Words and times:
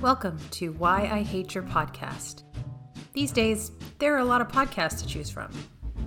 Welcome 0.00 0.38
to 0.52 0.72
Why 0.72 1.10
I 1.12 1.20
Hate 1.20 1.54
Your 1.54 1.62
Podcast. 1.62 2.44
These 3.12 3.32
days, 3.32 3.70
there 3.98 4.14
are 4.14 4.20
a 4.20 4.24
lot 4.24 4.40
of 4.40 4.48
podcasts 4.48 4.98
to 5.02 5.06
choose 5.06 5.28
from. 5.28 5.52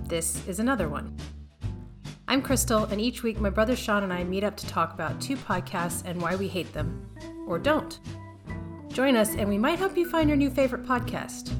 This 0.08 0.44
is 0.48 0.58
another 0.58 0.88
one. 0.88 1.16
I'm 2.26 2.42
Crystal, 2.42 2.86
and 2.86 3.00
each 3.00 3.22
week 3.22 3.38
my 3.38 3.50
brother 3.50 3.76
Sean 3.76 4.02
and 4.02 4.12
I 4.12 4.24
meet 4.24 4.42
up 4.42 4.56
to 4.56 4.66
talk 4.66 4.94
about 4.94 5.20
two 5.20 5.36
podcasts 5.36 6.02
and 6.04 6.20
why 6.20 6.34
we 6.34 6.48
hate 6.48 6.72
them, 6.72 7.08
or 7.46 7.56
don't. 7.56 8.00
Join 8.88 9.14
us, 9.14 9.36
and 9.36 9.48
we 9.48 9.58
might 9.58 9.78
help 9.78 9.96
you 9.96 10.10
find 10.10 10.28
your 10.28 10.36
new 10.36 10.50
favorite 10.50 10.84
podcast, 10.84 11.54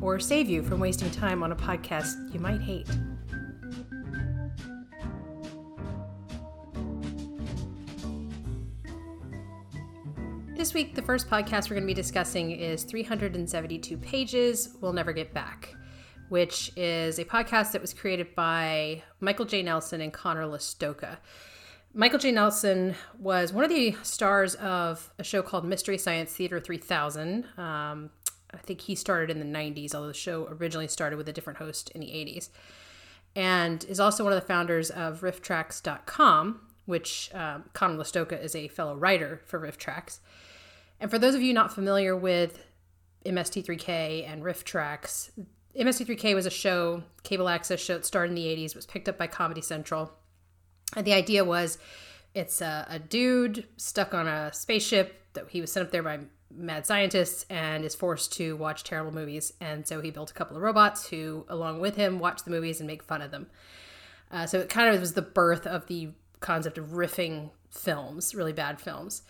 or 0.00 0.20
save 0.20 0.48
you 0.48 0.62
from 0.62 0.78
wasting 0.78 1.10
time 1.10 1.42
on 1.42 1.50
a 1.50 1.56
podcast 1.56 2.32
you 2.32 2.38
might 2.38 2.60
hate. 2.60 2.86
This 10.70 10.74
week, 10.76 10.94
the 10.94 11.02
first 11.02 11.28
podcast 11.28 11.68
we're 11.68 11.74
going 11.74 11.82
to 11.82 11.86
be 11.88 11.94
discussing 11.94 12.52
is 12.52 12.84
372 12.84 13.96
Pages 13.96 14.76
We'll 14.80 14.92
Never 14.92 15.12
Get 15.12 15.34
Back, 15.34 15.74
which 16.28 16.70
is 16.76 17.18
a 17.18 17.24
podcast 17.24 17.72
that 17.72 17.80
was 17.80 17.92
created 17.92 18.36
by 18.36 19.02
Michael 19.18 19.46
J. 19.46 19.64
Nelson 19.64 20.00
and 20.00 20.12
Conor 20.12 20.44
Lastowka. 20.44 21.16
Michael 21.92 22.20
J. 22.20 22.30
Nelson 22.30 22.94
was 23.18 23.52
one 23.52 23.64
of 23.64 23.70
the 23.70 23.96
stars 24.04 24.54
of 24.54 25.12
a 25.18 25.24
show 25.24 25.42
called 25.42 25.64
Mystery 25.64 25.98
Science 25.98 26.32
Theater 26.32 26.60
3000. 26.60 27.46
Um, 27.58 28.10
I 28.54 28.58
think 28.58 28.82
he 28.82 28.94
started 28.94 29.28
in 29.28 29.40
the 29.40 29.58
90s, 29.58 29.92
although 29.92 30.06
the 30.06 30.14
show 30.14 30.46
originally 30.52 30.86
started 30.86 31.16
with 31.16 31.28
a 31.28 31.32
different 31.32 31.58
host 31.58 31.90
in 31.96 32.00
the 32.00 32.06
80s. 32.06 32.48
And 33.34 33.82
is 33.86 33.98
also 33.98 34.22
one 34.22 34.32
of 34.32 34.40
the 34.40 34.46
founders 34.46 34.88
of 34.90 35.22
rifftrax.com, 35.22 36.60
which 36.86 37.28
um, 37.34 37.64
Conor 37.72 37.98
Lastowka 37.98 38.40
is 38.40 38.54
a 38.54 38.68
fellow 38.68 38.94
writer 38.94 39.42
for 39.46 39.58
RiffTrax. 39.58 40.20
And 41.00 41.10
for 41.10 41.18
those 41.18 41.34
of 41.34 41.42
you 41.42 41.52
not 41.54 41.74
familiar 41.74 42.14
with 42.14 42.62
MST3K 43.24 44.30
and 44.30 44.42
RiffTrax, 44.42 45.30
MST3K 45.76 46.34
was 46.34 46.46
a 46.46 46.50
show, 46.50 47.02
cable 47.22 47.48
access 47.48 47.80
show 47.80 47.94
that 47.94 48.06
started 48.06 48.30
in 48.30 48.34
the 48.34 48.44
80s, 48.46 48.76
was 48.76 48.86
picked 48.86 49.08
up 49.08 49.16
by 49.16 49.26
Comedy 49.26 49.62
Central. 49.62 50.12
And 50.94 51.06
the 51.06 51.14
idea 51.14 51.44
was 51.44 51.78
it's 52.34 52.60
a, 52.60 52.86
a 52.88 52.98
dude 52.98 53.66
stuck 53.76 54.14
on 54.14 54.28
a 54.28 54.52
spaceship 54.52 55.32
that 55.32 55.48
he 55.48 55.60
was 55.60 55.72
sent 55.72 55.86
up 55.86 55.92
there 55.92 56.02
by 56.02 56.20
mad 56.52 56.84
scientists 56.84 57.46
and 57.48 57.84
is 57.84 57.94
forced 57.94 58.32
to 58.34 58.56
watch 58.56 58.84
terrible 58.84 59.12
movies. 59.12 59.52
And 59.60 59.86
so 59.86 60.00
he 60.00 60.10
built 60.10 60.30
a 60.30 60.34
couple 60.34 60.56
of 60.56 60.62
robots 60.62 61.08
who, 61.08 61.46
along 61.48 61.80
with 61.80 61.96
him, 61.96 62.18
watch 62.18 62.42
the 62.42 62.50
movies 62.50 62.80
and 62.80 62.86
make 62.86 63.02
fun 63.02 63.22
of 63.22 63.30
them. 63.30 63.46
Uh, 64.30 64.46
so 64.46 64.58
it 64.58 64.68
kind 64.68 64.92
of 64.92 65.00
was 65.00 65.14
the 65.14 65.22
birth 65.22 65.66
of 65.66 65.86
the 65.86 66.10
concept 66.40 66.78
of 66.78 66.86
riffing 66.86 67.50
films, 67.70 68.34
really 68.34 68.52
bad 68.52 68.80
films. 68.80 69.22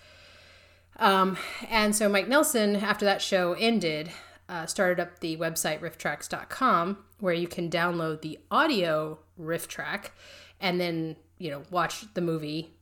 Um, 0.98 1.38
and 1.68 1.94
so 1.94 2.08
Mike 2.08 2.28
Nelson, 2.28 2.76
after 2.76 3.04
that 3.04 3.22
show 3.22 3.54
ended, 3.54 4.10
uh, 4.48 4.66
started 4.66 5.00
up 5.00 5.20
the 5.20 5.36
website 5.36 5.80
rifftrax.com 5.80 6.98
where 7.20 7.34
you 7.34 7.46
can 7.46 7.70
download 7.70 8.20
the 8.22 8.38
audio 8.50 9.18
riff 9.36 9.68
track 9.68 10.12
and 10.60 10.80
then, 10.80 11.16
you 11.38 11.50
know, 11.50 11.62
watch 11.70 12.12
the 12.14 12.20
movie 12.20 12.74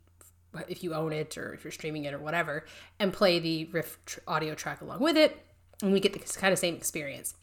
if 0.68 0.82
you 0.82 0.94
own 0.94 1.12
it 1.12 1.36
or 1.36 1.52
if 1.52 1.64
you're 1.64 1.70
streaming 1.70 2.04
it 2.04 2.14
or 2.14 2.18
whatever 2.18 2.64
and 2.98 3.12
play 3.12 3.38
the 3.38 3.66
riff 3.66 3.98
tr- 4.06 4.20
audio 4.26 4.54
track 4.54 4.80
along 4.80 5.00
with 5.00 5.16
it. 5.16 5.44
And 5.82 5.92
we 5.92 6.00
get 6.00 6.12
the 6.12 6.38
kind 6.38 6.52
of 6.52 6.58
same 6.58 6.74
experience. 6.74 7.34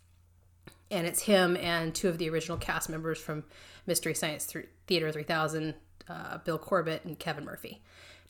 And 0.91 1.07
it's 1.07 1.22
him 1.22 1.55
and 1.57 1.94
two 1.95 2.09
of 2.09 2.17
the 2.17 2.29
original 2.29 2.57
cast 2.57 2.89
members 2.89 3.19
from 3.19 3.44
Mystery 3.85 4.13
Science 4.13 4.45
Th- 4.45 4.67
Theater 4.88 5.11
3000, 5.11 5.75
uh, 6.09 6.38
Bill 6.39 6.57
Corbett 6.57 7.05
and 7.05 7.17
Kevin 7.17 7.45
Murphy. 7.45 7.81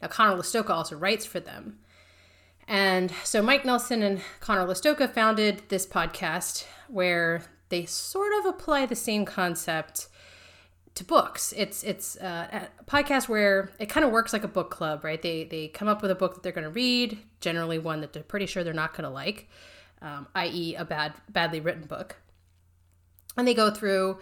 Now, 0.02 0.10
Conor 0.10 0.38
Lastowka 0.38 0.70
also 0.70 0.96
writes 0.96 1.26
for 1.26 1.40
them. 1.40 1.80
And 2.68 3.12
so 3.24 3.42
Mike 3.42 3.66
Nelson 3.66 4.02
and 4.02 4.22
Conor 4.40 4.66
Lastowka 4.66 5.12
founded 5.12 5.64
this 5.70 5.86
podcast 5.86 6.66
where 6.88 7.44
they 7.70 7.86
sort 7.86 8.32
of 8.40 8.46
apply 8.46 8.86
the 8.86 8.96
same 8.96 9.26
concept 9.26 10.08
to 10.96 11.04
books. 11.04 11.54
It's 11.56 11.84
it's 11.84 12.18
uh, 12.18 12.68
a 12.80 12.84
podcast 12.86 13.28
where 13.28 13.70
it 13.80 13.88
kind 13.88 14.06
of 14.06 14.12
works 14.12 14.34
like 14.34 14.44
a 14.44 14.48
book 14.48 14.72
club, 14.72 15.04
right? 15.04 15.22
They 15.22 15.44
they 15.44 15.68
come 15.68 15.88
up 15.88 16.02
with 16.02 16.10
a 16.10 16.16
book 16.16 16.34
that 16.34 16.44
they're 16.44 16.52
going 16.52 16.64
to 16.64 16.70
read, 16.70 17.20
generally 17.42 17.78
one 17.78 18.02
that 18.02 18.14
they're 18.14 18.24
pretty 18.24 18.46
sure 18.46 18.64
they're 18.64 18.74
not 18.74 18.94
going 18.94 19.04
to 19.04 19.10
like, 19.10 19.50
um, 20.02 20.28
i.e., 20.36 20.76
a 20.76 20.86
bad 20.86 21.14
badly 21.30 21.60
written 21.60 21.84
book, 21.84 22.16
and 23.38 23.48
they 23.48 23.54
go 23.54 23.70
through 23.70 24.20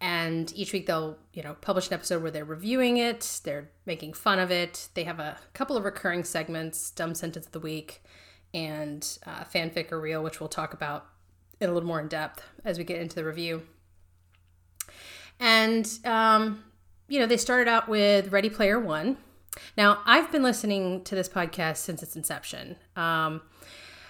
and 0.00 0.52
each 0.54 0.72
week 0.72 0.86
they'll 0.86 1.18
you 1.32 1.42
know 1.42 1.54
publish 1.60 1.88
an 1.88 1.94
episode 1.94 2.22
where 2.22 2.30
they're 2.30 2.44
reviewing 2.44 2.98
it 2.98 3.40
they're 3.44 3.70
making 3.86 4.12
fun 4.12 4.38
of 4.38 4.50
it. 4.50 4.88
They 4.94 5.04
have 5.04 5.20
a 5.20 5.38
couple 5.54 5.76
of 5.76 5.84
recurring 5.84 6.24
segments 6.24 6.90
dumb 6.90 7.14
sentence 7.14 7.46
of 7.46 7.52
the 7.52 7.60
week 7.60 8.02
and 8.52 9.18
uh, 9.26 9.44
fanfic 9.44 9.92
or 9.92 10.00
real 10.00 10.22
which 10.22 10.40
we'll 10.40 10.48
talk 10.48 10.74
about 10.74 11.06
in 11.60 11.70
a 11.70 11.72
little 11.72 11.86
more 11.88 12.00
in 12.00 12.08
depth 12.08 12.42
as 12.64 12.78
we 12.78 12.84
get 12.84 13.00
into 13.00 13.16
the 13.16 13.24
review. 13.24 13.62
And 15.40 15.90
um, 16.04 16.64
you 17.08 17.18
know 17.18 17.26
they 17.26 17.36
started 17.36 17.68
out 17.68 17.88
with 17.88 18.32
ready 18.32 18.50
player 18.50 18.78
one. 18.78 19.16
Now 19.76 20.00
i've 20.04 20.30
been 20.30 20.42
listening 20.42 21.02
to 21.04 21.14
this 21.14 21.28
podcast 21.28 21.78
since 21.78 22.02
its 22.02 22.16
inception. 22.16 22.76
Um, 22.94 23.40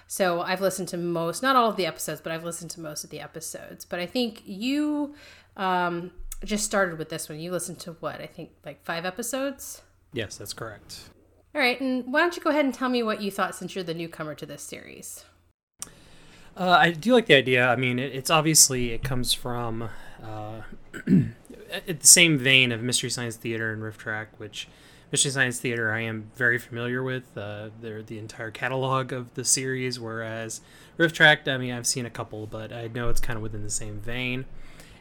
so 0.07 0.41
I've 0.41 0.61
listened 0.61 0.89
to 0.89 0.97
most, 0.97 1.43
not 1.43 1.57
all 1.57 1.71
of 1.71 1.77
the 1.77 1.87
episodes, 1.87 2.21
but 2.21 2.33
I've 2.33 2.45
listened 2.45 2.71
to 2.73 2.81
most 2.81 3.03
of 3.03 3.11
the 3.11 3.21
episodes. 3.21 3.85
But 3.85 3.99
I 3.99 4.07
think 4.07 4.43
you 4.45 5.15
um, 5.57 6.11
just 6.45 6.65
started 6.65 6.99
with 6.99 7.09
this 7.09 7.29
one. 7.29 7.41
You 7.41 7.51
listened 7.51 7.79
to 7.81 7.93
what? 8.01 8.21
I 8.21 8.27
think 8.27 8.51
like 8.65 8.85
five 8.85 9.05
episodes. 9.05 9.83
Yes, 10.13 10.37
that's 10.37 10.53
correct. 10.53 11.11
All 11.55 11.61
right, 11.61 11.81
and 11.81 12.13
why 12.13 12.21
don't 12.21 12.37
you 12.37 12.43
go 12.43 12.51
ahead 12.51 12.65
and 12.65 12.75
tell 12.75 12.89
me 12.89 13.03
what 13.03 13.23
you 13.23 13.31
thought 13.31 13.55
since 13.55 13.75
you're 13.75 13.85
the 13.85 13.95
newcomer 13.95 14.35
to 14.35 14.45
this 14.45 14.63
series? 14.63 15.25
Uh, 16.57 16.71
I 16.81 16.91
do 16.91 17.13
like 17.13 17.27
the 17.27 17.35
idea. 17.35 17.67
I 17.69 17.77
mean, 17.77 17.99
it, 17.99 18.15
it's 18.15 18.31
obviously 18.31 18.93
it 18.93 19.03
comes 19.03 19.33
from 19.33 19.89
uh, 20.23 20.63
the 21.07 21.97
same 22.01 22.39
vein 22.39 22.73
of 22.73 22.83
Mystery 22.83 23.11
Science 23.11 23.37
Theater 23.37 23.73
and 23.73 23.83
RiffTrax, 23.83 24.27
which 24.39 24.69
Mystery 25.13 25.31
Science 25.31 25.59
Theater 25.59 25.93
I 25.93 26.01
am 26.01 26.31
very 26.35 26.59
familiar 26.59 27.03
with. 27.03 27.37
Uh, 27.37 27.71
they're 27.81 28.03
the 28.03 28.19
entire 28.19 28.51
catalog 28.51 29.13
of 29.13 29.35
the 29.35 29.45
series, 29.45 30.01
whereas 30.01 30.61
RiffTrax, 30.99 31.49
I 31.49 31.59
mean, 31.59 31.73
I've 31.73 31.87
seen 31.87 32.07
a 32.07 32.11
couple, 32.11 32.47
but 32.47 32.73
I 32.73 32.89
know 32.89 33.09
it's 33.09 33.21
kind 33.21 33.37
of 33.37 33.43
within 33.43 33.63
the 33.63 33.71
same 33.71 33.99
vein 33.99 34.47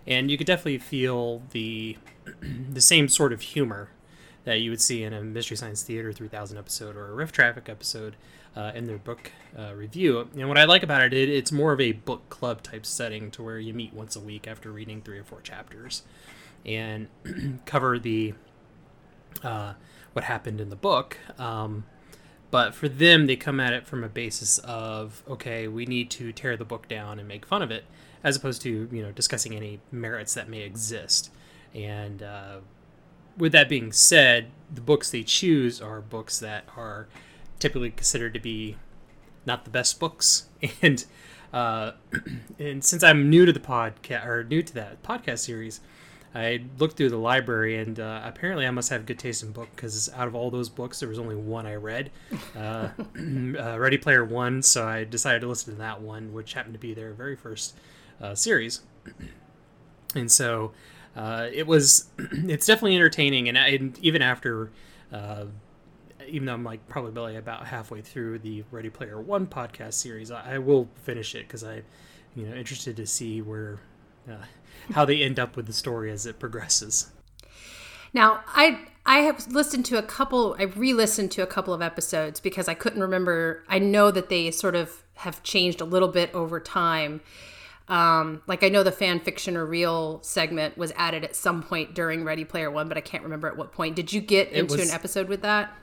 and 0.08 0.30
you 0.30 0.38
could 0.38 0.48
definitely 0.48 0.78
feel 0.78 1.42
the 1.52 1.98
the 2.72 2.82
same 2.82 3.08
sort 3.08 3.34
of 3.34 3.42
humor 3.42 3.90
that 4.44 4.60
you 4.60 4.70
would 4.70 4.82
see 4.82 5.04
in 5.04 5.12
a 5.12 5.22
Mystery 5.22 5.58
Science 5.58 5.84
Theater 5.84 6.14
3000 6.14 6.58
episode 6.58 6.96
or 6.96 7.12
a 7.12 7.26
RiffTrax 7.26 7.68
episode 7.68 8.16
uh, 8.56 8.72
in 8.76 8.86
their 8.86 8.98
book 8.98 9.32
uh, 9.58 9.74
review. 9.74 10.28
And 10.38 10.48
what 10.48 10.58
I 10.58 10.66
like 10.66 10.84
about 10.84 11.02
it, 11.02 11.14
it, 11.14 11.30
it's 11.30 11.52
more 11.52 11.74
of 11.74 11.82
a 11.82 11.94
book 11.94 12.30
club 12.30 12.62
type 12.62 12.86
setting 12.86 13.32
to 13.32 13.44
where 13.44 13.60
you 13.60 13.74
meet 13.74 13.94
once 13.94 14.16
a 14.16 14.20
week 14.20 14.48
after 14.48 14.72
reading 14.72 15.02
three 15.02 15.18
or 15.18 15.24
four 15.24 15.42
chapters 15.42 16.04
and 16.66 17.08
cover 17.66 18.00
the 18.00 18.34
uh, 19.44 19.74
what 20.14 20.26
happened 20.26 20.62
in 20.62 20.70
the 20.70 20.76
book. 20.76 21.18
Um, 21.38 21.86
but 22.52 22.74
for 22.74 22.88
them, 22.88 23.26
they 23.26 23.36
come 23.36 23.60
at 23.60 23.74
it 23.74 23.86
from 23.86 24.04
a 24.04 24.08
basis 24.08 24.60
of 24.60 25.24
okay, 25.28 25.68
we 25.68 25.86
need 25.86 26.10
to 26.12 26.32
tear 26.32 26.56
the 26.56 26.66
book 26.66 26.88
down 26.88 27.20
and 27.20 27.28
make 27.28 27.46
fun 27.46 27.62
of 27.62 27.72
it 27.72 27.84
as 28.26 28.36
opposed 28.36 28.60
to 28.64 28.90
you 28.92 29.04
know 29.04 29.12
discussing 29.12 29.56
any 29.56 29.80
merits 29.92 30.34
that 30.34 30.50
may 30.50 30.62
exist. 30.62 31.32
And 31.74 32.24
uh, 32.24 32.58
with 33.38 33.52
that 33.54 33.70
being 33.70 33.92
said, 33.92 34.48
the 34.74 34.82
books 34.82 35.12
they 35.12 35.24
choose 35.24 35.80
are 35.80 36.02
books 36.02 36.40
that 36.40 36.66
are 36.76 37.08
typically 37.60 37.92
considered 37.92 38.34
to 38.34 38.40
be 38.40 38.78
not 39.46 39.64
the 39.64 39.70
best 39.70 40.00
books. 40.00 40.50
And 40.82 41.06
uh, 41.54 41.92
and 42.60 42.84
since 42.84 43.04
I'm 43.04 43.30
new 43.30 43.46
to 43.46 43.54
the 43.54 43.60
podcast 43.60 44.26
or 44.26 44.44
new 44.44 44.64
to 44.64 44.74
that 44.74 45.04
podcast 45.04 45.40
series, 45.40 45.80
I 46.34 46.64
looked 46.80 46.98
through 46.98 47.12
the 47.12 47.18
library 47.18 47.78
and 47.78 48.00
uh, 48.00 48.22
apparently 48.24 48.66
I 48.66 48.72
must 48.72 48.90
have 48.90 49.06
good 49.06 49.20
taste 49.20 49.44
in 49.44 49.52
book 49.52 49.70
because 49.76 50.10
out 50.16 50.28
of 50.28 50.34
all 50.34 50.50
those 50.50 50.68
books, 50.68 51.00
there 51.00 51.08
was 51.08 51.20
only 51.20 51.36
one 51.36 51.68
I 51.68 51.76
read, 51.76 52.12
uh, 52.58 52.90
uh, 52.98 53.80
Ready 53.80 53.98
Player 53.98 54.26
One. 54.26 54.64
So 54.64 54.88
I 54.88 55.04
decided 55.04 55.42
to 55.42 55.48
listen 55.48 55.74
to 55.76 55.80
that 55.80 56.02
one, 56.02 56.34
which 56.34 56.54
happened 56.54 56.74
to 56.74 56.80
be 56.80 56.96
their 56.96 57.14
very 57.14 57.36
first 57.36 57.78
uh, 58.22 58.36
series. 58.36 58.82
And 60.16 60.32
so 60.32 60.72
uh, 61.16 61.50
it 61.52 61.68
was, 61.68 62.10
it's 62.18 62.66
definitely 62.66 62.96
entertaining. 62.96 63.50
And, 63.50 63.58
and 63.58 63.98
even 64.00 64.22
after, 64.22 64.72
uh, 65.12 65.46
even 66.28 66.46
though 66.46 66.54
I'm 66.54 66.64
like 66.64 66.88
probably 66.88 67.36
about 67.36 67.68
halfway 67.68 68.02
through 68.02 68.40
the 68.40 68.64
Ready 68.72 68.90
Player 68.90 69.20
One 69.20 69.48
podcast 69.48 69.94
series, 69.94 70.32
I, 70.32 70.56
I 70.56 70.58
will 70.58 70.90
finish 71.04 71.36
it 71.36 71.48
because 71.48 71.64
I, 71.64 71.84
you 72.36 72.46
know, 72.46 72.56
interested 72.56 72.98
to 72.98 73.06
see 73.06 73.42
where, 73.42 73.80
uh, 74.30 74.44
how 74.92 75.06
they 75.06 75.22
end 75.22 75.40
up 75.40 75.56
with 75.56 75.68
the 75.68 75.74
story 75.74 76.12
as 76.12 76.26
it 76.26 76.40
progresses. 76.40 77.12
Now, 78.14 78.42
I 78.48 78.80
I 79.06 79.20
have 79.20 79.46
listened 79.48 79.86
to 79.88 79.98
a 79.98 80.02
couple. 80.02 80.56
I 80.58 80.64
re-listened 80.64 81.32
to 81.32 81.44
a 81.44 81.48
couple 81.48 81.74
of 81.74 81.82
episodes 81.82 82.40
because 82.40 82.68
I 82.68 82.74
couldn't 82.74 83.02
remember. 83.02 83.64
I 83.68 83.78
know 83.78 84.10
that 84.10 84.30
they 84.30 84.50
sort 84.52 84.74
of 84.74 85.04
have 85.16 85.44
changed 85.44 85.80
a 85.82 85.86
little 85.86 86.08
bit 86.08 86.34
over 86.34 86.60
time, 86.60 87.22
um, 87.88 88.42
like 88.48 88.64
I 88.64 88.70
know 88.70 88.84
the 88.84 88.92
fan 88.92 89.20
fiction 89.20 89.56
or 89.56 89.66
real 89.66 90.22
segment 90.24 90.78
was 90.78 90.92
added 90.96 91.24
at 91.24 91.36
some 91.36 91.62
point 91.62 91.94
during 91.94 92.24
Ready 92.24 92.44
Player 92.44 92.72
One, 92.72 92.88
but 92.88 92.98
I 92.98 93.02
can't 93.02 93.24
remember 93.24 93.48
at 93.48 93.58
what 93.58 93.72
point. 93.72 93.96
Did 93.96 94.12
you 94.12 94.22
get 94.22 94.48
it 94.48 94.54
into 94.54 94.78
was, 94.78 94.90
an 94.90 94.94
episode 94.94 95.28
with 95.28 95.42
that? 95.42 95.74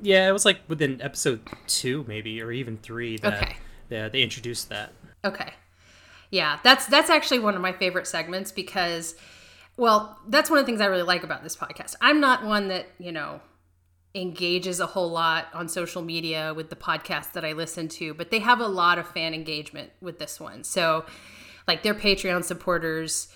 Yeah, 0.00 0.28
it 0.28 0.32
was 0.32 0.44
like 0.44 0.60
within 0.68 1.00
episode 1.02 1.40
two, 1.66 2.04
maybe, 2.06 2.40
or 2.40 2.52
even 2.52 2.76
three. 2.78 3.16
That, 3.18 3.42
okay. 3.42 3.56
they, 3.88 4.08
they 4.08 4.22
introduced 4.22 4.68
that. 4.68 4.92
Okay. 5.24 5.52
Yeah, 6.30 6.58
that's 6.62 6.86
that's 6.86 7.10
actually 7.10 7.40
one 7.40 7.54
of 7.54 7.60
my 7.60 7.72
favorite 7.72 8.06
segments 8.06 8.52
because 8.52 9.16
well, 9.76 10.18
that's 10.28 10.50
one 10.50 10.58
of 10.58 10.64
the 10.64 10.70
things 10.70 10.80
I 10.80 10.86
really 10.86 11.02
like 11.02 11.24
about 11.24 11.42
this 11.42 11.56
podcast. 11.56 11.94
I'm 12.00 12.20
not 12.20 12.44
one 12.44 12.68
that, 12.68 12.86
you 12.98 13.12
know, 13.12 13.40
engages 14.14 14.78
a 14.78 14.86
whole 14.86 15.10
lot 15.10 15.46
on 15.54 15.68
social 15.68 16.02
media 16.02 16.52
with 16.54 16.70
the 16.70 16.76
podcast 16.76 17.32
that 17.32 17.44
I 17.44 17.52
listen 17.52 17.88
to, 17.88 18.12
but 18.14 18.30
they 18.30 18.40
have 18.40 18.60
a 18.60 18.66
lot 18.66 18.98
of 18.98 19.08
fan 19.08 19.32
engagement 19.32 19.90
with 20.00 20.18
this 20.18 20.38
one. 20.38 20.64
So, 20.64 21.06
like 21.66 21.82
their 21.82 21.94
Patreon 21.94 22.44
supporters 22.44 23.28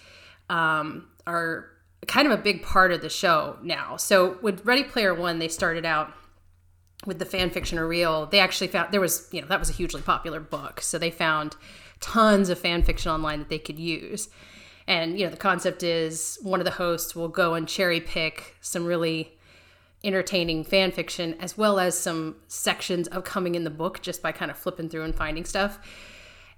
um, 0.51 1.09
are 1.27 1.71
kind 2.07 2.27
of 2.27 2.39
a 2.39 2.43
big 2.43 2.63
part 2.63 2.93
of 2.93 3.01
the 3.01 3.09
show 3.09 3.57
now. 3.63 3.97
So 3.97 4.39
with 4.43 4.65
Ready 4.65 4.85
Player 4.85 5.15
One, 5.15 5.39
they 5.39 5.49
started 5.49 5.85
out 5.85 6.13
with 7.05 7.19
the 7.19 7.25
fan 7.25 7.51
fiction 7.51 7.79
or 7.79 7.87
real. 7.87 8.27
They 8.27 8.41
actually 8.41 8.69
found 8.69 8.93
there 8.93 9.01
was, 9.01 9.29
you 9.33 9.41
know, 9.41 9.47
that 9.49 9.59
was 9.59 9.71
a 9.71 9.73
hugely 9.73 10.03
popular 10.03 10.41
book. 10.41 10.81
So 10.81 10.99
they 10.99 11.11
found 11.11 11.57
tons 12.01 12.49
of 12.49 12.59
fan 12.59 12.83
fiction 12.83 13.11
online 13.11 13.41
that 13.41 13.49
they 13.49 13.59
could 13.59 13.79
use. 13.79 14.29
And, 14.87 15.19
you 15.19 15.25
know, 15.25 15.31
the 15.31 15.37
concept 15.37 15.83
is 15.83 16.39
one 16.43 16.61
of 16.61 16.65
the 16.65 16.73
hosts 16.73 17.17
will 17.17 17.29
go 17.29 17.55
and 17.55 17.67
cherry 17.67 18.01
pick 18.01 18.57
some 18.61 18.85
really 18.85 19.36
entertaining 20.05 20.65
fan 20.65 20.93
fiction 20.93 21.35
as 21.41 21.57
well 21.57 21.79
as 21.79 21.99
some 21.99 22.37
sections 22.49 23.09
of 23.09 23.25
coming 23.25 23.55
in 23.55 23.65
the 23.65 23.71
book 23.71 24.03
just 24.03 24.23
by 24.23 24.33
kind 24.33 24.51
of 24.51 24.59
flipping 24.59 24.89
through 24.89 25.05
and 25.05 25.15
finding 25.15 25.45
stuff. 25.45 25.79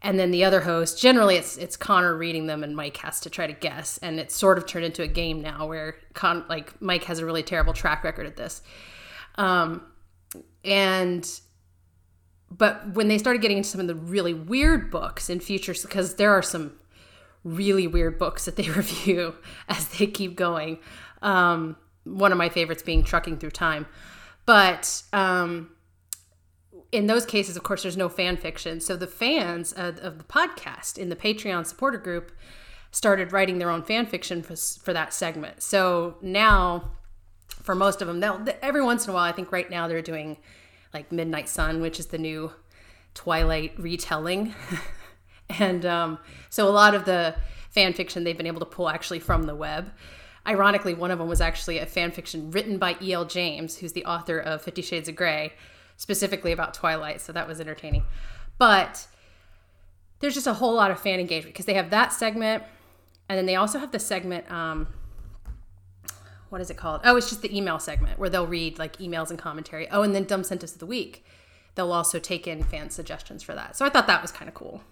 And 0.01 0.19
then 0.19 0.31
the 0.31 0.45
other 0.45 0.61
host, 0.61 1.01
generally 1.01 1.37
it's 1.37 1.57
it's 1.57 1.77
Conor 1.77 2.17
reading 2.17 2.47
them 2.47 2.63
and 2.63 2.77
Mike 2.77 2.99
has 2.99 3.21
to 3.21 3.31
try 3.31 3.47
to 3.47 3.53
guess. 3.53 3.99
And 3.99 4.21
it's 4.21 4.35
sort 4.35 4.59
of 4.59 4.67
turned 4.67 4.85
into 4.85 5.03
a 5.03 5.09
game 5.09 5.41
now 5.41 5.67
where 5.67 5.97
Con 6.15 6.45
like 6.49 6.81
Mike 6.81 7.05
has 7.05 7.19
a 7.19 7.27
really 7.27 7.43
terrible 7.43 7.73
track 7.73 8.05
record 8.05 8.27
at 8.27 8.37
this. 8.37 8.63
Um 9.37 9.83
and 10.65 11.29
but 12.51 12.95
when 12.95 13.09
they 13.09 13.19
started 13.19 13.43
getting 13.43 13.59
into 13.59 13.69
some 13.69 13.81
of 13.81 13.87
the 13.89 13.95
really 13.95 14.35
weird 14.35 14.91
books 14.91 15.29
in 15.29 15.41
futures 15.41 15.83
because 15.83 16.15
there 16.15 16.31
are 16.31 16.43
some 16.43 16.73
really 17.45 17.87
weird 17.87 18.19
books 18.19 18.45
that 18.45 18.57
they 18.57 18.69
review 18.71 19.35
as 19.69 19.89
they 19.89 20.07
keep 20.07 20.37
going. 20.37 20.79
Um, 21.23 21.77
one 22.17 22.33
of 22.33 22.39
my 22.39 22.49
favorites 22.49 22.83
being 22.83 23.03
Trucking 23.03 23.39
Through 23.39 23.51
Time. 23.51 23.87
But 24.47 25.03
um, 25.13 25.71
in 26.91 27.07
those 27.07 27.27
cases, 27.27 27.57
of 27.57 27.63
course, 27.63 27.83
there's 27.83 27.97
no 27.97 28.09
fan 28.09 28.37
fiction. 28.37 28.81
So 28.81 28.97
the 28.97 29.07
fans 29.07 29.73
of, 29.73 29.99
of, 29.99 30.19
the 30.19 30.25
podcast 30.25 30.97
in 30.97 31.11
the 31.11 31.17
Patreon 31.17 31.67
supporter 31.67 31.99
group 31.99 32.33
started 32.91 33.33
writing 33.33 33.59
their 33.59 33.71
own 33.71 33.83
fan 33.83 34.07
fiction 34.07 34.43
for, 34.43 34.57
for 34.57 34.93
that 34.93 35.13
segment. 35.13 35.63
So 35.63 36.17
now, 36.23 36.93
for 37.49 37.75
most 37.75 38.01
of 38.01 38.09
them, 38.09 38.49
every 38.63 38.83
once 38.83 39.05
in 39.05 39.11
a 39.11 39.15
while, 39.15 39.25
I 39.25 39.33
think 39.33 39.53
right 39.53 39.69
now 39.71 39.87
they're 39.87 40.01
doing 40.01 40.39
like 40.95 41.13
Midnight 41.13 41.49
Sun, 41.49 41.83
which 41.83 42.01
is 42.01 42.07
the 42.07 42.19
new 42.19 42.51
Twilight 43.15 43.79
retelling. 43.79 44.55
and 45.51 45.85
um, 45.85 46.19
so 46.49 46.67
a 46.69 46.71
lot 46.71 46.95
of 46.95 47.05
the 47.05 47.35
fan 47.71 47.93
fiction 47.93 48.25
they've 48.25 48.37
been 48.37 48.47
able 48.47 48.61
to 48.61 48.67
pull 48.67 48.89
actually 48.89 49.19
from 49.19 49.43
the 49.43 49.55
web. 49.55 49.93
Ironically, 50.49 50.95
one 50.95 51.11
of 51.11 51.19
them 51.19 51.29
was 51.29 51.43
actually 51.43 51.79
a 51.79 51.87
fan 51.87 52.11
fiction 52.11 52.51
written 52.51 52.79
by 52.79 52.97
E.L. 53.03 53.27
James, 53.27 53.77
who's 53.77 53.93
the 53.93 54.05
author 54.07 54.39
of 54.39 54.63
Fifty 54.63 54.81
Shades 54.81 55.09
of 55.09 55.15
Grey, 55.15 55.53
specifically 55.99 56.53
about 56.53 56.73
Twilight. 56.73 57.21
So 57.21 57.33
that 57.33 57.47
was 57.47 57.61
entertaining. 57.61 58.05
But 58.57 59.07
there's 60.21 60.35
just 60.35 60.47
a 60.47 60.55
whole 60.55 60.75
lot 60.75 60.91
of 60.91 60.99
fan 60.99 61.21
engagement 61.21 61.55
because 61.55 61.67
they 61.67 61.75
have 61.75 61.91
that 61.91 62.13
segment, 62.13 62.63
and 63.29 63.39
then 63.39 63.45
they 63.45 63.57
also 63.57 63.79
have 63.79 63.93
the 63.93 63.99
segment. 63.99 64.51
Um, 64.51 64.89
what 66.49 66.63
is 66.63 66.71
it 66.71 66.79
called? 66.79 67.03
Oh, 67.05 67.17
it's 67.17 67.29
just 67.29 67.43
the 67.43 67.55
email 67.55 67.79
segment 67.79 68.19
where 68.19 68.31
they'll 68.31 68.47
read 68.47 68.79
like 68.79 68.97
emails 68.97 69.29
and 69.29 69.39
commentary. 69.39 69.87
Oh, 69.91 70.03
and 70.03 70.15
then 70.15 70.25
dumb 70.25 70.45
sentence 70.45 70.73
of 70.73 70.79
the 70.79 70.87
week. 70.87 71.25
They'll 71.75 71.93
also 71.93 72.19
take 72.19 72.47
in 72.47 72.65
fan 72.65 72.91
suggestions 72.91 73.43
for 73.43 73.55
that. 73.55 73.77
So 73.77 73.85
I 73.85 73.91
thought 73.91 74.07
that 74.07 74.23
was 74.23 74.33
kind 74.33 74.49
of 74.49 74.55
cool. 74.55 74.83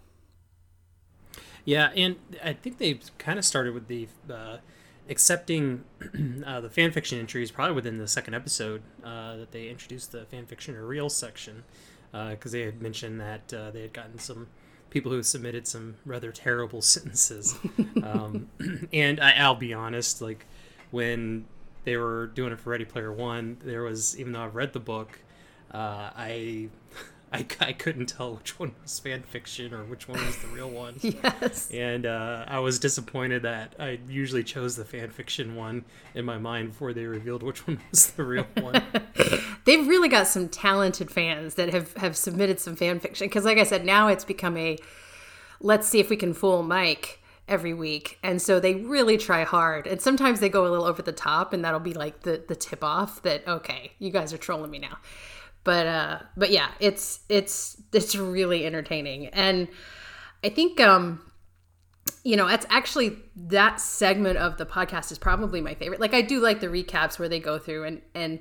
Yeah, 1.65 1.91
and 1.97 2.17
I 2.45 2.53
think 2.53 2.79
they 2.79 3.01
kind 3.19 3.39
of 3.39 3.45
started 3.45 3.75
with 3.75 3.89
the 3.89 4.07
uh, 4.31 4.59
accepting 5.09 5.85
uh, 6.47 6.61
the 6.61 6.71
fan 6.71 6.91
fiction 6.91 7.19
entries 7.19 7.51
probably 7.51 7.75
within 7.75 7.99
the 7.99 8.09
second 8.09 8.35
episode 8.35 8.83
uh, 9.05 9.37
that 9.37 9.53
they 9.53 9.69
introduced 9.69 10.13
the 10.13 10.25
fan 10.27 10.47
fiction 10.47 10.75
or 10.75 10.87
real 10.87 11.09
section 11.09 11.65
because 12.11 12.53
uh, 12.53 12.59
they 12.59 12.63
had 12.63 12.81
mentioned 12.81 13.21
that 13.21 13.53
uh, 13.53 13.71
they 13.71 13.83
had 13.83 13.93
gotten 13.93 14.19
some 14.19 14.47
people 14.91 15.13
who 15.13 15.23
submitted 15.23 15.67
some 15.67 15.97
rather 16.05 16.33
terrible 16.33 16.81
sentences. 16.83 17.57
um, 18.03 18.49
and 18.93 19.21
I, 19.21 19.49
will 19.49 19.57
be 19.57 19.75
honest, 19.75 20.23
like 20.23 20.47
when 20.91 21.45
they 21.85 21.97
were 21.97 22.29
doing 22.29 22.53
it 22.53 22.61
for 22.61 22.71
Ready 22.71 22.85
Player 22.85 23.13
One, 23.13 23.59
there 23.65 23.83
was 23.83 24.19
even 24.19 24.33
though 24.33 24.43
I've 24.43 24.55
read 24.55 24.73
the 24.73 24.81
book, 24.81 25.21
uh, 25.73 26.11
I 26.17 26.69
I, 27.33 27.45
I 27.61 27.73
couldn't 27.73 28.07
tell 28.07 28.37
which 28.37 28.59
one 28.59 28.73
was 28.83 28.99
fan 29.01 29.23
fiction 29.23 29.75
or 29.75 29.85
which 29.85 30.07
one 30.09 30.25
was 30.25 30.37
the 30.39 30.49
real 30.49 30.71
one. 30.71 30.97
yes. 31.01 31.71
And 31.73 32.07
uh, 32.07 32.45
I 32.47 32.61
was 32.61 32.79
disappointed 32.79 33.43
that 33.43 33.75
I 33.79 33.99
usually 34.09 34.45
chose 34.45 34.77
the 34.77 34.85
fan 34.85 35.11
fiction 35.11 35.57
one 35.57 35.85
in 36.15 36.25
my 36.25 36.39
mind 36.39 36.71
before 36.71 36.93
they 36.93 37.05
revealed 37.05 37.43
which 37.43 37.67
one 37.67 37.81
was 37.91 38.13
the 38.13 38.23
real 38.23 38.47
one. 38.61 38.83
They've 39.65 39.87
really 39.87 40.09
got 40.09 40.29
some 40.29 40.49
talented 40.49 41.11
fans 41.11 41.57
that 41.57 41.73
have, 41.75 41.95
have 41.95 42.17
submitted 42.17 42.61
some 42.61 42.77
fan 42.77 43.01
fiction. 43.01 43.27
Because, 43.27 43.45
like 43.45 43.59
I 43.59 43.65
said, 43.65 43.85
now 43.85 44.09
it's 44.09 44.25
become 44.25 44.57
a 44.57 44.79
let's 45.61 45.89
see 45.89 45.99
if 45.99 46.11
we 46.11 46.17
can 46.17 46.33
fool 46.33 46.63
Mike 46.63 47.21
every 47.49 47.75
week. 47.75 48.19
And 48.23 48.41
so 48.41 48.61
they 48.61 48.75
really 48.75 49.17
try 49.17 49.43
hard. 49.45 49.87
And 49.87 50.01
sometimes 50.01 50.39
they 50.41 50.49
go 50.49 50.67
a 50.67 50.71
little 50.71 50.85
over 50.85 51.03
the 51.03 51.13
top, 51.13 51.53
and 51.53 51.65
that'll 51.65 51.81
be 51.81 51.95
like 51.95 52.21
the, 52.21 52.43
the 52.47 52.57
tip 52.57 52.85
off 52.85 53.23
that, 53.23 53.47
okay, 53.49 53.93
you 53.99 54.11
guys 54.11 54.33
are 54.33 54.39
trolling 54.39 54.71
me 54.71 54.79
now 54.79 54.99
but 55.67 55.87
uh 55.87 56.19
but 56.37 56.51
yeah 56.51 56.69
it's 56.79 57.21
it's 57.29 57.77
it's 57.93 58.15
really 58.15 58.65
entertaining. 58.65 59.27
And 59.27 59.69
i 60.43 60.49
think 60.49 60.81
um 60.81 61.21
you 62.23 62.37
know 62.37 62.47
it's 62.47 62.65
actually 62.71 63.19
that 63.35 63.81
segment 63.81 64.39
of 64.39 64.59
the 64.59 64.65
podcast 64.65 65.11
is 65.11 65.19
probably 65.19 65.61
my 65.61 65.75
favorite. 65.75 66.01
Like 66.01 66.15
i 66.15 66.23
do 66.23 66.41
like 66.41 66.61
the 66.61 66.69
recaps 66.69 67.19
where 67.19 67.29
they 67.29 67.41
go 67.41 67.59
through 67.59 67.85
and 67.85 68.01
and 68.15 68.39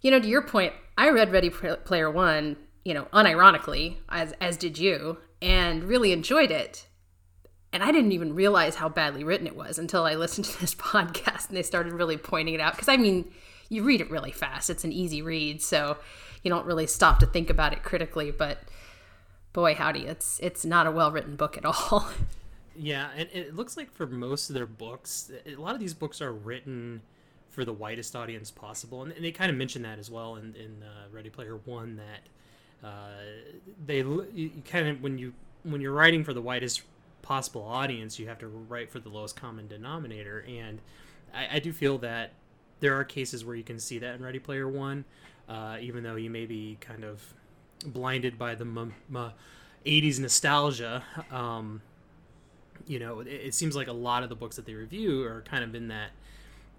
you 0.00 0.10
know 0.10 0.18
to 0.18 0.26
your 0.26 0.42
point 0.42 0.72
i 0.96 1.10
read 1.10 1.30
ready 1.30 1.50
player 1.50 2.10
one 2.10 2.56
you 2.82 2.94
know 2.94 3.04
unironically 3.12 3.96
as 4.08 4.32
as 4.40 4.56
did 4.56 4.78
you 4.78 5.18
and 5.42 5.84
really 5.84 6.12
enjoyed 6.12 6.50
it. 6.50 6.86
And 7.74 7.82
i 7.82 7.92
didn't 7.92 8.12
even 8.12 8.34
realize 8.34 8.76
how 8.76 8.88
badly 8.88 9.22
written 9.22 9.46
it 9.46 9.54
was 9.54 9.78
until 9.78 10.04
i 10.04 10.14
listened 10.14 10.46
to 10.46 10.60
this 10.60 10.74
podcast 10.92 11.48
and 11.48 11.58
they 11.58 11.62
started 11.62 11.92
really 11.92 12.16
pointing 12.16 12.54
it 12.54 12.60
out. 12.60 12.72
Because 12.72 12.88
i 12.88 12.96
mean 12.96 13.30
you 13.68 13.82
read 13.82 14.00
it 14.00 14.10
really 14.10 14.32
fast. 14.32 14.70
It's 14.70 14.84
an 14.84 14.92
easy 14.92 15.22
read. 15.22 15.62
So 15.62 15.98
you 16.42 16.50
don't 16.50 16.66
really 16.66 16.86
stop 16.86 17.18
to 17.20 17.26
think 17.26 17.50
about 17.50 17.72
it 17.72 17.82
critically. 17.82 18.30
But 18.30 18.58
boy, 19.52 19.74
howdy, 19.74 20.06
it's 20.06 20.38
it's 20.40 20.64
not 20.64 20.86
a 20.86 20.90
well 20.90 21.10
written 21.10 21.36
book 21.36 21.56
at 21.56 21.64
all. 21.64 22.08
Yeah, 22.80 23.08
and 23.16 23.28
it 23.32 23.56
looks 23.56 23.76
like 23.76 23.90
for 23.90 24.06
most 24.06 24.50
of 24.50 24.54
their 24.54 24.64
books, 24.64 25.32
a 25.44 25.56
lot 25.56 25.74
of 25.74 25.80
these 25.80 25.94
books 25.94 26.22
are 26.22 26.32
written 26.32 27.02
for 27.50 27.64
the 27.64 27.72
widest 27.72 28.14
audience 28.14 28.52
possible, 28.52 29.02
and 29.02 29.12
they 29.12 29.32
kind 29.32 29.50
of 29.50 29.56
mention 29.56 29.82
that 29.82 29.98
as 29.98 30.12
well 30.12 30.36
in, 30.36 30.54
in 30.54 30.84
uh, 30.84 31.08
Ready 31.10 31.28
Player 31.28 31.56
One 31.64 31.96
that 31.96 32.86
uh, 32.86 33.10
they 33.84 33.96
you 33.96 34.52
kind 34.64 34.86
of 34.86 35.02
when 35.02 35.18
you 35.18 35.34
when 35.64 35.80
you're 35.80 35.92
writing 35.92 36.22
for 36.22 36.32
the 36.32 36.40
widest 36.40 36.82
possible 37.20 37.64
audience, 37.64 38.16
you 38.16 38.28
have 38.28 38.38
to 38.38 38.46
write 38.46 38.92
for 38.92 39.00
the 39.00 39.08
lowest 39.08 39.34
common 39.34 39.66
denominator, 39.66 40.44
and 40.48 40.80
I, 41.34 41.56
I 41.56 41.58
do 41.58 41.72
feel 41.72 41.98
that 41.98 42.30
there 42.78 42.94
are 42.94 43.02
cases 43.02 43.44
where 43.44 43.56
you 43.56 43.64
can 43.64 43.80
see 43.80 43.98
that 43.98 44.14
in 44.14 44.22
Ready 44.22 44.38
Player 44.38 44.68
One, 44.68 45.04
uh, 45.48 45.76
even 45.80 46.02
though 46.02 46.16
you 46.16 46.30
may 46.30 46.46
be 46.46 46.76
kind 46.80 47.04
of 47.04 47.22
blinded 47.84 48.38
by 48.38 48.54
the 48.54 48.64
m- 48.64 48.94
m- 49.14 49.32
80s 49.86 50.18
nostalgia. 50.18 51.02
Um, 51.30 51.80
you 52.86 52.98
know, 52.98 53.20
it, 53.20 53.26
it, 53.28 53.54
seems 53.54 53.76
like 53.76 53.88
a 53.88 53.92
lot 53.92 54.22
of 54.22 54.28
the 54.28 54.34
books 54.34 54.56
that 54.56 54.66
they 54.66 54.74
review 54.74 55.24
are 55.24 55.42
kind 55.42 55.64
of 55.64 55.74
in 55.74 55.88
that 55.88 56.10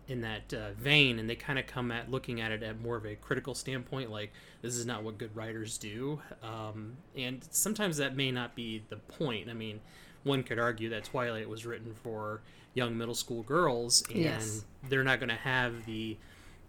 in 0.08 0.22
that 0.22 0.52
uh, 0.56 0.72
vein, 0.72 1.20
and 1.20 1.30
they 1.30 1.36
kind 1.36 1.60
of 1.60 1.68
come 1.68 1.92
at 1.92 2.10
looking 2.10 2.42
at 2.42 2.52
it 2.52 2.64
at 2.64 2.82
more 2.82 2.96
of 2.96 3.06
a 3.06 3.16
critical 3.16 3.54
standpoint, 3.54 4.10
like 4.10 4.34
this 4.64 4.76
is 4.76 4.86
not 4.86 5.04
what 5.04 5.20
good 5.20 5.36
writers 5.36 5.78
do. 5.78 6.20
Um, 6.42 6.98
and 7.16 7.46
sometimes 7.52 7.98
that 7.98 8.16
may 8.16 8.32
not 8.32 8.56
be 8.56 8.82
the 8.90 8.96
point. 8.96 9.50
I 9.50 9.54
mean, 9.54 9.80
one 10.24 10.42
could 10.42 10.58
argue 10.58 10.90
that 10.90 11.04
Twilight 11.04 11.48
was 11.48 11.64
written 11.64 11.94
for 11.94 12.42
young 12.74 12.98
middle 12.98 13.14
school 13.14 13.44
girls, 13.44 14.04
and 14.10 14.18
yes. 14.18 14.66
they're 14.90 15.04
not 15.04 15.20
going 15.20 15.30
to 15.30 15.36
have 15.36 15.86
the 15.86 16.18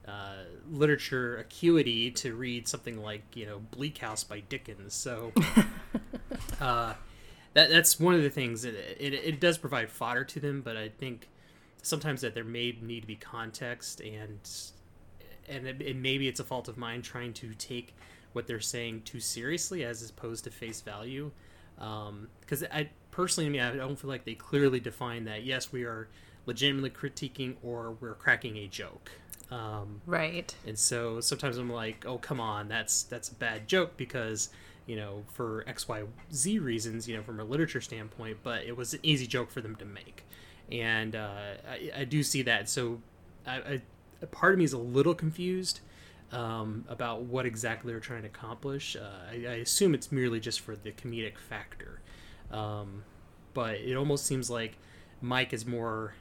uh, 0.07 0.45
literature 0.71 1.37
acuity 1.38 2.11
to 2.11 2.35
read 2.35 2.66
something 2.66 3.02
like 3.02 3.23
you 3.35 3.47
know 3.47 3.61
Bleak 3.71 3.99
House 3.99 4.25
by 4.25 4.40
Dickens. 4.40 4.95
So 4.95 5.33
uh, 6.61 6.95
that 7.54 7.71
that's 7.71 8.00
one 8.00 8.14
of 8.14 8.23
the 8.23 8.30
things. 8.30 8.64
It, 8.64 8.75
it, 8.75 9.14
it 9.14 9.40
does 9.40 9.59
provide 9.59 9.90
fodder 9.90 10.25
to 10.25 10.40
them, 10.40 10.62
but 10.62 10.76
I 10.76 10.88
think 10.88 11.28
sometimes 11.83 12.21
that 12.21 12.35
there 12.35 12.45
may 12.45 12.76
need 12.80 13.00
to 13.00 13.07
be 13.07 13.16
context 13.16 14.00
and 14.00 14.38
and 15.49 15.66
it, 15.66 15.80
it, 15.80 15.97
maybe 15.97 16.28
it's 16.28 16.40
a 16.40 16.45
fault 16.45 16.69
of 16.69 16.76
mine 16.76 17.02
trying 17.02 17.33
to 17.35 17.54
take 17.54 17.95
what 18.33 18.47
they're 18.47 18.61
saying 18.61 19.02
too 19.02 19.21
seriously 19.21 19.85
as 19.85 20.09
opposed 20.09 20.45
to 20.45 20.50
face 20.50 20.80
value. 20.80 21.30
Because 21.76 22.62
um, 22.62 22.69
I 22.73 22.90
personally, 23.11 23.49
I, 23.49 23.50
mean, 23.50 23.61
I 23.61 23.85
don't 23.85 23.99
feel 23.99 24.11
like 24.11 24.25
they 24.25 24.35
clearly 24.35 24.80
define 24.80 25.25
that. 25.25 25.45
Yes, 25.45 25.73
we 25.73 25.85
are 25.85 26.09
legitimately 26.47 26.90
critiquing 26.90 27.57
or 27.62 27.92
we're 28.00 28.14
cracking 28.14 28.57
a 28.59 28.66
joke. 28.66 29.11
Um, 29.50 30.00
right. 30.07 30.54
And 30.66 30.78
so 30.78 31.21
sometimes 31.21 31.59
I'm 31.59 31.71
like, 31.71 32.04
oh 32.07 32.19
come 32.19 32.40
on, 32.40 32.69
that's 32.69 33.02
that's 33.02 33.28
a 33.28 33.35
bad 33.35 33.66
joke 33.69 33.97
because 33.97 34.50
you 34.87 34.97
know, 34.97 35.23
for 35.35 35.62
X, 35.69 35.87
Y, 35.87 36.02
Z 36.33 36.59
reasons, 36.59 37.07
you 37.07 37.16
know, 37.16 37.23
from 37.23 37.38
a 37.38 37.45
literature 37.45 37.80
standpoint, 37.80 38.38
but 38.42 38.64
it 38.64 38.76
was 38.76 38.92
an 38.92 38.99
easy 39.04 39.25
joke 39.25 39.50
for 39.50 39.61
them 39.61 39.76
to 39.76 39.85
make. 39.85 40.25
And 40.73 41.14
uh, 41.14 41.54
I, 41.69 42.00
I, 42.00 42.04
do 42.04 42.25
see 42.25 42.42
that. 42.42 42.69
So 42.69 43.00
I, 43.47 43.57
I, 43.57 43.83
a 44.21 44.26
part 44.26 44.52
of 44.52 44.59
me 44.59 44.64
is 44.64 44.73
a 44.73 44.78
little 44.78 45.14
confused 45.14 45.78
um, 46.33 46.85
about 46.88 47.23
what 47.23 47.47
exactly 47.47 47.92
they're 47.92 48.00
trying 48.00 48.23
to 48.23 48.28
accomplish. 48.28 48.97
Uh, 48.97 49.30
I, 49.30 49.35
I, 49.35 49.54
assume 49.59 49.95
it's 49.95 50.11
merely 50.11 50.40
just 50.40 50.59
for 50.59 50.75
the 50.75 50.90
comedic 50.90 51.38
factor. 51.38 52.00
Um, 52.50 53.04
but 53.54 53.76
it 53.76 53.95
almost 53.95 54.26
seems 54.26 54.50
like 54.50 54.76
Mike 55.21 55.52
is 55.52 55.66
more 55.66 56.14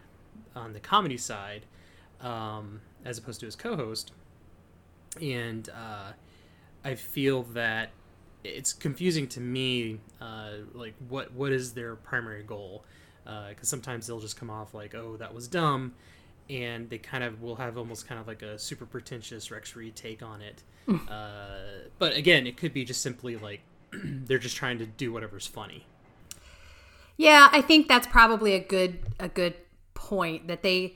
on 0.55 0.73
the 0.73 0.79
comedy 0.79 1.17
side 1.17 1.65
um, 2.21 2.81
as 3.05 3.17
opposed 3.17 3.39
to 3.41 3.45
his 3.45 3.55
co-host, 3.55 4.11
and 5.21 5.69
uh, 5.69 6.11
I 6.83 6.95
feel 6.95 7.43
that 7.53 7.91
it's 8.43 8.73
confusing 8.73 9.27
to 9.29 9.39
me. 9.41 9.99
Uh, 10.21 10.51
like, 10.73 10.95
what 11.07 11.33
what 11.33 11.51
is 11.51 11.73
their 11.73 11.95
primary 11.95 12.43
goal? 12.43 12.85
Because 13.23 13.57
uh, 13.61 13.63
sometimes 13.63 14.07
they'll 14.07 14.19
just 14.19 14.37
come 14.37 14.49
off 14.49 14.73
like, 14.73 14.95
"Oh, 14.95 15.17
that 15.17 15.33
was 15.33 15.47
dumb," 15.47 15.93
and 16.49 16.89
they 16.89 16.97
kind 16.97 17.23
of 17.23 17.41
will 17.41 17.55
have 17.57 17.77
almost 17.77 18.07
kind 18.07 18.19
of 18.19 18.27
like 18.27 18.41
a 18.41 18.57
super 18.57 18.85
pretentious 18.85 19.51
Rex 19.51 19.75
Reed 19.75 19.95
take 19.95 20.23
on 20.23 20.41
it. 20.41 20.63
uh, 21.09 21.87
but 21.99 22.15
again, 22.15 22.47
it 22.47 22.57
could 22.57 22.73
be 22.73 22.83
just 22.83 23.01
simply 23.01 23.35
like 23.37 23.61
they're 23.93 24.39
just 24.39 24.55
trying 24.55 24.79
to 24.79 24.85
do 24.85 25.11
whatever's 25.13 25.47
funny. 25.47 25.85
Yeah, 27.17 27.49
I 27.51 27.61
think 27.61 27.87
that's 27.87 28.07
probably 28.07 28.53
a 28.53 28.59
good 28.59 28.99
a 29.19 29.27
good 29.27 29.55
point 29.93 30.47
that 30.47 30.63
they 30.63 30.95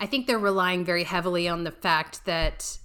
I 0.00 0.06
think 0.06 0.26
they're 0.26 0.38
relying 0.38 0.84
very 0.84 1.04
heavily 1.04 1.46
on 1.46 1.64
the 1.64 1.70
fact 1.70 2.24
that 2.24 2.78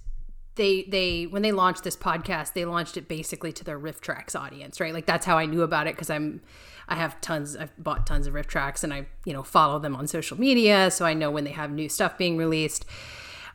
they 0.56 0.84
they 0.84 1.24
when 1.24 1.42
they 1.42 1.52
launched 1.52 1.82
this 1.82 1.96
podcast, 1.96 2.52
they 2.52 2.64
launched 2.64 2.96
it 2.96 3.08
basically 3.08 3.52
to 3.52 3.64
their 3.64 3.78
RiffTrax 3.78 4.38
audience, 4.38 4.80
right? 4.80 4.92
Like 4.92 5.06
that's 5.06 5.24
how 5.24 5.38
I 5.38 5.46
knew 5.46 5.62
about 5.62 5.86
it 5.86 5.94
because 5.94 6.10
I'm 6.10 6.42
I 6.88 6.96
have 6.96 7.20
tons 7.20 7.56
I've 7.56 7.72
bought 7.82 8.06
tons 8.06 8.26
of 8.26 8.34
RiffTrax 8.34 8.84
and 8.84 8.92
I, 8.92 9.06
you 9.24 9.32
know, 9.32 9.42
follow 9.42 9.78
them 9.78 9.96
on 9.96 10.06
social 10.06 10.38
media, 10.38 10.90
so 10.90 11.06
I 11.06 11.14
know 11.14 11.30
when 11.30 11.44
they 11.44 11.52
have 11.52 11.70
new 11.70 11.88
stuff 11.88 12.18
being 12.18 12.36
released. 12.36 12.84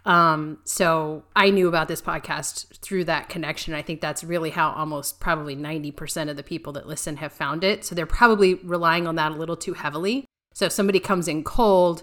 Um, 0.04 0.58
so 0.64 1.24
I 1.36 1.52
knew 1.52 1.68
about 1.68 1.88
this 1.88 2.02
podcast 2.02 2.80
through 2.80 3.04
that 3.06 3.30
connection. 3.30 3.76
I 3.76 3.84
think 3.84 4.02
that's 4.02 4.24
really 4.24 4.50
how 4.50 4.72
almost 4.72 5.20
probably 5.20 5.56
90% 5.56 6.28
of 6.28 6.38
the 6.38 6.44
people 6.44 6.74
that 6.74 6.88
listen 6.88 7.18
have 7.18 7.32
found 7.32 7.64
it. 7.64 7.86
So 7.86 7.94
they're 7.94 8.08
probably 8.08 8.56
relying 8.56 9.06
on 9.06 9.14
that 9.16 9.32
a 9.32 9.36
little 9.36 9.56
too 9.56 9.74
heavily. 9.74 10.26
So 10.56 10.66
if 10.66 10.72
somebody 10.72 11.00
comes 11.00 11.28
in 11.28 11.44
cold 11.44 12.02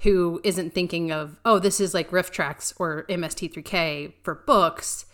who 0.00 0.40
isn't 0.44 0.74
thinking 0.74 1.10
of, 1.10 1.40
oh, 1.44 1.58
this 1.58 1.80
is 1.80 1.94
like 1.94 2.10
RiffTrax 2.10 2.74
or 2.78 3.04
MST3K 3.08 4.14
for 4.22 4.34
books, 4.34 5.06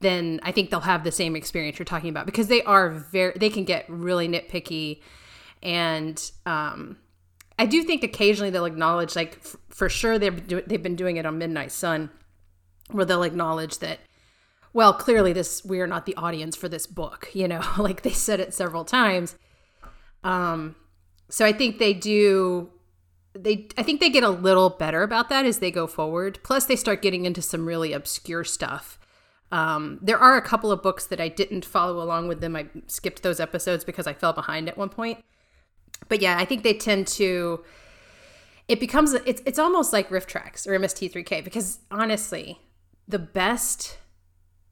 then 0.00 0.40
I 0.42 0.52
think 0.52 0.70
they'll 0.70 0.80
have 0.80 1.04
the 1.04 1.12
same 1.12 1.36
experience 1.36 1.78
you're 1.78 1.86
talking 1.86 2.10
about 2.10 2.26
because 2.26 2.48
they 2.48 2.62
are 2.62 2.90
very, 2.90 3.32
they 3.36 3.50
can 3.50 3.64
get 3.64 3.86
really 3.88 4.28
nitpicky. 4.28 5.00
And 5.62 6.30
um, 6.44 6.98
I 7.58 7.66
do 7.66 7.82
think 7.82 8.04
occasionally 8.04 8.50
they'll 8.50 8.66
acknowledge, 8.66 9.16
like, 9.16 9.38
f- 9.42 9.56
for 9.68 9.88
sure 9.88 10.18
they've, 10.18 10.46
do- 10.46 10.62
they've 10.66 10.82
been 10.82 10.96
doing 10.96 11.16
it 11.16 11.26
on 11.26 11.38
Midnight 11.38 11.72
Sun, 11.72 12.10
where 12.90 13.04
they'll 13.04 13.22
acknowledge 13.22 13.78
that, 13.78 14.00
well, 14.72 14.92
clearly 14.92 15.32
this, 15.32 15.64
we 15.64 15.80
are 15.80 15.86
not 15.86 16.04
the 16.04 16.14
audience 16.16 16.54
for 16.54 16.68
this 16.68 16.86
book, 16.86 17.30
you 17.32 17.48
know, 17.48 17.62
like 17.78 18.02
they 18.02 18.12
said 18.12 18.38
it 18.38 18.52
several 18.54 18.84
times. 18.84 19.36
Um, 20.22 20.76
so 21.30 21.44
I 21.46 21.52
think 21.52 21.78
they 21.78 21.94
do 21.94 22.70
they 23.36 23.68
I 23.76 23.82
think 23.82 24.00
they 24.00 24.10
get 24.10 24.24
a 24.24 24.30
little 24.30 24.70
better 24.70 25.02
about 25.02 25.28
that 25.28 25.46
as 25.46 25.58
they 25.58 25.70
go 25.70 25.86
forward. 25.86 26.38
Plus, 26.42 26.66
they 26.66 26.76
start 26.76 27.02
getting 27.02 27.24
into 27.24 27.42
some 27.42 27.66
really 27.66 27.92
obscure 27.92 28.44
stuff. 28.44 28.98
Um, 29.52 29.98
there 30.02 30.18
are 30.18 30.36
a 30.36 30.42
couple 30.42 30.72
of 30.72 30.82
books 30.82 31.06
that 31.06 31.20
I 31.20 31.28
didn't 31.28 31.64
follow 31.64 32.02
along 32.02 32.28
with 32.28 32.40
them. 32.40 32.56
I 32.56 32.66
skipped 32.88 33.22
those 33.22 33.38
episodes 33.38 33.84
because 33.84 34.06
I 34.06 34.12
fell 34.12 34.32
behind 34.32 34.68
at 34.68 34.76
one 34.76 34.88
point. 34.88 35.24
But 36.08 36.20
yeah, 36.20 36.36
I 36.38 36.44
think 36.44 36.62
they 36.62 36.74
tend 36.74 37.06
to. 37.08 37.64
It 38.68 38.80
becomes 38.80 39.14
it's 39.14 39.42
it's 39.46 39.58
almost 39.58 39.92
like 39.92 40.08
RiffTrax 40.08 40.66
or 40.66 40.78
MST3K 40.78 41.44
because 41.44 41.78
honestly, 41.90 42.58
the 43.06 43.18
best 43.18 43.98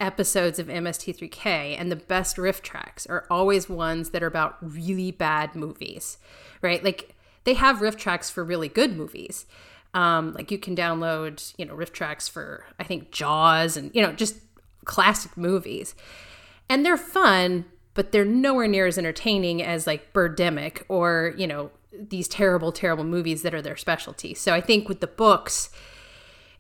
episodes 0.01 0.59
of 0.59 0.67
MST3K 0.67 1.79
and 1.79 1.91
the 1.91 1.97
best 1.97 2.37
RiffTrax 2.37 3.09
are 3.09 3.27
always 3.31 3.69
ones 3.69 4.11
that 4.11 4.23
are 4.23 4.27
about 4.27 4.57
really 4.61 5.13
bad 5.13 5.55
movies, 5.55 6.19
right? 6.61 6.83
Like 6.83 7.14
they 7.45 7.55
have 7.55 7.81
riff 7.81 7.97
tracks 7.97 8.31
for 8.31 8.43
really 8.43 8.69
good 8.69 8.97
movies. 8.97 9.47
Um, 9.95 10.33
like 10.33 10.51
you 10.51 10.59
can 10.59 10.75
download, 10.75 11.55
you 11.57 11.65
know, 11.65 11.75
RiffTrax 11.75 12.29
for 12.29 12.67
I 12.81 12.85
think 12.85 13.13
Jaws 13.13 13.77
and 13.77 13.91
you 13.95 14.03
know 14.03 14.13
just 14.13 14.37
classic 14.85 15.37
movies, 15.37 15.95
and 16.69 16.85
they're 16.85 16.97
fun, 16.97 17.65
but 17.95 18.11
they're 18.11 18.25
nowhere 18.25 18.67
near 18.67 18.87
as 18.87 18.99
entertaining 18.99 19.63
as 19.63 19.87
like 19.87 20.13
Birdemic 20.13 20.83
or 20.89 21.35
you 21.37 21.47
know 21.47 21.71
these 21.97 22.27
terrible, 22.27 22.73
terrible 22.73 23.05
movies 23.05 23.43
that 23.43 23.55
are 23.55 23.63
their 23.63 23.77
specialty. 23.77 24.35
So 24.35 24.53
I 24.53 24.61
think 24.61 24.89
with 24.89 25.01
the 25.01 25.07
books, 25.07 25.71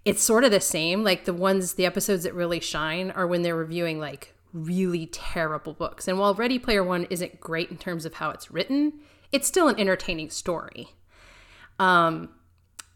it's 0.04 0.22
sort 0.22 0.44
of 0.44 0.52
the 0.52 0.60
same. 0.60 1.02
Like 1.02 1.24
the 1.24 1.34
ones, 1.34 1.74
the 1.74 1.86
episodes 1.86 2.22
that 2.22 2.34
really 2.34 2.60
shine 2.60 3.10
are 3.10 3.26
when 3.26 3.42
they're 3.42 3.56
reviewing 3.56 3.98
like 3.98 4.32
really 4.52 5.06
terrible 5.06 5.72
books. 5.72 6.06
And 6.06 6.20
while 6.20 6.34
Ready 6.34 6.58
Player 6.58 6.84
One 6.84 7.08
isn't 7.10 7.40
great 7.40 7.70
in 7.70 7.78
terms 7.78 8.04
of 8.04 8.14
how 8.14 8.30
it's 8.30 8.52
written, 8.52 8.92
it's 9.34 9.48
still 9.48 9.66
an 9.66 9.78
entertaining 9.80 10.30
story. 10.30 10.90
Um, 11.80 12.28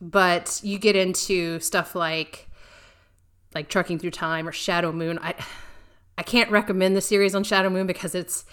but 0.00 0.60
you 0.62 0.78
get 0.78 0.94
into 0.94 1.58
stuff 1.58 1.96
like 1.96 2.48
like 3.54 3.68
Trucking 3.68 3.98
Through 3.98 4.12
Time 4.12 4.46
or 4.46 4.52
Shadow 4.52 4.92
Moon. 4.92 5.18
I 5.20 5.34
I 6.16 6.22
can't 6.22 6.48
recommend 6.50 6.94
the 6.94 7.00
series 7.00 7.34
on 7.34 7.42
Shadow 7.42 7.68
Moon 7.68 7.88
because 7.88 8.14
it's 8.14 8.44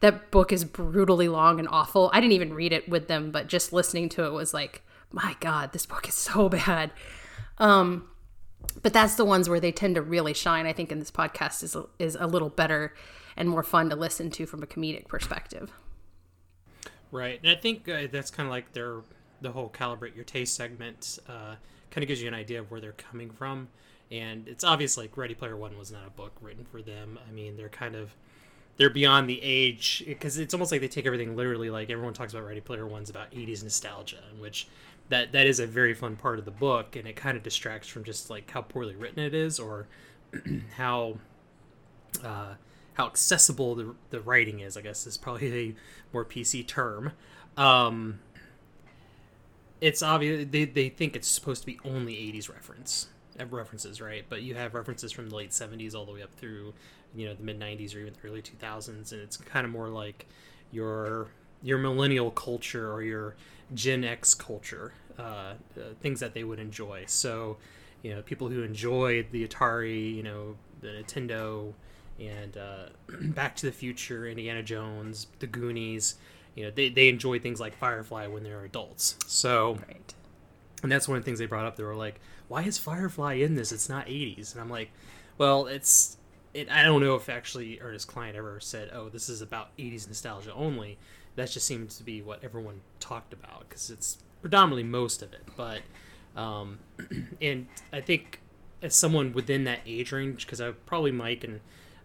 that 0.00 0.30
book 0.30 0.52
is 0.52 0.66
brutally 0.66 1.28
long 1.28 1.58
and 1.58 1.68
awful. 1.70 2.10
I 2.12 2.20
didn't 2.20 2.34
even 2.34 2.52
read 2.52 2.74
it 2.74 2.88
with 2.90 3.08
them, 3.08 3.30
but 3.30 3.46
just 3.46 3.72
listening 3.72 4.10
to 4.10 4.24
it 4.24 4.32
was 4.32 4.52
like, 4.52 4.82
my 5.10 5.34
God, 5.40 5.72
this 5.72 5.86
book 5.86 6.08
is 6.08 6.14
so 6.14 6.48
bad. 6.50 6.90
Um, 7.56 8.06
but 8.82 8.92
that's 8.92 9.14
the 9.14 9.24
ones 9.24 9.48
where 9.48 9.60
they 9.60 9.72
tend 9.72 9.94
to 9.94 10.02
really 10.02 10.34
shine. 10.34 10.66
I 10.66 10.74
think 10.74 10.92
in 10.92 10.98
this 10.98 11.10
podcast 11.10 11.62
is 11.62 11.74
is 11.98 12.16
a 12.20 12.26
little 12.26 12.50
better 12.50 12.92
and 13.34 13.48
more 13.48 13.62
fun 13.62 13.88
to 13.88 13.96
listen 13.96 14.30
to 14.32 14.44
from 14.44 14.62
a 14.62 14.66
comedic 14.66 15.08
perspective. 15.08 15.72
Right, 17.12 17.40
and 17.42 17.50
I 17.50 17.56
think 17.56 17.88
uh, 17.88 18.06
that's 18.10 18.30
kind 18.30 18.46
of 18.46 18.50
like 18.50 18.72
their 18.72 19.00
the 19.40 19.50
whole 19.52 19.68
calibrate 19.68 20.14
your 20.14 20.24
taste 20.24 20.54
segment. 20.54 21.18
Uh, 21.28 21.56
kind 21.90 22.04
of 22.04 22.08
gives 22.08 22.22
you 22.22 22.28
an 22.28 22.34
idea 22.34 22.60
of 22.60 22.70
where 22.70 22.80
they're 22.80 22.92
coming 22.92 23.30
from, 23.30 23.68
and 24.10 24.46
it's 24.46 24.62
obvious 24.62 24.96
like 24.96 25.16
Ready 25.16 25.34
Player 25.34 25.56
One 25.56 25.76
was 25.76 25.90
not 25.90 26.06
a 26.06 26.10
book 26.10 26.32
written 26.40 26.64
for 26.64 26.82
them. 26.82 27.18
I 27.28 27.32
mean, 27.32 27.56
they're 27.56 27.68
kind 27.68 27.96
of 27.96 28.14
they're 28.76 28.90
beyond 28.90 29.28
the 29.28 29.40
age 29.42 30.04
because 30.06 30.38
it's 30.38 30.54
almost 30.54 30.72
like 30.72 30.80
they 30.80 30.88
take 30.88 31.04
everything 31.04 31.36
literally. 31.36 31.68
Like 31.68 31.90
everyone 31.90 32.14
talks 32.14 32.32
about 32.32 32.46
Ready 32.46 32.60
Player 32.60 32.86
One's 32.86 33.10
about 33.10 33.30
'80s 33.32 33.62
nostalgia, 33.62 34.22
in 34.32 34.40
which 34.40 34.68
that 35.08 35.32
that 35.32 35.46
is 35.46 35.58
a 35.58 35.66
very 35.66 35.94
fun 35.94 36.16
part 36.16 36.38
of 36.38 36.44
the 36.44 36.50
book, 36.52 36.94
and 36.94 37.08
it 37.08 37.16
kind 37.16 37.36
of 37.36 37.42
distracts 37.42 37.88
from 37.88 38.04
just 38.04 38.30
like 38.30 38.48
how 38.50 38.62
poorly 38.62 38.94
written 38.94 39.18
it 39.18 39.34
is 39.34 39.58
or 39.58 39.88
how. 40.76 41.18
Uh, 42.24 42.54
how 43.00 43.06
accessible 43.06 43.74
the, 43.74 43.94
the 44.10 44.20
writing 44.20 44.60
is. 44.60 44.76
I 44.76 44.82
guess 44.82 45.06
is 45.06 45.16
probably 45.16 45.68
a 45.70 45.74
more 46.12 46.24
PC 46.24 46.66
term. 46.66 47.12
Um, 47.56 48.20
it's 49.80 50.02
obvious 50.02 50.46
they, 50.50 50.66
they 50.66 50.90
think 50.90 51.16
it's 51.16 51.28
supposed 51.28 51.62
to 51.62 51.66
be 51.66 51.78
only 51.84 52.12
80s 52.12 52.50
reference 52.50 53.08
uh, 53.40 53.46
references, 53.46 54.00
right? 54.00 54.24
But 54.28 54.42
you 54.42 54.54
have 54.54 54.74
references 54.74 55.12
from 55.12 55.30
the 55.30 55.36
late 55.36 55.50
70s 55.50 55.94
all 55.94 56.04
the 56.04 56.12
way 56.12 56.22
up 56.22 56.34
through 56.34 56.74
you 57.14 57.26
know 57.26 57.34
the 57.34 57.42
mid 57.42 57.58
90s 57.58 57.94
or 57.96 58.00
even 58.00 58.12
the 58.12 58.28
early 58.28 58.42
2000s, 58.42 59.12
and 59.12 59.20
it's 59.20 59.36
kind 59.38 59.64
of 59.64 59.72
more 59.72 59.88
like 59.88 60.26
your 60.70 61.28
your 61.62 61.78
millennial 61.78 62.30
culture 62.30 62.92
or 62.92 63.02
your 63.02 63.34
Gen 63.74 64.04
X 64.04 64.34
culture, 64.34 64.92
uh, 65.18 65.22
uh, 65.22 65.54
things 66.00 66.20
that 66.20 66.34
they 66.34 66.44
would 66.44 66.58
enjoy. 66.58 67.04
So, 67.06 67.56
you 68.02 68.14
know, 68.14 68.22
people 68.22 68.48
who 68.48 68.62
enjoy 68.62 69.26
the 69.30 69.46
Atari, 69.46 70.14
you 70.14 70.22
know, 70.22 70.56
the 70.80 70.88
Nintendo, 70.88 71.74
and 72.20 72.56
uh, 72.56 72.84
Back 73.20 73.56
to 73.56 73.66
the 73.66 73.72
Future, 73.72 74.26
Indiana 74.26 74.62
Jones, 74.62 75.26
The 75.38 75.46
Goonies. 75.46 76.16
You 76.54 76.64
know, 76.64 76.70
they, 76.70 76.88
they 76.88 77.08
enjoy 77.08 77.38
things 77.38 77.60
like 77.60 77.76
Firefly 77.76 78.26
when 78.26 78.42
they're 78.42 78.64
adults. 78.64 79.16
So, 79.26 79.78
right. 79.88 80.14
and 80.82 80.90
that's 80.90 81.08
one 81.08 81.16
of 81.16 81.24
the 81.24 81.26
things 81.26 81.38
they 81.38 81.46
brought 81.46 81.66
up. 81.66 81.76
They 81.76 81.84
were 81.84 81.94
like, 81.94 82.20
"Why 82.48 82.62
is 82.62 82.76
Firefly 82.76 83.34
in 83.34 83.54
this? 83.54 83.72
It's 83.72 83.88
not 83.88 84.06
'80s." 84.06 84.52
And 84.52 84.60
I'm 84.60 84.68
like, 84.68 84.90
"Well, 85.38 85.66
it's 85.66 86.18
it, 86.52 86.70
I 86.70 86.82
don't 86.82 87.00
know 87.00 87.14
if 87.14 87.28
actually 87.28 87.80
Ernest 87.80 88.08
Cline 88.08 88.34
ever 88.34 88.58
said, 88.60 88.90
"Oh, 88.92 89.08
this 89.08 89.28
is 89.28 89.40
about 89.40 89.76
'80s 89.78 90.08
nostalgia 90.08 90.52
only." 90.52 90.98
That 91.36 91.50
just 91.50 91.66
seems 91.66 91.96
to 91.98 92.02
be 92.02 92.20
what 92.20 92.42
everyone 92.42 92.80
talked 92.98 93.32
about 93.32 93.68
because 93.68 93.88
it's 93.88 94.18
predominantly 94.42 94.82
most 94.82 95.22
of 95.22 95.32
it. 95.32 95.44
But 95.56 95.82
um, 96.36 96.80
and 97.40 97.68
I 97.92 98.00
think 98.00 98.40
as 98.82 98.94
someone 98.94 99.32
within 99.32 99.64
that 99.64 99.80
age 99.86 100.12
range, 100.12 100.46
because 100.46 100.60
I 100.60 100.72
probably 100.72 101.12
Mike 101.12 101.44
and 101.44 101.60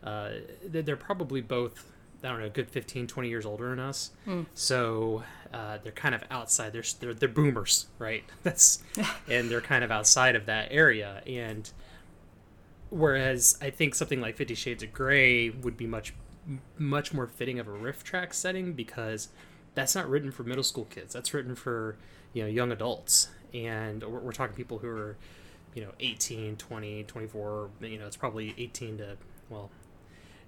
uh, 0.06 0.30
they're 0.64 0.96
probably 0.96 1.42
both 1.42 1.92
I 2.24 2.30
don't 2.30 2.40
know, 2.40 2.46
a 2.48 2.50
good 2.50 2.70
15, 2.70 3.08
20 3.08 3.30
years 3.30 3.46
older 3.46 3.70
than 3.70 3.80
us. 3.80 4.12
Mm. 4.26 4.48
So 4.56 5.24
uh, 5.54 5.78
they're 5.84 5.92
kind 5.92 6.16
of 6.16 6.24
outside. 6.32 6.74
They're, 6.74 6.84
they're, 7.00 7.14
they're 7.14 7.30
boomers, 7.30 7.88
right? 8.00 8.24
That's 8.44 8.80
and 9.30 9.50
they're 9.50 9.62
kind 9.62 9.84
of 9.84 9.92
outside 9.92 10.36
of 10.36 10.48
that 10.48 10.70
area. 10.72 11.22
And 11.28 11.70
whereas 12.90 13.58
I 13.62 13.70
think 13.70 13.96
something 13.96 14.22
like 14.22 14.38
Fifty 14.38 14.56
Shades 14.56 14.82
of 14.84 14.92
Grey 14.92 15.50
would 15.50 15.78
be 15.78 15.88
much 15.88 16.14
much 16.78 17.12
more 17.14 17.26
fitting 17.26 17.60
of 17.60 17.68
a 17.68 17.72
riff 17.72 18.04
track 18.04 18.32
setting 18.34 18.74
because 18.74 19.30
that's 19.74 19.96
not 19.96 20.08
written 20.08 20.32
for 20.32 20.44
middle 20.44 20.64
school 20.64 20.86
kids. 20.86 21.14
That's 21.14 21.34
written 21.34 21.56
for 21.56 21.98
you 22.34 22.44
know 22.44 22.50
young 22.50 22.72
adults, 22.72 23.30
and 23.54 24.04
we're, 24.04 24.20
we're 24.20 24.32
talking 24.32 24.56
people 24.56 24.80
who 24.80 24.88
are 24.88 25.18
you 25.74 25.84
know 25.84 25.92
18, 26.00 26.56
20, 26.56 27.04
24. 27.04 27.70
You 27.82 28.00
know, 28.00 28.08
it's 28.08 28.18
probably 28.18 28.56
18 28.58 28.98
to 29.00 29.18
well, 29.50 29.70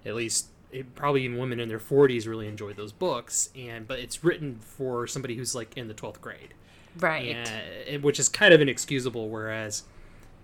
at 0.04 0.14
least 0.14 0.48
it, 0.70 0.94
probably 0.94 1.24
even 1.24 1.38
women 1.38 1.60
in 1.60 1.68
their 1.68 1.78
40s 1.78 2.26
really 2.26 2.46
enjoyed 2.46 2.76
those 2.76 2.92
books 2.92 3.50
and 3.56 3.88
but 3.88 3.98
it's 3.98 4.22
written 4.22 4.58
for 4.60 5.06
somebody 5.06 5.36
who's 5.36 5.54
like 5.54 5.76
in 5.76 5.88
the 5.88 5.94
12th 5.94 6.20
grade. 6.20 6.54
Right. 6.98 7.36
And, 7.88 8.02
which 8.02 8.18
is 8.18 8.28
kind 8.28 8.52
of 8.52 8.60
inexcusable 8.60 9.28
whereas 9.28 9.84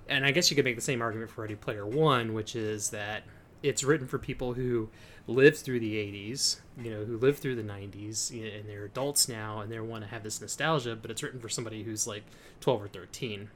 and 0.08 0.24
i 0.24 0.30
guess 0.30 0.50
you 0.50 0.54
could 0.54 0.64
make 0.64 0.76
the 0.76 0.82
same 0.82 1.02
argument 1.02 1.30
for 1.30 1.42
ready 1.42 1.54
player 1.54 1.86
one 1.86 2.34
which 2.34 2.54
is 2.54 2.90
that 2.90 3.24
it's 3.62 3.82
written 3.82 4.06
for 4.06 4.18
people 4.18 4.52
who 4.52 4.88
lived 5.26 5.56
through 5.56 5.80
the 5.80 5.94
80s 5.94 6.60
you 6.78 6.90
know 6.90 7.04
who 7.04 7.16
lived 7.16 7.38
through 7.38 7.56
the 7.56 7.62
90s 7.62 8.30
and 8.30 8.68
they're 8.68 8.84
adults 8.84 9.28
now 9.28 9.60
and 9.60 9.72
they 9.72 9.80
want 9.80 10.04
to 10.04 10.10
have 10.10 10.22
this 10.22 10.40
nostalgia 10.40 10.94
but 10.94 11.10
it's 11.10 11.22
written 11.22 11.40
for 11.40 11.48
somebody 11.48 11.82
who's 11.82 12.06
like 12.06 12.24
12 12.60 12.82
or 12.82 12.88
13 12.88 13.48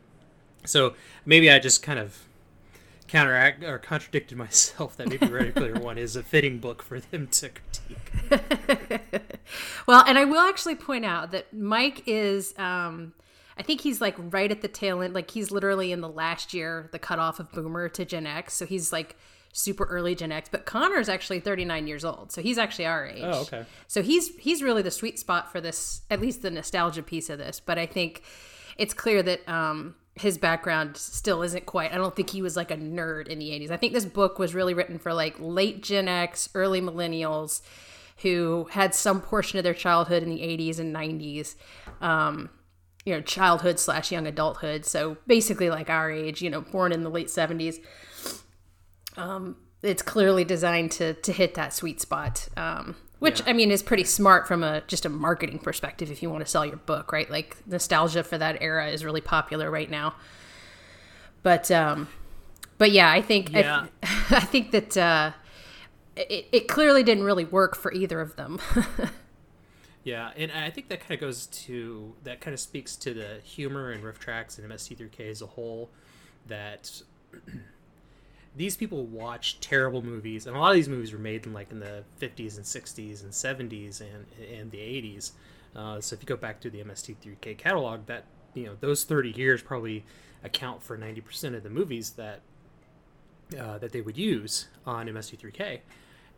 so 0.64 0.94
maybe 1.26 1.50
i 1.50 1.58
just 1.58 1.82
kind 1.82 1.98
of 1.98 2.27
counteract 3.08 3.64
or 3.64 3.78
contradicted 3.78 4.38
myself 4.38 4.96
that 4.96 5.08
maybe 5.08 5.26
Ready 5.26 5.50
Player 5.50 5.74
One 5.80 5.98
is 5.98 6.16
a 6.16 6.22
fitting 6.22 6.58
book 6.58 6.82
for 6.82 7.00
them 7.00 7.26
to 7.28 7.50
critique. 7.50 9.20
well, 9.86 10.04
and 10.06 10.18
I 10.18 10.24
will 10.24 10.40
actually 10.40 10.76
point 10.76 11.04
out 11.04 11.32
that 11.32 11.52
Mike 11.52 12.02
is. 12.06 12.56
Um, 12.58 13.14
I 13.56 13.62
think 13.62 13.80
he's 13.80 14.00
like 14.00 14.14
right 14.18 14.50
at 14.50 14.62
the 14.62 14.68
tail 14.68 15.02
end. 15.02 15.14
Like 15.14 15.30
he's 15.30 15.50
literally 15.50 15.90
in 15.90 16.00
the 16.00 16.08
last 16.08 16.54
year, 16.54 16.88
the 16.92 16.98
cutoff 16.98 17.40
of 17.40 17.50
Boomer 17.50 17.88
to 17.88 18.04
Gen 18.04 18.24
X. 18.24 18.54
So 18.54 18.66
he's 18.66 18.92
like 18.92 19.16
super 19.52 19.84
early 19.84 20.14
Gen 20.14 20.30
X. 20.30 20.48
But 20.50 20.64
Conor's 20.64 21.08
actually 21.08 21.40
39 21.40 21.86
years 21.86 22.04
old, 22.04 22.30
so 22.30 22.40
he's 22.40 22.58
actually 22.58 22.86
our 22.86 23.06
age. 23.06 23.22
Oh, 23.24 23.40
okay. 23.40 23.64
So 23.88 24.02
he's 24.02 24.36
he's 24.36 24.62
really 24.62 24.82
the 24.82 24.90
sweet 24.90 25.18
spot 25.18 25.50
for 25.50 25.60
this, 25.60 26.02
at 26.10 26.20
least 26.20 26.42
the 26.42 26.50
nostalgia 26.50 27.02
piece 27.02 27.28
of 27.30 27.38
this. 27.38 27.60
But 27.60 27.78
I 27.78 27.86
think 27.86 28.22
it's 28.76 28.94
clear 28.94 29.22
that 29.24 29.48
um, 29.48 29.96
his 30.20 30.38
background 30.38 30.96
still 30.96 31.42
isn't 31.42 31.66
quite. 31.66 31.92
I 31.92 31.96
don't 31.96 32.14
think 32.14 32.30
he 32.30 32.42
was 32.42 32.56
like 32.56 32.70
a 32.70 32.76
nerd 32.76 33.28
in 33.28 33.38
the 33.38 33.50
80s. 33.50 33.70
I 33.70 33.76
think 33.76 33.92
this 33.92 34.04
book 34.04 34.38
was 34.38 34.54
really 34.54 34.74
written 34.74 34.98
for 34.98 35.12
like 35.14 35.36
late 35.38 35.82
Gen 35.82 36.08
X, 36.08 36.48
early 36.54 36.80
millennials 36.80 37.62
who 38.22 38.66
had 38.72 38.94
some 38.94 39.20
portion 39.20 39.58
of 39.58 39.64
their 39.64 39.74
childhood 39.74 40.22
in 40.22 40.28
the 40.28 40.40
80s 40.40 40.78
and 40.78 40.94
90s. 40.94 41.54
Um, 42.00 42.50
you 43.04 43.14
know, 43.14 43.20
childhood 43.20 43.78
slash 43.78 44.12
young 44.12 44.26
adulthood. 44.26 44.84
So 44.84 45.16
basically, 45.26 45.70
like 45.70 45.88
our 45.88 46.10
age, 46.10 46.42
you 46.42 46.50
know, 46.50 46.60
born 46.60 46.92
in 46.92 47.04
the 47.04 47.10
late 47.10 47.28
70s. 47.28 47.76
Um, 49.16 49.56
it's 49.82 50.02
clearly 50.02 50.44
designed 50.44 50.90
to 50.92 51.14
to 51.14 51.32
hit 51.32 51.54
that 51.54 51.72
sweet 51.72 52.00
spot. 52.00 52.48
Um, 52.56 52.96
which 53.18 53.40
yeah. 53.40 53.50
I 53.50 53.52
mean 53.52 53.70
is 53.70 53.82
pretty 53.82 54.04
smart 54.04 54.46
from 54.46 54.62
a 54.62 54.82
just 54.86 55.04
a 55.04 55.08
marketing 55.08 55.58
perspective 55.58 56.10
if 56.10 56.22
you 56.22 56.30
want 56.30 56.44
to 56.44 56.50
sell 56.50 56.64
your 56.64 56.76
book, 56.76 57.12
right? 57.12 57.30
Like 57.30 57.56
nostalgia 57.66 58.22
for 58.22 58.38
that 58.38 58.58
era 58.60 58.88
is 58.88 59.04
really 59.04 59.20
popular 59.20 59.70
right 59.70 59.90
now. 59.90 60.14
But 61.42 61.70
um 61.70 62.08
but 62.78 62.92
yeah, 62.92 63.10
I 63.10 63.20
think 63.22 63.52
yeah. 63.52 63.86
I, 64.02 64.08
I 64.30 64.40
think 64.40 64.70
that 64.70 64.96
uh 64.96 65.32
it, 66.16 66.46
it 66.50 66.68
clearly 66.68 67.02
didn't 67.02 67.24
really 67.24 67.44
work 67.44 67.76
for 67.76 67.92
either 67.92 68.20
of 68.20 68.36
them. 68.36 68.60
yeah, 70.04 70.32
and 70.36 70.50
I 70.50 70.70
think 70.70 70.88
that 70.88 71.00
kind 71.00 71.12
of 71.12 71.20
goes 71.20 71.46
to 71.46 72.14
that 72.24 72.40
kind 72.40 72.54
of 72.54 72.60
speaks 72.60 72.96
to 72.96 73.14
the 73.14 73.40
humor 73.44 73.92
in 73.92 74.02
RiffTrax 74.02 74.58
and 74.58 74.70
MST3K 74.70 75.30
as 75.30 75.42
a 75.42 75.46
whole 75.46 75.90
that 76.46 77.02
these 78.58 78.76
people 78.76 79.06
watch 79.06 79.60
terrible 79.60 80.02
movies, 80.02 80.46
and 80.46 80.56
a 80.56 80.58
lot 80.58 80.70
of 80.70 80.74
these 80.74 80.88
movies 80.88 81.12
were 81.12 81.18
made 81.18 81.46
in 81.46 81.52
like 81.52 81.70
in 81.70 81.78
the 81.78 82.02
50s 82.20 82.56
and 82.56 82.64
60s 82.64 83.22
and 83.22 83.32
70s 83.32 84.00
and 84.00 84.26
and 84.52 84.70
the 84.70 84.78
80s. 84.78 85.30
Uh, 85.76 86.00
so 86.00 86.14
if 86.14 86.22
you 86.22 86.26
go 86.26 86.36
back 86.36 86.60
to 86.60 86.70
the 86.70 86.82
MST3K 86.82 87.56
catalog, 87.56 88.06
that 88.06 88.24
you 88.54 88.66
know 88.66 88.76
those 88.80 89.04
30 89.04 89.30
years 89.30 89.62
probably 89.62 90.04
account 90.42 90.82
for 90.82 90.98
90% 90.98 91.54
of 91.54 91.62
the 91.62 91.70
movies 91.70 92.10
that 92.10 92.40
uh, 93.58 93.78
that 93.78 93.92
they 93.92 94.00
would 94.00 94.18
use 94.18 94.66
on 94.84 95.06
MST3K. 95.06 95.80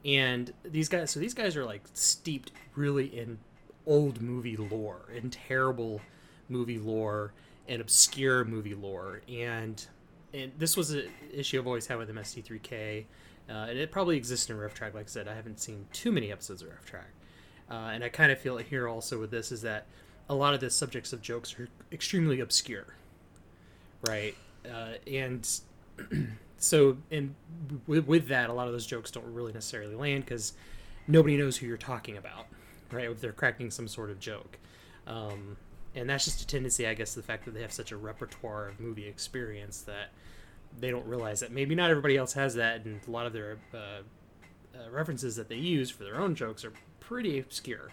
And 0.05 0.53
these 0.63 0.89
guys, 0.89 1.11
so 1.11 1.21
these 1.21 1.35
guys 1.35 1.57
are 1.57 1.65
like 1.65 1.83
steeped 1.95 2.53
really 2.75 3.07
in 3.07 3.39
old 3.87 4.21
movie 4.21 4.57
lore, 4.57 5.09
in 5.15 5.31
terrible 5.31 6.01
movie 6.49 6.79
lore, 6.79 7.33
and 7.67 7.81
obscure 7.81 8.45
movie 8.45 8.75
lore, 8.75 9.23
and 9.29 9.87
and 10.33 10.53
this 10.59 10.77
was 10.77 10.91
an 10.93 11.09
issue 11.33 11.59
I've 11.59 11.67
always 11.67 11.87
had 11.87 11.99
with 11.99 12.09
MST3K, 12.11 13.05
uh, 13.49 13.53
and 13.53 13.79
it 13.79 13.91
probably 13.91 14.17
exists 14.17 14.49
in 14.51 14.57
RiffTrax. 14.57 14.95
Like 14.95 15.07
I 15.07 15.09
said, 15.09 15.29
I 15.29 15.35
haven't 15.35 15.61
seen 15.61 15.87
too 15.93 16.13
many 16.13 16.31
episodes 16.31 16.63
of 16.63 16.69
RiffTrax, 16.69 17.05
uh, 17.71 17.91
and 17.93 18.05
I 18.05 18.09
kind 18.09 18.31
of 18.31 18.39
feel 18.39 18.59
it 18.59 18.67
here 18.67 18.89
also 18.89 19.19
with 19.19 19.31
this 19.31 19.53
is 19.53 19.63
that 19.63 19.87
a 20.29 20.35
lot 20.35 20.55
of 20.55 20.61
the 20.61 20.71
subjects 20.71 21.13
of 21.13 21.21
jokes 21.21 21.59
are 21.59 21.69
extremely 21.91 22.41
obscure, 22.41 22.95
right? 24.07 24.37
Uh, 24.65 24.93
and 25.07 25.49
so, 26.59 26.97
and 27.11 27.35
with, 27.87 28.07
with 28.07 28.29
that, 28.29 28.49
a 28.49 28.53
lot 28.53 28.67
of 28.67 28.73
those 28.73 28.87
jokes 28.87 29.11
don't 29.11 29.27
really 29.27 29.53
necessarily 29.53 29.95
land 29.95 30.25
because 30.25 30.53
nobody 31.09 31.37
knows 31.37 31.57
who 31.57 31.67
you're 31.67 31.77
talking 31.77 32.17
about, 32.17 32.47
right? 32.93 33.11
If 33.11 33.21
they're 33.21 33.33
cracking 33.33 33.71
some 33.71 33.89
sort 33.89 34.11
of 34.11 34.21
joke. 34.21 34.59
Um, 35.07 35.57
and 35.95 36.09
that's 36.09 36.25
just 36.25 36.43
a 36.43 36.47
tendency, 36.47 36.87
I 36.87 36.95
guess, 36.95 37.15
the 37.15 37.23
fact 37.23 37.45
that 37.45 37.55
they 37.55 37.63
have 37.63 37.73
such 37.73 37.93
a 37.93 37.97
repertoire 37.97 38.69
of 38.69 38.81
movie 38.81 39.07
experience 39.07 39.83
that 39.83 40.11
they 40.79 40.91
don't 40.91 41.07
realize 41.07 41.41
that 41.41 41.51
maybe 41.51 41.75
not 41.75 41.91
everybody 41.91 42.17
else 42.17 42.33
has 42.35 42.55
that, 42.55 42.85
and 42.85 43.01
a 43.07 43.11
lot 43.11 43.27
of 43.27 43.33
their 43.33 43.59
uh, 43.75 43.77
uh, 43.77 44.91
references 44.91 45.37
that 45.37 45.49
they 45.49 45.57
use 45.57 45.91
for 45.91 46.05
their 46.05 46.21
own 46.21 46.35
jokes 46.35 46.65
are 46.65 46.73
pretty 47.01 47.39
obscure. 47.39 47.91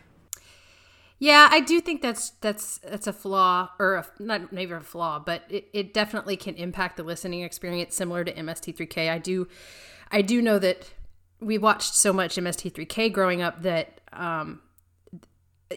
Yeah, 1.19 1.49
I 1.51 1.61
do 1.61 1.81
think 1.81 2.03
that's 2.03 2.31
that's 2.41 2.77
that's 2.79 3.07
a 3.07 3.13
flaw, 3.13 3.71
or 3.79 3.95
a, 3.95 4.05
not 4.19 4.53
maybe 4.53 4.73
a 4.73 4.81
flaw, 4.81 5.17
but 5.17 5.43
it, 5.49 5.67
it 5.73 5.93
definitely 5.93 6.37
can 6.37 6.53
impact 6.55 6.97
the 6.97 7.03
listening 7.03 7.41
experience, 7.41 7.95
similar 7.95 8.23
to 8.23 8.31
MST3K. 8.31 9.09
I 9.09 9.17
do, 9.17 9.47
I 10.11 10.21
do 10.21 10.43
know 10.43 10.59
that 10.59 10.93
we 11.39 11.57
watched 11.57 11.95
so 11.95 12.13
much 12.13 12.35
MST3K 12.35 13.11
growing 13.11 13.41
up 13.41 13.63
that 13.63 13.99
um, 14.13 14.61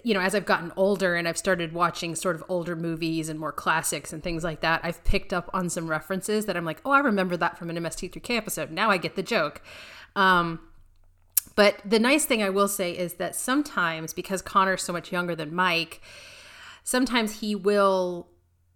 you 0.04 0.14
know, 0.14 0.20
as 0.20 0.34
I've 0.34 0.46
gotten 0.46 0.72
older 0.76 1.16
and 1.16 1.26
I've 1.26 1.38
started 1.38 1.72
watching 1.72 2.14
sort 2.14 2.36
of 2.36 2.44
older 2.48 2.76
movies 2.76 3.28
and 3.28 3.40
more 3.40 3.52
classics 3.52 4.12
and 4.12 4.22
things 4.22 4.44
like 4.44 4.60
that, 4.60 4.80
I've 4.84 5.02
picked 5.04 5.32
up 5.32 5.50
on 5.52 5.68
some 5.68 5.88
references 5.88 6.46
that 6.46 6.56
I'm 6.56 6.64
like, 6.64 6.80
oh, 6.84 6.92
I 6.92 7.00
remember 7.00 7.36
that 7.36 7.58
from 7.58 7.70
an 7.70 7.76
MST3K 7.76 8.36
episode. 8.36 8.70
Now 8.70 8.90
I 8.90 8.98
get 8.98 9.16
the 9.16 9.22
joke. 9.22 9.62
Um, 10.14 10.60
but 11.56 11.80
the 11.84 11.98
nice 11.98 12.24
thing 12.24 12.42
I 12.42 12.50
will 12.50 12.68
say 12.68 12.96
is 12.96 13.14
that 13.14 13.34
sometimes, 13.34 14.12
because 14.12 14.42
Conor's 14.42 14.82
so 14.82 14.92
much 14.92 15.10
younger 15.10 15.34
than 15.34 15.54
Mike, 15.54 16.00
sometimes 16.84 17.40
he 17.40 17.56
will 17.56 18.28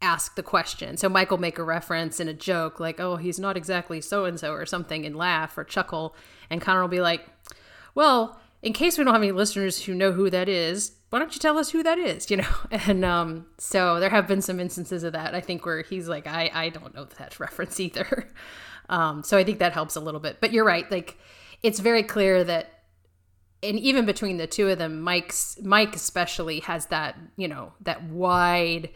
ask 0.02 0.34
the 0.34 0.42
question. 0.42 0.96
So 0.96 1.08
Mike 1.08 1.30
will 1.30 1.38
make 1.38 1.58
a 1.58 1.62
reference 1.62 2.18
in 2.18 2.28
a 2.28 2.34
joke, 2.34 2.80
like, 2.80 2.98
oh, 2.98 3.16
he's 3.16 3.38
not 3.38 3.56
exactly 3.56 4.00
so 4.00 4.24
and 4.24 4.38
so 4.38 4.52
or 4.52 4.66
something, 4.66 5.06
and 5.06 5.16
laugh 5.16 5.56
or 5.56 5.64
chuckle. 5.64 6.16
And 6.50 6.60
Conor 6.60 6.82
will 6.82 6.88
be 6.88 7.00
like, 7.00 7.26
well, 7.94 8.40
in 8.62 8.72
case 8.72 8.98
we 8.98 9.04
don't 9.04 9.14
have 9.14 9.22
any 9.22 9.32
listeners 9.32 9.84
who 9.84 9.94
know 9.94 10.12
who 10.12 10.30
that 10.30 10.48
is, 10.48 10.92
why 11.10 11.18
don't 11.18 11.34
you 11.34 11.40
tell 11.40 11.58
us 11.58 11.70
who 11.70 11.82
that 11.82 11.98
is? 11.98 12.30
You 12.30 12.38
know, 12.38 12.54
and 12.70 13.04
um, 13.04 13.46
so 13.58 14.00
there 14.00 14.10
have 14.10 14.26
been 14.26 14.42
some 14.42 14.60
instances 14.60 15.04
of 15.04 15.12
that. 15.12 15.34
I 15.34 15.40
think 15.40 15.64
where 15.64 15.82
he's 15.82 16.08
like, 16.08 16.26
I 16.26 16.50
I 16.52 16.68
don't 16.70 16.94
know 16.94 17.04
that 17.18 17.38
reference 17.40 17.78
either. 17.80 18.28
um, 18.88 19.22
so 19.22 19.38
I 19.38 19.44
think 19.44 19.58
that 19.58 19.72
helps 19.72 19.96
a 19.96 20.00
little 20.00 20.20
bit. 20.20 20.40
But 20.40 20.52
you're 20.52 20.64
right. 20.64 20.90
Like, 20.90 21.18
it's 21.62 21.80
very 21.80 22.02
clear 22.02 22.44
that, 22.44 22.82
and 23.62 23.78
even 23.78 24.06
between 24.06 24.36
the 24.36 24.46
two 24.46 24.68
of 24.68 24.78
them, 24.78 25.00
Mike's 25.00 25.58
Mike 25.62 25.94
especially 25.94 26.60
has 26.60 26.86
that 26.86 27.16
you 27.36 27.48
know 27.48 27.72
that 27.80 28.04
wide 28.04 28.90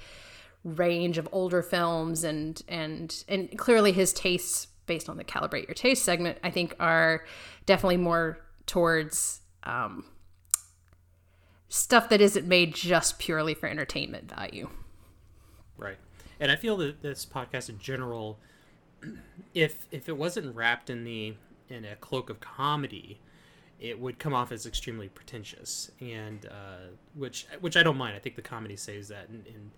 range 0.64 1.18
of 1.18 1.28
older 1.32 1.62
films 1.62 2.24
and 2.24 2.62
and 2.68 3.24
and 3.28 3.56
clearly 3.56 3.92
his 3.92 4.12
tastes 4.12 4.66
based 4.86 5.08
on 5.08 5.16
the 5.16 5.24
calibrate 5.24 5.66
your 5.66 5.74
taste 5.74 6.04
segment 6.04 6.36
i 6.42 6.50
think 6.50 6.74
are 6.80 7.24
definitely 7.66 7.96
more 7.96 8.38
towards 8.66 9.40
um, 9.62 10.04
stuff 11.68 12.08
that 12.08 12.20
isn't 12.20 12.46
made 12.46 12.74
just 12.74 13.18
purely 13.18 13.54
for 13.54 13.68
entertainment 13.68 14.30
value. 14.30 14.68
Right. 15.76 15.98
And 16.40 16.50
I 16.50 16.56
feel 16.56 16.76
that 16.78 17.02
this 17.02 17.26
podcast 17.26 17.68
in 17.68 17.78
general, 17.78 18.38
if 19.54 19.86
if 19.90 20.08
it 20.08 20.16
wasn't 20.16 20.54
wrapped 20.54 20.90
in 20.90 21.04
the 21.04 21.34
in 21.68 21.84
a 21.84 21.96
cloak 21.96 22.30
of 22.30 22.40
comedy, 22.40 23.20
it 23.78 23.98
would 23.98 24.18
come 24.18 24.34
off 24.34 24.50
as 24.50 24.66
extremely 24.66 25.08
pretentious, 25.08 25.90
and 26.00 26.46
uh, 26.46 26.92
which 27.14 27.46
which 27.60 27.76
I 27.76 27.82
don't 27.82 27.96
mind. 27.96 28.16
I 28.16 28.18
think 28.18 28.36
the 28.36 28.42
comedy 28.42 28.76
saves 28.76 29.08
that, 29.08 29.28
and, 29.28 29.46
and 29.46 29.70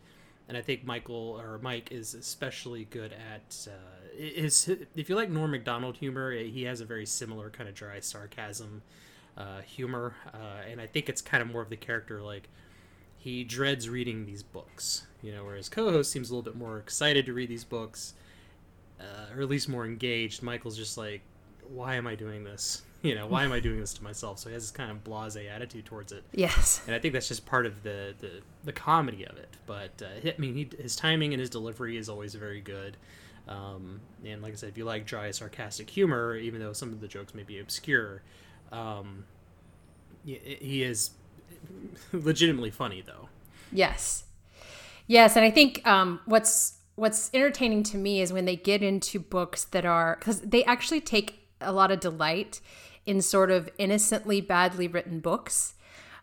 and 0.48 0.56
I 0.56 0.62
think 0.62 0.84
Michael 0.84 1.40
or 1.40 1.58
Mike 1.62 1.92
is 1.92 2.14
especially 2.14 2.84
good 2.86 3.12
at 3.12 3.68
uh, 3.68 4.10
is 4.16 4.68
if 4.96 5.08
you 5.08 5.16
like 5.16 5.30
Norm 5.30 5.50
Macdonald 5.50 5.96
humor, 5.96 6.32
he 6.32 6.64
has 6.64 6.80
a 6.80 6.84
very 6.84 7.06
similar 7.06 7.50
kind 7.50 7.68
of 7.68 7.74
dry 7.74 8.00
sarcasm 8.00 8.82
uh, 9.36 9.60
humor, 9.62 10.14
uh, 10.32 10.68
and 10.70 10.80
I 10.80 10.86
think 10.86 11.08
it's 11.08 11.22
kind 11.22 11.42
of 11.42 11.50
more 11.50 11.62
of 11.62 11.70
the 11.70 11.76
character 11.76 12.22
like 12.22 12.48
he 13.16 13.44
dreads 13.44 13.88
reading 13.88 14.24
these 14.24 14.42
books, 14.42 15.06
you 15.22 15.32
know, 15.32 15.44
whereas 15.44 15.68
co-host 15.68 16.10
seems 16.10 16.30
a 16.30 16.34
little 16.34 16.50
bit 16.50 16.58
more 16.58 16.78
excited 16.78 17.26
to 17.26 17.32
read 17.32 17.50
these 17.50 17.64
books, 17.64 18.14
uh, 18.98 19.34
or 19.36 19.42
at 19.42 19.48
least 19.48 19.68
more 19.68 19.84
engaged. 19.84 20.42
Michael's 20.42 20.76
just 20.76 20.96
like, 20.96 21.20
why 21.68 21.96
am 21.96 22.06
I 22.06 22.14
doing 22.14 22.44
this? 22.44 22.82
you 23.02 23.14
know, 23.14 23.26
why 23.26 23.44
am 23.44 23.52
I 23.52 23.60
doing 23.60 23.80
this 23.80 23.94
to 23.94 24.04
myself? 24.04 24.38
So 24.38 24.48
he 24.48 24.54
has 24.54 24.64
this 24.64 24.70
kind 24.70 24.90
of 24.90 25.02
blasé 25.04 25.50
attitude 25.50 25.86
towards 25.86 26.12
it. 26.12 26.22
Yes. 26.32 26.82
And 26.86 26.94
I 26.94 26.98
think 26.98 27.14
that's 27.14 27.28
just 27.28 27.46
part 27.46 27.66
of 27.66 27.82
the 27.82 28.14
the, 28.18 28.42
the 28.64 28.72
comedy 28.72 29.24
of 29.24 29.36
it. 29.36 29.48
But 29.66 30.02
uh, 30.02 30.28
I 30.28 30.34
mean, 30.38 30.54
he, 30.54 30.70
his 30.80 30.96
timing 30.96 31.32
and 31.32 31.40
his 31.40 31.50
delivery 31.50 31.96
is 31.96 32.08
always 32.08 32.34
very 32.34 32.60
good. 32.60 32.96
Um, 33.48 34.00
and 34.24 34.42
like 34.42 34.52
I 34.52 34.56
said, 34.56 34.68
if 34.68 34.78
you 34.78 34.84
like 34.84 35.06
dry, 35.06 35.30
sarcastic 35.30 35.88
humor, 35.88 36.36
even 36.36 36.60
though 36.60 36.72
some 36.72 36.92
of 36.92 37.00
the 37.00 37.08
jokes 37.08 37.34
may 37.34 37.42
be 37.42 37.58
obscure, 37.58 38.22
um, 38.72 39.24
he, 40.24 40.82
is 40.82 41.10
legitimately 42.12 42.70
funny, 42.70 43.02
though. 43.04 43.28
Yes. 43.72 44.24
Yes, 45.06 45.36
and 45.36 45.44
I 45.44 45.50
think 45.50 45.86
um, 45.86 46.20
what's 46.26 46.78
what's 46.94 47.30
entertaining 47.32 47.82
to 47.82 47.96
me 47.96 48.20
is 48.20 48.32
when 48.32 48.44
they 48.44 48.56
get 48.56 48.82
into 48.82 49.18
books 49.18 49.64
that 49.64 49.84
are 49.86 50.16
because 50.18 50.40
they 50.42 50.62
actually 50.64 51.00
take 51.00 51.48
a 51.60 51.72
lot 51.72 51.90
of 51.90 51.98
delight 51.98 52.60
in 53.06 53.22
sort 53.22 53.50
of 53.50 53.68
innocently 53.78 54.40
badly 54.40 54.86
written 54.86 55.18
books, 55.18 55.74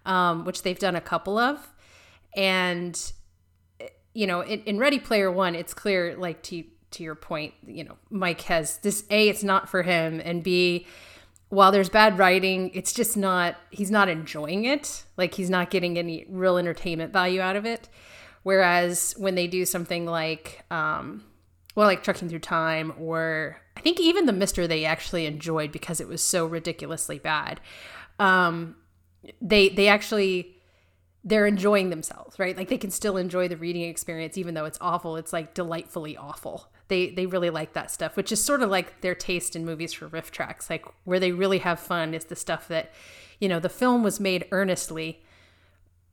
um, 0.05 0.45
which 0.45 0.61
they've 0.61 0.79
done 0.79 0.95
a 0.95 1.01
couple 1.01 1.37
of, 1.37 1.73
and 2.35 3.11
you 4.13 4.25
know, 4.25 4.41
in, 4.41 4.61
in 4.61 4.79
Ready 4.79 4.99
Player 4.99 5.31
One, 5.31 5.53
it's 5.53 5.73
clear, 5.73 6.15
like 6.15 6.41
to 6.43 6.63
to 6.91 7.03
your 7.03 7.15
point, 7.15 7.53
you 7.65 7.83
know, 7.83 7.97
Mike 8.09 8.41
has 8.43 8.77
this 8.77 9.03
a 9.09 9.27
it's 9.27 9.43
not 9.43 9.69
for 9.69 9.83
him, 9.83 10.21
and 10.23 10.43
b 10.43 10.87
while 11.49 11.71
there's 11.71 11.89
bad 11.89 12.17
writing, 12.17 12.71
it's 12.73 12.93
just 12.93 13.15
not 13.15 13.55
he's 13.69 13.91
not 13.91 14.09
enjoying 14.09 14.65
it. 14.65 15.03
Like 15.15 15.35
he's 15.35 15.49
not 15.49 15.69
getting 15.69 15.97
any 15.97 16.25
real 16.29 16.57
entertainment 16.57 17.13
value 17.13 17.41
out 17.41 17.55
of 17.55 17.65
it. 17.65 17.87
Whereas 18.43 19.13
when 19.17 19.35
they 19.35 19.47
do 19.47 19.65
something 19.65 20.05
like, 20.05 20.63
um, 20.71 21.23
well, 21.75 21.87
like 21.87 22.03
Trucking 22.03 22.29
Through 22.29 22.39
Time, 22.39 22.93
or 22.99 23.61
I 23.75 23.81
think 23.81 23.99
even 23.99 24.25
The 24.25 24.33
Mister, 24.33 24.67
they 24.67 24.85
actually 24.85 25.25
enjoyed 25.25 25.71
because 25.71 25.99
it 25.99 26.07
was 26.07 26.21
so 26.21 26.45
ridiculously 26.45 27.19
bad. 27.19 27.59
Um, 28.19 28.75
they 29.41 29.69
they 29.69 29.87
actually 29.87 30.55
they're 31.23 31.45
enjoying 31.45 31.89
themselves, 31.89 32.39
right? 32.39 32.55
Like 32.55 32.69
they 32.69 32.77
can 32.77 32.91
still 32.91 33.17
enjoy 33.17 33.47
the 33.47 33.57
reading 33.57 33.83
experience 33.83 34.37
even 34.37 34.53
though 34.53 34.65
it's 34.65 34.77
awful. 34.79 35.17
It's 35.17 35.33
like 35.33 35.53
delightfully 35.53 36.15
awful. 36.15 36.71
They 36.87 37.09
they 37.09 37.25
really 37.25 37.49
like 37.49 37.73
that 37.73 37.91
stuff, 37.91 38.15
which 38.15 38.31
is 38.31 38.43
sort 38.43 38.61
of 38.61 38.69
like 38.69 39.01
their 39.01 39.15
taste 39.15 39.55
in 39.55 39.65
movies 39.65 39.93
for 39.93 40.07
riff 40.07 40.31
tracks. 40.31 40.69
Like 40.69 40.85
where 41.03 41.19
they 41.19 41.31
really 41.31 41.59
have 41.59 41.79
fun 41.79 42.13
is 42.13 42.25
the 42.25 42.35
stuff 42.35 42.67
that, 42.69 42.91
you 43.39 43.49
know, 43.49 43.59
the 43.59 43.69
film 43.69 44.03
was 44.03 44.19
made 44.19 44.45
earnestly, 44.51 45.23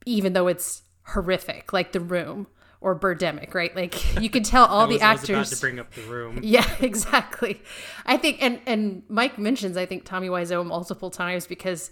even 0.05 0.33
though 0.33 0.47
it's 0.47 0.83
horrific, 1.07 1.71
like 1.71 1.91
The 1.91 1.99
Room 1.99 2.47
or 2.81 2.97
Birdemic, 2.97 3.53
right? 3.53 3.75
Like 3.75 4.21
you 4.21 4.29
can 4.29 4.43
tell 4.43 4.65
all 4.65 4.87
was, 4.87 4.97
the 4.97 5.03
actors. 5.03 5.29
I 5.29 5.39
was 5.39 5.51
about 5.51 5.55
to 5.55 5.61
bring 5.61 5.79
up 5.79 5.93
The 5.93 6.01
Room. 6.03 6.39
Yeah, 6.43 6.69
exactly. 6.79 7.61
I 8.05 8.17
think, 8.17 8.37
and 8.41 8.59
and 8.65 9.03
Mike 9.09 9.37
mentions 9.39 9.77
I 9.77 9.85
think 9.85 10.05
Tommy 10.05 10.27
Wiseau 10.29 10.65
multiple 10.65 11.09
times 11.09 11.47
because, 11.47 11.89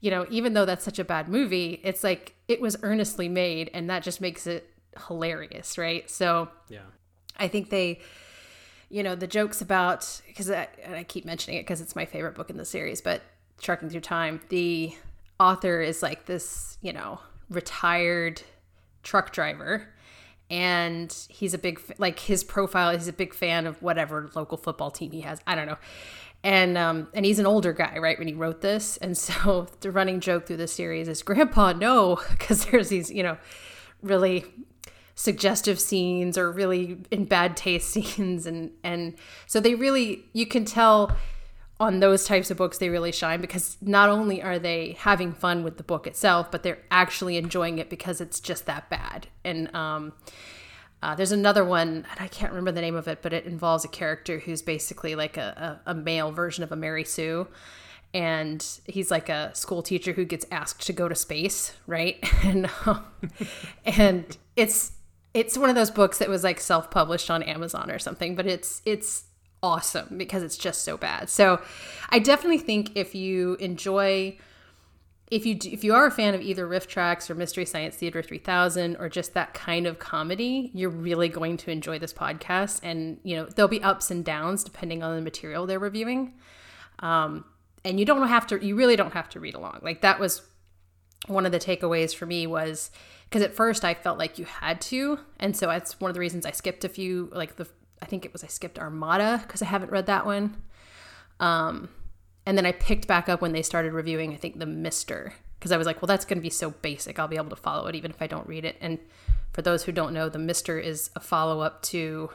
you 0.00 0.10
know, 0.10 0.26
even 0.30 0.52
though 0.52 0.64
that's 0.64 0.84
such 0.84 0.98
a 0.98 1.04
bad 1.04 1.28
movie, 1.28 1.80
it's 1.82 2.04
like 2.04 2.34
it 2.46 2.60
was 2.60 2.76
earnestly 2.82 3.28
made, 3.28 3.70
and 3.74 3.90
that 3.90 4.02
just 4.02 4.20
makes 4.20 4.46
it 4.46 4.70
hilarious, 5.08 5.78
right? 5.78 6.08
So 6.10 6.48
yeah, 6.68 6.80
I 7.38 7.48
think 7.48 7.70
they. 7.70 8.00
You 8.90 9.02
know 9.02 9.14
the 9.14 9.26
jokes 9.26 9.60
about 9.60 10.22
because 10.26 10.50
I, 10.50 10.66
I 10.90 11.02
keep 11.02 11.26
mentioning 11.26 11.58
it 11.58 11.64
because 11.64 11.82
it's 11.82 11.94
my 11.94 12.06
favorite 12.06 12.34
book 12.34 12.48
in 12.48 12.56
the 12.56 12.64
series, 12.64 13.02
but 13.02 13.20
Trucking 13.60 13.90
Through 13.90 14.00
Time, 14.00 14.40
the 14.48 14.94
author 15.38 15.82
is 15.82 16.02
like 16.02 16.24
this, 16.24 16.78
you 16.80 16.94
know, 16.94 17.20
retired 17.50 18.40
truck 19.02 19.32
driver 19.32 19.88
and 20.50 21.26
he's 21.28 21.54
a 21.54 21.58
big 21.58 21.80
like 21.98 22.18
his 22.20 22.42
profile 22.42 22.92
he's 22.92 23.08
a 23.08 23.12
big 23.12 23.34
fan 23.34 23.66
of 23.66 23.80
whatever 23.82 24.30
local 24.34 24.56
football 24.56 24.90
team 24.90 25.12
he 25.12 25.20
has 25.20 25.40
i 25.46 25.54
don't 25.54 25.66
know 25.66 25.76
and 26.42 26.78
um 26.78 27.08
and 27.14 27.24
he's 27.24 27.38
an 27.38 27.46
older 27.46 27.72
guy 27.72 27.98
right 27.98 28.18
when 28.18 28.28
he 28.28 28.34
wrote 28.34 28.60
this 28.60 28.96
and 28.98 29.16
so 29.16 29.66
the 29.80 29.90
running 29.90 30.20
joke 30.20 30.46
through 30.46 30.56
the 30.56 30.68
series 30.68 31.08
is 31.08 31.22
grandpa 31.22 31.72
no 31.72 32.18
because 32.30 32.66
there's 32.66 32.88
these 32.88 33.10
you 33.10 33.22
know 33.22 33.36
really 34.02 34.44
suggestive 35.18 35.80
scenes 35.80 36.38
or 36.38 36.48
really 36.52 36.96
in 37.10 37.24
bad 37.24 37.56
taste 37.56 37.90
scenes. 37.92 38.46
And 38.46 38.70
and 38.84 39.14
so 39.46 39.58
they 39.58 39.74
really 39.74 40.24
you 40.32 40.46
can 40.46 40.64
tell 40.64 41.16
on 41.80 42.00
those 42.00 42.24
types 42.24 42.50
of 42.50 42.56
books 42.56 42.78
they 42.78 42.88
really 42.88 43.12
shine 43.12 43.40
because 43.40 43.76
not 43.80 44.08
only 44.08 44.40
are 44.42 44.58
they 44.58 44.96
having 44.98 45.32
fun 45.32 45.62
with 45.62 45.76
the 45.76 45.82
book 45.82 46.06
itself 46.08 46.50
but 46.50 46.64
they're 46.64 46.82
actually 46.90 47.36
enjoying 47.36 47.78
it 47.78 47.90
because 47.90 48.20
it's 48.20 48.38
just 48.38 48.66
that 48.66 48.88
bad. 48.90 49.26
And 49.44 49.74
um, 49.74 50.12
uh, 51.02 51.16
there's 51.16 51.32
another 51.32 51.64
one 51.64 51.88
and 52.10 52.20
i 52.20 52.26
can't 52.26 52.50
remember 52.50 52.72
the 52.72 52.80
name 52.80 52.96
of 52.96 53.06
it 53.06 53.22
but 53.22 53.32
it 53.32 53.44
involves 53.44 53.84
a 53.84 53.88
character 53.88 54.40
who's 54.40 54.62
basically 54.62 55.14
like 55.14 55.36
a, 55.36 55.80
a, 55.86 55.92
a 55.92 55.94
male 55.94 56.32
version 56.32 56.62
of 56.62 56.70
a 56.70 56.76
mary 56.76 57.04
sue. 57.04 57.48
And 58.14 58.64
he's 58.86 59.10
like 59.10 59.28
a 59.28 59.54
school 59.54 59.82
teacher 59.82 60.12
who 60.12 60.24
gets 60.24 60.46
asked 60.50 60.86
to 60.86 60.92
go 60.92 61.08
to 61.08 61.16
space 61.16 61.74
right? 61.88 62.18
And 62.44 62.70
um, 62.86 63.04
and 63.84 64.36
it's 64.54 64.92
it's 65.38 65.56
one 65.56 65.70
of 65.70 65.76
those 65.76 65.90
books 65.90 66.18
that 66.18 66.28
was 66.28 66.42
like 66.44 66.60
self-published 66.60 67.30
on 67.30 67.42
amazon 67.42 67.90
or 67.90 67.98
something 67.98 68.34
but 68.34 68.46
it's 68.46 68.82
it's 68.84 69.24
awesome 69.62 70.16
because 70.16 70.42
it's 70.42 70.56
just 70.56 70.84
so 70.84 70.96
bad. 70.96 71.28
So 71.28 71.60
I 72.10 72.18
definitely 72.18 72.58
think 72.58 72.96
if 72.96 73.14
you 73.14 73.54
enjoy 73.60 74.38
if 75.30 75.44
you 75.44 75.56
do, 75.56 75.68
if 75.68 75.84
you 75.84 75.92
are 75.92 76.06
a 76.06 76.10
fan 76.10 76.34
of 76.34 76.40
either 76.40 76.66
RiffTrax 76.66 77.28
or 77.28 77.34
Mystery 77.34 77.66
Science 77.66 77.94
Theater 77.96 78.22
3000 78.22 78.96
or 78.96 79.10
just 79.10 79.34
that 79.34 79.52
kind 79.52 79.86
of 79.86 79.98
comedy, 79.98 80.70
you're 80.72 80.88
really 80.88 81.28
going 81.28 81.58
to 81.58 81.70
enjoy 81.70 81.98
this 81.98 82.14
podcast 82.14 82.80
and 82.82 83.18
you 83.24 83.36
know, 83.36 83.44
there'll 83.44 83.68
be 83.68 83.82
ups 83.82 84.10
and 84.10 84.24
downs 84.24 84.64
depending 84.64 85.02
on 85.02 85.14
the 85.14 85.20
material 85.20 85.66
they're 85.66 85.78
reviewing. 85.78 86.32
Um, 87.00 87.44
and 87.84 88.00
you 88.00 88.06
don't 88.06 88.26
have 88.26 88.46
to 88.48 88.64
you 88.64 88.74
really 88.74 88.96
don't 88.96 89.12
have 89.12 89.28
to 89.30 89.40
read 89.40 89.54
along. 89.54 89.80
Like 89.82 90.00
that 90.00 90.18
was 90.18 90.42
one 91.26 91.44
of 91.44 91.52
the 91.52 91.58
takeaways 91.58 92.14
for 92.14 92.24
me 92.24 92.46
was 92.46 92.90
because 93.28 93.42
at 93.42 93.54
first 93.54 93.84
I 93.84 93.94
felt 93.94 94.18
like 94.18 94.38
you 94.38 94.44
had 94.44 94.80
to, 94.82 95.20
and 95.38 95.56
so 95.56 95.66
that's 95.66 96.00
one 96.00 96.10
of 96.10 96.14
the 96.14 96.20
reasons 96.20 96.46
I 96.46 96.52
skipped 96.52 96.84
a 96.84 96.88
few 96.88 97.30
like 97.32 97.56
the 97.56 97.68
I 98.00 98.06
think 98.06 98.24
it 98.24 98.32
was 98.32 98.44
I 98.44 98.46
skipped 98.46 98.78
Armada 98.78 99.40
because 99.42 99.60
I 99.60 99.66
haven't 99.66 99.90
read 99.90 100.06
that 100.06 100.24
one. 100.24 100.56
Um, 101.40 101.88
and 102.46 102.56
then 102.56 102.64
I 102.64 102.72
picked 102.72 103.06
back 103.06 103.28
up 103.28 103.40
when 103.40 103.52
they 103.52 103.62
started 103.62 103.92
reviewing, 103.92 104.32
I 104.32 104.36
think, 104.36 104.58
The 104.58 104.66
Mister, 104.66 105.34
because 105.58 105.72
I 105.72 105.76
was 105.76 105.86
like, 105.86 106.00
well, 106.00 106.06
that's 106.06 106.24
going 106.24 106.38
to 106.38 106.42
be 106.42 106.50
so 106.50 106.70
basic. 106.70 107.18
I'll 107.18 107.28
be 107.28 107.36
able 107.36 107.50
to 107.50 107.56
follow 107.56 107.86
it 107.88 107.94
even 107.94 108.10
if 108.10 108.22
I 108.22 108.26
don't 108.26 108.46
read 108.46 108.64
it. 108.64 108.76
And 108.80 108.98
for 109.52 109.62
those 109.62 109.84
who 109.84 109.92
don't 109.92 110.14
know, 110.14 110.28
The 110.28 110.38
Mister 110.38 110.78
is 110.78 111.10
a 111.16 111.20
follow 111.20 111.60
up 111.60 111.82
to 111.82 112.30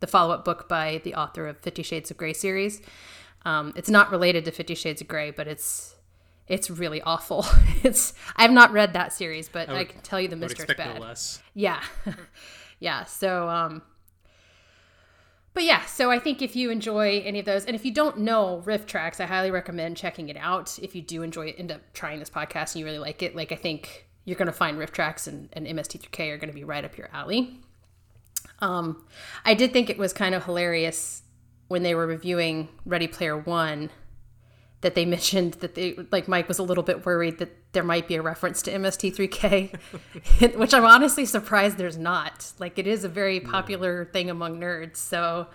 the 0.00 0.06
follow 0.06 0.32
up 0.32 0.44
book 0.44 0.68
by 0.68 1.00
the 1.04 1.14
author 1.14 1.48
of 1.48 1.58
Fifty 1.58 1.82
Shades 1.82 2.10
of 2.10 2.16
Grey 2.16 2.32
series. 2.32 2.80
Um, 3.44 3.72
it's 3.76 3.90
not 3.90 4.10
related 4.10 4.44
to 4.44 4.50
Fifty 4.50 4.74
Shades 4.74 5.00
of 5.00 5.08
Grey, 5.08 5.30
but 5.30 5.48
it's 5.48 5.94
it's 6.48 6.70
really 6.70 7.02
awful. 7.02 7.46
it's 7.82 8.14
I've 8.36 8.50
not 8.50 8.72
read 8.72 8.94
that 8.94 9.12
series, 9.12 9.48
but 9.48 9.68
I, 9.68 9.72
would, 9.72 9.80
I 9.80 9.84
can 9.84 10.00
tell 10.00 10.20
you 10.20 10.28
The 10.28 10.36
Mister 10.36 10.64
is 10.64 10.74
bad. 10.76 11.00
No 11.00 11.14
yeah, 11.54 11.82
yeah. 12.80 13.04
So 13.04 13.48
um, 13.48 13.82
but 15.58 15.64
yeah, 15.64 15.84
so 15.86 16.10
I 16.10 16.20
think 16.20 16.40
if 16.40 16.54
you 16.54 16.70
enjoy 16.70 17.20
any 17.24 17.40
of 17.40 17.44
those, 17.44 17.64
and 17.64 17.74
if 17.74 17.84
you 17.84 17.92
don't 17.92 18.18
know 18.18 18.62
RiffTrax, 18.64 19.18
I 19.20 19.26
highly 19.26 19.50
recommend 19.50 19.96
checking 19.96 20.28
it 20.28 20.36
out. 20.36 20.78
If 20.80 20.94
you 20.94 21.02
do 21.02 21.22
enjoy 21.22 21.48
it, 21.48 21.56
end 21.58 21.72
up 21.72 21.80
trying 21.94 22.20
this 22.20 22.30
podcast 22.30 22.74
and 22.74 22.76
you 22.76 22.84
really 22.84 23.00
like 23.00 23.22
it, 23.24 23.34
like 23.34 23.50
I 23.50 23.56
think 23.56 24.06
you're 24.24 24.36
going 24.36 24.46
to 24.46 24.52
find 24.52 24.78
RiffTrax 24.78 25.26
and, 25.26 25.48
and 25.54 25.66
MST3K 25.66 26.30
are 26.30 26.36
going 26.36 26.50
to 26.50 26.54
be 26.54 26.62
right 26.62 26.84
up 26.84 26.96
your 26.96 27.08
alley. 27.12 27.58
Um, 28.60 29.04
I 29.44 29.54
did 29.54 29.72
think 29.72 29.90
it 29.90 29.98
was 29.98 30.12
kind 30.12 30.34
of 30.34 30.44
hilarious 30.44 31.22
when 31.68 31.82
they 31.82 31.94
were 31.94 32.06
reviewing 32.06 32.68
Ready 32.84 33.08
Player 33.08 33.36
One 33.36 33.90
that 34.80 34.94
they 34.94 35.04
mentioned 35.04 35.54
that 35.54 35.74
they 35.74 35.94
like 36.12 36.28
Mike 36.28 36.48
was 36.48 36.58
a 36.58 36.62
little 36.62 36.84
bit 36.84 37.04
worried 37.04 37.38
that 37.38 37.72
there 37.72 37.82
might 37.82 38.06
be 38.06 38.14
a 38.14 38.22
reference 38.22 38.62
to 38.62 38.72
MST3K, 38.72 40.56
which 40.56 40.72
I'm 40.72 40.84
honestly 40.84 41.24
surprised 41.24 41.78
there's 41.78 41.98
not. 41.98 42.52
Like 42.58 42.78
it 42.78 42.86
is 42.86 43.04
a 43.04 43.08
very 43.08 43.40
popular 43.40 44.04
yeah. 44.04 44.12
thing 44.12 44.30
among 44.30 44.60
nerds, 44.60 44.96
so. 44.96 45.48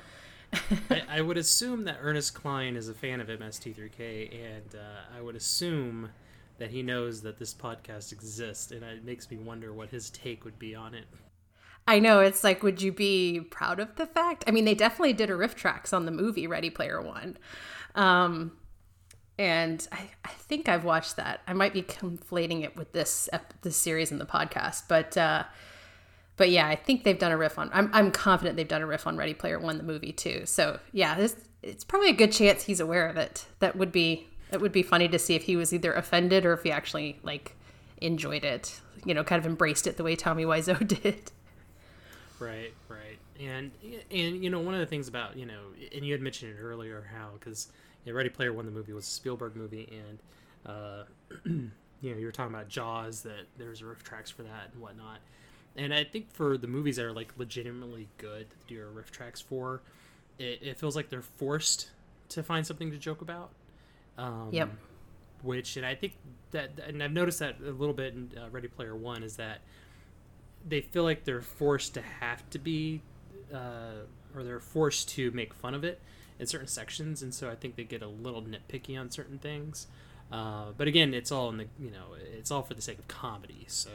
I, 0.89 1.01
I, 1.09 1.21
would 1.21 1.37
assume 1.37 1.85
that 1.85 1.97
Ernest 1.99 2.35
Cline 2.35 2.75
is 2.75 2.87
a 2.87 2.93
fan 2.93 3.19
of 3.19 3.27
MST3K, 3.27 4.55
and 4.55 4.75
uh, 4.75 5.17
I 5.17 5.19
would 5.19 5.35
assume 5.35 6.09
that 6.59 6.69
he 6.69 6.83
knows 6.83 7.23
that 7.23 7.39
this 7.39 7.55
podcast 7.55 8.11
exists, 8.11 8.71
and 8.71 8.83
it 8.83 9.03
makes 9.03 9.31
me 9.31 9.37
wonder 9.37 9.73
what 9.73 9.89
his 9.89 10.11
take 10.11 10.45
would 10.45 10.59
be 10.59 10.75
on 10.75 10.93
it. 10.93 11.05
I 11.87 11.99
know 11.99 12.19
it's 12.19 12.43
like, 12.43 12.61
would 12.61 12.81
you 12.81 12.91
be 12.91 13.41
proud 13.41 13.79
of 13.79 13.95
the 13.95 14.05
fact? 14.05 14.43
I 14.47 14.51
mean, 14.51 14.63
they 14.63 14.75
definitely 14.75 15.13
did 15.13 15.31
a 15.31 15.33
RiffTrax 15.33 15.91
on 15.91 16.05
the 16.05 16.11
movie 16.11 16.45
Ready 16.45 16.69
Player 16.69 17.01
One. 17.01 17.37
Um, 17.95 18.51
and 19.37 19.87
I, 19.91 20.09
I 20.23 20.29
think 20.29 20.69
I've 20.69 20.83
watched 20.83 21.15
that. 21.15 21.41
I 21.47 21.53
might 21.53 21.73
be 21.73 21.81
conflating 21.81 22.63
it 22.63 22.75
with 22.75 22.91
this 22.91 23.29
this 23.61 23.77
series 23.77 24.11
in 24.11 24.19
the 24.19 24.25
podcast, 24.25 24.83
but 24.87 25.17
uh, 25.17 25.43
but 26.37 26.49
yeah, 26.49 26.67
I 26.67 26.75
think 26.75 27.03
they've 27.03 27.17
done 27.17 27.31
a 27.31 27.37
riff 27.37 27.57
on. 27.57 27.69
I'm 27.73 27.89
I'm 27.93 28.11
confident 28.11 28.57
they've 28.57 28.67
done 28.67 28.81
a 28.81 28.87
riff 28.87 29.07
on 29.07 29.17
Ready 29.17 29.33
Player 29.33 29.59
One, 29.59 29.77
the 29.77 29.83
movie 29.83 30.11
too. 30.11 30.45
So 30.45 30.79
yeah, 30.91 31.15
this, 31.15 31.35
it's 31.61 31.83
probably 31.83 32.09
a 32.09 32.15
good 32.15 32.31
chance 32.31 32.63
he's 32.63 32.79
aware 32.79 33.07
of 33.07 33.17
it. 33.17 33.45
That 33.59 33.75
would 33.75 33.91
be 33.91 34.27
it 34.51 34.61
would 34.61 34.71
be 34.71 34.83
funny 34.83 35.07
to 35.07 35.17
see 35.17 35.35
if 35.35 35.43
he 35.43 35.55
was 35.55 35.73
either 35.73 35.93
offended 35.93 36.45
or 36.45 36.53
if 36.53 36.63
he 36.63 36.71
actually 36.71 37.19
like 37.23 37.55
enjoyed 37.97 38.43
it. 38.43 38.79
You 39.05 39.13
know, 39.13 39.23
kind 39.23 39.39
of 39.39 39.45
embraced 39.45 39.87
it 39.87 39.97
the 39.97 40.03
way 40.03 40.15
Tommy 40.15 40.45
Wiseau 40.45 40.87
did. 41.01 41.31
Right, 42.39 42.73
right, 42.87 43.17
and 43.39 43.71
and 44.11 44.43
you 44.43 44.49
know 44.49 44.59
one 44.59 44.75
of 44.75 44.79
the 44.79 44.85
things 44.85 45.07
about 45.07 45.37
you 45.37 45.45
know, 45.45 45.61
and 45.93 46.05
you 46.05 46.13
had 46.13 46.21
mentioned 46.21 46.55
it 46.55 46.61
earlier 46.61 47.07
how 47.13 47.31
because 47.39 47.67
Yeah, 48.05 48.13
Ready 48.13 48.29
Player 48.29 48.53
One, 48.53 48.65
the 48.65 48.71
movie 48.71 48.93
was 48.93 49.07
a 49.07 49.11
Spielberg 49.11 49.55
movie, 49.55 49.89
and 49.91 50.19
uh, 50.65 51.03
you 51.45 52.11
know 52.11 52.17
you 52.17 52.25
were 52.25 52.31
talking 52.31 52.53
about 52.53 52.67
Jaws 52.67 53.21
that 53.23 53.47
there's 53.57 53.81
riff 53.83 54.03
tracks 54.03 54.29
for 54.29 54.43
that 54.43 54.69
and 54.73 54.81
whatnot. 54.81 55.19
And 55.75 55.93
I 55.93 56.03
think 56.03 56.31
for 56.31 56.57
the 56.57 56.67
movies 56.67 56.97
that 56.97 57.05
are 57.05 57.13
like 57.13 57.33
legitimately 57.37 58.07
good 58.17 58.47
to 58.49 58.55
do 58.67 58.81
a 58.81 58.85
RiffTrax 58.85 59.41
for, 59.41 59.81
it, 60.37 60.59
it 60.61 60.79
feels 60.79 60.95
like 60.95 61.09
they're 61.09 61.21
forced 61.21 61.89
to 62.29 62.43
find 62.43 62.65
something 62.65 62.91
to 62.91 62.97
joke 62.97 63.21
about. 63.21 63.49
Um, 64.17 64.49
Yep. 64.51 64.69
Which, 65.41 65.75
and 65.75 65.85
I 65.85 65.95
think 65.95 66.13
that, 66.51 66.71
and 66.87 67.03
I've 67.03 67.11
noticed 67.11 67.39
that 67.39 67.55
a 67.59 67.71
little 67.71 67.93
bit 67.93 68.13
in 68.13 68.31
uh, 68.37 68.49
Ready 68.49 68.67
Player 68.69 68.95
One 68.95 69.23
is 69.23 69.35
that 69.37 69.59
they 70.65 70.79
feel 70.79 71.03
like 71.03 71.25
they're 71.25 71.41
forced 71.41 71.95
to 71.95 72.01
have 72.01 72.49
to 72.51 72.59
be, 72.59 73.01
uh, 73.53 74.05
or 74.33 74.43
they're 74.43 74.61
forced 74.61 75.09
to 75.09 75.31
make 75.31 75.53
fun 75.53 75.73
of 75.73 75.83
it 75.83 75.99
in 76.39 76.47
certain 76.47 76.67
sections, 76.67 77.21
and 77.21 77.33
so 77.33 77.49
I 77.49 77.55
think 77.55 77.75
they 77.75 77.83
get 77.83 78.01
a 78.01 78.07
little 78.07 78.41
nitpicky 78.41 78.99
on 78.99 79.09
certain 79.11 79.39
things. 79.39 79.87
Uh, 80.31 80.71
but 80.77 80.87
again, 80.87 81.13
it's 81.13 81.31
all 81.31 81.49
in 81.49 81.57
the 81.57 81.67
you 81.79 81.91
know 81.91 82.15
it's 82.37 82.51
all 82.51 82.63
for 82.63 82.73
the 82.73 82.81
sake 82.81 82.99
of 82.99 83.07
comedy. 83.07 83.65
So 83.67 83.89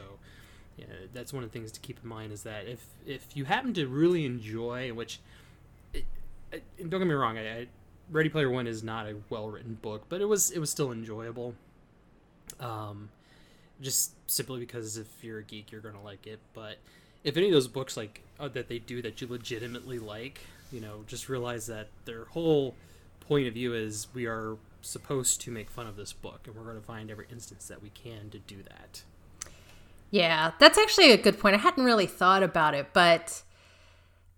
that's 1.13 1.33
one 1.33 1.43
of 1.43 1.51
the 1.51 1.57
things 1.57 1.71
to 1.71 1.79
keep 1.79 1.99
in 2.01 2.09
mind 2.09 2.31
is 2.31 2.43
that 2.43 2.67
if 2.67 2.85
if 3.05 3.25
you 3.35 3.45
happen 3.45 3.73
to 3.73 3.87
really 3.87 4.25
enjoy, 4.25 4.93
which 4.93 5.19
it, 5.93 6.05
it, 6.51 6.63
don't 6.89 6.99
get 6.99 7.07
me 7.07 7.13
wrong, 7.13 7.37
I, 7.37 7.41
I, 7.41 7.67
Ready 8.11 8.29
Player 8.29 8.49
One 8.49 8.67
is 8.67 8.83
not 8.83 9.07
a 9.07 9.15
well 9.29 9.49
written 9.49 9.77
book, 9.81 10.05
but 10.09 10.21
it 10.21 10.25
was 10.25 10.51
it 10.51 10.59
was 10.59 10.69
still 10.69 10.91
enjoyable. 10.91 11.55
Um, 12.59 13.09
just 13.81 14.11
simply 14.29 14.59
because 14.59 14.97
if 14.97 15.07
you're 15.21 15.39
a 15.39 15.43
geek, 15.43 15.71
you're 15.71 15.81
gonna 15.81 16.03
like 16.03 16.27
it. 16.27 16.39
But 16.53 16.77
if 17.23 17.37
any 17.37 17.47
of 17.47 17.53
those 17.53 17.67
books 17.67 17.97
like 17.97 18.21
uh, 18.39 18.47
that 18.49 18.67
they 18.67 18.79
do 18.79 19.01
that 19.01 19.21
you 19.21 19.27
legitimately 19.27 19.99
like, 19.99 20.41
you 20.71 20.81
know, 20.81 21.03
just 21.07 21.29
realize 21.29 21.67
that 21.67 21.87
their 22.05 22.25
whole 22.25 22.75
point 23.21 23.47
of 23.47 23.53
view 23.53 23.73
is 23.73 24.07
we 24.13 24.25
are 24.25 24.57
supposed 24.81 25.41
to 25.41 25.51
make 25.51 25.69
fun 25.69 25.87
of 25.87 25.95
this 25.95 26.13
book, 26.13 26.41
and 26.45 26.55
we're 26.55 26.63
going 26.63 26.79
to 26.79 26.85
find 26.85 27.11
every 27.11 27.27
instance 27.31 27.67
that 27.67 27.81
we 27.81 27.89
can 27.89 28.29
to 28.29 28.39
do 28.39 28.57
that. 28.63 29.03
Yeah, 30.11 30.51
that's 30.59 30.77
actually 30.77 31.11
a 31.11 31.17
good 31.17 31.39
point. 31.39 31.55
I 31.55 31.59
hadn't 31.59 31.83
really 31.83 32.07
thought 32.07 32.41
about 32.41 32.73
it, 32.73 32.87
but 32.93 33.43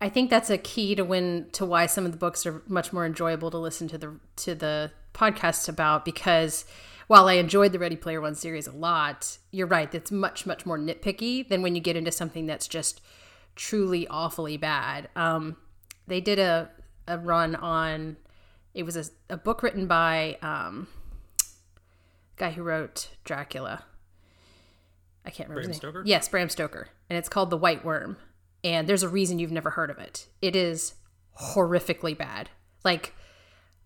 I 0.01 0.09
think 0.09 0.29
that's 0.29 0.49
a 0.49 0.57
key 0.57 0.95
to 0.95 1.03
when 1.03 1.47
to 1.53 1.65
why 1.65 1.85
some 1.85 2.05
of 2.05 2.11
the 2.11 2.17
books 2.17 2.45
are 2.45 2.63
much 2.67 2.91
more 2.91 3.05
enjoyable 3.05 3.51
to 3.51 3.57
listen 3.57 3.87
to 3.89 3.97
the 3.97 4.15
to 4.37 4.55
the 4.55 4.91
podcast 5.13 5.69
about 5.69 6.03
because 6.03 6.65
while 7.07 7.27
I 7.27 7.33
enjoyed 7.33 7.71
the 7.71 7.79
Ready 7.79 7.95
Player 7.95 8.19
One 8.19 8.35
series 8.35 8.67
a 8.67 8.71
lot, 8.71 9.37
you're 9.51 9.67
right, 9.67 9.93
it's 9.93 10.11
much 10.11 10.45
much 10.45 10.65
more 10.65 10.77
nitpicky 10.77 11.47
than 11.47 11.61
when 11.61 11.75
you 11.75 11.81
get 11.81 11.95
into 11.95 12.11
something 12.11 12.45
that's 12.45 12.67
just 12.67 13.01
truly 13.55 14.07
awfully 14.07 14.57
bad. 14.57 15.09
Um, 15.15 15.57
they 16.07 16.21
did 16.21 16.39
a 16.39 16.69
a 17.07 17.17
run 17.17 17.55
on 17.55 18.17
it 18.73 18.83
was 18.83 18.95
a, 18.95 19.05
a 19.29 19.37
book 19.37 19.63
written 19.63 19.87
by 19.87 20.37
um, 20.41 20.87
guy 22.37 22.51
who 22.51 22.63
wrote 22.63 23.09
Dracula. 23.23 23.83
I 25.25 25.29
can't 25.29 25.49
remember. 25.49 25.67
Bram. 25.67 25.77
Stoker? 25.77 26.03
Yes, 26.05 26.27
Bram 26.27 26.49
Stoker, 26.49 26.87
and 27.09 27.17
it's 27.17 27.29
called 27.29 27.49
The 27.49 27.57
White 27.57 27.85
Worm. 27.85 28.17
And 28.63 28.87
there's 28.87 29.03
a 29.03 29.09
reason 29.09 29.39
you've 29.39 29.51
never 29.51 29.71
heard 29.71 29.89
of 29.89 29.97
it. 29.97 30.27
It 30.41 30.55
is 30.55 30.93
horrifically 31.39 32.17
bad. 32.17 32.49
Like, 32.83 33.13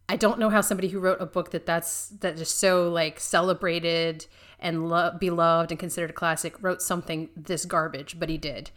I 0.07 0.17
don't 0.17 0.39
know 0.39 0.49
how 0.49 0.61
somebody 0.61 0.89
who 0.89 0.99
wrote 0.99 1.21
a 1.21 1.25
book 1.25 1.51
that 1.51 1.65
that's 1.65 2.09
that 2.19 2.39
is 2.39 2.49
so 2.49 2.89
like 2.89 3.19
celebrated 3.19 4.27
and 4.59 4.87
lo- 4.89 5.15
beloved 5.19 5.71
and 5.71 5.79
considered 5.79 6.09
a 6.11 6.13
classic 6.13 6.61
wrote 6.61 6.81
something 6.81 7.29
this 7.35 7.65
garbage, 7.65 8.19
but 8.19 8.29
he 8.29 8.37
did. 8.37 8.71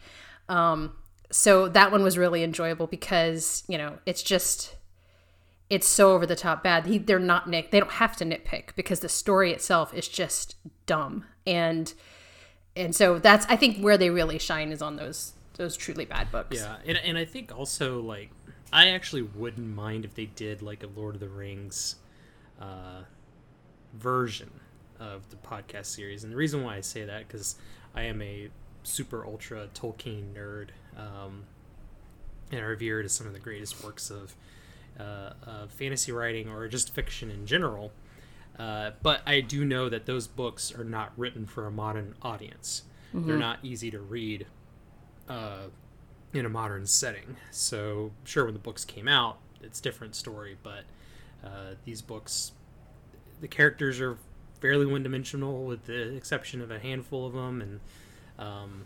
Um, 0.47 0.95
so 1.31 1.67
that 1.69 1.91
one 1.91 2.03
was 2.03 2.17
really 2.17 2.43
enjoyable 2.43 2.87
because 2.87 3.63
you 3.67 3.77
know 3.77 3.99
it's 4.05 4.23
just 4.23 4.75
it's 5.69 5.87
so 5.87 6.13
over 6.13 6.25
the 6.25 6.35
top 6.35 6.63
bad. 6.63 6.87
He, 6.87 6.97
they're 6.97 7.19
not 7.19 7.47
nick. 7.47 7.69
They 7.69 7.79
don't 7.79 7.91
have 7.93 8.15
to 8.17 8.25
nitpick 8.25 8.75
because 8.75 9.01
the 9.01 9.09
story 9.09 9.51
itself 9.51 9.93
is 9.93 10.07
just 10.07 10.55
dumb 10.87 11.25
and 11.45 11.93
and 12.75 12.95
so 12.95 13.19
that's 13.19 13.45
I 13.47 13.55
think 13.55 13.79
where 13.79 13.97
they 13.97 14.09
really 14.09 14.39
shine 14.39 14.71
is 14.71 14.81
on 14.81 14.95
those 14.95 15.33
those 15.55 15.75
truly 15.75 16.05
bad 16.05 16.31
books. 16.31 16.55
Yeah, 16.55 16.77
and, 16.85 16.97
and 16.97 17.17
I 17.17 17.25
think 17.25 17.55
also 17.55 17.99
like 18.01 18.29
I 18.71 18.89
actually 18.89 19.23
wouldn't 19.23 19.75
mind 19.75 20.05
if 20.05 20.15
they 20.15 20.25
did 20.25 20.61
like 20.61 20.83
a 20.83 20.87
Lord 20.95 21.15
of 21.15 21.21
the 21.21 21.27
Rings 21.29 21.95
uh, 22.61 23.01
version 23.93 24.49
of 24.99 25.29
the 25.29 25.35
podcast 25.37 25.87
series, 25.87 26.23
and 26.23 26.31
the 26.31 26.37
reason 26.37 26.63
why 26.63 26.77
I 26.77 26.81
say 26.81 27.03
that 27.05 27.27
because 27.27 27.55
I 27.93 28.03
am 28.03 28.21
a 28.21 28.49
super 28.83 29.25
ultra 29.25 29.67
Tolkien 29.73 30.33
nerd, 30.33 30.69
um, 30.99 31.43
and 32.51 32.61
I 32.61 32.63
revere 32.63 32.99
it 32.99 33.05
as 33.05 33.13
some 33.13 33.27
of 33.27 33.33
the 33.33 33.39
greatest 33.39 33.83
works 33.83 34.09
of 34.09 34.35
uh, 34.99 35.33
of 35.45 35.71
fantasy 35.71 36.11
writing 36.11 36.49
or 36.49 36.67
just 36.67 36.93
fiction 36.93 37.31
in 37.31 37.45
general. 37.45 37.91
Uh, 38.57 38.91
but 39.01 39.21
I 39.25 39.39
do 39.39 39.63
know 39.63 39.87
that 39.87 40.05
those 40.05 40.27
books 40.27 40.73
are 40.77 40.83
not 40.83 41.13
written 41.15 41.45
for 41.45 41.65
a 41.65 41.71
modern 41.71 42.15
audience. 42.21 42.83
They're 43.13 43.37
not 43.37 43.59
easy 43.63 43.89
to 43.91 43.99
read 43.99 44.45
uh, 45.29 45.67
in 46.33 46.45
a 46.45 46.49
modern 46.49 46.85
setting. 46.85 47.37
So, 47.51 48.11
sure, 48.25 48.45
when 48.45 48.53
the 48.53 48.59
books 48.59 48.83
came 48.83 49.07
out, 49.07 49.37
it's 49.63 49.79
a 49.79 49.81
different 49.81 50.13
story. 50.15 50.57
But 50.61 50.83
uh, 51.43 51.75
these 51.85 52.01
books, 52.01 52.51
the 53.39 53.47
characters 53.47 54.01
are 54.01 54.17
fairly 54.59 54.85
one-dimensional, 54.85 55.63
with 55.63 55.85
the 55.85 56.15
exception 56.15 56.61
of 56.61 56.69
a 56.69 56.79
handful 56.79 57.25
of 57.25 57.33
them, 57.33 57.61
and 57.61 57.79
um, 58.37 58.85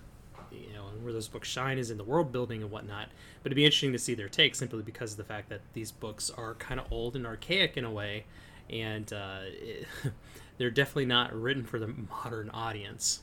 you 0.54 0.74
know, 0.74 0.88
and 0.88 1.04
where 1.04 1.14
those 1.14 1.28
books 1.28 1.48
shine 1.48 1.78
is 1.78 1.92
in 1.92 1.98
the 1.98 2.04
world 2.04 2.32
building 2.32 2.62
and 2.62 2.72
whatnot. 2.72 3.10
But 3.42 3.48
it'd 3.48 3.56
be 3.56 3.66
interesting 3.66 3.94
to 3.94 4.00
see 4.00 4.14
their 4.14 4.30
take 4.30 4.56
simply 4.56 4.82
because 4.82 5.12
of 5.12 5.18
the 5.18 5.24
fact 5.24 5.50
that 5.50 5.62
these 5.74 5.92
books 5.92 6.30
are 6.30 6.56
kind 6.56 6.80
of 6.80 6.92
old 6.92 7.16
and 7.16 7.26
archaic 7.26 7.78
in 7.78 7.86
a 7.86 7.92
way, 7.92 8.26
and 8.70 9.12
uh, 9.12 9.40
it, 9.44 9.88
they're 10.58 10.72
definitely 10.72 11.06
not 11.06 11.34
written 11.34 11.64
for 11.64 11.80
the 11.80 11.88
modern 11.88 12.50
audience. 12.50 13.22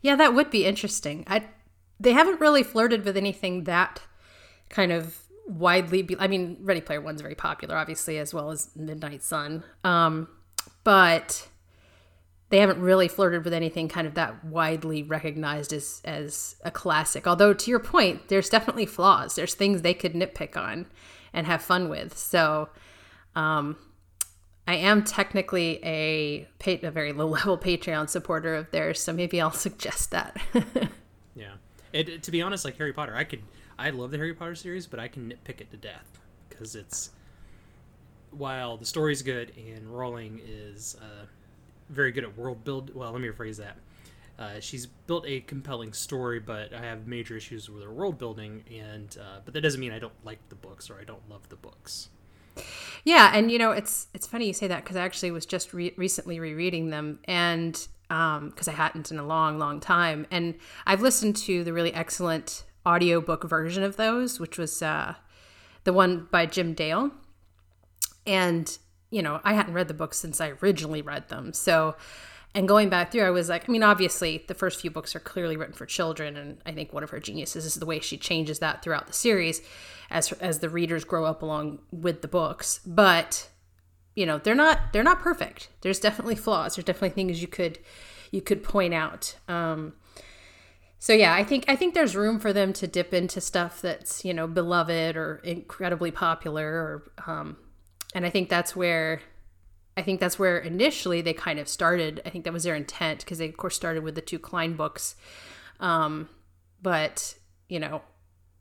Yeah, 0.00 0.16
that 0.16 0.34
would 0.34 0.50
be 0.50 0.64
interesting. 0.64 1.24
I 1.26 1.44
they 1.98 2.12
haven't 2.12 2.40
really 2.40 2.62
flirted 2.62 3.04
with 3.04 3.16
anything 3.16 3.64
that 3.64 4.02
kind 4.68 4.92
of 4.92 5.22
widely 5.46 6.02
be, 6.02 6.16
I 6.18 6.26
mean, 6.26 6.58
Ready 6.60 6.80
Player 6.80 7.00
One's 7.00 7.22
very 7.22 7.34
popular 7.34 7.76
obviously 7.76 8.18
as 8.18 8.34
well 8.34 8.50
as 8.50 8.70
Midnight 8.76 9.22
Sun. 9.22 9.64
Um, 9.84 10.28
but 10.84 11.48
they 12.48 12.58
haven't 12.58 12.80
really 12.80 13.08
flirted 13.08 13.44
with 13.44 13.52
anything 13.52 13.88
kind 13.88 14.06
of 14.06 14.14
that 14.14 14.44
widely 14.44 15.02
recognized 15.02 15.72
as 15.72 16.00
as 16.04 16.56
a 16.64 16.70
classic. 16.70 17.26
Although 17.26 17.52
to 17.54 17.70
your 17.70 17.80
point, 17.80 18.28
there's 18.28 18.48
definitely 18.48 18.86
flaws. 18.86 19.34
There's 19.34 19.54
things 19.54 19.82
they 19.82 19.94
could 19.94 20.14
nitpick 20.14 20.56
on 20.56 20.86
and 21.32 21.46
have 21.46 21.62
fun 21.62 21.88
with. 21.88 22.16
So 22.16 22.68
um 23.34 23.76
I 24.68 24.76
am 24.76 25.04
technically 25.04 25.80
a 25.84 26.48
a 26.66 26.90
very 26.90 27.12
low 27.12 27.26
level 27.26 27.58
Patreon 27.70 28.08
supporter 28.08 28.54
of 28.54 28.70
theirs, 28.70 29.02
so 29.02 29.12
maybe 29.12 29.40
I'll 29.40 29.50
suggest 29.52 30.10
that. 30.12 30.36
Yeah. 31.38 31.52
It, 31.92 32.22
to 32.22 32.30
be 32.30 32.40
honest, 32.40 32.64
like 32.64 32.78
Harry 32.78 32.94
Potter, 32.94 33.14
I 33.14 33.24
could 33.24 33.42
I 33.78 33.90
love 33.90 34.10
the 34.10 34.16
Harry 34.16 34.32
Potter 34.32 34.54
series, 34.54 34.86
but 34.86 34.98
I 34.98 35.06
can 35.06 35.28
nitpick 35.30 35.60
it 35.60 35.70
to 35.70 35.76
death 35.76 36.18
because 36.48 36.74
it's 36.74 37.10
while 38.30 38.78
the 38.78 38.86
story's 38.86 39.20
good 39.20 39.52
and 39.56 39.86
Rowling 39.86 40.40
is 40.46 40.96
uh, 41.00 41.26
very 41.88 42.12
good 42.12 42.24
at 42.24 42.36
world 42.36 42.64
build. 42.64 42.94
Well, 42.94 43.12
let 43.12 43.20
me 43.20 43.28
rephrase 43.28 43.56
that. 43.58 43.76
Uh, 44.38 44.60
she's 44.60 44.86
built 44.86 45.24
a 45.26 45.40
compelling 45.40 45.92
story, 45.94 46.40
but 46.40 46.74
I 46.74 46.80
have 46.80 47.06
major 47.06 47.36
issues 47.36 47.70
with 47.70 47.82
her 47.82 47.92
world 47.92 48.18
building, 48.18 48.64
and 48.70 49.16
uh, 49.18 49.40
but 49.44 49.54
that 49.54 49.62
doesn't 49.62 49.80
mean 49.80 49.92
I 49.92 49.98
don't 49.98 50.12
like 50.24 50.46
the 50.50 50.54
books 50.54 50.90
or 50.90 50.98
I 51.00 51.04
don't 51.04 51.26
love 51.30 51.48
the 51.48 51.56
books. 51.56 52.10
yeah, 53.04 53.32
and 53.34 53.50
you 53.50 53.58
know 53.58 53.70
it's 53.70 54.08
it's 54.12 54.26
funny 54.26 54.46
you 54.46 54.52
say 54.52 54.66
that 54.66 54.84
because 54.84 54.96
I 54.96 55.04
actually 55.04 55.30
was 55.30 55.46
just 55.46 55.72
re- 55.72 55.94
recently 55.96 56.38
rereading 56.38 56.90
them, 56.90 57.18
and 57.24 57.74
because 58.08 58.68
I 58.68 58.72
hadn't 58.72 59.10
in 59.10 59.18
a 59.18 59.26
long, 59.26 59.58
long 59.58 59.80
time, 59.80 60.26
and 60.30 60.54
I've 60.86 61.00
listened 61.00 61.36
to 61.38 61.64
the 61.64 61.72
really 61.72 61.94
excellent 61.94 62.64
audiobook 62.86 63.48
version 63.48 63.82
of 63.82 63.96
those, 63.96 64.38
which 64.38 64.58
was 64.58 64.82
uh, 64.82 65.14
the 65.84 65.92
one 65.92 66.28
by 66.30 66.46
Jim 66.46 66.74
Dale, 66.74 67.10
and 68.26 68.78
you 69.10 69.22
know 69.22 69.40
I 69.44 69.54
hadn't 69.54 69.74
read 69.74 69.88
the 69.88 69.94
books 69.94 70.18
since 70.18 70.40
I 70.40 70.52
originally 70.62 71.02
read 71.02 71.28
them, 71.28 71.52
so. 71.52 71.96
And 72.54 72.66
going 72.66 72.88
back 72.88 73.12
through, 73.12 73.20
I 73.20 73.28
was 73.28 73.50
like, 73.50 73.68
I 73.68 73.72
mean, 73.72 73.82
obviously, 73.82 74.42
the 74.48 74.54
first 74.54 74.80
few 74.80 74.90
books 74.90 75.14
are 75.14 75.20
clearly 75.20 75.58
written 75.58 75.74
for 75.74 75.84
children, 75.84 76.38
and 76.38 76.56
I 76.64 76.72
think 76.72 76.90
one 76.90 77.02
of 77.02 77.10
her 77.10 77.20
geniuses 77.20 77.66
is 77.66 77.74
the 77.74 77.84
way 77.84 78.00
she 78.00 78.16
changes 78.16 78.60
that 78.60 78.82
throughout 78.82 79.06
the 79.06 79.12
series, 79.12 79.60
as 80.10 80.32
as 80.32 80.60
the 80.60 80.70
readers 80.70 81.04
grow 81.04 81.26
up 81.26 81.42
along 81.42 81.80
with 81.90 82.22
the 82.22 82.28
books. 82.28 82.80
But 82.86 83.50
you 84.14 84.24
know, 84.24 84.38
they're 84.38 84.54
not 84.54 84.92
they're 84.92 85.02
not 85.02 85.20
perfect. 85.20 85.68
There's 85.82 86.00
definitely 86.00 86.34
flaws. 86.34 86.74
There's 86.74 86.86
definitely 86.86 87.10
things 87.10 87.42
you 87.42 87.48
could 87.48 87.78
you 88.30 88.40
could 88.40 88.64
point 88.64 88.94
out. 88.94 89.36
Um, 89.46 89.92
so 90.98 91.12
yeah, 91.12 91.34
I 91.34 91.44
think 91.44 91.66
I 91.68 91.76
think 91.76 91.94
there's 91.94 92.16
room 92.16 92.40
for 92.40 92.52
them 92.52 92.72
to 92.74 92.86
dip 92.86 93.12
into 93.12 93.40
stuff 93.40 93.82
that's 93.82 94.24
you 94.24 94.32
know 94.32 94.46
beloved 94.46 95.16
or 95.16 95.36
incredibly 95.44 96.10
popular, 96.10 96.66
or 96.66 97.12
um, 97.26 97.56
and 98.16 98.24
I 98.24 98.30
think 98.30 98.48
that's 98.48 98.74
where 98.74 99.20
I 99.94 100.02
think 100.02 100.20
that's 100.20 100.38
where 100.38 100.58
initially 100.58 101.20
they 101.20 101.34
kind 101.34 101.58
of 101.58 101.68
started. 101.68 102.22
I 102.24 102.30
think 102.30 102.44
that 102.44 102.52
was 102.52 102.64
their 102.64 102.74
intent 102.74 103.20
because 103.20 103.38
they, 103.38 103.48
of 103.48 103.58
course, 103.58 103.76
started 103.76 104.02
with 104.02 104.14
the 104.14 104.22
two 104.22 104.38
Cline 104.38 104.74
books. 104.74 105.16
Um, 105.80 106.30
but, 106.82 107.34
you 107.68 107.78
know, 107.78 108.00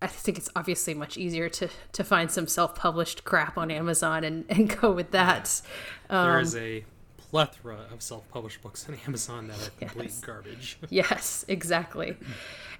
I 0.01 0.07
think 0.07 0.37
it's 0.37 0.49
obviously 0.57 0.93
much 0.93 1.17
easier 1.17 1.47
to 1.49 1.69
to 1.93 2.03
find 2.03 2.29
some 2.29 2.47
self 2.47 2.75
published 2.75 3.23
crap 3.23 3.57
on 3.57 3.71
Amazon 3.71 4.25
and 4.25 4.43
and 4.49 4.79
go 4.81 4.91
with 4.91 5.11
that. 5.11 5.61
Um, 6.09 6.25
there 6.25 6.39
is 6.41 6.55
a 6.57 6.83
plethora 7.17 7.79
of 7.93 8.01
self 8.01 8.27
published 8.29 8.61
books 8.61 8.87
on 8.89 8.97
Amazon 9.07 9.47
that 9.47 9.57
are 9.57 9.71
complete 9.79 10.05
yes. 10.05 10.19
garbage. 10.19 10.77
yes, 10.89 11.45
exactly. 11.47 12.17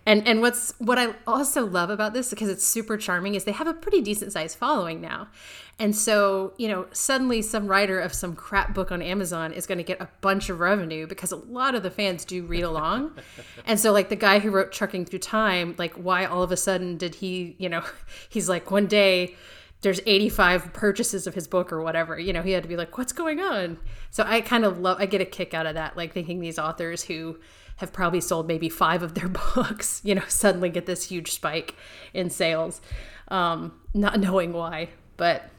And 0.06 0.28
and 0.28 0.42
what's 0.42 0.74
what 0.78 1.00
I 1.00 1.16
also 1.26 1.66
love 1.66 1.90
about 1.90 2.14
this 2.14 2.30
because 2.30 2.50
it's 2.50 2.64
super 2.64 2.96
charming 2.98 3.36
is 3.36 3.44
they 3.44 3.52
have 3.54 3.68
a 3.68 3.74
pretty 3.74 4.02
decent 4.02 4.34
sized 4.34 4.58
following 4.58 5.02
now. 5.02 5.30
And 5.78 5.94
so, 5.94 6.54
you 6.58 6.70
know, 6.70 6.88
suddenly 6.92 7.42
some 7.42 7.68
writer 7.68 8.00
of 8.00 8.14
some 8.14 8.36
crap 8.36 8.74
book 8.74 8.92
on 8.92 9.02
Amazon 9.02 9.52
is 9.52 9.68
going 9.68 9.78
to 9.78 9.84
get 9.84 10.00
a 10.00 10.08
bunch 10.22 10.50
of 10.50 10.60
revenue 10.62 11.06
because 11.06 11.34
a 11.34 11.36
lot 11.36 11.76
of 11.76 11.84
the 11.84 11.92
fans 11.92 12.24
do 12.24 12.44
read 12.44 12.64
along. 12.64 13.12
and 13.66 13.80
so 13.80 13.92
like 13.92 14.10
the 14.10 14.16
guy 14.16 14.40
who 14.40 14.52
wrote 14.52 14.72
Trucking 14.72 15.06
Through 15.06 15.20
Time, 15.20 15.76
like 15.78 15.94
why 15.94 16.26
all 16.26 16.44
of 16.44 16.52
a 16.52 16.58
sudden 16.58 16.98
did 16.98 17.16
he, 17.16 17.56
you 17.60 17.68
know, 17.68 17.84
he's 18.30 18.48
like 18.48 18.72
one 18.72 18.88
day 18.88 19.36
there's 19.82 20.00
85 20.08 20.74
purchases 20.74 21.28
of 21.28 21.36
his 21.36 21.48
book 21.48 21.72
or 21.72 21.80
whatever 21.84 22.18
you 22.18 22.34
know 22.34 22.42
he 22.42 22.52
had 22.52 22.64
to 22.64 22.70
be 22.70 22.78
like 22.78 22.98
what's 22.98 23.12
going 23.12 23.40
on 23.40 23.78
so 24.10 24.24
i 24.26 24.42
kind 24.42 24.66
of 24.66 24.80
love 24.80 24.98
i 25.00 25.06
get 25.06 25.22
a 25.22 25.26
kick 25.26 25.54
out 25.54 25.68
of 25.68 25.76
that 25.76 25.96
like 25.96 26.12
thinking 26.12 26.40
these 26.40 26.58
authors 26.58 27.04
who 27.04 27.38
have 27.78 27.92
probably 27.92 28.22
sold 28.22 28.48
maybe 28.48 28.70
five 28.70 29.04
of 29.04 29.14
their 29.16 29.28
books, 29.56 30.02
you 30.04 30.16
know, 30.16 30.24
suddenly 30.28 30.70
get 30.70 30.86
this 30.86 31.10
huge 31.10 31.32
spike 31.32 31.76
in 32.14 32.30
sales, 32.30 32.82
um, 33.30 33.74
not 33.94 34.20
knowing 34.20 34.54
why. 34.54 34.90
But 35.18 35.50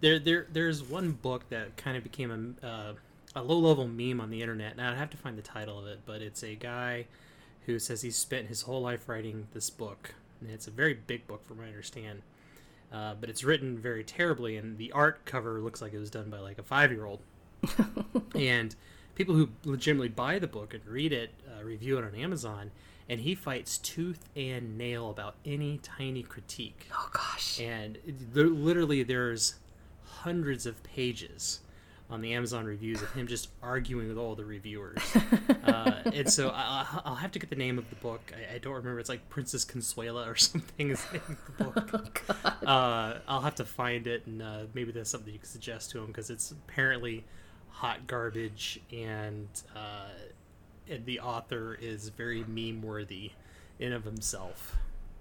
there, 0.00 0.18
there, 0.18 0.46
there's 0.52 0.82
one 0.82 1.12
book 1.12 1.48
that 1.50 1.76
kind 1.76 1.96
of 1.96 2.02
became 2.02 2.56
a, 2.62 2.66
uh, 2.66 2.92
a 3.34 3.42
low 3.42 3.58
level 3.58 3.86
meme 3.86 4.20
on 4.20 4.30
the 4.30 4.40
internet. 4.40 4.76
Now 4.76 4.90
I'd 4.90 4.98
have 4.98 5.10
to 5.10 5.16
find 5.16 5.36
the 5.36 5.42
title 5.42 5.78
of 5.78 5.86
it, 5.86 6.00
but 6.06 6.22
it's 6.22 6.42
a 6.42 6.54
guy 6.54 7.06
who 7.66 7.78
says 7.78 8.02
he 8.02 8.10
spent 8.10 8.48
his 8.48 8.62
whole 8.62 8.80
life 8.80 9.08
writing 9.08 9.46
this 9.52 9.70
book. 9.70 10.14
And 10.40 10.50
it's 10.50 10.66
a 10.66 10.70
very 10.70 10.94
big 10.94 11.26
book, 11.26 11.44
from 11.44 11.58
what 11.58 11.64
I 11.64 11.68
understand. 11.68 12.22
Uh, 12.92 13.14
but 13.20 13.28
it's 13.28 13.44
written 13.44 13.76
very 13.78 14.02
terribly, 14.02 14.56
and 14.56 14.78
the 14.78 14.92
art 14.92 15.24
cover 15.24 15.60
looks 15.60 15.82
like 15.82 15.92
it 15.92 15.98
was 15.98 16.10
done 16.10 16.30
by 16.30 16.38
like 16.38 16.58
a 16.58 16.62
five 16.62 16.90
year 16.90 17.04
old. 17.04 17.20
and 18.34 18.74
people 19.14 19.34
who 19.34 19.50
legitimately 19.64 20.08
buy 20.08 20.38
the 20.38 20.46
book 20.46 20.72
and 20.72 20.86
read 20.86 21.12
it, 21.12 21.30
uh, 21.46 21.62
review 21.62 21.98
it 21.98 22.04
on 22.04 22.14
Amazon, 22.14 22.70
and 23.08 23.20
he 23.20 23.34
fights 23.34 23.76
tooth 23.78 24.24
and 24.36 24.78
nail 24.78 25.10
about 25.10 25.34
any 25.44 25.78
tiny 25.78 26.22
critique. 26.22 26.86
Oh 26.92 27.10
gosh! 27.12 27.60
And 27.60 27.98
literally, 28.32 29.02
there's 29.02 29.56
hundreds 30.28 30.66
of 30.66 30.82
pages 30.82 31.60
on 32.10 32.20
the 32.20 32.34
Amazon 32.34 32.66
reviews 32.66 33.00
of 33.00 33.10
him 33.12 33.26
just 33.26 33.48
arguing 33.62 34.08
with 34.08 34.18
all 34.18 34.34
the 34.34 34.44
reviewers. 34.44 35.00
uh, 35.64 36.02
and 36.04 36.30
so 36.30 36.50
I, 36.54 37.00
will 37.06 37.14
have 37.14 37.32
to 37.32 37.38
get 37.38 37.48
the 37.48 37.56
name 37.56 37.78
of 37.78 37.88
the 37.88 37.96
book. 37.96 38.30
I, 38.36 38.56
I, 38.56 38.58
don't 38.58 38.74
remember. 38.74 39.00
It's 39.00 39.08
like 39.08 39.26
Princess 39.30 39.64
Consuela 39.64 40.26
or 40.26 40.36
something 40.50 40.90
is 40.90 41.02
the 41.06 41.12
name 41.14 41.38
of 41.48 41.56
the 41.56 41.64
book. 41.64 42.22
Oh, 42.60 42.66
uh, 42.66 43.18
I'll 43.26 43.40
have 43.40 43.54
to 43.54 43.64
find 43.64 44.06
it, 44.06 44.26
and 44.26 44.42
uh, 44.42 44.64
maybe 44.74 44.92
that's 44.92 45.08
something 45.08 45.32
you 45.32 45.38
can 45.38 45.48
suggest 45.48 45.90
to 45.92 46.00
him 46.00 46.08
because 46.08 46.28
it's 46.28 46.50
apparently 46.50 47.24
hot 47.70 48.06
garbage, 48.06 48.80
and 48.92 49.48
uh, 49.74 50.10
and 50.90 51.06
the 51.06 51.20
author 51.20 51.78
is 51.80 52.10
very 52.10 52.44
meme 52.44 52.82
worthy 52.82 53.32
in 53.78 53.94
of 53.94 54.04
himself. 54.04 54.76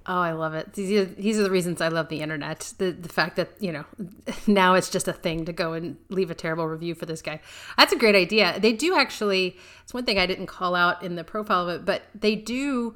Oh, 0.09 0.21
I 0.21 0.31
love 0.31 0.53
it. 0.53 0.73
These 0.73 0.91
are, 1.01 1.05
these 1.05 1.37
are 1.37 1.43
the 1.43 1.51
reasons 1.51 1.81
I 1.81 1.89
love 1.89 2.07
the 2.07 2.21
internet. 2.21 2.73
The 2.77 2.91
the 2.91 3.09
fact 3.09 3.35
that, 3.35 3.49
you 3.59 3.73
know, 3.73 3.83
now 4.47 4.75
it's 4.75 4.89
just 4.89 5.07
a 5.07 5.13
thing 5.13 5.43
to 5.45 5.53
go 5.53 5.73
and 5.73 5.97
leave 6.09 6.31
a 6.31 6.35
terrible 6.35 6.65
review 6.65 6.95
for 6.95 7.05
this 7.05 7.21
guy. 7.21 7.41
That's 7.77 7.91
a 7.91 7.97
great 7.97 8.15
idea. 8.15 8.57
They 8.57 8.71
do 8.71 8.95
actually, 8.95 9.57
it's 9.83 9.93
one 9.93 10.05
thing 10.05 10.17
I 10.17 10.25
didn't 10.25 10.47
call 10.47 10.75
out 10.75 11.03
in 11.03 11.15
the 11.15 11.25
profile 11.25 11.67
of 11.67 11.81
it, 11.81 11.85
but 11.85 12.03
they 12.15 12.35
do 12.35 12.95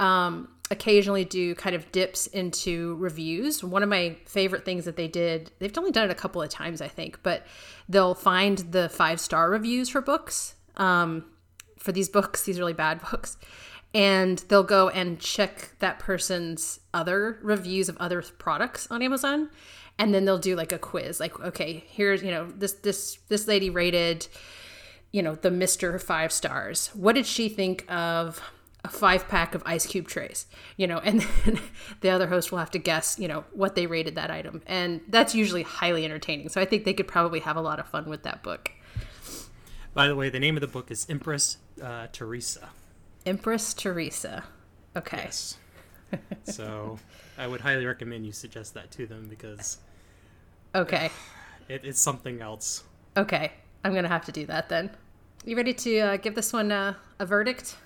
um, 0.00 0.48
occasionally 0.70 1.24
do 1.24 1.54
kind 1.54 1.74
of 1.74 1.90
dips 1.92 2.26
into 2.28 2.96
reviews. 2.96 3.62
One 3.62 3.82
of 3.82 3.88
my 3.88 4.16
favorite 4.26 4.64
things 4.64 4.84
that 4.84 4.96
they 4.96 5.08
did, 5.08 5.50
they've 5.58 5.76
only 5.76 5.90
done 5.90 6.04
it 6.04 6.10
a 6.10 6.14
couple 6.14 6.42
of 6.42 6.48
times, 6.48 6.80
I 6.80 6.88
think, 6.88 7.22
but 7.22 7.46
they'll 7.88 8.14
find 8.14 8.58
the 8.58 8.88
five 8.88 9.20
star 9.20 9.50
reviews 9.50 9.88
for 9.88 10.00
books, 10.00 10.54
um, 10.76 11.24
for 11.78 11.92
these 11.92 12.08
books, 12.08 12.44
these 12.44 12.58
really 12.58 12.72
bad 12.72 13.00
books, 13.10 13.36
and 13.94 14.38
they'll 14.48 14.62
go 14.62 14.88
and 14.88 15.18
check 15.18 15.72
that 15.78 15.98
person's 15.98 16.80
other 16.92 17.38
reviews 17.42 17.88
of 17.88 17.96
other 17.98 18.22
products 18.22 18.86
on 18.90 19.02
Amazon. 19.02 19.50
And 19.98 20.14
then 20.14 20.24
they'll 20.24 20.38
do 20.38 20.54
like 20.54 20.70
a 20.70 20.78
quiz, 20.78 21.18
like, 21.18 21.38
okay, 21.40 21.84
here's, 21.88 22.22
you 22.22 22.30
know, 22.30 22.46
this, 22.46 22.72
this, 22.72 23.18
this 23.28 23.48
lady 23.48 23.68
rated, 23.68 24.28
you 25.10 25.22
know, 25.22 25.34
the 25.34 25.50
Mr. 25.50 26.00
Five 26.00 26.30
Stars. 26.30 26.88
What 26.94 27.14
did 27.14 27.26
she 27.26 27.48
think 27.48 27.84
of 27.90 28.40
a 28.84 28.88
five 28.88 29.26
pack 29.28 29.54
of 29.54 29.62
ice 29.66 29.86
cube 29.86 30.06
trays, 30.06 30.46
you 30.76 30.86
know, 30.86 30.98
and 30.98 31.20
then 31.44 31.60
the 32.00 32.10
other 32.10 32.28
host 32.28 32.52
will 32.52 32.58
have 32.58 32.70
to 32.72 32.78
guess, 32.78 33.18
you 33.18 33.26
know, 33.26 33.44
what 33.52 33.74
they 33.74 33.86
rated 33.86 34.14
that 34.14 34.30
item. 34.30 34.62
And 34.66 35.00
that's 35.08 35.34
usually 35.34 35.62
highly 35.62 36.04
entertaining. 36.04 36.48
So 36.48 36.60
I 36.60 36.64
think 36.64 36.84
they 36.84 36.94
could 36.94 37.08
probably 37.08 37.40
have 37.40 37.56
a 37.56 37.60
lot 37.60 37.80
of 37.80 37.88
fun 37.88 38.08
with 38.08 38.22
that 38.22 38.42
book. 38.42 38.70
By 39.94 40.06
the 40.06 40.14
way, 40.14 40.30
the 40.30 40.38
name 40.38 40.56
of 40.56 40.60
the 40.60 40.68
book 40.68 40.90
is 40.90 41.06
Empress 41.08 41.56
uh, 41.82 42.06
Theresa. 42.12 42.70
Empress 43.26 43.74
Theresa. 43.74 44.44
Okay. 44.96 45.18
Yes. 45.24 45.56
so 46.44 46.98
I 47.36 47.46
would 47.46 47.60
highly 47.60 47.86
recommend 47.86 48.26
you 48.26 48.32
suggest 48.32 48.74
that 48.74 48.90
to 48.92 49.06
them 49.06 49.26
because. 49.28 49.78
Okay. 50.74 51.10
It, 51.68 51.82
it's 51.84 52.00
something 52.00 52.40
else. 52.40 52.82
Okay. 53.14 53.52
I'm 53.84 53.92
going 53.92 54.04
to 54.04 54.08
have 54.08 54.24
to 54.24 54.32
do 54.32 54.46
that 54.46 54.70
then. 54.70 54.88
You 55.44 55.54
ready 55.54 55.74
to 55.74 55.98
uh, 55.98 56.16
give 56.16 56.34
this 56.34 56.50
one 56.50 56.72
uh, 56.72 56.94
a 57.18 57.26
verdict? 57.26 57.76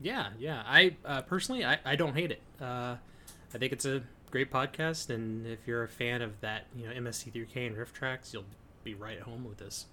Yeah, 0.00 0.28
yeah. 0.38 0.62
I 0.66 0.96
uh, 1.06 1.22
personally, 1.22 1.64
I, 1.64 1.78
I 1.86 1.96
don't 1.96 2.14
hate 2.14 2.32
it. 2.32 2.42
Uh, 2.60 2.96
I 3.54 3.58
think 3.58 3.72
it's 3.72 3.86
a 3.86 4.02
great 4.30 4.50
podcast, 4.50 5.10
and 5.10 5.46
if 5.46 5.60
you're 5.66 5.84
a 5.84 5.88
fan 5.88 6.20
of 6.20 6.40
that, 6.40 6.66
you 6.76 6.86
know, 6.86 6.92
MST3K 6.92 7.66
and 7.66 7.76
RiffTrax, 7.76 8.32
you'll 8.32 8.44
be 8.82 8.94
right 8.94 9.16
at 9.16 9.22
home 9.22 9.44
with 9.44 9.58
this. 9.58 9.86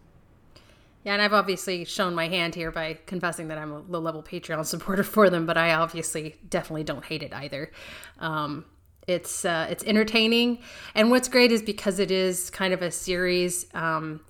Yeah, 1.03 1.13
and 1.13 1.21
I've 1.21 1.33
obviously 1.33 1.83
shown 1.85 2.13
my 2.13 2.27
hand 2.27 2.53
here 2.53 2.71
by 2.71 2.99
confessing 3.05 3.47
that 3.47 3.57
I'm 3.57 3.71
a 3.71 3.79
low 3.79 3.99
level 3.99 4.21
Patreon 4.21 4.65
supporter 4.67 5.03
for 5.03 5.29
them, 5.29 5.45
but 5.45 5.57
I 5.57 5.73
obviously 5.73 6.35
definitely 6.47 6.83
don't 6.83 7.03
hate 7.03 7.23
it 7.23 7.33
either. 7.33 7.71
Um, 8.19 8.65
it's 9.07 9.45
uh, 9.45 9.67
it's 9.69 9.83
entertaining, 9.83 10.59
and 10.93 11.09
what's 11.09 11.27
great 11.27 11.51
is 11.51 11.61
because 11.61 11.99
it 11.99 12.11
is 12.11 12.49
kind 12.51 12.73
of 12.73 12.81
a 12.81 12.91
series, 12.91 13.65
um, 13.73 14.21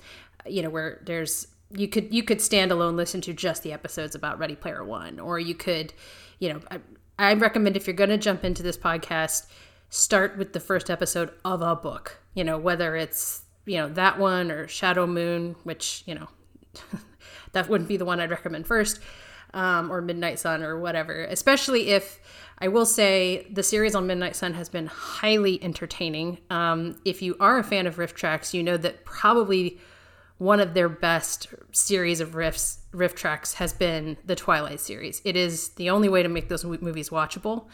you 0.46 0.62
know, 0.62 0.70
where 0.70 1.02
there's 1.06 1.48
you 1.72 1.88
could 1.88 2.14
you 2.14 2.24
could 2.24 2.42
stand 2.42 2.72
alone 2.72 2.96
listen 2.96 3.20
to 3.22 3.34
just 3.34 3.64
the 3.64 3.74
episodes 3.74 4.16
about 4.16 4.40
Ready 4.40 4.56
Player 4.56 4.84
One, 4.84 5.20
or 5.20 5.40
you 5.40 5.56
could, 5.56 5.94
you 6.40 6.54
know, 6.54 6.62
I, 6.72 6.80
I 7.20 7.34
recommend 7.34 7.76
if 7.76 7.86
you're 7.86 7.96
going 7.96 8.10
to 8.12 8.18
jump 8.18 8.46
into 8.46 8.64
this 8.64 8.78
podcast, 8.78 9.48
start 9.90 10.38
with 10.38 10.54
the 10.54 10.60
first 10.62 10.90
episode 10.90 11.32
of 11.44 11.62
a 11.62 11.76
book. 11.76 12.22
You 12.34 12.46
know, 12.46 12.58
whether 12.58 12.96
it's 12.96 13.44
you 13.66 13.78
know 13.78 13.90
that 13.90 14.20
one 14.20 14.52
or 14.52 14.70
Shadow 14.70 15.06
Moon, 15.06 15.58
which 15.64 16.04
you 16.06 16.16
know 16.16 16.30
that 17.54 17.70
wouldn't 17.70 17.88
be 17.88 17.98
the 17.98 18.06
one 18.06 18.20
I'd 18.20 18.30
recommend 18.30 18.68
first, 18.68 19.00
um, 19.54 19.92
or 19.92 20.02
Midnight 20.02 20.40
Sun 20.40 20.64
or 20.64 20.80
whatever. 20.80 21.24
Especially 21.24 21.90
if 21.90 22.20
I 22.60 22.68
will 22.68 22.86
say 22.86 23.48
the 23.52 23.64
series 23.64 23.96
on 23.96 24.08
Midnight 24.08 24.36
Sun 24.36 24.54
has 24.54 24.70
been 24.70 24.88
highly 24.88 25.62
entertaining. 25.64 26.38
Um, 26.50 26.96
if 27.06 27.22
you 27.22 27.36
are 27.40 27.58
a 27.58 27.64
fan 27.64 27.88
of 27.88 27.96
RiffTrax, 27.96 28.54
you 28.54 28.62
know 28.62 28.78
that 28.78 29.04
probably 29.04 29.80
one 30.38 30.60
of 30.60 30.74
their 30.74 30.90
best 30.90 31.48
series 31.72 32.20
of 32.20 32.32
riffs 32.32 32.78
RiffTrax 32.94 33.54
has 33.56 33.74
been 33.74 34.18
the 34.26 34.36
Twilight 34.36 34.80
series. 34.80 35.22
It 35.24 35.36
is 35.36 35.70
the 35.70 35.90
only 35.90 36.10
way 36.10 36.24
to 36.24 36.30
make 36.30 36.50
those 36.50 36.66
movies 36.66 37.10
watchable, 37.10 37.68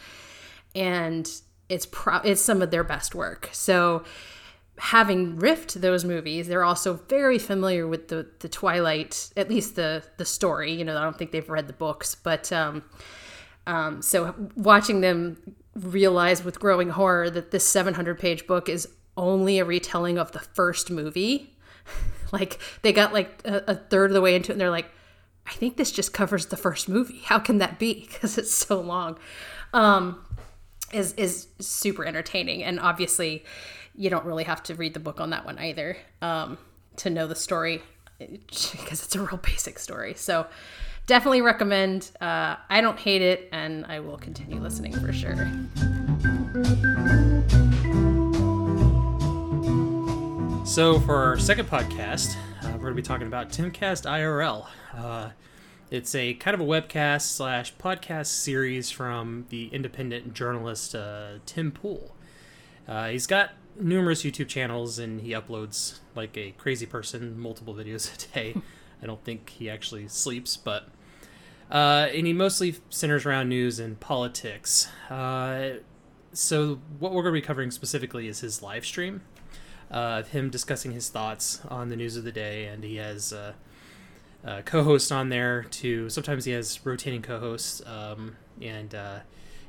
and 0.74 1.30
it's 1.68 1.86
pro- 1.86 2.20
it's 2.20 2.42
some 2.42 2.62
of 2.62 2.70
their 2.70 2.84
best 2.84 3.14
work. 3.14 3.48
So, 3.52 4.04
having 4.78 5.36
riffed 5.38 5.74
those 5.74 6.04
movies, 6.04 6.48
they're 6.48 6.64
also 6.64 6.94
very 7.08 7.38
familiar 7.38 7.86
with 7.86 8.08
the 8.08 8.26
the 8.40 8.48
Twilight, 8.48 9.30
at 9.36 9.48
least 9.48 9.76
the 9.76 10.02
the 10.16 10.24
story. 10.24 10.72
You 10.72 10.84
know, 10.84 10.96
I 10.96 11.02
don't 11.02 11.16
think 11.18 11.32
they've 11.32 11.48
read 11.48 11.66
the 11.66 11.72
books, 11.72 12.14
but 12.14 12.52
um, 12.52 12.82
um, 13.66 14.02
so 14.02 14.34
watching 14.56 15.00
them 15.00 15.54
realize 15.74 16.44
with 16.44 16.58
growing 16.58 16.90
horror 16.90 17.30
that 17.30 17.50
this 17.50 17.66
700 17.66 18.18
page 18.18 18.46
book 18.46 18.68
is 18.68 18.88
only 19.16 19.58
a 19.58 19.64
retelling 19.64 20.18
of 20.18 20.32
the 20.32 20.38
first 20.38 20.90
movie 20.90 21.54
like 22.32 22.58
they 22.82 22.92
got 22.92 23.12
like 23.12 23.40
a, 23.44 23.62
a 23.68 23.74
third 23.74 24.10
of 24.10 24.14
the 24.14 24.20
way 24.20 24.34
into 24.34 24.50
it 24.50 24.54
and 24.54 24.60
they're 24.60 24.70
like, 24.70 24.90
I 25.46 25.52
think 25.52 25.76
this 25.76 25.90
just 25.90 26.12
covers 26.12 26.46
the 26.46 26.56
first 26.56 26.88
movie. 26.88 27.20
How 27.24 27.38
can 27.38 27.58
that 27.58 27.78
be? 27.78 28.06
Because 28.12 28.38
it's 28.38 28.54
so 28.54 28.80
long. 28.80 29.18
Um, 29.72 30.24
is 30.92 31.12
is 31.14 31.48
super 31.60 32.04
entertaining 32.04 32.64
and 32.64 32.80
obviously 32.80 33.44
you 33.98 34.08
don't 34.08 34.24
really 34.24 34.44
have 34.44 34.62
to 34.62 34.74
read 34.76 34.94
the 34.94 35.00
book 35.00 35.20
on 35.20 35.30
that 35.30 35.44
one 35.44 35.58
either 35.58 35.96
um, 36.22 36.56
to 36.96 37.10
know 37.10 37.26
the 37.26 37.34
story 37.34 37.82
because 38.18 39.02
it's 39.04 39.14
a 39.16 39.20
real 39.20 39.36
basic 39.38 39.78
story. 39.78 40.14
So 40.14 40.46
definitely 41.06 41.42
recommend. 41.42 42.10
Uh, 42.20 42.56
I 42.70 42.80
don't 42.80 42.98
hate 42.98 43.22
it, 43.22 43.48
and 43.52 43.84
I 43.86 44.00
will 44.00 44.16
continue 44.18 44.60
listening 44.60 44.92
for 44.94 45.12
sure. 45.12 45.34
So, 50.64 51.00
for 51.00 51.16
our 51.16 51.38
second 51.38 51.66
podcast, 51.68 52.36
uh, 52.62 52.68
we're 52.74 52.78
going 52.78 52.90
to 52.92 52.94
be 52.94 53.02
talking 53.02 53.26
about 53.26 53.48
Timcast 53.50 54.04
IRL. 54.06 54.66
Uh, 54.94 55.30
It's 55.90 56.14
a 56.14 56.34
kind 56.34 56.54
of 56.54 56.60
a 56.60 56.64
webcast 56.64 57.22
slash 57.22 57.74
podcast 57.76 58.26
series 58.26 58.90
from 58.90 59.46
the 59.48 59.68
independent 59.68 60.34
journalist 60.34 60.94
uh, 60.94 61.38
Tim 61.46 61.72
Pool. 61.72 62.14
Uh, 62.86 63.08
he's 63.08 63.26
got 63.26 63.50
numerous 63.80 64.22
YouTube 64.22 64.48
channels 64.48 64.98
and 64.98 65.20
he 65.20 65.30
uploads 65.30 65.98
like 66.14 66.36
a 66.36 66.52
crazy 66.52 66.86
person 66.86 67.38
multiple 67.38 67.74
videos 67.74 68.14
a 68.14 68.34
day. 68.34 68.54
I 69.02 69.06
don't 69.06 69.22
think 69.24 69.50
he 69.50 69.70
actually 69.70 70.08
sleeps, 70.08 70.56
but 70.56 70.88
uh, 71.70 72.08
and 72.12 72.26
he 72.26 72.32
mostly 72.32 72.76
centers 72.88 73.24
around 73.24 73.48
news 73.48 73.78
and 73.78 73.98
politics. 74.00 74.88
Uh, 75.08 75.78
so 76.32 76.80
what 76.98 77.12
we're 77.12 77.22
going 77.22 77.34
to 77.34 77.40
be 77.40 77.46
covering 77.46 77.70
specifically 77.70 78.28
is 78.28 78.40
his 78.40 78.62
live 78.62 78.84
stream 78.84 79.22
uh, 79.90 80.20
of 80.20 80.28
him 80.28 80.50
discussing 80.50 80.92
his 80.92 81.08
thoughts 81.08 81.60
on 81.68 81.88
the 81.88 81.96
news 81.96 82.16
of 82.16 82.24
the 82.24 82.32
day, 82.32 82.66
and 82.66 82.84
he 82.84 82.96
has 82.96 83.32
uh, 83.32 83.52
uh, 84.44 84.62
co-hosts 84.64 85.10
on 85.10 85.28
there 85.28 85.64
too. 85.64 86.10
Sometimes 86.10 86.44
he 86.44 86.52
has 86.52 86.84
rotating 86.84 87.22
co-hosts, 87.22 87.82
um, 87.86 88.36
and 88.60 88.94
uh, 88.94 89.20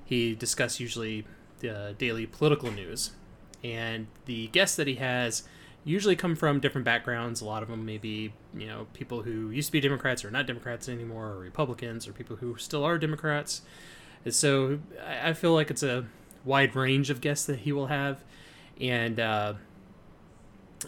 he 0.04 0.36
discusses 0.36 0.80
usually 0.80 1.26
the 1.60 1.96
daily 1.98 2.26
political 2.26 2.72
news. 2.72 3.12
And 3.64 4.08
the 4.26 4.48
guests 4.48 4.76
that 4.78 4.88
he 4.88 4.96
has 4.96 5.44
usually 5.84 6.16
come 6.16 6.36
from 6.36 6.60
different 6.60 6.86
backgrounds. 6.86 7.42
A 7.42 7.46
lot 7.46 7.64
of 7.64 7.70
them 7.70 7.86
may 7.86 7.98
be, 7.98 8.34
you 8.54 8.68
know, 8.68 8.88
people 8.94 9.24
who 9.24 9.50
used 9.50 9.68
to 9.68 9.72
be 9.72 9.80
Democrats 9.80 10.24
or 10.24 10.32
not 10.32 10.46
Democrats 10.48 10.90
anymore, 10.90 11.28
or 11.28 11.40
Republicans, 11.40 12.08
or 12.08 12.14
people 12.14 12.36
who 12.38 12.58
still 12.58 12.84
are 12.84 12.98
Democrats. 12.98 13.62
And 14.26 14.34
so 14.34 14.80
I 15.08 15.34
feel 15.34 15.54
like 15.54 15.72
it's 15.72 15.84
a 15.84 16.06
wide 16.44 16.76
range 16.76 17.10
of 17.10 17.22
guests 17.22 17.46
that 17.46 17.60
he 17.60 17.72
will 17.72 17.88
have, 17.88 18.24
and 18.80 19.20
uh, 19.20 19.54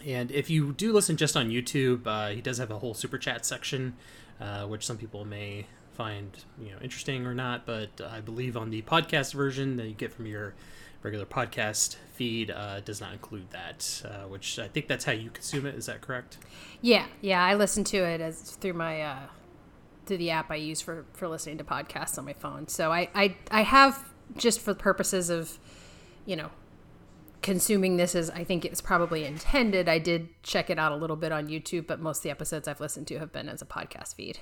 and 0.04 0.30
if 0.30 0.50
you 0.50 0.72
do 0.72 0.92
listen 0.92 1.16
just 1.16 1.36
on 1.36 1.48
YouTube, 1.48 2.06
uh, 2.06 2.28
he 2.28 2.40
does 2.40 2.58
have 2.58 2.70
a 2.70 2.78
whole 2.78 2.94
super 2.94 3.18
chat 3.18 3.44
section, 3.44 3.94
uh, 4.40 4.66
which 4.66 4.84
some 4.84 4.98
people 4.98 5.24
may 5.24 5.66
find 5.94 6.44
you 6.60 6.70
know 6.70 6.78
interesting 6.82 7.26
or 7.26 7.34
not. 7.34 7.64
But 7.64 8.00
I 8.00 8.20
believe 8.20 8.56
on 8.56 8.70
the 8.70 8.82
podcast 8.82 9.32
version 9.34 9.76
that 9.76 9.86
you 9.86 9.94
get 9.94 10.12
from 10.12 10.26
your 10.26 10.54
regular 11.02 11.26
podcast 11.26 11.96
feed 12.22 12.52
uh, 12.52 12.78
does 12.80 13.00
not 13.00 13.12
include 13.12 13.50
that, 13.50 14.00
uh, 14.04 14.28
which 14.28 14.60
I 14.60 14.68
think 14.68 14.86
that's 14.86 15.04
how 15.04 15.10
you 15.10 15.28
consume 15.30 15.66
it. 15.66 15.74
Is 15.74 15.86
that 15.86 16.02
correct? 16.02 16.38
Yeah, 16.80 17.06
yeah. 17.20 17.44
I 17.44 17.54
listen 17.54 17.82
to 17.84 17.96
it 17.96 18.20
as 18.20 18.40
through 18.42 18.74
my 18.74 19.02
uh, 19.02 19.26
through 20.06 20.18
the 20.18 20.30
app 20.30 20.48
I 20.48 20.54
use 20.54 20.80
for 20.80 21.04
for 21.14 21.26
listening 21.26 21.58
to 21.58 21.64
podcasts 21.64 22.18
on 22.18 22.24
my 22.24 22.32
phone. 22.32 22.68
So 22.68 22.92
I 22.92 23.08
I, 23.12 23.36
I 23.50 23.62
have 23.62 24.12
just 24.36 24.60
for 24.60 24.72
the 24.72 24.78
purposes 24.78 25.30
of 25.30 25.58
you 26.24 26.36
know 26.36 26.50
consuming 27.42 27.96
this 27.96 28.14
as 28.14 28.30
I 28.30 28.44
think 28.44 28.64
it's 28.64 28.80
probably 28.80 29.24
intended. 29.24 29.88
I 29.88 29.98
did 29.98 30.28
check 30.44 30.70
it 30.70 30.78
out 30.78 30.92
a 30.92 30.96
little 30.96 31.16
bit 31.16 31.32
on 31.32 31.48
YouTube, 31.48 31.88
but 31.88 31.98
most 31.98 32.18
of 32.18 32.22
the 32.22 32.30
episodes 32.30 32.68
I've 32.68 32.80
listened 32.80 33.08
to 33.08 33.18
have 33.18 33.32
been 33.32 33.48
as 33.48 33.60
a 33.60 33.66
podcast 33.66 34.14
feed. 34.14 34.38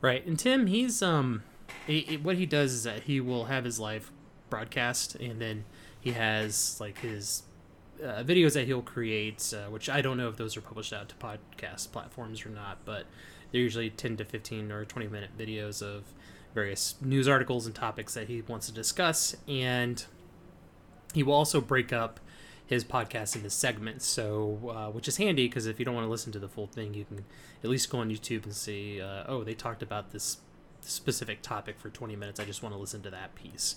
Right, 0.00 0.24
and 0.24 0.38
Tim, 0.38 0.68
he's 0.68 1.02
um, 1.02 1.42
he, 1.88 2.20
what 2.22 2.36
he 2.36 2.46
does 2.46 2.72
is 2.72 2.84
that 2.84 3.02
he 3.02 3.20
will 3.20 3.46
have 3.46 3.64
his 3.64 3.80
live 3.80 4.12
broadcast, 4.48 5.16
and 5.16 5.40
then 5.40 5.64
he 6.00 6.12
has 6.12 6.78
like 6.80 6.98
his 6.98 7.42
uh, 8.02 8.22
videos 8.22 8.54
that 8.54 8.66
he'll 8.66 8.82
create, 8.82 9.52
uh, 9.54 9.70
which 9.70 9.88
I 9.88 10.00
don't 10.00 10.16
know 10.16 10.28
if 10.28 10.36
those 10.36 10.56
are 10.56 10.60
published 10.60 10.92
out 10.92 11.08
to 11.10 11.14
podcast 11.16 11.92
platforms 11.92 12.44
or 12.44 12.48
not, 12.48 12.78
but 12.84 13.06
they're 13.52 13.60
usually 13.60 13.90
10 13.90 14.16
to 14.18 14.24
15 14.24 14.72
or 14.72 14.84
20 14.84 15.08
minute 15.08 15.30
videos 15.36 15.82
of 15.82 16.04
various 16.54 16.94
news 17.00 17.28
articles 17.28 17.66
and 17.66 17.74
topics 17.74 18.14
that 18.14 18.28
he 18.28 18.42
wants 18.42 18.66
to 18.66 18.72
discuss. 18.72 19.36
And 19.46 20.04
he 21.14 21.22
will 21.22 21.34
also 21.34 21.60
break 21.60 21.92
up 21.92 22.20
his 22.66 22.84
podcast 22.84 23.34
into 23.34 23.50
segments, 23.50 24.06
so 24.06 24.72
uh, 24.72 24.90
which 24.92 25.08
is 25.08 25.16
handy 25.16 25.48
because 25.48 25.66
if 25.66 25.78
you 25.78 25.84
don't 25.84 25.94
want 25.94 26.06
to 26.06 26.10
listen 26.10 26.30
to 26.32 26.38
the 26.38 26.48
full 26.48 26.68
thing, 26.68 26.94
you 26.94 27.04
can 27.04 27.24
at 27.64 27.68
least 27.68 27.90
go 27.90 27.98
on 27.98 28.10
YouTube 28.10 28.44
and 28.44 28.54
see, 28.54 29.00
uh, 29.00 29.24
oh, 29.26 29.42
they 29.42 29.54
talked 29.54 29.82
about 29.82 30.12
this 30.12 30.38
specific 30.80 31.42
topic 31.42 31.80
for 31.80 31.90
20 31.90 32.14
minutes. 32.14 32.38
I 32.38 32.44
just 32.44 32.62
want 32.62 32.74
to 32.74 32.78
listen 32.78 33.02
to 33.02 33.10
that 33.10 33.34
piece. 33.34 33.76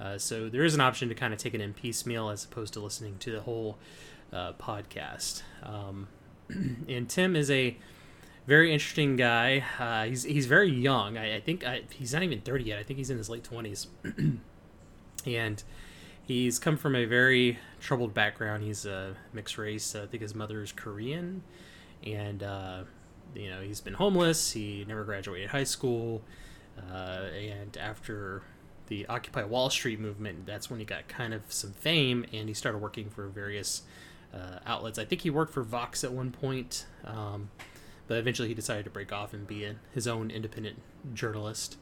Uh, 0.00 0.18
so 0.18 0.48
there 0.48 0.64
is 0.64 0.74
an 0.74 0.80
option 0.80 1.08
to 1.08 1.14
kind 1.14 1.32
of 1.32 1.38
take 1.38 1.54
it 1.54 1.60
in 1.60 1.72
piecemeal 1.72 2.28
as 2.28 2.44
opposed 2.44 2.72
to 2.74 2.80
listening 2.80 3.16
to 3.18 3.30
the 3.30 3.40
whole 3.40 3.78
uh, 4.32 4.52
podcast. 4.54 5.42
Um, 5.62 6.08
and 6.88 7.08
Tim 7.08 7.36
is 7.36 7.50
a 7.50 7.76
very 8.46 8.72
interesting 8.72 9.16
guy. 9.16 9.64
Uh, 9.78 10.04
he's 10.04 10.24
he's 10.24 10.46
very 10.46 10.70
young. 10.70 11.16
I, 11.16 11.36
I 11.36 11.40
think 11.40 11.66
I, 11.66 11.82
he's 11.90 12.12
not 12.12 12.22
even 12.22 12.40
30 12.40 12.64
yet. 12.64 12.78
I 12.78 12.82
think 12.82 12.98
he's 12.98 13.10
in 13.10 13.18
his 13.18 13.30
late 13.30 13.48
20s, 13.48 13.86
and 15.26 15.62
he's 16.22 16.58
come 16.58 16.76
from 16.76 16.94
a 16.94 17.04
very 17.04 17.58
troubled 17.80 18.12
background. 18.12 18.64
He's 18.64 18.84
a 18.84 19.16
mixed 19.32 19.56
race. 19.56 19.94
I 19.94 20.06
think 20.06 20.22
his 20.22 20.34
mother 20.34 20.62
is 20.62 20.72
Korean, 20.72 21.42
and 22.04 22.42
uh, 22.42 22.82
you 23.34 23.48
know 23.48 23.62
he's 23.62 23.80
been 23.80 23.94
homeless. 23.94 24.52
He 24.52 24.84
never 24.86 25.04
graduated 25.04 25.50
high 25.50 25.64
school, 25.64 26.22
uh, 26.92 27.28
and 27.34 27.76
after 27.78 28.42
the 28.88 29.06
Occupy 29.06 29.44
Wall 29.44 29.70
Street 29.70 29.98
movement, 29.98 30.46
that's 30.46 30.70
when 30.70 30.78
he 30.78 30.86
got 30.86 31.08
kind 31.08 31.32
of 31.32 31.42
some 31.48 31.72
fame, 31.72 32.24
and 32.32 32.48
he 32.48 32.54
started 32.54 32.78
working 32.78 33.08
for 33.10 33.28
various 33.28 33.82
uh, 34.34 34.58
outlets. 34.66 34.98
I 34.98 35.04
think 35.04 35.22
he 35.22 35.30
worked 35.30 35.52
for 35.52 35.62
Vox 35.62 36.04
at 36.04 36.12
one 36.12 36.30
point, 36.30 36.86
um, 37.04 37.50
but 38.08 38.18
eventually 38.18 38.48
he 38.48 38.54
decided 38.54 38.84
to 38.84 38.90
break 38.90 39.12
off 39.12 39.32
and 39.32 39.46
be 39.46 39.68
his 39.92 40.06
own 40.06 40.30
independent 40.30 40.80
journalist, 41.14 41.76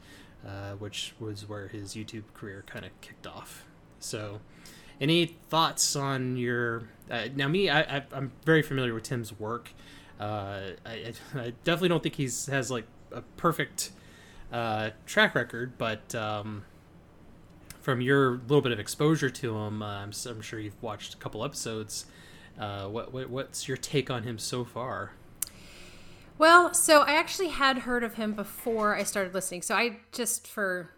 uh, 0.46 0.72
which 0.72 1.14
was 1.18 1.48
where 1.48 1.68
his 1.68 1.94
YouTube 1.94 2.24
career 2.34 2.64
kind 2.66 2.84
of 2.84 2.98
kicked 3.00 3.26
off. 3.26 3.64
So, 3.98 4.40
any 5.00 5.26
thoughts 5.48 5.96
on 5.96 6.36
your? 6.36 6.88
Uh, 7.11 7.28
now, 7.34 7.48
me, 7.48 7.68
I, 7.68 7.80
I, 7.98 8.05
am 8.12 8.32
very 8.44 8.62
familiar 8.62 8.94
with 8.94 9.05
Tim's 9.05 9.38
work. 9.38 9.72
Uh, 10.20 10.72
I, 10.86 11.12
I, 11.34 11.53
definitely 11.64 11.88
don't 11.88 12.03
think 12.03 12.16
he's 12.16 12.46
has 12.46 12.70
like 12.70 12.86
a 13.11 13.22
perfect 13.36 13.90
uh, 14.53 14.90
track 15.07 15.34
record, 15.34 15.76
but 15.78 16.14
um, 16.14 16.64
from 17.83 18.01
your 18.01 18.41
little 18.47 18.62
bit 18.62 18.72
of 18.72 18.78
exposure 18.78 19.28
to 19.28 19.57
him, 19.57 19.83
uh, 19.83 19.87
I'm, 19.87 20.12
I'm, 20.26 20.41
sure 20.41 20.59
you've 20.59 20.80
watched 20.83 21.14
a 21.14 21.16
couple 21.16 21.45
episodes. 21.45 22.07
Uh, 22.59 22.87
what, 22.87 23.12
what 23.12 23.28
what's 23.28 23.66
your 23.68 23.76
take 23.76 24.11
on 24.11 24.22
him 24.22 24.39
so 24.39 24.64
far? 24.64 25.12
Well, 26.39 26.72
so 26.72 27.03
I 27.03 27.14
actually 27.14 27.49
had 27.49 27.78
heard 27.78 28.05
of 28.05 28.14
him 28.14 28.33
before 28.33 28.97
I 28.97 29.03
started 29.03 29.35
listening. 29.35 29.62
So 29.62 29.74
I 29.74 29.99
just 30.12 30.47
for 30.47 30.91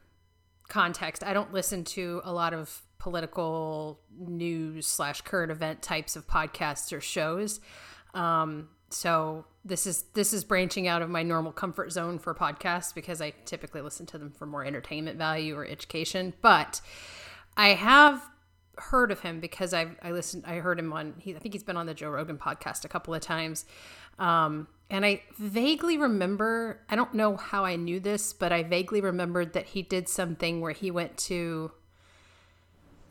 context, 0.68 1.24
I 1.24 1.32
don't 1.32 1.52
listen 1.52 1.84
to 1.84 2.20
a 2.24 2.32
lot 2.32 2.54
of 2.54 2.82
political 2.98 4.00
news 4.16 4.86
slash 4.86 5.20
current 5.22 5.52
event 5.52 5.82
types 5.82 6.16
of 6.16 6.26
podcasts 6.26 6.96
or 6.96 7.00
shows. 7.00 7.60
Um, 8.14 8.68
so 8.90 9.44
this 9.64 9.86
is 9.86 10.04
this 10.14 10.32
is 10.32 10.44
branching 10.44 10.86
out 10.86 11.02
of 11.02 11.08
my 11.08 11.22
normal 11.22 11.52
comfort 11.52 11.90
zone 11.90 12.18
for 12.18 12.34
podcasts 12.34 12.94
because 12.94 13.20
I 13.20 13.30
typically 13.46 13.80
listen 13.80 14.06
to 14.06 14.18
them 14.18 14.30
for 14.30 14.46
more 14.46 14.64
entertainment 14.64 15.16
value 15.16 15.56
or 15.56 15.64
education. 15.64 16.34
But 16.42 16.80
I 17.56 17.68
have 17.68 18.22
heard 18.76 19.10
of 19.10 19.20
him 19.20 19.40
because 19.40 19.72
I 19.72 19.92
I 20.02 20.12
listened 20.12 20.44
I 20.46 20.56
heard 20.56 20.78
him 20.78 20.92
on 20.92 21.14
he, 21.18 21.34
I 21.34 21.38
think 21.38 21.54
he's 21.54 21.62
been 21.62 21.76
on 21.76 21.86
the 21.86 21.94
Joe 21.94 22.10
Rogan 22.10 22.36
podcast 22.36 22.84
a 22.84 22.88
couple 22.88 23.14
of 23.14 23.22
times. 23.22 23.64
Um, 24.18 24.68
and 24.90 25.04
I 25.04 25.22
vaguely 25.38 25.96
remember 25.96 26.80
I 26.90 26.96
don't 26.96 27.14
know 27.14 27.36
how 27.36 27.64
I 27.64 27.76
knew 27.76 28.00
this, 28.00 28.32
but 28.34 28.52
I 28.52 28.64
vaguely 28.64 29.00
remembered 29.00 29.54
that 29.54 29.66
he 29.68 29.82
did 29.82 30.08
something 30.08 30.60
where 30.60 30.72
he 30.72 30.90
went 30.90 31.16
to 31.18 31.72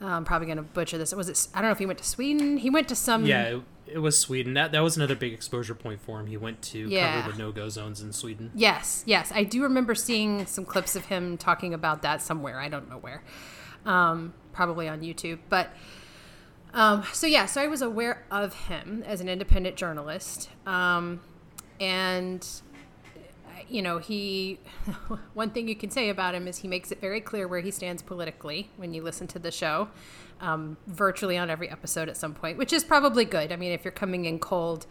I'm 0.08 0.26
probably 0.26 0.47
going 0.47 0.58
to 0.58 0.64
butcher 0.64 0.97
this. 0.97 1.14
Was 1.14 1.30
it? 1.30 1.47
I 1.54 1.60
don't 1.60 1.70
know 1.70 1.72
if 1.72 1.80
he 1.80 1.86
went 1.86 1.99
to 1.99 2.06
Sweden. 2.06 2.58
He 2.58 2.70
went 2.70 2.88
to 2.89 2.95
some. 2.95 3.26
Yeah, 3.26 3.43
it, 3.43 3.62
it 3.88 3.97
was 3.99 4.18
Sweden. 4.18 4.54
That 4.54 4.72
that 4.72 4.82
was 4.82 4.97
another 4.97 5.16
big 5.16 5.34
exposure 5.34 5.76
point 5.76 6.01
for 6.01 6.20
him. 6.20 6.28
He 6.28 6.38
went 6.38 6.62
to 6.64 6.80
yeah. 6.89 7.22
cover 7.22 7.34
the 7.34 7.38
no 7.38 7.51
go 7.51 7.70
zones 7.70 8.01
in 8.01 8.12
Sweden. 8.12 8.51
Yes, 8.54 9.04
yes, 9.06 9.32
I 9.34 9.43
do 9.43 9.64
remember 9.64 9.95
seeing 9.95 10.45
some 10.45 10.66
clips 10.66 10.95
of 10.95 11.06
him 11.06 11.38
talking 11.38 11.74
about 11.74 12.01
that 12.01 12.22
somewhere. 12.22 12.60
I 12.60 12.70
don't 12.70 12.89
know 12.89 12.97
where. 12.97 13.24
Um, 13.86 14.34
probably 14.51 14.88
on 14.88 15.01
YouTube, 15.01 15.39
but. 15.49 15.70
Um, 16.76 17.04
so 17.14 17.28
yeah, 17.28 17.45
so 17.45 17.62
I 17.62 17.68
was 17.68 17.84
aware 17.84 18.26
of 18.32 18.56
him 18.66 19.04
as 19.06 19.22
an 19.22 19.30
independent 19.30 19.76
journalist, 19.76 20.49
um, 20.66 21.22
and 21.80 22.43
you 23.70 23.82
know, 23.82 23.97
he, 23.97 24.59
one 25.34 25.49
thing 25.51 25.68
you 25.68 25.76
can 25.76 25.89
say 25.89 26.09
about 26.09 26.36
him 26.36 26.47
is 26.47 26.59
he 26.59 26.68
makes 26.68 26.91
it 26.91 26.99
very 27.01 27.22
clear 27.22 27.47
where 27.47 27.59
he 27.59 27.72
stands 27.72 28.01
politically 28.01 28.70
when 28.78 28.93
you 28.93 29.01
listen 29.01 29.28
to 29.28 29.39
the 29.39 29.51
show, 29.51 29.89
um, 30.41 30.78
virtually 30.88 31.38
on 31.38 31.49
every 31.49 31.70
episode 31.70 32.09
at 32.09 32.18
some 32.18 32.34
point, 32.34 32.57
which 32.57 32.74
is 32.74 32.84
probably 32.84 33.26
good. 33.26 33.51
I 33.51 33.55
mean, 33.55 33.72
if 33.72 33.84
you're 33.84 33.91
coming 33.91 34.26
in 34.26 34.39
cold, 34.39 34.86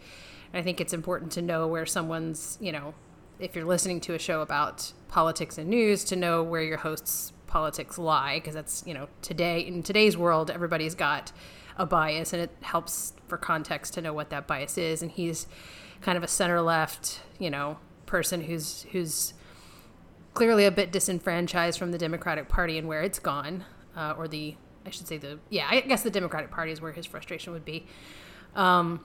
I 0.53 0.61
think 0.61 0.79
it's 0.79 0.93
important 0.93 1.31
to 1.33 1.41
know 1.41 1.67
where 1.67 1.85
someone's, 1.85 2.57
you 2.61 2.71
know, 2.71 2.93
if 3.39 3.55
you're 3.55 3.65
listening 3.65 3.99
to 4.01 4.13
a 4.13 4.19
show 4.19 4.41
about 4.41 4.93
politics 5.07 5.57
and 5.57 5.69
news, 5.69 6.03
to 6.05 6.15
know 6.15 6.43
where 6.43 6.61
your 6.61 6.77
host's 6.77 7.33
politics 7.47 7.97
lie, 7.97 8.37
because 8.37 8.53
that's, 8.53 8.83
you 8.85 8.93
know, 8.93 9.07
today, 9.21 9.59
in 9.59 9.83
today's 9.83 10.15
world, 10.15 10.51
everybody's 10.51 10.95
got 10.95 11.31
a 11.77 11.85
bias, 11.85 12.33
and 12.33 12.41
it 12.41 12.51
helps 12.61 13.13
for 13.27 13.37
context 13.37 13.95
to 13.95 14.01
know 14.01 14.13
what 14.13 14.29
that 14.29 14.45
bias 14.45 14.77
is. 14.77 15.01
And 15.01 15.11
he's 15.11 15.47
kind 16.01 16.17
of 16.17 16.23
a 16.23 16.27
center 16.27 16.61
left, 16.61 17.21
you 17.39 17.49
know, 17.49 17.77
person 18.05 18.41
who's 18.41 18.85
who's 18.91 19.33
clearly 20.33 20.65
a 20.65 20.71
bit 20.71 20.91
disenfranchised 20.91 21.77
from 21.77 21.91
the 21.91 21.97
Democratic 21.97 22.49
Party 22.49 22.77
and 22.77 22.87
where 22.87 23.01
it's 23.01 23.19
gone, 23.19 23.65
uh, 23.95 24.13
or 24.17 24.27
the 24.27 24.55
I 24.85 24.89
should 24.89 25.07
say 25.07 25.17
the 25.17 25.39
yeah 25.49 25.67
I 25.69 25.81
guess 25.81 26.03
the 26.03 26.11
Democratic 26.11 26.51
Party 26.51 26.71
is 26.71 26.81
where 26.81 26.91
his 26.91 27.05
frustration 27.05 27.53
would 27.53 27.65
be. 27.65 27.85
Um, 28.55 29.01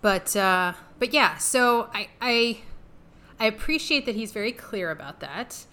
but 0.00 0.34
uh, 0.36 0.74
but 0.98 1.12
yeah, 1.12 1.36
so 1.38 1.90
I 1.92 2.08
I 2.20 2.60
I 3.38 3.46
appreciate 3.46 4.06
that 4.06 4.14
he's 4.14 4.32
very 4.32 4.52
clear 4.52 4.90
about 4.90 5.20
that. 5.20 5.66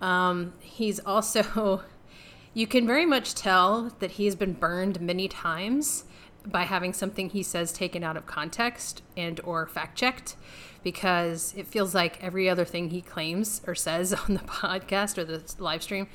Um, 0.00 0.54
he's 0.60 0.98
also, 1.00 1.82
you 2.54 2.66
can 2.66 2.86
very 2.86 3.06
much 3.06 3.34
tell 3.34 3.94
that 4.00 4.12
he's 4.12 4.34
been 4.34 4.54
burned 4.54 5.00
many 5.00 5.28
times 5.28 6.04
by 6.44 6.64
having 6.64 6.92
something 6.92 7.30
he 7.30 7.42
says 7.42 7.72
taken 7.72 8.02
out 8.02 8.16
of 8.16 8.26
context 8.26 9.02
and 9.16 9.40
or 9.44 9.66
fact 9.66 9.96
checked 9.96 10.34
because 10.82 11.52
it 11.56 11.66
feels 11.66 11.94
like 11.94 12.22
every 12.22 12.48
other 12.48 12.64
thing 12.64 12.90
he 12.90 13.00
claims 13.00 13.60
or 13.66 13.74
says 13.74 14.12
on 14.28 14.34
the 14.34 14.40
podcast 14.40 15.18
or 15.18 15.24
the 15.24 15.42
live 15.58 15.82
stream 15.82 16.06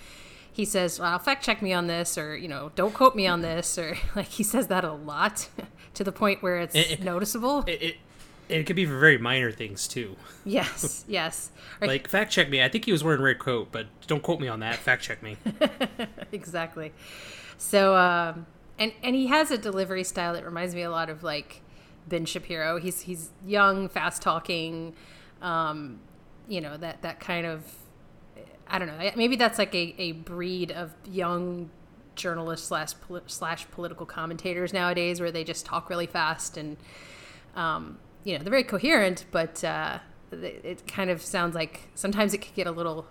he 0.52 0.66
says 0.66 1.00
well 1.00 1.20
fact 1.20 1.44
check 1.44 1.62
me 1.62 1.72
on 1.74 1.88
this 1.88 2.18
or 2.18 2.36
you 2.36 2.48
know 2.48 2.72
don't 2.76 2.94
quote 2.94 3.16
me 3.16 3.28
on 3.28 3.42
this 3.42 3.78
or 3.78 3.96
like 4.16 4.28
he 4.28 4.44
says 4.44 4.68
that 4.68 4.84
a 4.84 4.92
lot 4.92 5.48
to 5.94 6.04
the 6.04 6.12
point 6.12 6.42
where 6.42 6.58
it's 6.60 6.76
It- 6.76 6.92
it- 6.92 7.04
noticeable 7.04 7.64
It, 7.68 7.98
it, 8.50 8.64
could 8.66 8.76
be 8.76 8.86
for 8.86 8.98
very 8.98 9.18
minor 9.18 9.52
things 9.52 9.88
too. 9.88 10.16
yes 10.46 11.04
yes 11.08 11.52
Like 11.82 12.10
fact 12.10 12.32
check 12.32 12.50
me. 12.50 12.64
I 12.64 12.70
think 12.70 12.86
he 12.86 12.92
was 12.92 13.04
wearing 13.04 13.20
a 13.20 13.24
red 13.24 13.38
coat, 13.40 13.68
but 13.72 13.86
don't 14.08 14.24
quote 14.24 14.40
me 14.40 14.48
on 14.48 14.62
that. 14.62 14.76
Fact 14.78 15.04
check 15.04 15.22
me. 15.22 15.38
exactly. 16.32 16.92
So, 17.58 17.96
um, 17.96 18.46
and 18.80 18.94
and 19.04 19.16
he 19.16 19.28
has 19.28 19.52
a 19.52 19.58
delivery 19.58 20.04
style 20.04 20.34
that 20.34 20.46
reminds 20.46 20.74
me 20.76 20.82
a 20.84 20.90
lot 20.92 21.10
of 21.10 21.24
like 21.24 21.62
Ben 22.08 22.26
Shapiro. 22.26 22.80
He's 22.80 23.02
he's 23.02 23.32
young, 23.46 23.90
fast 23.90 24.22
talking, 24.22 24.94
um, 25.42 26.00
you 26.48 26.62
know 26.62 26.78
that 26.78 27.02
that 27.02 27.20
kind 27.20 27.46
of 27.46 27.64
I 28.70 28.80
don't 28.80 28.88
know. 28.88 29.12
Maybe 29.16 29.36
that's 29.36 29.58
like 29.58 29.74
a, 29.74 29.96
a 29.98 30.12
breed 30.14 30.72
of 30.72 30.94
young 31.10 31.70
journalists 32.16 32.68
slash 32.68 32.94
slash 33.28 33.70
political 33.72 34.06
commentators 34.06 34.74
nowadays, 34.74 35.20
where 35.20 35.32
they 35.32 35.44
just 35.44 35.66
talk 35.66 35.90
really 35.90 36.08
fast 36.08 36.58
and 36.58 36.78
um, 37.56 38.00
you 38.24 38.38
know 38.38 38.44
they're 38.44 38.52
very 38.52 38.64
coherent, 38.64 39.26
but 39.32 39.64
uh, 39.64 40.00
it 40.32 40.88
kind 40.88 41.10
of 41.10 41.22
sounds 41.22 41.56
like 41.56 41.90
sometimes 41.96 42.34
it 42.34 42.40
could 42.40 42.56
get 42.56 42.68
a 42.68 42.72
little 42.72 43.08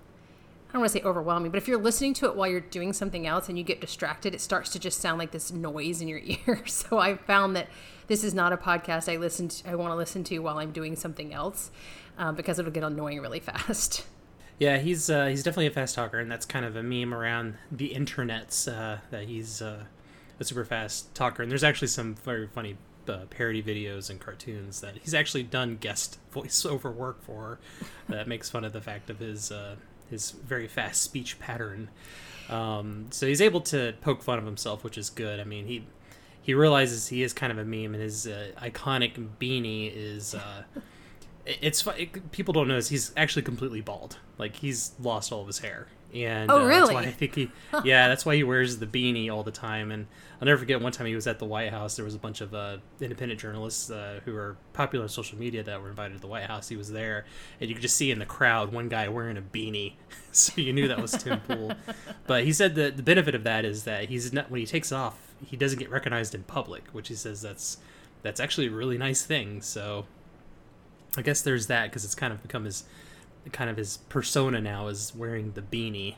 I 0.68 0.72
don't 0.72 0.80
want 0.80 0.92
to 0.92 0.98
say 0.98 1.04
overwhelming, 1.04 1.50
but 1.50 1.58
if 1.58 1.68
you're 1.68 1.80
listening 1.80 2.12
to 2.14 2.26
it 2.26 2.34
while 2.34 2.48
you're 2.48 2.60
doing 2.60 2.92
something 2.92 3.26
else 3.26 3.48
and 3.48 3.56
you 3.56 3.64
get 3.64 3.80
distracted, 3.80 4.34
it 4.34 4.40
starts 4.40 4.70
to 4.70 4.78
just 4.78 5.00
sound 5.00 5.18
like 5.18 5.30
this 5.30 5.52
noise 5.52 6.00
in 6.00 6.08
your 6.08 6.20
ear. 6.46 6.62
So 6.66 6.98
I 6.98 7.16
found 7.16 7.56
that 7.56 7.68
this 8.06 8.24
is 8.24 8.34
not 8.34 8.52
a 8.52 8.56
podcast 8.56 9.12
I 9.12 9.16
listen 9.16 9.48
to, 9.48 9.70
I 9.70 9.74
want 9.74 9.92
to 9.92 9.96
listen 9.96 10.24
to 10.24 10.38
while 10.38 10.58
I'm 10.58 10.72
doing 10.72 10.96
something 10.96 11.32
else 11.32 11.70
um, 12.18 12.34
because 12.34 12.58
it'll 12.58 12.72
get 12.72 12.84
annoying 12.84 13.20
really 13.20 13.40
fast. 13.40 14.04
Yeah, 14.58 14.78
he's 14.78 15.10
uh, 15.10 15.26
he's 15.26 15.42
definitely 15.42 15.66
a 15.66 15.70
fast 15.70 15.94
talker, 15.94 16.18
and 16.18 16.30
that's 16.30 16.46
kind 16.46 16.64
of 16.64 16.76
a 16.76 16.82
meme 16.82 17.12
around 17.12 17.56
the 17.70 17.90
internets 17.90 18.72
uh, 18.72 18.98
that 19.10 19.24
he's 19.24 19.60
uh, 19.60 19.84
a 20.40 20.44
super 20.44 20.64
fast 20.64 21.14
talker. 21.14 21.42
And 21.42 21.50
there's 21.50 21.64
actually 21.64 21.88
some 21.88 22.14
very 22.14 22.46
funny 22.46 22.78
uh, 23.08 23.26
parody 23.28 23.62
videos 23.62 24.08
and 24.08 24.18
cartoons 24.18 24.80
that 24.80 24.96
he's 24.96 25.14
actually 25.14 25.42
done 25.42 25.76
guest 25.76 26.18
voiceover 26.34 26.92
work 26.92 27.22
for 27.22 27.58
that 28.08 28.26
makes 28.26 28.48
fun 28.48 28.64
of 28.64 28.72
the 28.72 28.80
fact 28.80 29.10
of 29.10 29.18
his 29.18 29.52
uh, 29.52 29.76
his 30.08 30.30
very 30.30 30.68
fast 30.68 31.02
speech 31.02 31.38
pattern. 31.38 31.90
Um, 32.48 33.08
so 33.10 33.26
he's 33.26 33.40
able 33.40 33.60
to 33.62 33.94
poke 34.00 34.22
fun 34.22 34.38
of 34.38 34.46
himself, 34.46 34.84
which 34.84 34.96
is 34.96 35.10
good. 35.10 35.40
I 35.40 35.44
mean, 35.44 35.66
he 35.66 35.84
he 36.46 36.54
realizes 36.54 37.08
he 37.08 37.24
is 37.24 37.32
kind 37.32 37.50
of 37.50 37.58
a 37.58 37.64
meme, 37.64 37.92
and 37.92 38.00
his 38.00 38.24
uh, 38.24 38.52
iconic 38.62 39.14
beanie 39.40 39.92
is. 39.92 40.32
Uh, 40.32 40.62
it's 41.44 41.84
it, 41.88 42.30
people 42.30 42.54
don't 42.54 42.68
notice 42.68 42.88
he's 42.88 43.10
actually 43.16 43.42
completely 43.42 43.80
bald. 43.80 44.18
Like 44.38 44.54
he's 44.54 44.92
lost 45.00 45.32
all 45.32 45.40
of 45.40 45.48
his 45.48 45.58
hair, 45.58 45.88
and 46.24 46.50
Oh, 46.50 46.56
uh, 46.56 46.58
That's 46.66 46.68
really? 46.68 46.94
why 46.94 47.02
I 47.02 47.10
think 47.10 47.34
he, 47.34 47.50
yeah, 47.84 48.08
that's 48.08 48.24
why 48.24 48.36
he 48.36 48.42
wears 48.44 48.78
the 48.78 48.86
beanie 48.86 49.30
all 49.32 49.42
the 49.42 49.50
time. 49.50 49.90
And 49.90 50.06
I'll 50.40 50.46
never 50.46 50.58
forget 50.58 50.80
one 50.80 50.92
time 50.92 51.06
he 51.06 51.14
was 51.14 51.26
at 51.26 51.38
the 51.38 51.44
White 51.44 51.70
House. 51.70 51.96
There 51.96 52.04
was 52.04 52.14
a 52.14 52.18
bunch 52.18 52.40
of 52.40 52.54
uh, 52.54 52.78
independent 53.00 53.40
journalists 53.40 53.90
uh, 53.90 54.20
who 54.24 54.34
are 54.36 54.56
popular 54.72 55.04
on 55.04 55.08
social 55.08 55.38
media 55.38 55.62
that 55.62 55.80
were 55.82 55.88
invited 55.88 56.14
to 56.14 56.20
the 56.20 56.26
White 56.26 56.44
House. 56.46 56.68
He 56.68 56.76
was 56.76 56.90
there, 56.92 57.24
and 57.60 57.68
you 57.68 57.74
could 57.74 57.82
just 57.82 57.96
see 57.96 58.10
in 58.10 58.18
the 58.18 58.26
crowd 58.26 58.72
one 58.72 58.88
guy 58.88 59.08
wearing 59.08 59.36
a 59.36 59.42
beanie, 59.42 59.94
so 60.32 60.52
you 60.60 60.72
knew 60.72 60.88
that 60.88 61.00
was 61.00 61.12
Tim 61.12 61.40
Pool. 61.40 61.72
But 62.26 62.44
he 62.44 62.52
said 62.52 62.74
that 62.76 62.96
the 62.96 63.02
benefit 63.02 63.34
of 63.34 63.44
that 63.44 63.64
is 63.64 63.84
that 63.84 64.08
he's 64.08 64.32
not 64.32 64.50
when 64.50 64.60
he 64.60 64.66
takes 64.66 64.92
off, 64.92 65.34
he 65.46 65.56
doesn't 65.56 65.78
get 65.78 65.90
recognized 65.90 66.34
in 66.34 66.42
public, 66.44 66.84
which 66.92 67.08
he 67.08 67.14
says 67.14 67.42
that's 67.42 67.78
that's 68.22 68.40
actually 68.40 68.66
a 68.66 68.70
really 68.70 68.98
nice 68.98 69.24
thing. 69.24 69.62
So 69.62 70.06
I 71.16 71.22
guess 71.22 71.40
there's 71.42 71.66
that 71.68 71.84
because 71.90 72.04
it's 72.04 72.14
kind 72.14 72.32
of 72.32 72.42
become 72.42 72.64
his 72.64 72.84
kind 73.52 73.70
of 73.70 73.76
his 73.76 73.96
persona 73.96 74.60
now 74.60 74.88
is 74.88 75.14
wearing 75.14 75.52
the 75.52 75.62
beanie. 75.62 76.16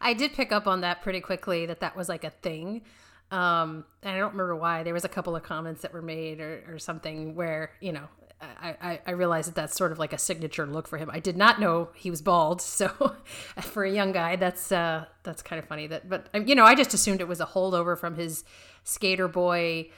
I 0.00 0.14
did 0.14 0.32
pick 0.32 0.52
up 0.52 0.66
on 0.66 0.80
that 0.80 1.02
pretty 1.02 1.20
quickly 1.20 1.66
that 1.66 1.80
that 1.80 1.96
was 1.96 2.08
like 2.08 2.24
a 2.24 2.30
thing. 2.30 2.82
Um, 3.30 3.84
and 4.02 4.14
I 4.14 4.18
don't 4.18 4.32
remember 4.32 4.56
why. 4.56 4.82
There 4.82 4.92
was 4.92 5.04
a 5.04 5.08
couple 5.08 5.34
of 5.34 5.42
comments 5.42 5.82
that 5.82 5.94
were 5.94 6.02
made 6.02 6.40
or, 6.40 6.64
or 6.68 6.78
something 6.78 7.34
where, 7.34 7.70
you 7.80 7.92
know, 7.92 8.08
I, 8.42 8.76
I, 8.82 9.00
I 9.06 9.10
realized 9.12 9.48
that 9.48 9.54
that's 9.54 9.76
sort 9.76 9.92
of 9.92 9.98
like 9.98 10.12
a 10.12 10.18
signature 10.18 10.66
look 10.66 10.88
for 10.88 10.98
him. 10.98 11.10
I 11.12 11.20
did 11.20 11.36
not 11.36 11.60
know 11.60 11.90
he 11.94 12.10
was 12.10 12.20
bald, 12.22 12.60
so 12.60 12.88
for 13.60 13.84
a 13.84 13.90
young 13.90 14.12
guy, 14.12 14.36
that's 14.36 14.72
uh, 14.72 15.06
that's 15.22 15.42
kind 15.42 15.62
of 15.62 15.68
funny. 15.68 15.86
That, 15.86 16.08
but 16.08 16.28
you 16.48 16.54
know, 16.54 16.64
I 16.64 16.74
just 16.74 16.92
assumed 16.94 17.20
it 17.20 17.28
was 17.28 17.40
a 17.40 17.46
holdover 17.46 17.96
from 17.96 18.16
his 18.16 18.44
skater 18.84 19.28
boy, 19.28 19.90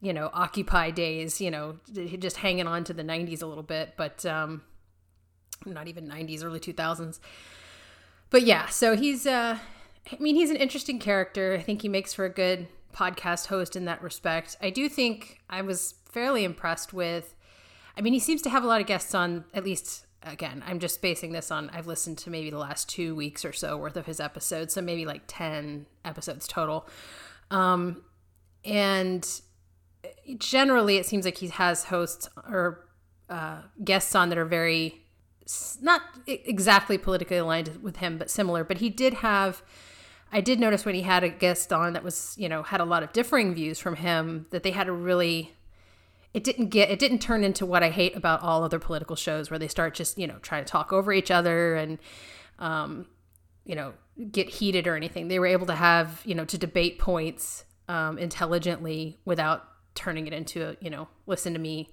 you 0.00 0.12
know, 0.12 0.30
Occupy 0.32 0.92
days. 0.92 1.40
You 1.40 1.50
know, 1.50 1.76
just 1.92 2.36
hanging 2.38 2.66
on 2.66 2.84
to 2.84 2.94
the 2.94 3.02
'90s 3.02 3.42
a 3.42 3.46
little 3.46 3.64
bit, 3.64 3.94
but 3.96 4.24
um, 4.24 4.62
not 5.66 5.88
even 5.88 6.08
'90s, 6.08 6.44
early 6.44 6.60
2000s 6.60 7.18
but 8.30 8.42
yeah, 8.42 8.66
so 8.66 8.96
he's 8.96 9.26
uh 9.26 9.58
I 10.10 10.16
mean 10.18 10.34
he's 10.34 10.50
an 10.50 10.56
interesting 10.56 10.98
character. 10.98 11.54
I 11.58 11.62
think 11.62 11.82
he 11.82 11.88
makes 11.88 12.14
for 12.14 12.24
a 12.24 12.30
good 12.30 12.68
podcast 12.94 13.46
host 13.46 13.76
in 13.76 13.84
that 13.84 14.02
respect. 14.02 14.56
I 14.60 14.70
do 14.70 14.88
think 14.88 15.40
I 15.48 15.62
was 15.62 15.94
fairly 16.10 16.44
impressed 16.44 16.92
with 16.92 17.34
I 17.96 18.00
mean 18.00 18.12
he 18.12 18.18
seems 18.18 18.42
to 18.42 18.50
have 18.50 18.64
a 18.64 18.66
lot 18.66 18.80
of 18.80 18.86
guests 18.86 19.14
on 19.14 19.44
at 19.54 19.64
least 19.64 20.06
again, 20.22 20.62
I'm 20.66 20.78
just 20.78 21.00
basing 21.00 21.32
this 21.32 21.50
on 21.50 21.70
I've 21.70 21.86
listened 21.86 22.18
to 22.18 22.30
maybe 22.30 22.50
the 22.50 22.58
last 22.58 22.88
2 22.90 23.14
weeks 23.14 23.44
or 23.44 23.52
so 23.52 23.76
worth 23.76 23.96
of 23.96 24.06
his 24.06 24.20
episodes, 24.20 24.74
so 24.74 24.82
maybe 24.82 25.06
like 25.06 25.22
10 25.26 25.86
episodes 26.04 26.46
total. 26.46 26.86
Um 27.50 28.02
and 28.64 29.40
generally 30.36 30.96
it 30.96 31.06
seems 31.06 31.24
like 31.24 31.38
he 31.38 31.48
has 31.48 31.84
hosts 31.84 32.28
or 32.46 32.84
uh, 33.30 33.60
guests 33.84 34.14
on 34.14 34.30
that 34.30 34.38
are 34.38 34.44
very 34.44 35.02
not 35.80 36.02
exactly 36.26 36.98
politically 36.98 37.38
aligned 37.38 37.82
with 37.82 37.96
him, 37.96 38.18
but 38.18 38.30
similar. 38.30 38.64
But 38.64 38.78
he 38.78 38.90
did 38.90 39.14
have, 39.14 39.62
I 40.30 40.40
did 40.40 40.60
notice 40.60 40.84
when 40.84 40.94
he 40.94 41.02
had 41.02 41.24
a 41.24 41.28
guest 41.28 41.72
on 41.72 41.94
that 41.94 42.04
was, 42.04 42.34
you 42.38 42.48
know, 42.48 42.62
had 42.62 42.80
a 42.80 42.84
lot 42.84 43.02
of 43.02 43.12
differing 43.12 43.54
views 43.54 43.78
from 43.78 43.96
him, 43.96 44.46
that 44.50 44.62
they 44.62 44.72
had 44.72 44.88
a 44.88 44.92
really, 44.92 45.54
it 46.34 46.44
didn't 46.44 46.68
get, 46.68 46.90
it 46.90 46.98
didn't 46.98 47.20
turn 47.20 47.44
into 47.44 47.64
what 47.64 47.82
I 47.82 47.88
hate 47.90 48.14
about 48.14 48.42
all 48.42 48.62
other 48.62 48.78
political 48.78 49.16
shows 49.16 49.50
where 49.50 49.58
they 49.58 49.68
start 49.68 49.94
just, 49.94 50.18
you 50.18 50.26
know, 50.26 50.36
trying 50.42 50.64
to 50.64 50.70
talk 50.70 50.92
over 50.92 51.12
each 51.12 51.30
other 51.30 51.76
and, 51.76 51.98
um, 52.58 53.06
you 53.64 53.74
know, 53.74 53.94
get 54.30 54.48
heated 54.48 54.86
or 54.86 54.96
anything. 54.96 55.28
They 55.28 55.38
were 55.38 55.46
able 55.46 55.66
to 55.66 55.74
have, 55.74 56.20
you 56.24 56.34
know, 56.34 56.44
to 56.44 56.58
debate 56.58 56.98
points 56.98 57.64
um, 57.88 58.18
intelligently 58.18 59.16
without 59.24 59.66
turning 59.94 60.26
it 60.26 60.34
into, 60.34 60.70
a, 60.70 60.76
you 60.80 60.90
know, 60.90 61.08
listen 61.26 61.54
to 61.54 61.58
me 61.58 61.88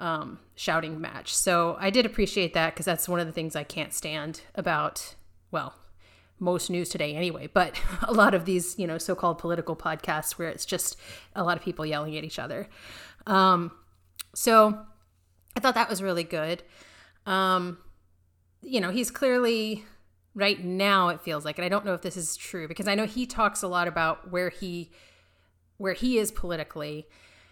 um, 0.00 0.40
shouting 0.56 1.00
match. 1.00 1.34
So 1.34 1.76
I 1.78 1.90
did 1.90 2.06
appreciate 2.06 2.54
that 2.54 2.74
because 2.74 2.86
that's 2.86 3.08
one 3.08 3.20
of 3.20 3.26
the 3.26 3.32
things 3.32 3.54
I 3.54 3.62
can't 3.62 3.92
stand 3.92 4.40
about, 4.54 5.14
well, 5.50 5.74
most 6.40 6.70
news 6.70 6.88
today 6.88 7.14
anyway, 7.14 7.48
but 7.52 7.80
a 8.02 8.12
lot 8.12 8.34
of 8.34 8.46
these, 8.46 8.78
you 8.78 8.86
know, 8.86 8.98
so 8.98 9.14
called 9.14 9.38
political 9.38 9.76
podcasts 9.76 10.32
where 10.32 10.48
it's 10.48 10.66
just 10.66 10.96
a 11.36 11.44
lot 11.44 11.56
of 11.56 11.62
people 11.62 11.86
yelling 11.86 12.16
at 12.16 12.24
each 12.24 12.38
other. 12.38 12.66
Um, 13.26 13.70
so 14.34 14.78
I 15.54 15.60
thought 15.60 15.74
that 15.74 15.90
was 15.90 16.02
really 16.02 16.24
good. 16.24 16.62
Um, 17.26 17.78
you 18.62 18.80
know, 18.80 18.90
he's 18.90 19.10
clearly 19.10 19.84
right 20.34 20.64
now 20.64 21.08
it 21.08 21.20
feels 21.20 21.44
like 21.44 21.58
and 21.58 21.64
i 21.64 21.68
don't 21.68 21.84
know 21.84 21.92
if 21.92 22.02
this 22.02 22.16
is 22.16 22.36
true 22.36 22.68
because 22.68 22.86
i 22.86 22.94
know 22.94 23.04
he 23.04 23.26
talks 23.26 23.62
a 23.62 23.68
lot 23.68 23.88
about 23.88 24.30
where 24.30 24.48
he 24.48 24.88
where 25.76 25.92
he 25.92 26.18
is 26.18 26.30
politically 26.30 27.08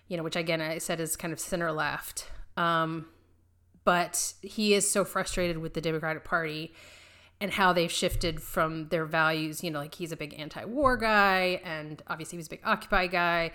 you 0.06 0.16
know 0.16 0.22
which 0.22 0.36
again 0.36 0.60
i 0.60 0.78
said 0.78 1.00
is 1.00 1.16
kind 1.16 1.32
of 1.32 1.40
center 1.40 1.72
left 1.72 2.30
um, 2.58 3.06
but 3.84 4.34
he 4.42 4.74
is 4.74 4.90
so 4.90 5.04
frustrated 5.04 5.58
with 5.58 5.74
the 5.74 5.80
democratic 5.80 6.24
party 6.24 6.74
and 7.40 7.52
how 7.52 7.72
they've 7.72 7.92
shifted 7.92 8.42
from 8.42 8.88
their 8.88 9.04
values 9.04 9.62
you 9.62 9.70
know 9.70 9.78
like 9.78 9.94
he's 9.94 10.12
a 10.12 10.16
big 10.16 10.38
anti-war 10.38 10.96
guy 10.96 11.60
and 11.64 12.02
obviously 12.08 12.36
he 12.36 12.38
was 12.38 12.48
a 12.48 12.50
big 12.50 12.60
occupy 12.64 13.06
guy 13.06 13.50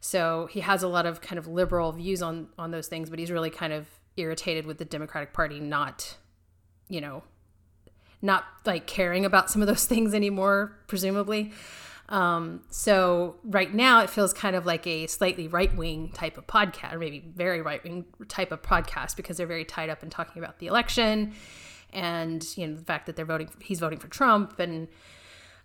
so 0.00 0.48
he 0.50 0.60
has 0.60 0.82
a 0.82 0.88
lot 0.88 1.06
of 1.06 1.20
kind 1.20 1.38
of 1.38 1.46
liberal 1.46 1.92
views 1.92 2.22
on 2.22 2.48
on 2.58 2.70
those 2.70 2.86
things 2.86 3.08
but 3.08 3.18
he's 3.18 3.30
really 3.30 3.50
kind 3.50 3.72
of 3.72 3.86
irritated 4.16 4.66
with 4.66 4.78
the 4.78 4.84
democratic 4.84 5.32
party 5.32 5.58
not 5.58 6.16
you 6.88 7.00
know 7.00 7.22
not 8.22 8.44
like 8.64 8.86
caring 8.86 9.24
about 9.24 9.50
some 9.50 9.60
of 9.60 9.68
those 9.68 9.84
things 9.92 10.14
anymore, 10.14 10.78
presumably. 10.86 11.52
Um, 12.08 12.62
so 12.68 13.36
right 13.44 13.72
now 13.72 14.00
it 14.00 14.10
feels 14.10 14.32
kind 14.32 14.54
of 14.54 14.66
like 14.66 14.86
a 14.86 15.06
slightly 15.06 15.48
right 15.48 15.74
wing 15.74 16.10
type 16.10 16.36
of 16.36 16.46
podcast, 16.46 16.92
or 16.92 16.98
maybe 16.98 17.24
very 17.34 17.62
right 17.62 17.82
wing 17.82 18.04
type 18.28 18.52
of 18.52 18.62
podcast, 18.62 19.16
because 19.16 19.36
they're 19.36 19.46
very 19.46 19.64
tied 19.64 19.88
up 19.88 20.02
in 20.02 20.10
talking 20.10 20.42
about 20.42 20.58
the 20.58 20.66
election 20.66 21.32
and 21.92 22.46
you 22.56 22.66
know 22.66 22.74
the 22.74 22.84
fact 22.84 23.06
that 23.06 23.16
they're 23.16 23.24
voting, 23.24 23.48
he's 23.60 23.80
voting 23.80 23.98
for 23.98 24.08
Trump 24.08 24.58
and 24.58 24.88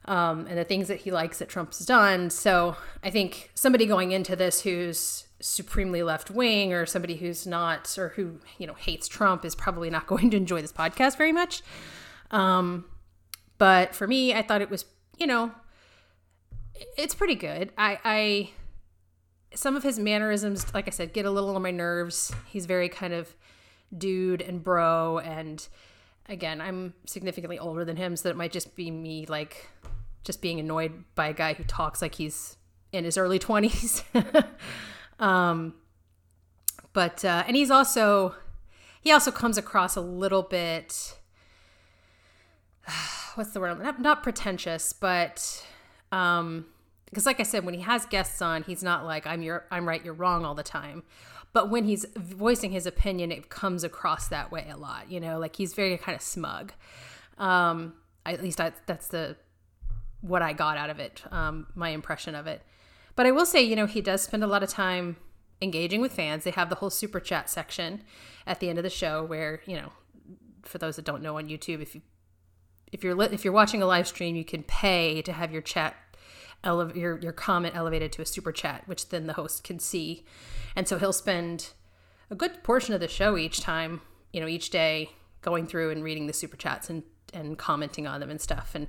um, 0.06 0.48
and 0.48 0.58
the 0.58 0.64
things 0.64 0.88
that 0.88 1.02
he 1.02 1.12
likes 1.12 1.40
that 1.40 1.50
Trump's 1.50 1.86
done. 1.86 2.30
So 2.30 2.76
I 3.04 3.10
think 3.10 3.52
somebody 3.56 3.86
going 3.86 4.12
into 4.12 4.36
this 4.36 4.62
who's 4.62 5.26
supremely 5.40 6.02
left 6.02 6.32
wing 6.32 6.74
or 6.74 6.86
somebody 6.86 7.18
who's 7.18 7.46
not 7.46 7.96
or 7.98 8.10
who 8.10 8.40
you 8.58 8.68
know 8.68 8.74
hates 8.74 9.08
Trump 9.08 9.46
is 9.46 9.56
probably 9.56 9.90
not 9.90 10.08
going 10.08 10.30
to 10.32 10.38
enjoy 10.38 10.62
this 10.62 10.74
podcast 10.74 11.18
very 11.18 11.34
much. 11.34 11.62
Um, 12.32 12.86
but 13.58 13.96
for 13.96 14.08
me, 14.08 14.34
I 14.34 14.42
thought 14.42 14.62
it 14.62 14.70
was 14.70 14.86
you 15.18 15.28
know 15.28 15.52
it's 16.98 17.16
pretty 17.16 17.36
good. 17.36 17.72
I, 17.78 18.00
I 18.04 18.50
some 19.56 19.76
of 19.76 19.84
his 19.84 19.98
mannerisms, 20.00 20.74
like 20.74 20.88
I 20.88 20.92
said, 20.92 21.14
get 21.14 21.26
a 21.26 21.32
little 21.32 21.56
on 21.56 21.62
my 21.62 21.72
nerves. 21.72 22.34
He's 22.48 22.66
very 22.66 22.90
kind 22.90 23.14
of 23.14 23.36
dude 23.98 24.42
and 24.42 24.64
bro 24.64 25.20
and 25.20 25.68
again, 26.30 26.60
I'm 26.62 26.94
significantly 27.06 27.58
older 27.58 27.86
than 27.86 27.96
him, 27.96 28.16
so 28.16 28.30
it 28.30 28.36
might 28.36 28.52
just 28.52 28.76
be 28.76 28.92
me 28.92 29.26
like 29.28 29.70
just 30.24 30.42
being 30.42 30.60
annoyed 30.60 31.06
by 31.16 31.28
a 31.28 31.34
guy 31.34 31.54
who 31.54 31.64
talks 31.64 32.02
like 32.02 32.16
he's 32.16 32.58
in 32.92 33.06
his 33.06 33.18
early 33.18 33.40
20s. 33.40 34.04
um, 35.20 35.76
but 36.94 37.24
uh, 37.24 37.44
and 37.48 37.56
he's 37.56 37.72
also 37.72 38.36
he 39.02 39.12
also 39.12 39.32
comes 39.32 39.58
across 39.58 39.96
a 39.96 40.02
little 40.02 40.44
bit 40.44 41.18
what's 43.36 43.52
the 43.52 43.60
word 43.60 43.82
not, 43.82 44.02
not 44.02 44.24
pretentious 44.24 44.94
but 44.94 45.66
um 46.12 46.66
because 47.06 47.26
like 47.26 47.40
i 47.40 47.44
said 47.44 47.66
when 47.66 47.74
he 47.74 47.82
has 47.82 48.06
guests 48.06 48.42
on 48.42 48.64
he's 48.64 48.84
not 48.84 49.06
like 49.06 49.26
i'm 49.28 49.42
your 49.42 49.66
i'm 49.72 49.88
right 49.88 50.04
you're 50.04 50.14
wrong 50.14 50.46
all 50.46 50.56
the 50.56 50.64
time. 50.64 51.04
But 51.54 51.72
when 51.72 51.86
he's 51.86 52.06
voicing 52.16 52.72
his 52.72 52.86
opinion 52.86 53.32
it 53.32 53.50
comes 53.50 53.84
across 53.84 54.28
that 54.28 54.52
way 54.52 54.68
a 54.70 54.78
lot 54.78 55.10
you 55.10 55.20
know 55.20 55.40
like 55.40 55.56
he's 55.56 55.74
very 55.74 55.98
kind 55.98 56.16
of 56.16 56.22
smug. 56.22 56.74
Um 57.38 57.94
at 58.26 58.44
least 58.44 58.60
I, 58.60 58.74
that's 58.86 59.08
the 59.08 59.38
what 60.22 60.42
i 60.42 60.52
got 60.52 60.78
out 60.78 60.90
of 60.90 61.00
it 61.00 61.24
um 61.32 61.68
my 61.74 61.90
impression 61.90 62.36
of 62.36 62.48
it. 62.48 62.62
But 63.16 63.26
i 63.26 63.32
will 63.32 63.46
say 63.46 63.62
you 63.62 63.76
know 63.76 63.86
he 63.86 64.02
does 64.02 64.22
spend 64.22 64.44
a 64.44 64.48
lot 64.48 64.64
of 64.64 64.70
time 64.70 65.18
engaging 65.62 66.02
with 66.02 66.14
fans. 66.14 66.44
They 66.44 66.52
have 66.52 66.70
the 66.70 66.76
whole 66.76 66.92
super 66.92 67.20
chat 67.20 67.50
section 67.50 68.04
at 68.46 68.60
the 68.60 68.70
end 68.70 68.78
of 68.78 68.84
the 68.84 68.90
show 68.90 69.24
where 69.24 69.62
you 69.66 69.76
know 69.76 69.92
for 70.64 70.78
those 70.78 70.98
that 70.98 71.06
don't 71.06 71.22
know 71.22 71.38
on 71.38 71.48
youtube 71.48 71.82
if 71.82 71.96
you 71.96 72.02
if 72.92 73.04
you're 73.04 73.16
li- 73.16 73.30
if 73.32 73.44
you're 73.44 73.54
watching 73.54 73.82
a 73.82 73.86
live 73.86 74.08
stream 74.08 74.36
you 74.36 74.46
can 74.46 74.64
pay 74.64 75.22
to 75.22 75.34
have 75.34 75.52
your 75.52 75.62
chat 75.62 75.96
ele- 76.64 76.96
your 76.96 77.20
your 77.20 77.32
comment 77.32 77.76
elevated 77.76 78.12
to 78.12 78.22
a 78.22 78.26
super 78.26 78.52
chat 78.52 78.84
which 78.88 79.10
then 79.10 79.28
the 79.28 79.34
host 79.34 79.64
can 79.64 79.80
see 79.80 80.26
and 80.76 80.88
so 80.88 81.00
he'll 81.00 81.14
spend 81.14 81.72
a 82.30 82.36
good 82.36 82.64
portion 82.64 82.94
of 82.94 83.00
the 83.00 83.08
show 83.08 83.38
each 83.38 83.62
time, 83.62 84.02
you 84.32 84.42
know, 84.42 84.48
each 84.48 84.70
day 84.70 85.12
going 85.42 85.66
through 85.66 85.92
and 85.92 86.04
reading 86.04 86.28
the 86.28 86.34
super 86.34 86.58
chats 86.58 86.90
and, 86.90 87.04
and 87.34 87.58
commenting 87.58 88.06
on 88.06 88.20
them 88.20 88.30
and 88.30 88.42
stuff. 88.42 88.72
And, 88.76 88.88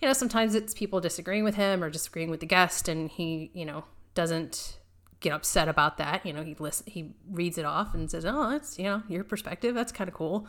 you 0.00 0.08
know, 0.08 0.14
sometimes 0.14 0.54
it's 0.54 0.74
people 0.74 1.00
disagreeing 1.00 1.44
with 1.44 1.54
him 1.54 1.82
or 1.82 1.90
disagreeing 1.90 2.30
with 2.30 2.40
the 2.40 2.46
guest 2.46 2.88
and 2.88 3.10
he, 3.10 3.50
you 3.54 3.64
know, 3.64 3.84
doesn't 4.14 4.78
get 5.20 5.32
upset 5.32 5.68
about 5.68 5.98
that. 5.98 6.24
You 6.26 6.32
know, 6.32 6.42
he 6.42 6.56
listen, 6.58 6.86
he 6.88 7.14
reads 7.30 7.58
it 7.58 7.64
off 7.64 7.94
and 7.94 8.10
says, 8.10 8.24
"Oh, 8.24 8.50
that's 8.50 8.78
you 8.78 8.84
know 8.84 9.02
your 9.08 9.24
perspective. 9.24 9.74
That's 9.74 9.92
kind 9.92 10.08
of 10.08 10.14
cool." 10.14 10.46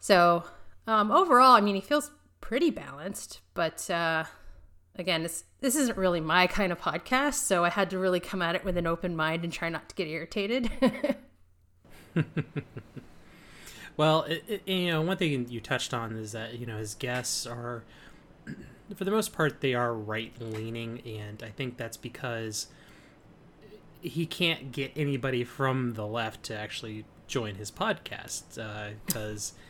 So 0.00 0.44
um, 0.88 1.10
overall, 1.10 1.52
I 1.52 1.60
mean, 1.60 1.74
he 1.74 1.82
feels 1.82 2.10
pretty 2.40 2.70
balanced, 2.70 3.40
but 3.52 3.88
uh, 3.90 4.24
again, 4.96 5.22
this 5.22 5.44
this 5.60 5.76
isn't 5.76 5.98
really 5.98 6.20
my 6.20 6.46
kind 6.46 6.72
of 6.72 6.80
podcast, 6.80 7.34
so 7.34 7.62
I 7.62 7.68
had 7.68 7.90
to 7.90 7.98
really 7.98 8.20
come 8.20 8.40
at 8.40 8.54
it 8.54 8.64
with 8.64 8.78
an 8.78 8.86
open 8.86 9.14
mind 9.14 9.44
and 9.44 9.52
try 9.52 9.68
not 9.68 9.90
to 9.90 9.94
get 9.94 10.08
irritated. 10.08 10.70
well, 13.98 14.22
it, 14.22 14.44
it, 14.48 14.62
you 14.66 14.86
know, 14.86 15.02
one 15.02 15.18
thing 15.18 15.46
you 15.50 15.60
touched 15.60 15.92
on 15.92 16.16
is 16.16 16.32
that 16.32 16.58
you 16.58 16.64
know 16.64 16.78
his 16.78 16.94
guests 16.94 17.46
are, 17.46 17.84
for 18.96 19.04
the 19.04 19.10
most 19.10 19.34
part, 19.34 19.60
they 19.60 19.74
are 19.74 19.92
right 19.92 20.32
leaning, 20.40 21.02
and 21.04 21.42
I 21.42 21.50
think 21.50 21.76
that's 21.76 21.98
because 21.98 22.68
he 24.00 24.24
can't 24.24 24.72
get 24.72 24.92
anybody 24.96 25.44
from 25.44 25.94
the 25.94 26.06
left 26.06 26.44
to 26.44 26.56
actually 26.56 27.04
join 27.26 27.56
his 27.56 27.70
podcast 27.70 28.94
because. 29.04 29.52
Uh, 29.54 29.60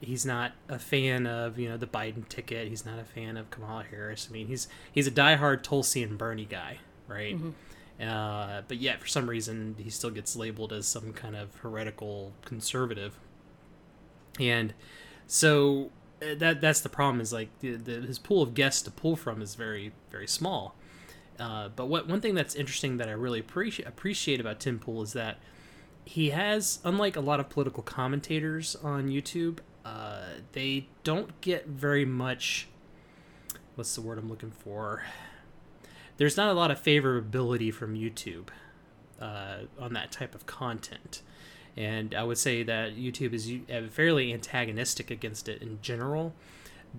he's 0.00 0.26
not 0.26 0.52
a 0.68 0.78
fan 0.78 1.26
of 1.26 1.58
you 1.58 1.68
know 1.68 1.76
the 1.76 1.86
Biden 1.86 2.28
ticket. 2.28 2.68
He's 2.68 2.84
not 2.84 2.98
a 2.98 3.04
fan 3.04 3.36
of 3.36 3.50
Kamala 3.50 3.84
Harris. 3.84 4.28
I 4.30 4.32
mean, 4.32 4.46
he's 4.46 4.68
he's 4.92 5.06
a 5.06 5.10
diehard 5.10 5.62
Tulsi 5.62 6.02
and 6.02 6.18
Bernie 6.18 6.44
guy, 6.44 6.78
right? 7.08 7.36
Mm-hmm. 7.36 7.50
Uh, 8.02 8.62
but 8.68 8.76
yet, 8.76 9.00
for 9.00 9.06
some 9.06 9.28
reason, 9.28 9.74
he 9.78 9.88
still 9.88 10.10
gets 10.10 10.36
labeled 10.36 10.72
as 10.72 10.86
some 10.86 11.12
kind 11.12 11.34
of 11.34 11.54
heretical 11.56 12.32
conservative. 12.44 13.18
And 14.38 14.74
so 15.26 15.90
uh, 16.20 16.34
that 16.36 16.60
that's 16.60 16.80
the 16.80 16.88
problem. 16.88 17.20
Is 17.20 17.32
like 17.32 17.48
the, 17.60 17.76
the, 17.76 18.02
his 18.02 18.18
pool 18.18 18.42
of 18.42 18.54
guests 18.54 18.82
to 18.82 18.90
pull 18.90 19.16
from 19.16 19.40
is 19.40 19.54
very 19.54 19.92
very 20.10 20.26
small. 20.26 20.74
Uh, 21.38 21.68
but 21.74 21.86
what 21.86 22.08
one 22.08 22.20
thing 22.20 22.34
that's 22.34 22.54
interesting 22.54 22.96
that 22.98 23.08
I 23.08 23.12
really 23.12 23.40
appreciate 23.40 23.86
appreciate 23.86 24.40
about 24.40 24.60
Tim 24.60 24.78
Pool 24.78 25.02
is 25.02 25.12
that 25.14 25.38
he 26.04 26.30
has, 26.30 26.78
unlike 26.84 27.16
a 27.16 27.20
lot 27.20 27.40
of 27.40 27.48
political 27.48 27.82
commentators 27.82 28.76
on 28.76 29.08
YouTube, 29.08 29.58
uh, 29.86 30.40
they 30.52 30.88
don't 31.04 31.40
get 31.40 31.66
very 31.66 32.04
much. 32.04 32.66
What's 33.76 33.94
the 33.94 34.00
word 34.00 34.18
I'm 34.18 34.28
looking 34.28 34.50
for? 34.50 35.04
There's 36.16 36.36
not 36.36 36.48
a 36.48 36.54
lot 36.54 36.70
of 36.70 36.82
favorability 36.82 37.72
from 37.72 37.94
YouTube 37.94 38.48
uh, 39.20 39.58
on 39.78 39.92
that 39.92 40.10
type 40.10 40.34
of 40.34 40.46
content. 40.46 41.22
And 41.76 42.14
I 42.14 42.24
would 42.24 42.38
say 42.38 42.62
that 42.62 42.96
YouTube 42.96 43.32
is 43.34 43.52
uh, 43.70 43.88
fairly 43.90 44.32
antagonistic 44.32 45.10
against 45.10 45.48
it 45.48 45.62
in 45.62 45.78
general. 45.82 46.34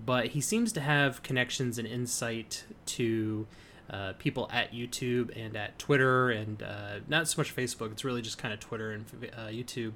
But 0.06 0.28
he 0.28 0.40
seems 0.40 0.72
to 0.72 0.80
have 0.80 1.22
connections 1.22 1.78
and 1.78 1.86
insight 1.86 2.64
to 2.86 3.46
uh, 3.90 4.12
people 4.18 4.48
at 4.52 4.72
YouTube 4.72 5.36
and 5.36 5.56
at 5.56 5.78
Twitter 5.78 6.30
and 6.30 6.62
uh, 6.62 7.00
not 7.08 7.26
so 7.26 7.40
much 7.40 7.54
Facebook. 7.54 7.90
It's 7.90 8.04
really 8.04 8.22
just 8.22 8.38
kind 8.38 8.54
of 8.54 8.60
Twitter 8.60 8.92
and 8.92 9.04
uh, 9.36 9.46
YouTube 9.46 9.92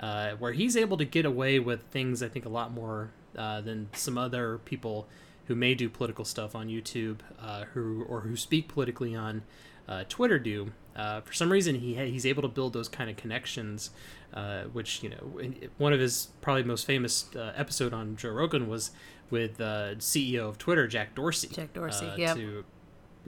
uh, 0.00 0.30
where 0.38 0.52
he's 0.52 0.76
able 0.76 0.96
to 0.96 1.04
get 1.04 1.24
away 1.24 1.58
with 1.58 1.82
things 1.90 2.22
I 2.22 2.28
think 2.28 2.44
a 2.44 2.50
lot 2.50 2.72
more 2.72 3.10
uh, 3.36 3.60
than 3.60 3.88
some 3.92 4.16
other 4.16 4.58
people 4.58 5.08
who 5.46 5.54
may 5.54 5.74
do 5.74 5.88
political 5.88 6.24
stuff 6.24 6.54
on 6.54 6.68
YouTube 6.68 7.18
uh, 7.40 7.64
who 7.72 8.04
or 8.04 8.20
who 8.20 8.36
speak 8.36 8.68
politically 8.68 9.14
on 9.14 9.42
uh, 9.88 10.04
Twitter 10.08 10.38
do. 10.38 10.72
Uh, 10.94 11.20
for 11.20 11.32
some 11.32 11.50
reason, 11.50 11.76
he 11.76 11.94
ha- 11.94 12.06
he's 12.06 12.26
able 12.26 12.42
to 12.42 12.48
build 12.48 12.72
those 12.72 12.88
kind 12.88 13.08
of 13.08 13.16
connections, 13.16 13.90
uh, 14.34 14.64
which 14.64 15.02
you 15.02 15.08
know, 15.08 15.40
one 15.78 15.92
of 15.92 16.00
his 16.00 16.28
probably 16.40 16.64
most 16.64 16.86
famous 16.86 17.26
episode 17.56 17.92
on 17.92 18.16
Joe 18.16 18.30
Rogan 18.30 18.68
was 18.68 18.90
with 19.30 19.56
the 19.56 19.96
CEO 19.98 20.48
of 20.48 20.58
Twitter, 20.58 20.86
Jack 20.86 21.14
Dorsey. 21.14 21.48
Jack 21.48 21.72
Dorsey, 21.72 22.10
yeah. 22.16 22.34
To 22.34 22.64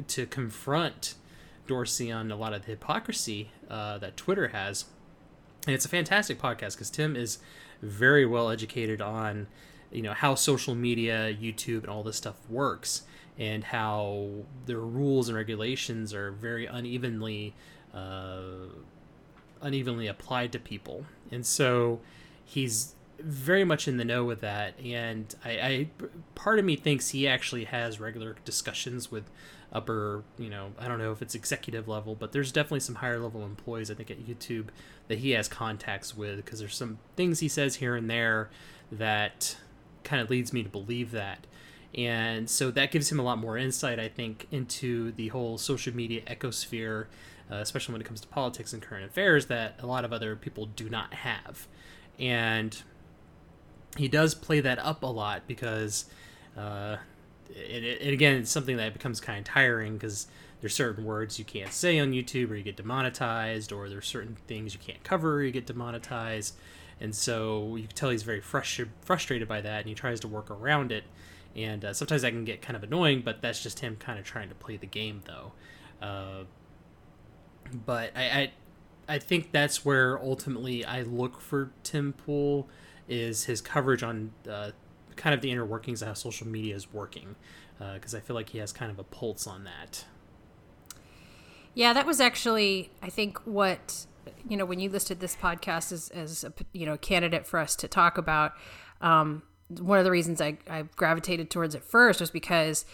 to 0.07 0.27
confront 0.27 1.15
Dorsey 1.67 2.11
on 2.11 2.31
a 2.31 2.37
lot 2.37 2.53
of 2.53 2.63
the 2.63 2.73
hypocrisy 2.73 3.51
that 3.69 4.17
Twitter 4.17 4.49
has 4.49 4.87
and 5.67 5.75
it's 5.75 5.85
a 5.85 5.89
fantastic 5.89 6.39
podcast 6.41 6.73
because 6.73 6.91
Tim 6.91 7.17
is 7.17 7.39
very 7.83 8.27
well 8.27 8.51
educated 8.51 9.01
on 9.01 9.47
you 9.91 10.03
know 10.03 10.13
how 10.13 10.35
social 10.35 10.75
media, 10.75 11.35
YouTube, 11.35 11.81
and 11.81 11.89
all 11.89 12.03
this 12.03 12.17
stuff 12.17 12.37
works, 12.49 13.03
and 13.39 13.65
how 13.65 14.29
the 14.67 14.77
rules 14.77 15.29
and 15.29 15.37
regulations 15.37 16.15
are 16.15 16.31
very 16.31 16.67
unevenly 16.67 17.55
uh, 17.93 18.41
unevenly 19.61 20.07
applied 20.07 20.53
to 20.53 20.59
people, 20.59 21.05
and 21.31 21.45
so 21.45 22.01
he's 22.45 22.95
very 23.19 23.65
much 23.65 23.87
in 23.87 23.97
the 23.97 24.05
know 24.05 24.25
with 24.25 24.41
that. 24.41 24.79
And 24.81 25.35
I, 25.45 25.51
I 25.51 25.89
part 26.35 26.59
of 26.59 26.65
me 26.65 26.77
thinks 26.77 27.11
he 27.11 27.29
actually 27.29 27.65
has 27.65 28.01
regular 28.01 28.37
discussions 28.45 29.11
with 29.11 29.25
upper, 29.73 30.25
you 30.39 30.51
know, 30.51 30.73
I 30.79 30.89
don't 30.89 30.99
know 30.99 31.13
if 31.13 31.23
it's 31.23 31.35
executive 31.35 31.89
level, 31.89 32.15
but 32.15 32.33
there's 32.33 32.53
definitely 32.53 32.81
some 32.81 32.97
higher 32.97 33.19
level 33.19 33.45
employees 33.45 33.91
I 33.91 33.95
think 33.95 34.11
at 34.11 34.27
YouTube 34.27 34.67
that 35.09 35.19
he 35.19 35.31
has 35.31 35.49
contacts 35.49 36.17
with 36.17 36.37
because 36.45 36.59
there's 36.59 36.77
some 36.77 36.99
things 37.17 37.41
he 37.41 37.49
says 37.49 37.77
here 37.77 37.95
and 37.95 38.11
there 38.11 38.51
that 38.91 39.57
kind 40.03 40.21
of 40.21 40.31
leads 40.31 40.53
me 40.53 40.63
to 40.63 40.69
believe 40.69 41.13
that. 41.13 41.47
And 41.95 42.49
so 42.49 42.71
that 42.71 42.91
gives 42.91 43.11
him 43.11 43.19
a 43.19 43.23
lot 43.23 43.39
more 43.39 43.57
insight, 43.57 43.99
I 43.99 44.09
think, 44.09 44.47
into 44.51 45.13
the 45.13 45.29
whole 45.29 45.59
social 45.59 45.95
media 45.95 46.23
ecosphere, 46.23 47.07
uh, 47.51 47.57
especially 47.57 47.93
when 47.93 48.01
it 48.01 48.05
comes 48.05 48.21
to 48.21 48.29
politics 48.29 48.73
and 48.73 48.81
current 48.81 49.05
affairs, 49.05 49.47
that 49.47 49.77
a 49.81 49.87
lot 49.87 50.05
of 50.05 50.13
other 50.13 50.37
people 50.37 50.67
do 50.67 50.89
not 50.89 51.15
have. 51.15 51.67
And 52.19 52.81
he 53.97 54.07
does 54.07 54.35
play 54.35 54.61
that 54.61 54.79
up 54.79 55.03
a 55.03 55.07
lot 55.07 55.43
because 55.49 56.05
uh, 56.57 56.97
it, 57.55 58.13
again, 58.13 58.37
it's 58.37 58.51
something 58.51 58.77
that 58.77 58.93
becomes 58.93 59.21
kind 59.21 59.39
of 59.39 59.45
tiring 59.45 59.95
because 59.95 60.27
there's 60.61 60.75
certain 60.75 61.05
words 61.05 61.39
you 61.39 61.45
can't 61.45 61.73
say 61.73 61.99
on 61.99 62.13
YouTube 62.13 62.51
or 62.51 62.55
you 62.55 62.63
get 62.63 62.77
demonetized, 62.77 63.73
or 63.73 63.89
there's 63.89 64.07
certain 64.07 64.37
things 64.47 64.75
you 64.75 64.81
can't 64.81 65.03
cover 65.03 65.37
or 65.37 65.43
you 65.43 65.51
get 65.51 65.67
demonetized. 65.67 66.55
And 67.01 67.15
so 67.15 67.77
you 67.77 67.87
can 67.87 67.97
tell 67.97 68.11
he's 68.11 68.23
very 68.23 68.43
frustr- 68.43 68.89
frustrated 69.01 69.49
by 69.49 69.63
that 69.63 69.81
and 69.81 69.89
he 69.89 69.95
tries 69.95 70.21
to 70.21 70.29
work 70.29 70.51
around 70.51 70.93
it. 70.93 71.05
And 71.57 71.85
uh, 71.85 71.95
sometimes 71.95 72.23
that 72.23 72.31
can 72.31 72.45
get 72.45 72.63
kind 72.63 72.77
of 72.77 72.83
annoying, 72.83 73.23
but 73.25 73.41
that's 73.41 73.63
just 73.63 73.81
him 73.81 73.97
kind 73.97 74.19
of 74.19 74.25
trying 74.25 74.51
to 74.51 74.55
play 74.55 74.77
the 74.77 74.87
game, 74.87 75.23
though. 75.27 75.53
Uh, 76.01 76.45
but 77.87 78.13
I, 78.15 78.23
I, 78.23 78.53
I 79.09 79.19
think 79.19 79.51
that's 79.51 79.85
where 79.85 80.19
ultimately 80.21 80.85
I 80.85 81.03
look 81.03 81.41
for 81.41 81.73
Tim 81.83 82.13
Pool 82.13 82.69
is 83.09 83.45
his 83.45 83.61
coverage 83.61 84.03
on 84.03 84.33
uh, 84.49 84.71
kind 85.21 85.35
of 85.35 85.43
the 85.43 85.51
inner 85.51 85.67
workings 85.67 86.01
of 86.01 86.09
how 86.09 86.15
social 86.15 86.47
media 86.47 86.75
is 86.75 86.93
working, 86.93 87.37
because 87.79 88.15
uh, 88.15 88.19
I 88.19 88.21
feel 88.21 88.35
like 88.35 88.49
he 88.49 88.59
has 88.59 88.73
kind 88.73 88.91
of 88.91 88.99
a 88.99 89.05
pulse 89.05 89.47
on 89.47 89.65
that. 89.65 90.07
Yeah, 91.75 91.93
that 91.93 92.07
was 92.07 92.21
actually, 92.21 92.91
I 93.03 93.11
think, 93.11 93.39
what 93.47 94.07
you 94.49 94.57
know 94.57 94.65
when 94.65 94.81
you 94.81 94.89
listed 94.89 95.21
this 95.21 95.37
podcast 95.37 95.93
as 95.93 96.09
as 96.09 96.43
a 96.43 96.53
you 96.73 96.87
know 96.87 96.97
candidate 96.97 97.47
for 97.47 97.61
us 97.61 97.77
to 97.77 97.87
talk 97.87 98.17
about. 98.17 98.53
Um, 99.03 99.43
one 99.79 99.99
of 99.99 100.05
the 100.05 100.11
reasons 100.11 100.41
I, 100.41 100.59
I 100.69 100.83
gravitated 100.97 101.49
towards 101.49 101.75
it 101.75 101.85
first 101.85 102.21
was 102.21 102.31
because 102.31 102.85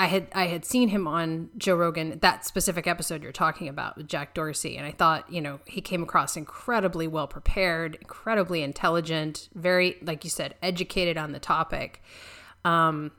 I 0.00 0.06
had 0.06 0.28
I 0.32 0.46
had 0.46 0.64
seen 0.64 0.88
him 0.88 1.06
on 1.06 1.50
Joe 1.58 1.76
Rogan 1.76 2.18
that 2.22 2.46
specific 2.46 2.86
episode 2.86 3.22
you're 3.22 3.32
talking 3.32 3.68
about 3.68 3.98
with 3.98 4.08
Jack 4.08 4.32
Dorsey, 4.32 4.78
and 4.78 4.86
I 4.86 4.92
thought 4.92 5.30
you 5.30 5.42
know 5.42 5.60
he 5.66 5.82
came 5.82 6.02
across 6.02 6.38
incredibly 6.38 7.06
well 7.06 7.28
prepared, 7.28 7.96
incredibly 7.96 8.62
intelligent, 8.62 9.50
very 9.54 9.98
like 10.00 10.24
you 10.24 10.30
said, 10.30 10.54
educated 10.62 11.18
on 11.18 11.32
the 11.32 11.38
topic, 11.38 12.02
um, 12.64 13.12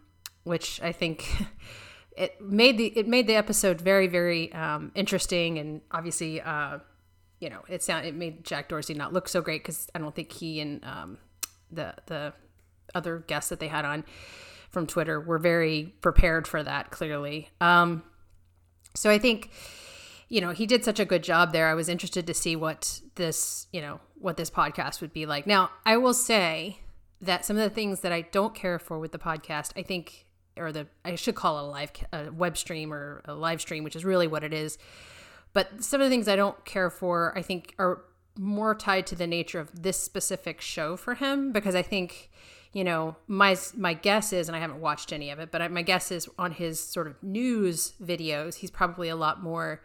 which 0.44 0.82
I 0.82 0.92
think. 0.92 1.30
It 2.18 2.42
made 2.42 2.78
the 2.78 2.88
it 2.88 3.08
made 3.08 3.26
the 3.26 3.36
episode 3.36 3.80
very 3.80 4.06
very 4.06 4.52
um, 4.52 4.92
interesting 4.96 5.58
and 5.58 5.80
obviously 5.92 6.42
uh, 6.42 6.80
you 7.40 7.50
know 7.50 7.62
it 7.70 7.82
sound 7.82 8.06
it 8.06 8.14
made 8.14 8.44
Jack 8.44 8.68
Dorsey 8.68 8.94
not 8.94 9.14
look 9.14 9.30
so 9.30 9.42
great 9.42 9.64
because 9.64 9.88
I 9.96 10.00
don't 10.00 10.14
think 10.14 10.34
he 10.34 10.60
and 10.60 10.84
um, 10.84 11.20
the 11.72 11.96
the 12.08 12.34
other 12.94 13.20
guests 13.20 13.50
that 13.50 13.62
they 13.62 13.70
had 13.70 13.86
on 13.86 14.04
from 14.72 14.88
Twitter 14.88 15.20
were 15.20 15.38
very 15.38 15.94
prepared 16.02 16.48
for 16.48 16.64
that, 16.64 16.92
clearly. 16.92 17.50
Um, 17.60 18.04
so 18.96 19.10
I 19.10 19.20
think, 19.20 19.52
you 20.30 20.42
know, 20.42 20.52
he 20.52 20.66
did 20.66 20.84
such 20.84 21.00
a 21.00 21.06
good 21.06 21.24
job 21.24 21.52
there. 21.52 21.68
I 21.68 21.74
was 21.74 21.90
interested 21.90 22.26
to 22.28 22.34
see 22.34 22.56
what 22.56 23.02
this, 23.16 23.68
you 23.72 23.82
know, 23.82 24.00
what 24.16 24.38
this 24.38 24.50
podcast 24.50 25.02
would 25.02 25.14
be 25.14 25.26
like. 25.26 25.46
Now, 25.46 25.72
I 25.86 25.98
will 25.98 26.14
say 26.14 26.80
that 27.20 27.46
some 27.46 27.58
of 27.58 27.64
the 27.64 27.70
things 27.70 28.00
that 28.00 28.12
I 28.12 28.22
don't 28.22 28.56
care 28.56 28.80
for 28.80 28.98
with 28.98 29.12
the 29.12 29.20
podcast, 29.20 29.72
I 29.78 29.84
think, 29.84 30.26
or 30.58 30.72
the, 30.72 30.88
I 31.06 31.16
should 31.16 31.36
call 31.36 31.60
it 31.60 31.62
a 31.62 31.66
live, 31.66 31.92
a 32.14 32.32
web 32.32 32.58
stream 32.58 32.94
or 32.94 33.22
a 33.26 33.34
live 33.34 33.62
stream, 33.62 33.84
which 33.84 33.96
is 33.96 34.06
really 34.06 34.28
what 34.28 34.44
it 34.44 34.54
is. 34.54 34.78
But 35.54 35.84
some 35.84 36.00
of 36.00 36.06
the 36.06 36.10
things 36.10 36.28
I 36.28 36.38
don't 36.38 36.64
care 36.64 36.90
for, 36.90 37.38
I 37.38 37.42
think, 37.42 37.76
are 37.78 38.04
more 38.38 38.74
tied 38.74 39.06
to 39.08 39.16
the 39.16 39.28
nature 39.28 39.60
of 39.60 39.84
this 39.84 40.02
specific 40.02 40.62
show 40.62 40.96
for 40.96 41.16
him 41.16 41.52
because 41.52 41.76
I 41.76 41.82
think 41.82 42.30
you 42.74 42.84
know, 42.84 43.18
my 43.28 43.58
my 43.76 43.94
guess 43.94 44.32
is, 44.32 44.48
and 44.48 44.56
I 44.56 44.60
haven't 44.60 44.80
watched 44.80 45.12
any 45.12 45.30
of 45.30 45.40
it, 45.40 45.52
but 45.52 45.72
my 45.72 45.82
guess 45.82 46.12
is 46.12 46.30
on 46.40 46.52
his 46.52 46.80
sort 46.80 47.08
of 47.08 47.22
news 47.22 47.94
videos, 48.02 48.56
he's 48.56 48.72
probably 48.72 49.10
a 49.10 49.16
lot 49.16 49.44
more 49.44 49.82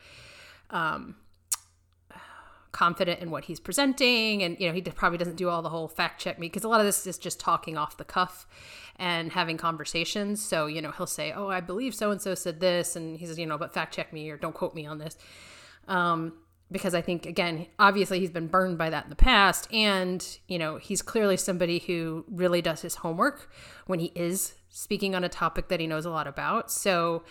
um, 0.71 1.17
confident 2.71 3.21
in 3.21 3.31
what 3.31 3.47
he's 3.47 3.59
presenting, 3.59 4.43
and 4.43 4.57
you 4.61 4.69
know, 4.69 4.73
he 4.73 4.83
probably 4.83 5.19
doesn't 5.19 5.37
do 5.37 5.49
all 5.49 5.63
the 5.63 5.69
whole 5.69 5.89
fact 5.89 6.21
check 6.21 6.39
me 6.39 6.47
because 6.47 6.63
a 6.63 6.69
lot 6.69 6.79
of 6.79 6.87
this 6.87 7.07
is 7.07 7.19
just 7.19 7.41
talking 7.41 7.77
off 7.77 7.97
the 7.97 8.05
cuff 8.05 8.47
and 8.97 9.33
having 9.33 9.57
conversations. 9.57 10.45
So 10.45 10.67
you 10.67 10.81
know, 10.81 10.93
he'll 10.93 11.07
say, 11.07 11.33
"Oh, 11.33 11.49
I 11.49 11.61
believe 11.61 11.93
so 11.93 12.13
and 12.13 12.23
so 12.23 12.37
said 12.37 12.61
this," 12.61 12.95
and 12.95 13.17
he 13.19 13.27
says, 13.27 13.37
"You 13.37 13.47
know, 13.47 13.59
but 13.59 13.75
fact 13.75 13.95
check 13.95 14.13
me 14.13 14.31
or 14.31 14.37
don't 14.37 14.55
quote 14.55 14.77
me 14.77 14.87
on 14.87 14.99
this." 14.99 15.17
Um, 15.89 16.35
because 16.71 16.95
I 16.95 17.01
think 17.01 17.27
again, 17.27 17.67
obviously 17.79 18.21
he's 18.21 18.31
been 18.31 18.49
burned 18.49 18.79
by 18.79 18.91
that 18.91 19.05
in 19.05 19.11
the 19.11 19.17
past, 19.17 19.73
and 19.73 20.39
you 20.49 20.59
know 20.59 20.79
he's 20.79 21.03
clearly 21.03 21.37
somebody 21.37 21.79
who 21.79 22.25
really 22.29 22.63
does 22.63 22.83
his 22.83 22.97
homework 22.97 23.51
when 23.87 23.99
he 23.99 24.13
is 24.15 24.55
speaking 24.69 25.15
on 25.15 25.25
a 25.25 25.29
topic 25.29 25.69
that 25.69 25.81
he 25.81 25.87
knows 25.87 26.05
a 26.05 26.11
lot 26.11 26.27
about. 26.27 26.71
So 26.71 27.23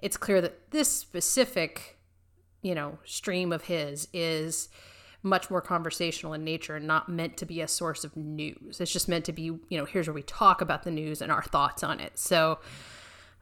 it's 0.00 0.16
clear 0.16 0.40
that 0.40 0.70
this 0.70 0.88
specific, 0.88 1.98
you 2.60 2.74
know, 2.74 2.98
stream 3.04 3.52
of 3.52 3.64
his 3.64 4.08
is 4.12 4.68
much 5.22 5.50
more 5.50 5.60
conversational 5.60 6.32
in 6.32 6.44
nature 6.44 6.76
and 6.76 6.86
not 6.86 7.08
meant 7.08 7.36
to 7.36 7.46
be 7.46 7.60
a 7.60 7.68
source 7.68 8.04
of 8.04 8.16
news. 8.16 8.80
It's 8.80 8.92
just 8.92 9.08
meant 9.08 9.24
to 9.26 9.32
be, 9.32 9.44
you 9.44 9.62
know, 9.70 9.84
here's 9.84 10.08
where 10.08 10.14
we 10.14 10.22
talk 10.22 10.60
about 10.60 10.82
the 10.82 10.90
news 10.90 11.22
and 11.22 11.30
our 11.30 11.42
thoughts 11.42 11.84
on 11.84 12.00
it. 12.00 12.18
So, 12.18 12.58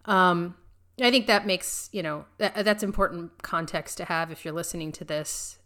um, 0.04 0.54
I 1.00 1.10
think 1.10 1.26
that 1.26 1.46
makes 1.46 1.88
you 1.92 2.02
know 2.02 2.26
that, 2.38 2.64
that's 2.64 2.82
important 2.82 3.42
context 3.42 3.96
to 3.98 4.04
have 4.04 4.30
if 4.30 4.44
you're 4.44 4.54
listening 4.54 4.92
to 4.92 5.04
this 5.04 5.58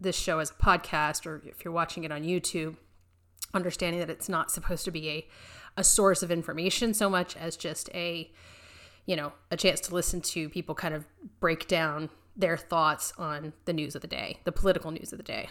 this 0.00 0.16
show 0.16 0.40
as 0.40 0.50
a 0.50 0.54
podcast 0.54 1.26
or 1.26 1.42
if 1.46 1.64
you're 1.64 1.72
watching 1.72 2.04
it 2.04 2.10
on 2.10 2.22
YouTube, 2.22 2.76
understanding 3.54 4.00
that 4.00 4.10
it's 4.10 4.28
not 4.28 4.50
supposed 4.50 4.84
to 4.84 4.90
be 4.90 5.08
a 5.08 5.26
a 5.76 5.84
source 5.84 6.22
of 6.22 6.30
information 6.30 6.92
so 6.92 7.08
much 7.08 7.36
as 7.36 7.56
just 7.56 7.88
a 7.94 8.30
you 9.06 9.16
know 9.16 9.32
a 9.50 9.56
chance 9.56 9.80
to 9.80 9.94
listen 9.94 10.20
to 10.20 10.48
people 10.48 10.74
kind 10.74 10.94
of 10.94 11.06
break 11.40 11.66
down 11.66 12.10
their 12.36 12.56
thoughts 12.56 13.12
on 13.18 13.52
the 13.66 13.72
news 13.72 13.94
of 13.94 14.00
the 14.00 14.08
day, 14.08 14.38
the 14.44 14.52
political 14.52 14.90
news 14.90 15.12
of 15.12 15.18
the 15.18 15.24
day. 15.24 15.48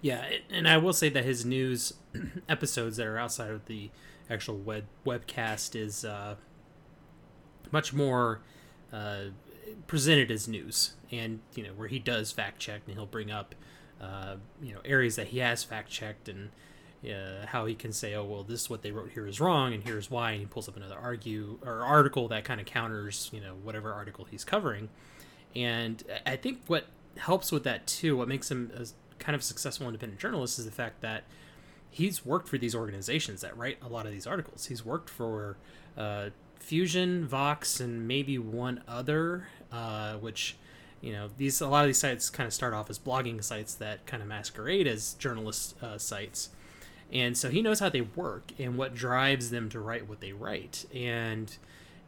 Yeah, 0.00 0.28
and 0.50 0.68
I 0.68 0.76
will 0.76 0.92
say 0.92 1.08
that 1.08 1.24
his 1.24 1.44
news 1.44 1.94
episodes 2.48 2.96
that 2.98 3.06
are 3.06 3.18
outside 3.18 3.50
of 3.50 3.66
the 3.66 3.90
actual 4.30 4.56
web 4.56 4.84
webcast 5.04 5.74
is 5.74 6.04
uh, 6.04 6.36
much 7.72 7.92
more 7.92 8.40
uh, 8.92 9.24
presented 9.86 10.30
as 10.30 10.48
news, 10.48 10.94
and 11.10 11.40
you 11.54 11.62
know 11.62 11.70
where 11.70 11.88
he 11.88 11.98
does 11.98 12.32
fact 12.32 12.58
check 12.58 12.82
and 12.86 12.94
he'll 12.94 13.06
bring 13.06 13.30
up 13.30 13.54
uh, 14.00 14.36
you 14.62 14.74
know 14.74 14.80
areas 14.84 15.16
that 15.16 15.28
he 15.28 15.38
has 15.38 15.64
fact 15.64 15.90
checked 15.90 16.28
and 16.28 16.50
uh, 17.04 17.46
how 17.46 17.66
he 17.66 17.74
can 17.74 17.92
say, 17.92 18.14
oh 18.14 18.24
well, 18.24 18.42
this 18.42 18.62
is 18.62 18.70
what 18.70 18.82
they 18.82 18.90
wrote 18.90 19.10
here 19.12 19.26
is 19.26 19.40
wrong, 19.40 19.72
and 19.72 19.84
here's 19.84 20.10
why, 20.10 20.32
and 20.32 20.40
he 20.40 20.46
pulls 20.46 20.68
up 20.68 20.76
another 20.76 20.98
argue 20.98 21.58
or 21.64 21.84
article 21.84 22.28
that 22.28 22.44
kind 22.44 22.60
of 22.60 22.66
counters 22.66 23.30
you 23.32 23.40
know 23.40 23.54
whatever 23.62 23.92
article 23.92 24.26
he's 24.30 24.44
covering, 24.44 24.88
and 25.54 26.02
I 26.24 26.36
think 26.36 26.60
what 26.66 26.86
helps 27.18 27.52
with 27.52 27.64
that 27.64 27.86
too, 27.86 28.16
what 28.16 28.28
makes 28.28 28.50
him 28.50 28.70
a 28.76 28.86
kind 29.18 29.34
of 29.34 29.42
successful 29.42 29.86
independent 29.86 30.20
journalist 30.20 30.58
is 30.58 30.64
the 30.64 30.70
fact 30.70 31.00
that 31.00 31.24
he's 31.90 32.26
worked 32.26 32.48
for 32.48 32.58
these 32.58 32.74
organizations 32.74 33.40
that 33.40 33.56
write 33.56 33.78
a 33.82 33.88
lot 33.88 34.04
of 34.06 34.12
these 34.12 34.26
articles. 34.26 34.66
He's 34.66 34.84
worked 34.84 35.08
for 35.08 35.56
uh, 35.96 36.30
Fusion, 36.58 37.26
Vox, 37.26 37.80
and 37.80 38.06
maybe 38.08 38.38
one 38.38 38.82
other, 38.88 39.48
uh, 39.72 40.14
which 40.14 40.56
you 41.00 41.12
know 41.12 41.28
these 41.36 41.60
a 41.60 41.68
lot 41.68 41.84
of 41.84 41.88
these 41.88 41.98
sites 41.98 42.30
kind 42.30 42.46
of 42.46 42.52
start 42.52 42.74
off 42.74 42.90
as 42.90 42.98
blogging 42.98 43.42
sites 43.42 43.74
that 43.74 44.06
kind 44.06 44.22
of 44.22 44.28
masquerade 44.28 44.86
as 44.86 45.14
journalist 45.14 45.80
uh, 45.82 45.98
sites, 45.98 46.50
and 47.12 47.36
so 47.36 47.50
he 47.50 47.62
knows 47.62 47.80
how 47.80 47.88
they 47.88 48.00
work 48.00 48.52
and 48.58 48.76
what 48.76 48.94
drives 48.94 49.50
them 49.50 49.68
to 49.68 49.80
write 49.80 50.08
what 50.08 50.20
they 50.20 50.32
write, 50.32 50.86
and 50.94 51.56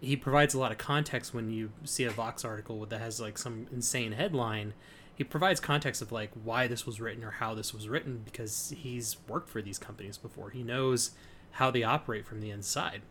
he 0.01 0.16
provides 0.16 0.55
a 0.55 0.59
lot 0.59 0.72
of 0.72 0.78
context 0.78 1.34
when 1.34 1.51
you 1.51 1.70
see 1.84 2.05
a 2.05 2.11
Vox 2.11 2.44
article 2.44 2.84
that 2.86 3.01
has 3.01 3.20
like 3.20 3.36
some 3.36 3.66
insane 3.72 4.12
headline. 4.12 4.74
He 5.14 5.24
provides 5.24 5.59
context 5.59 6.01
of 6.01 6.12
like 6.12 6.30
why 6.44 6.68
this 6.68 6.86
was 6.86 7.01
written 7.01 7.24
or 7.24 7.32
how 7.32 7.55
this 7.55 7.74
was 7.74 7.88
written 7.88 8.22
because 8.24 8.72
he's 8.76 9.16
worked 9.26 9.49
for 9.49 9.61
these 9.61 9.78
companies 9.78 10.16
before. 10.16 10.51
He 10.51 10.62
knows 10.62 11.11
how 11.53 11.72
they 11.72 11.82
operate 11.82 12.24
from 12.24 12.40
the 12.40 12.51
inside. 12.51 13.03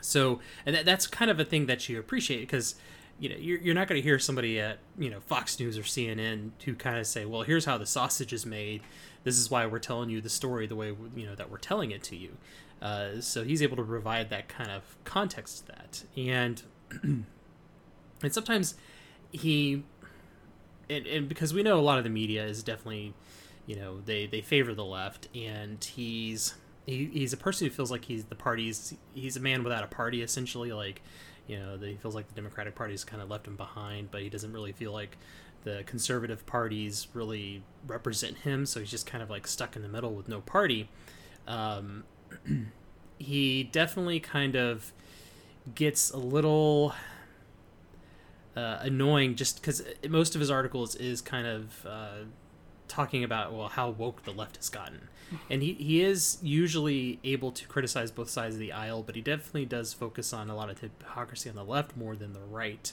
So, 0.00 0.40
and 0.66 0.74
that, 0.74 0.84
that's 0.84 1.06
kind 1.06 1.30
of 1.30 1.40
a 1.40 1.44
thing 1.44 1.66
that 1.66 1.88
you 1.88 1.98
appreciate 1.98 2.40
because 2.40 2.74
you 3.18 3.28
know 3.28 3.36
you're, 3.36 3.58
you're 3.58 3.74
not 3.74 3.88
going 3.88 4.00
to 4.00 4.02
hear 4.02 4.18
somebody 4.18 4.58
at 4.60 4.78
you 4.98 5.10
know 5.10 5.20
Fox 5.20 5.58
News 5.58 5.76
or 5.78 5.82
CNN 5.82 6.52
to 6.60 6.74
kind 6.74 6.98
of 6.98 7.06
say, 7.06 7.24
well, 7.24 7.42
here's 7.42 7.64
how 7.64 7.78
the 7.78 7.86
sausage 7.86 8.32
is 8.32 8.46
made. 8.46 8.82
This 9.24 9.38
is 9.38 9.50
why 9.50 9.66
we're 9.66 9.78
telling 9.78 10.10
you 10.10 10.20
the 10.20 10.30
story 10.30 10.66
the 10.66 10.76
way 10.76 10.94
you 11.14 11.26
know 11.26 11.34
that 11.34 11.50
we're 11.50 11.58
telling 11.58 11.90
it 11.90 12.02
to 12.04 12.16
you. 12.16 12.36
Uh, 12.80 13.20
so 13.20 13.44
he's 13.44 13.62
able 13.62 13.76
to 13.76 13.82
provide 13.82 14.30
that 14.30 14.48
kind 14.48 14.70
of 14.70 14.96
context 15.04 15.58
to 15.58 15.66
that, 15.66 16.04
and 16.16 16.62
and 17.02 17.26
sometimes 18.32 18.74
he 19.30 19.84
and, 20.88 21.06
and 21.06 21.28
because 21.28 21.54
we 21.54 21.62
know 21.62 21.78
a 21.78 21.80
lot 21.80 21.98
of 21.98 22.04
the 22.04 22.10
media 22.10 22.44
is 22.44 22.62
definitely 22.62 23.14
you 23.66 23.76
know 23.76 24.00
they 24.00 24.26
they 24.26 24.40
favor 24.40 24.74
the 24.74 24.84
left 24.84 25.28
and 25.34 25.82
he's 25.84 26.54
he, 26.90 27.10
he's 27.12 27.32
a 27.32 27.36
person 27.36 27.66
who 27.66 27.72
feels 27.72 27.90
like 27.90 28.04
he's 28.04 28.24
the 28.24 28.34
party's 28.34 28.94
he's 29.14 29.36
a 29.36 29.40
man 29.40 29.62
without 29.62 29.84
a 29.84 29.86
party 29.86 30.22
essentially 30.22 30.72
like 30.72 31.02
you 31.46 31.58
know 31.58 31.78
he 31.78 31.96
feels 31.96 32.14
like 32.14 32.28
the 32.28 32.34
democratic 32.34 32.74
party's 32.74 33.04
kind 33.04 33.22
of 33.22 33.30
left 33.30 33.46
him 33.46 33.56
behind 33.56 34.10
but 34.10 34.22
he 34.22 34.28
doesn't 34.28 34.52
really 34.52 34.72
feel 34.72 34.92
like 34.92 35.16
the 35.64 35.82
conservative 35.86 36.46
parties 36.46 37.08
really 37.12 37.62
represent 37.86 38.38
him 38.38 38.64
so 38.64 38.80
he's 38.80 38.90
just 38.90 39.06
kind 39.06 39.22
of 39.22 39.30
like 39.30 39.46
stuck 39.46 39.76
in 39.76 39.82
the 39.82 39.88
middle 39.88 40.12
with 40.14 40.28
no 40.28 40.40
party. 40.40 40.88
Um, 41.46 42.04
he 43.18 43.64
definitely 43.64 44.20
kind 44.20 44.56
of 44.56 44.92
gets 45.74 46.10
a 46.10 46.16
little 46.16 46.94
uh, 48.56 48.78
annoying 48.80 49.34
just 49.34 49.60
because 49.60 49.82
most 50.08 50.34
of 50.34 50.40
his 50.40 50.50
articles 50.50 50.94
is 50.94 51.20
kind 51.20 51.46
of 51.46 51.86
uh, 51.86 52.24
talking 52.90 53.24
about 53.24 53.52
well 53.52 53.68
how 53.68 53.88
woke 53.88 54.24
the 54.24 54.32
left 54.32 54.56
has 54.56 54.68
gotten 54.68 55.08
and 55.48 55.62
he, 55.62 55.74
he 55.74 56.02
is 56.02 56.38
usually 56.42 57.20
able 57.22 57.52
to 57.52 57.66
criticize 57.68 58.10
both 58.10 58.28
sides 58.28 58.56
of 58.56 58.60
the 58.60 58.72
aisle 58.72 59.02
but 59.02 59.14
he 59.14 59.20
definitely 59.20 59.64
does 59.64 59.92
focus 59.92 60.32
on 60.32 60.50
a 60.50 60.56
lot 60.56 60.68
of 60.68 60.80
hypocrisy 60.80 61.48
on 61.48 61.54
the 61.54 61.64
left 61.64 61.96
more 61.96 62.16
than 62.16 62.32
the 62.32 62.40
right 62.40 62.92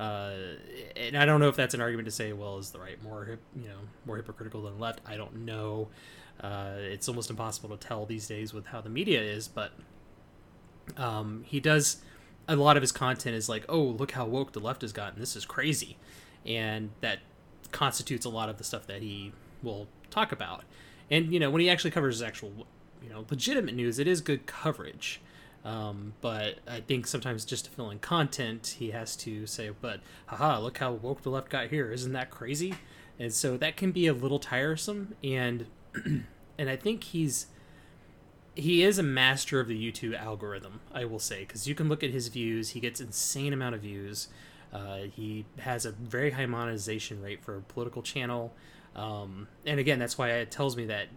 uh, 0.00 0.32
and 0.96 1.14
I 1.14 1.26
don't 1.26 1.40
know 1.40 1.48
if 1.48 1.56
that's 1.56 1.74
an 1.74 1.82
argument 1.82 2.06
to 2.06 2.10
say, 2.10 2.32
well, 2.32 2.56
is 2.56 2.70
the 2.70 2.80
right 2.80 3.02
more, 3.02 3.38
you 3.54 3.68
know, 3.68 3.80
more 4.06 4.16
hypocritical 4.16 4.62
than 4.62 4.78
left? 4.78 5.02
I 5.04 5.18
don't 5.18 5.44
know. 5.44 5.88
Uh, 6.40 6.76
it's 6.78 7.06
almost 7.06 7.28
impossible 7.28 7.76
to 7.76 7.86
tell 7.86 8.06
these 8.06 8.26
days 8.26 8.54
with 8.54 8.66
how 8.66 8.80
the 8.80 8.88
media 8.88 9.20
is, 9.20 9.46
but 9.46 9.72
um, 10.96 11.44
he 11.46 11.60
does. 11.60 11.98
A 12.48 12.56
lot 12.56 12.78
of 12.78 12.80
his 12.80 12.92
content 12.92 13.36
is 13.36 13.48
like, 13.48 13.66
oh, 13.68 13.82
look 13.82 14.12
how 14.12 14.24
woke 14.24 14.52
the 14.52 14.60
left 14.60 14.80
has 14.80 14.92
gotten. 14.92 15.20
This 15.20 15.36
is 15.36 15.44
crazy, 15.44 15.98
and 16.46 16.90
that 17.02 17.18
constitutes 17.72 18.24
a 18.24 18.28
lot 18.30 18.48
of 18.48 18.58
the 18.58 18.64
stuff 18.64 18.86
that 18.86 19.02
he 19.02 19.32
will 19.62 19.88
talk 20.10 20.32
about. 20.32 20.64
And 21.10 21.32
you 21.32 21.40
know, 21.40 21.50
when 21.50 21.60
he 21.60 21.68
actually 21.68 21.90
covers 21.90 22.16
his 22.16 22.22
actual, 22.22 22.66
you 23.02 23.10
know, 23.10 23.24
legitimate 23.30 23.74
news, 23.74 23.98
it 23.98 24.06
is 24.06 24.20
good 24.20 24.46
coverage. 24.46 25.20
Um, 25.64 26.14
but 26.20 26.58
I 26.66 26.80
think 26.80 27.06
sometimes 27.06 27.44
just 27.44 27.66
to 27.66 27.70
fill 27.70 27.90
in 27.90 27.98
content, 27.98 28.76
he 28.78 28.92
has 28.92 29.14
to 29.16 29.46
say, 29.46 29.70
"But 29.78 30.00
haha, 30.26 30.58
look 30.58 30.78
how 30.78 30.92
woke 30.92 31.22
the 31.22 31.30
left 31.30 31.50
got 31.50 31.68
here! 31.68 31.92
Isn't 31.92 32.12
that 32.12 32.30
crazy?" 32.30 32.74
And 33.18 33.32
so 33.32 33.56
that 33.58 33.76
can 33.76 33.92
be 33.92 34.06
a 34.06 34.14
little 34.14 34.38
tiresome. 34.38 35.14
And 35.22 35.66
and 36.58 36.70
I 36.70 36.76
think 36.76 37.04
he's 37.04 37.46
he 38.56 38.82
is 38.82 38.98
a 38.98 39.02
master 39.02 39.60
of 39.60 39.68
the 39.68 39.92
YouTube 39.92 40.18
algorithm. 40.18 40.80
I 40.92 41.04
will 41.04 41.18
say 41.18 41.40
because 41.40 41.66
you 41.66 41.74
can 41.74 41.88
look 41.88 42.02
at 42.02 42.10
his 42.10 42.28
views; 42.28 42.70
he 42.70 42.80
gets 42.80 43.00
insane 43.00 43.52
amount 43.52 43.74
of 43.74 43.82
views. 43.82 44.28
Uh, 44.72 44.98
he 45.14 45.44
has 45.58 45.84
a 45.84 45.92
very 45.92 46.30
high 46.30 46.46
monetization 46.46 47.20
rate 47.22 47.42
for 47.42 47.56
a 47.56 47.60
political 47.60 48.02
channel. 48.02 48.54
Um, 48.94 49.48
and 49.66 49.80
again, 49.80 49.98
that's 49.98 50.16
why 50.16 50.30
it 50.30 50.50
tells 50.50 50.76
me 50.76 50.86
that 50.86 51.08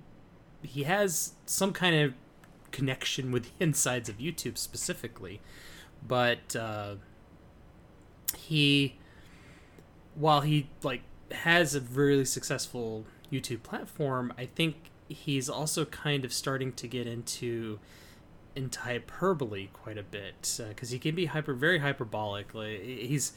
he 0.61 0.83
has 0.83 1.33
some 1.45 1.73
kind 1.73 1.95
of 1.95 2.13
connection 2.71 3.31
with 3.31 3.43
the 3.45 3.51
insides 3.63 4.09
of 4.09 4.17
YouTube 4.17 4.57
specifically. 4.57 5.41
But 6.05 6.55
uh, 6.55 6.95
he, 8.37 8.97
while 10.15 10.41
he 10.41 10.67
like 10.81 11.01
has 11.31 11.75
a 11.75 11.81
really 11.81 12.25
successful 12.25 13.05
YouTube 13.31 13.63
platform, 13.63 14.33
I 14.37 14.45
think 14.45 14.75
he's 15.07 15.49
also 15.49 15.85
kind 15.85 16.25
of 16.25 16.33
starting 16.33 16.73
to 16.73 16.87
get 16.87 17.07
into 17.07 17.79
into 18.55 18.79
hyperbole 18.79 19.67
quite 19.73 19.97
a 19.97 20.03
bit 20.03 20.59
because 20.69 20.89
uh, 20.89 20.93
he 20.93 20.99
can 20.99 21.15
be 21.15 21.25
hyper 21.25 21.53
very 21.53 21.79
hyperbolic. 21.79 22.53
Like 22.53 22.81
he's, 22.81 23.31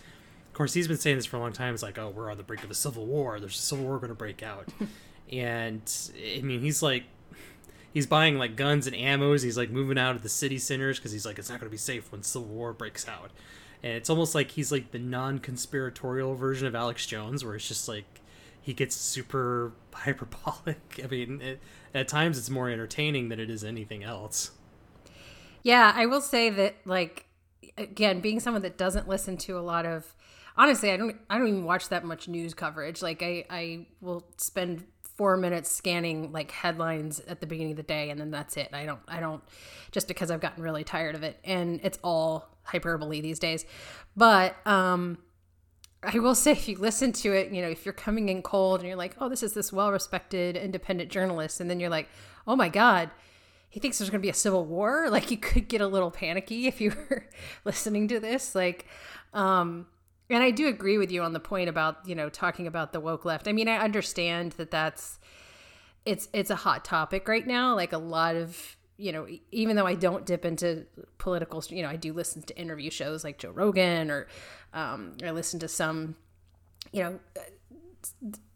of 0.49 0.53
course, 0.53 0.75
he's 0.75 0.89
been 0.89 0.97
saying 0.97 1.17
this 1.17 1.27
for 1.27 1.37
a 1.37 1.41
long 1.41 1.53
time. 1.53 1.75
It's 1.75 1.83
like, 1.83 1.99
oh, 1.99 2.11
we're 2.11 2.31
on 2.31 2.37
the 2.37 2.43
brink 2.43 2.65
of 2.65 2.71
a 2.71 2.75
civil 2.75 3.07
war. 3.07 3.41
There's 3.41 3.59
a 3.59 3.63
civil 3.63 3.85
war 3.85 3.99
going 3.99 4.09
to 4.09 4.15
break 4.15 4.43
out, 4.43 4.69
and 5.33 5.83
I 6.37 6.41
mean, 6.43 6.61
he's 6.61 6.83
like 6.83 7.05
he's 7.93 8.07
buying 8.07 8.37
like 8.37 8.57
guns 8.57 8.87
and 8.87 8.95
ammos. 8.95 9.43
He's 9.43 9.57
like 9.57 9.71
moving 9.71 9.99
out 9.99 10.17
of 10.17 10.23
the 10.23 10.29
city 10.29 10.59
centers 10.59 10.99
because 10.99 11.13
he's 11.13 11.25
like 11.25 11.39
it's 11.39 11.49
not 11.49 11.61
going 11.61 11.69
to 11.69 11.75
be 11.75 11.79
safe 11.79 12.13
when 12.13 12.23
civil 12.23 12.49
war 12.49 12.73
breaks 12.73 13.09
out. 13.09 13.31
And 13.83 13.93
it's 13.93 14.11
almost 14.11 14.35
like 14.35 14.51
he's 14.51 14.73
like 14.73 14.91
the 14.91 14.99
non-conspiratorial 14.99 16.35
version 16.35 16.67
of 16.67 16.75
Alex 16.75 17.07
Jones, 17.07 17.45
where 17.45 17.55
it's 17.55 17.69
just 17.69 17.89
like 17.89 18.21
he 18.61 18.75
gets 18.75 18.97
super 18.97 19.73
hyperbolic. 19.95 21.01
I 21.03 21.07
mean, 21.07 21.41
it, 21.41 21.61
at 21.95 22.09
times 22.09 22.37
it's 22.37 22.51
more 22.51 22.69
entertaining 22.69 23.31
than 23.31 23.41
it 23.41 23.49
is 23.49 23.65
anything 23.65 24.03
else. 24.05 24.51
Yeah, 25.67 25.93
I 25.97 26.07
will 26.07 26.21
say 26.21 26.49
that 26.49 26.77
like 26.85 27.27
again, 27.77 28.21
being 28.21 28.39
someone 28.39 28.63
that 28.63 28.79
doesn't 28.79 29.09
listen 29.09 29.37
to 29.39 29.59
a 29.59 29.61
lot 29.61 29.85
of 29.85 30.15
honestly, 30.57 30.93
I 30.93 30.97
don't 30.97 31.17
I 31.29 31.39
don't 31.39 31.49
even 31.49 31.65
watch 31.65 31.89
that 31.89 32.05
much 32.05 32.29
news 32.29 32.55
coverage. 32.55 33.03
Like 33.03 33.21
I 33.21 33.45
I 33.51 33.87
will 34.01 34.25
spend 34.37 34.85
four 35.17 35.37
minutes 35.37 35.69
scanning 35.69 36.31
like 36.31 36.53
headlines 36.53 37.19
at 37.27 37.41
the 37.41 37.49
beginning 37.49 37.73
of 37.73 37.79
the 37.79 37.83
day 37.83 38.11
and 38.11 38.21
then 38.21 38.31
that's 38.31 38.57
it. 38.57 38.69
I 38.73 38.87
don't 38.87 39.01
i 39.09 39.19
don't 39.19 39.43
just 39.91 40.07
because 40.07 40.31
i've 40.31 40.39
gotten 40.39 40.63
really 40.63 40.85
tired 40.85 41.17
of 41.17 41.25
it. 41.25 41.37
And 41.43 41.81
it's 41.83 41.99
all 42.05 42.49
hyperbole 42.63 43.21
these 43.21 43.41
days. 43.41 43.65
But 44.17 44.55
um 44.69 45.19
i 46.05 46.17
will 46.21 46.37
say 46.37 46.53
if 46.53 46.69
you 46.69 46.79
listen 46.79 47.11
to 47.11 47.33
it 47.33 47.51
you 47.51 47.61
know 47.61 47.69
if 47.69 47.85
you're 47.85 47.93
coming 47.93 48.29
in 48.29 48.41
cold 48.41 48.79
and 48.79 48.87
you're 48.87 48.97
like 48.97 49.17
oh 49.19 49.29
this 49.29 49.43
is 49.43 49.55
this 49.55 49.73
well 49.73 49.91
respected 49.91 50.55
independent 50.55 51.11
journalist 51.11 51.59
and 51.59 51.69
then 51.69 51.81
you're 51.81 51.91
like 51.91 52.09
oh 52.47 52.55
my 52.55 52.69
god 52.69 53.11
he 53.69 53.81
thinks 53.81 53.99
there's 53.99 54.11
going 54.11 54.21
to 54.21 54.27
be 54.27 54.31
a 54.31 54.35
civil 54.35 54.65
war 54.65 55.09
like 55.11 55.31
you 55.31 55.37
could 55.37 55.69
get 55.69 55.81
a 55.81 55.87
little 55.87 56.11
panicky 56.11 56.67
if 56.67 56.81
you 56.81 56.95
were 57.11 57.27
listening 57.65 58.09
to 58.09 58.21
this 58.21 58.55
like 58.55 58.87
um 59.35 59.87
and 60.29 60.43
I 60.43 60.51
do 60.51 60.67
agree 60.67 60.99
with 60.99 61.13
you 61.13 61.23
on 61.23 61.33
the 61.33 61.41
point 61.41 61.69
about 61.69 62.07
you 62.07 62.15
know 62.15 62.29
talking 62.29 62.67
about 62.67 62.93
the 62.93 63.01
woke 63.01 63.25
left. 63.25 63.47
I 63.47 63.53
mean, 63.53 63.69
I 63.69 63.77
understand 63.79 64.53
that 64.53 64.71
that's 64.71 65.19
it's 66.05 66.29
it's 66.33 66.51
a 66.51 66.57
hot 66.57 66.85
topic 66.85 67.29
right 67.29 67.47
now. 67.47 67.75
Like 67.75 67.93
a 67.93 67.99
lot 67.99 68.37
of 68.37 68.77
you 68.99 69.13
know, 69.13 69.27
even 69.53 69.77
though 69.77 69.87
I 69.87 69.95
don't 69.95 70.25
dip 70.25 70.47
into 70.47 70.87
political, 71.19 71.63
you 71.69 71.83
know, 71.83 71.89
I 71.89 71.97
do 71.97 72.15
listen 72.15 72.41
to 72.43 72.59
interview 72.59 72.91
shows 72.91 73.25
like 73.25 73.39
Joe 73.39 73.51
Rogan 73.51 74.11
or 74.11 74.27
um, 74.73 75.19
I 75.23 75.33
listen 75.33 75.61
to 75.61 75.69
some, 75.69 76.17
you 76.93 77.03
know, 77.03 77.21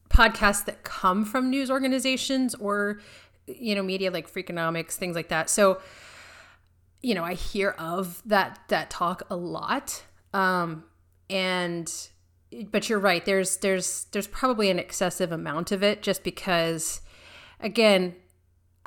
podcasts 0.09 0.65
that 0.65 0.83
come 0.83 1.27
from 1.27 1.51
news 1.51 1.71
organizations 1.71 2.55
or 2.55 3.01
you 3.59 3.75
know 3.75 3.83
media 3.83 4.11
like 4.11 4.33
Freakonomics, 4.33 4.93
things 4.93 5.17
like 5.17 5.29
that. 5.29 5.51
So, 5.51 5.81
you 7.03 7.15
know, 7.15 7.25
I 7.25 7.35
hear 7.35 7.71
of 7.79 8.23
that 8.27 8.61
that 8.69 8.91
talk 8.91 9.23
a 9.31 9.37
lot. 9.37 10.05
Um, 10.33 10.85
and 11.29 11.93
but 12.71 12.89
you're 12.89 12.99
right 12.99 13.25
there's 13.25 13.59
there's 13.59 14.07
there's 14.13 14.27
probably 14.27 14.71
an 14.71 14.79
excessive 14.79 15.31
amount 15.31 15.71
of 15.71 15.85
it 15.85 16.03
just 16.03 16.25
because 16.25 17.01
again 17.61 18.17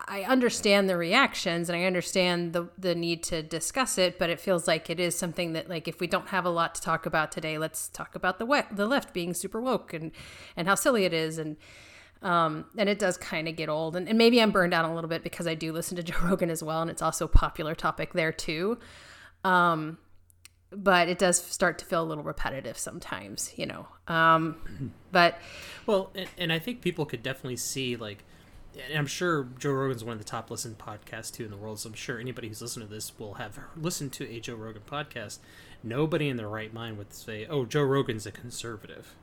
I 0.05 0.23
understand 0.23 0.89
the 0.89 0.97
reactions 0.97 1.69
and 1.69 1.77
I 1.77 1.85
understand 1.85 2.53
the 2.53 2.69
the 2.77 2.95
need 2.95 3.23
to 3.23 3.43
discuss 3.43 3.97
it, 3.97 4.17
but 4.17 4.29
it 4.29 4.39
feels 4.39 4.67
like 4.67 4.89
it 4.89 4.99
is 4.99 5.15
something 5.15 5.53
that 5.53 5.69
like 5.69 5.87
if 5.87 5.99
we 5.99 6.07
don't 6.07 6.29
have 6.29 6.45
a 6.45 6.49
lot 6.49 6.75
to 6.75 6.81
talk 6.81 7.05
about 7.05 7.31
today, 7.31 7.57
let's 7.57 7.87
talk 7.89 8.15
about 8.15 8.39
the 8.39 8.45
wet, 8.45 8.75
the 8.75 8.87
left 8.87 9.13
being 9.13 9.33
super 9.33 9.61
woke 9.61 9.93
and 9.93 10.11
and 10.57 10.67
how 10.67 10.75
silly 10.75 11.05
it 11.05 11.13
is 11.13 11.37
and 11.37 11.57
um 12.23 12.65
and 12.77 12.89
it 12.89 12.99
does 12.99 13.17
kind 13.17 13.47
of 13.47 13.55
get 13.55 13.69
old 13.69 13.95
and, 13.95 14.07
and 14.07 14.17
maybe 14.17 14.41
I'm 14.41 14.51
burned 14.51 14.73
out 14.73 14.85
a 14.85 14.93
little 14.93 15.09
bit 15.09 15.23
because 15.23 15.47
I 15.47 15.55
do 15.55 15.71
listen 15.71 15.95
to 15.97 16.03
Joe 16.11 16.15
Rogan 16.23 16.49
as 16.49 16.63
well 16.63 16.81
and 16.81 16.89
it's 16.89 17.01
also 17.01 17.25
a 17.25 17.29
popular 17.29 17.75
topic 17.75 18.13
there 18.13 18.31
too. 18.31 18.77
Um 19.43 19.97
but 20.75 21.07
it 21.07 21.19
does 21.19 21.41
start 21.41 21.77
to 21.79 21.85
feel 21.85 22.01
a 22.01 22.05
little 22.05 22.23
repetitive 22.23 22.77
sometimes, 22.77 23.51
you 23.55 23.65
know. 23.65 23.87
Um, 24.07 24.93
but 25.11 25.39
well, 25.85 26.11
and, 26.15 26.27
and, 26.37 26.53
I 26.53 26.59
think 26.59 26.81
people 26.81 27.05
could 27.05 27.23
definitely 27.23 27.57
see 27.57 27.95
like, 27.95 28.23
and 28.73 28.97
I'm 28.97 29.05
sure 29.05 29.47
Joe 29.59 29.71
Rogan's 29.71 30.03
one 30.03 30.13
of 30.13 30.19
the 30.19 30.25
top 30.25 30.49
listened 30.49 30.77
podcasts 30.77 31.31
too 31.31 31.45
in 31.45 31.51
the 31.51 31.57
world. 31.57 31.79
So 31.79 31.89
I'm 31.89 31.95
sure 31.95 32.19
anybody 32.19 32.47
who's 32.47 32.61
listened 32.61 32.87
to 32.87 32.93
this 32.93 33.17
will 33.19 33.35
have 33.35 33.59
listened 33.75 34.13
to 34.13 34.27
a 34.27 34.39
Joe 34.39 34.55
Rogan 34.55 34.81
podcast. 34.89 35.39
Nobody 35.83 36.29
in 36.29 36.37
their 36.37 36.49
right 36.49 36.73
mind 36.73 36.97
would 36.97 37.13
say, 37.13 37.45
"Oh, 37.45 37.65
Joe 37.65 37.83
Rogan's 37.83 38.25
a 38.25 38.31
conservative." 38.31 39.15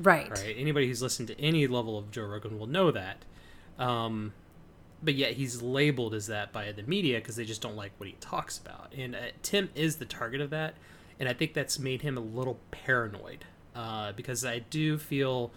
Right. 0.00 0.30
Right. 0.30 0.54
Anybody 0.56 0.86
who's 0.86 1.02
listened 1.02 1.28
to 1.28 1.40
any 1.40 1.66
level 1.66 1.98
of 1.98 2.10
Joe 2.10 2.26
Rogan 2.26 2.58
will 2.58 2.66
know 2.66 2.90
that. 2.90 3.24
Um, 3.78 4.32
but 5.02 5.14
yet 5.14 5.32
he's 5.32 5.62
labeled 5.62 6.14
as 6.14 6.26
that 6.26 6.52
by 6.52 6.72
the 6.72 6.82
media 6.82 7.18
because 7.18 7.36
they 7.36 7.44
just 7.44 7.62
don't 7.62 7.76
like 7.76 7.92
what 7.98 8.08
he 8.08 8.16
talks 8.20 8.58
about. 8.58 8.92
And 8.96 9.14
uh, 9.14 9.18
Tim 9.42 9.70
is 9.74 9.96
the 9.96 10.04
target 10.04 10.40
of 10.40 10.50
that 10.50 10.74
and 11.18 11.28
I 11.28 11.32
think 11.32 11.54
that's 11.54 11.78
made 11.78 12.02
him 12.02 12.16
a 12.16 12.20
little 12.20 12.58
paranoid 12.70 13.44
uh, 13.74 14.12
because 14.12 14.44
I 14.44 14.60
do 14.60 14.98
feel 14.98 15.50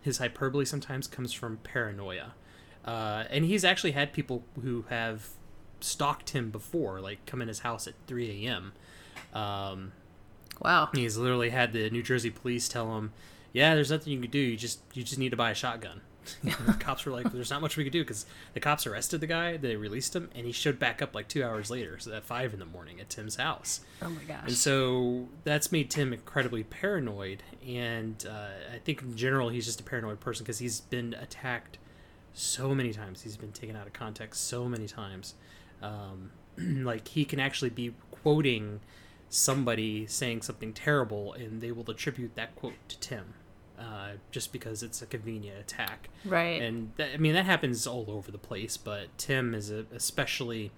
his 0.00 0.18
hyperbole 0.18 0.64
sometimes 0.64 1.06
comes 1.06 1.32
from 1.32 1.58
paranoia, 1.58 2.34
uh, 2.84 3.24
and 3.30 3.44
he's 3.44 3.64
actually 3.64 3.92
had 3.92 4.12
people 4.12 4.44
who 4.62 4.84
have 4.90 5.30
stalked 5.80 6.30
him 6.30 6.50
before, 6.50 7.00
like 7.00 7.24
come 7.26 7.42
in 7.42 7.48
his 7.48 7.60
house 7.60 7.86
at 7.86 7.94
3 8.06 8.46
a.m. 8.46 8.72
Um, 9.34 9.92
wow. 10.60 10.88
He's 10.94 11.16
literally 11.16 11.50
had 11.50 11.72
the 11.72 11.90
New 11.90 12.02
Jersey 12.02 12.30
police 12.30 12.68
tell 12.68 12.96
him, 12.96 13.12
"Yeah, 13.52 13.74
there's 13.74 13.90
nothing 13.90 14.12
you 14.12 14.20
can 14.20 14.30
do. 14.30 14.38
You 14.38 14.56
just 14.56 14.80
you 14.94 15.02
just 15.02 15.18
need 15.18 15.30
to 15.30 15.36
buy 15.36 15.50
a 15.50 15.54
shotgun." 15.54 16.00
the 16.42 16.74
cops 16.74 17.04
were 17.04 17.12
like, 17.12 17.32
"There's 17.32 17.50
not 17.50 17.60
much 17.60 17.76
we 17.76 17.84
could 17.84 17.92
do," 17.92 18.02
because 18.02 18.26
the 18.54 18.60
cops 18.60 18.86
arrested 18.86 19.20
the 19.20 19.26
guy, 19.26 19.56
they 19.56 19.76
released 19.76 20.14
him, 20.14 20.30
and 20.34 20.46
he 20.46 20.52
showed 20.52 20.78
back 20.78 21.00
up 21.00 21.14
like 21.14 21.28
two 21.28 21.42
hours 21.42 21.70
later, 21.70 21.98
so 21.98 22.12
at 22.12 22.24
five 22.24 22.52
in 22.52 22.58
the 22.58 22.66
morning 22.66 23.00
at 23.00 23.08
Tim's 23.08 23.36
house. 23.36 23.80
Oh 24.02 24.10
my 24.10 24.22
gosh! 24.24 24.44
And 24.44 24.52
so 24.52 25.28
that's 25.44 25.72
made 25.72 25.90
Tim 25.90 26.12
incredibly 26.12 26.64
paranoid, 26.64 27.42
and 27.66 28.24
uh, 28.28 28.74
I 28.74 28.78
think 28.78 29.02
in 29.02 29.16
general 29.16 29.48
he's 29.48 29.64
just 29.64 29.80
a 29.80 29.84
paranoid 29.84 30.20
person 30.20 30.44
because 30.44 30.58
he's 30.58 30.80
been 30.80 31.14
attacked 31.14 31.78
so 32.34 32.74
many 32.74 32.92
times. 32.92 33.22
He's 33.22 33.36
been 33.36 33.52
taken 33.52 33.76
out 33.76 33.86
of 33.86 33.92
context 33.92 34.46
so 34.46 34.68
many 34.68 34.86
times. 34.86 35.34
Um, 35.82 36.32
like 36.58 37.08
he 37.08 37.24
can 37.24 37.40
actually 37.40 37.70
be 37.70 37.94
quoting 38.10 38.80
somebody 39.30 40.06
saying 40.06 40.42
something 40.42 40.72
terrible, 40.72 41.32
and 41.34 41.60
they 41.60 41.72
will 41.72 41.88
attribute 41.90 42.34
that 42.34 42.54
quote 42.56 42.74
to 42.88 42.98
Tim 42.98 43.34
uh, 43.78 44.12
just 44.30 44.52
because 44.52 44.82
it's 44.82 45.02
a 45.02 45.06
convenient 45.06 45.58
attack. 45.58 46.08
Right. 46.24 46.60
And 46.60 46.92
that, 46.96 47.10
I 47.14 47.16
mean 47.18 47.34
that 47.34 47.44
happens 47.44 47.86
all 47.86 48.06
over 48.08 48.30
the 48.30 48.38
place, 48.38 48.76
but 48.76 49.06
Tim 49.18 49.54
is 49.54 49.70
a, 49.70 49.86
especially 49.94 50.72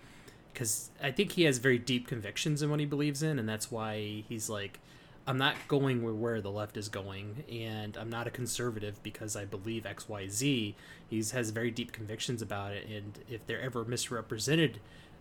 because 0.52 0.90
I 1.02 1.10
think 1.10 1.32
he 1.32 1.44
has 1.44 1.58
very 1.58 1.78
deep 1.78 2.06
convictions 2.06 2.60
in 2.60 2.70
what 2.70 2.80
he 2.80 2.86
believes 2.86 3.22
in, 3.22 3.38
and 3.38 3.48
that's 3.48 3.70
why 3.70 4.24
he's 4.28 4.50
like, 4.50 4.80
I'm 5.26 5.38
not 5.38 5.54
going 5.68 6.02
where 6.20 6.40
the 6.40 6.50
left 6.50 6.76
is 6.76 6.88
going, 6.88 7.44
and 7.50 7.96
I'm 7.96 8.10
not 8.10 8.26
a 8.26 8.30
conservative 8.30 9.02
because 9.02 9.36
I 9.36 9.44
believe 9.44 9.86
X, 9.86 10.08
Y, 10.08 10.28
Z. 10.28 10.74
He 11.08 11.16
has 11.16 11.50
very 11.50 11.70
deep 11.70 11.92
convictions 11.92 12.42
about 12.42 12.72
it, 12.72 12.86
and 12.88 13.18
if 13.28 13.46
they're 13.46 13.60
ever 13.60 13.84
misrepresented. 13.84 14.80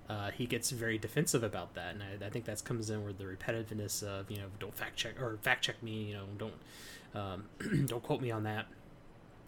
Uh, 0.10 0.32
he 0.32 0.48
gets 0.48 0.72
very 0.72 0.98
defensive 0.98 1.44
about 1.44 1.76
that, 1.76 1.94
and 1.94 2.02
I, 2.02 2.26
I 2.26 2.30
think 2.30 2.46
that 2.46 2.64
comes 2.64 2.90
in 2.90 3.06
with 3.06 3.20
the 3.20 3.26
repetitiveness 3.26 4.02
of 4.02 4.32
you 4.32 4.38
know 4.38 4.48
don't 4.60 4.76
fact 4.76 4.98
check 4.98 5.22
or 5.22 5.38
fact 5.42 5.64
check 5.64 5.82
me, 5.84 6.04
you 6.04 6.14
know 6.16 6.26
don't 6.38 6.54
um, 7.16 7.44
don't 7.86 8.04
quote 8.04 8.22
me 8.22 8.32
on 8.32 8.44
that 8.44 8.66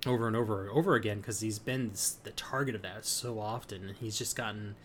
over 0.08 0.28
and 0.28 0.36
over 0.36 0.62
and 0.62 0.70
over 0.72 0.96
again 0.96 1.18
because 1.18 1.42
he's 1.42 1.60
been 1.60 1.92
the 2.24 2.32
target 2.32 2.76
of 2.76 2.82
that 2.82 3.06
so 3.06 3.40
often 3.40 3.88
and 3.88 3.98
he's 3.98 4.18
just 4.18 4.36
gotten 4.36 4.76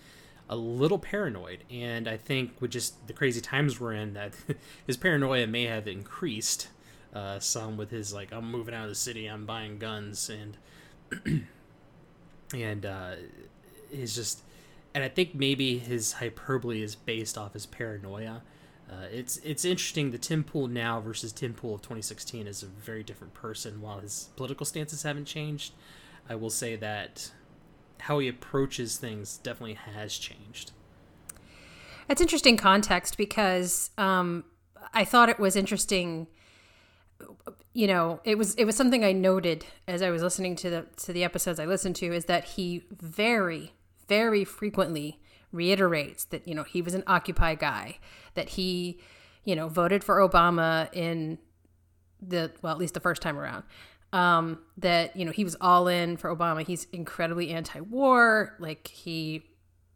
a 0.49 0.57
little 0.57 0.99
paranoid. 0.99 1.65
And 1.71 2.07
i 2.07 2.17
think 2.17 2.61
with 2.61 2.71
just 2.71 3.07
the 3.07 3.13
crazy 3.13 3.41
times 3.41 3.81
we're 3.81 3.95
in 3.95 4.15
that 4.15 4.35
his 4.87 4.97
paranoia 4.97 5.47
may 5.47 5.65
have 5.65 5.89
increased 5.89 6.69
uh, 7.15 7.39
some 7.39 7.77
with 7.77 7.91
his 7.91 8.13
like 8.13 8.33
i'm 8.33 8.51
moving 8.51 8.75
out 8.75 8.85
of 8.85 8.91
the 8.91 8.95
city 8.95 9.27
i'm 9.27 9.47
buying 9.47 9.79
guns 9.79 10.31
and 10.31 10.59
and 12.55 12.85
uh, 12.85 13.13
he's 13.91 14.15
just 14.15 14.43
and 14.97 15.05
I 15.05 15.11
think 15.11 15.35
maybe 15.35 15.77
his 15.77 16.15
hyperbole 16.15 16.81
is 16.81 16.95
based 16.95 17.37
off 17.37 17.53
his 17.53 17.67
paranoia. 17.67 18.41
Uh, 18.91 19.05
it's 19.13 19.37
it's 19.45 19.63
interesting. 19.63 20.11
The 20.11 20.17
Tim 20.17 20.43
Pool 20.43 20.69
now 20.69 21.01
versus 21.01 21.33
Tim 21.33 21.53
Pool 21.53 21.75
of 21.75 21.83
2016 21.83 22.47
is 22.47 22.63
a 22.63 22.67
very 22.67 23.03
different 23.03 23.35
person. 23.35 23.83
While 23.83 24.01
his 24.01 24.31
political 24.37 24.65
stances 24.65 25.03
haven't 25.03 25.27
changed, 25.27 25.75
I 26.31 26.35
will 26.35 26.49
say 26.49 26.77
that 26.77 27.31
how 28.01 28.21
he 28.21 28.29
approaches 28.29 28.97
things 28.97 29.37
definitely 29.37 29.75
has 29.75 30.17
changed. 30.17 30.73
It's 32.09 32.23
interesting 32.23 32.57
context 32.57 33.19
because 33.19 33.91
um, 33.99 34.45
I 34.95 35.05
thought 35.05 35.29
it 35.29 35.39
was 35.39 35.57
interesting. 35.57 36.27
You 37.75 37.87
know, 37.87 38.21
it 38.25 38.39
was 38.39 38.55
it 38.55 38.65
was 38.65 38.77
something 38.77 39.05
I 39.05 39.13
noted 39.13 39.67
as 39.87 40.01
I 40.01 40.09
was 40.09 40.23
listening 40.23 40.57
to 40.57 40.71
the 40.71 40.87
to 41.05 41.13
the 41.13 41.23
episodes 41.23 41.61
I 41.61 41.67
listened 41.67 41.97
to 41.97 42.07
is 42.15 42.25
that 42.25 42.45
he 42.45 42.85
very 42.91 43.73
very 44.09 44.45
frequently 44.45 45.21
reiterates 45.53 46.25
that 46.27 46.47
you 46.47 46.55
know 46.55 46.63
he 46.63 46.83
was 46.83 46.95
an 46.95 47.05
Occupy 47.07 47.55
guy, 47.55 47.99
that 48.35 48.51
he 48.51 49.01
you 49.45 49.57
know 49.57 49.69
voted 49.69 50.05
for 50.05 50.17
Obama 50.17 50.89
in 50.93 51.39
the 52.21 52.53
well 52.63 52.73
at 52.73 52.79
least 52.79 52.95
the 52.95 53.01
first 53.01 53.23
time 53.23 53.39
around. 53.39 53.65
Um, 54.13 54.61
that 54.79 55.17
you 55.17 55.25
know 55.25 55.33
he 55.33 55.45
was 55.45 55.57
all 55.61 55.89
in 55.89 56.17
for 56.17 56.35
Obama. 56.35 56.65
He's 56.65 56.87
incredibly 56.93 57.51
anti-war. 57.51 58.57
Like 58.59 58.89
he, 58.89 59.43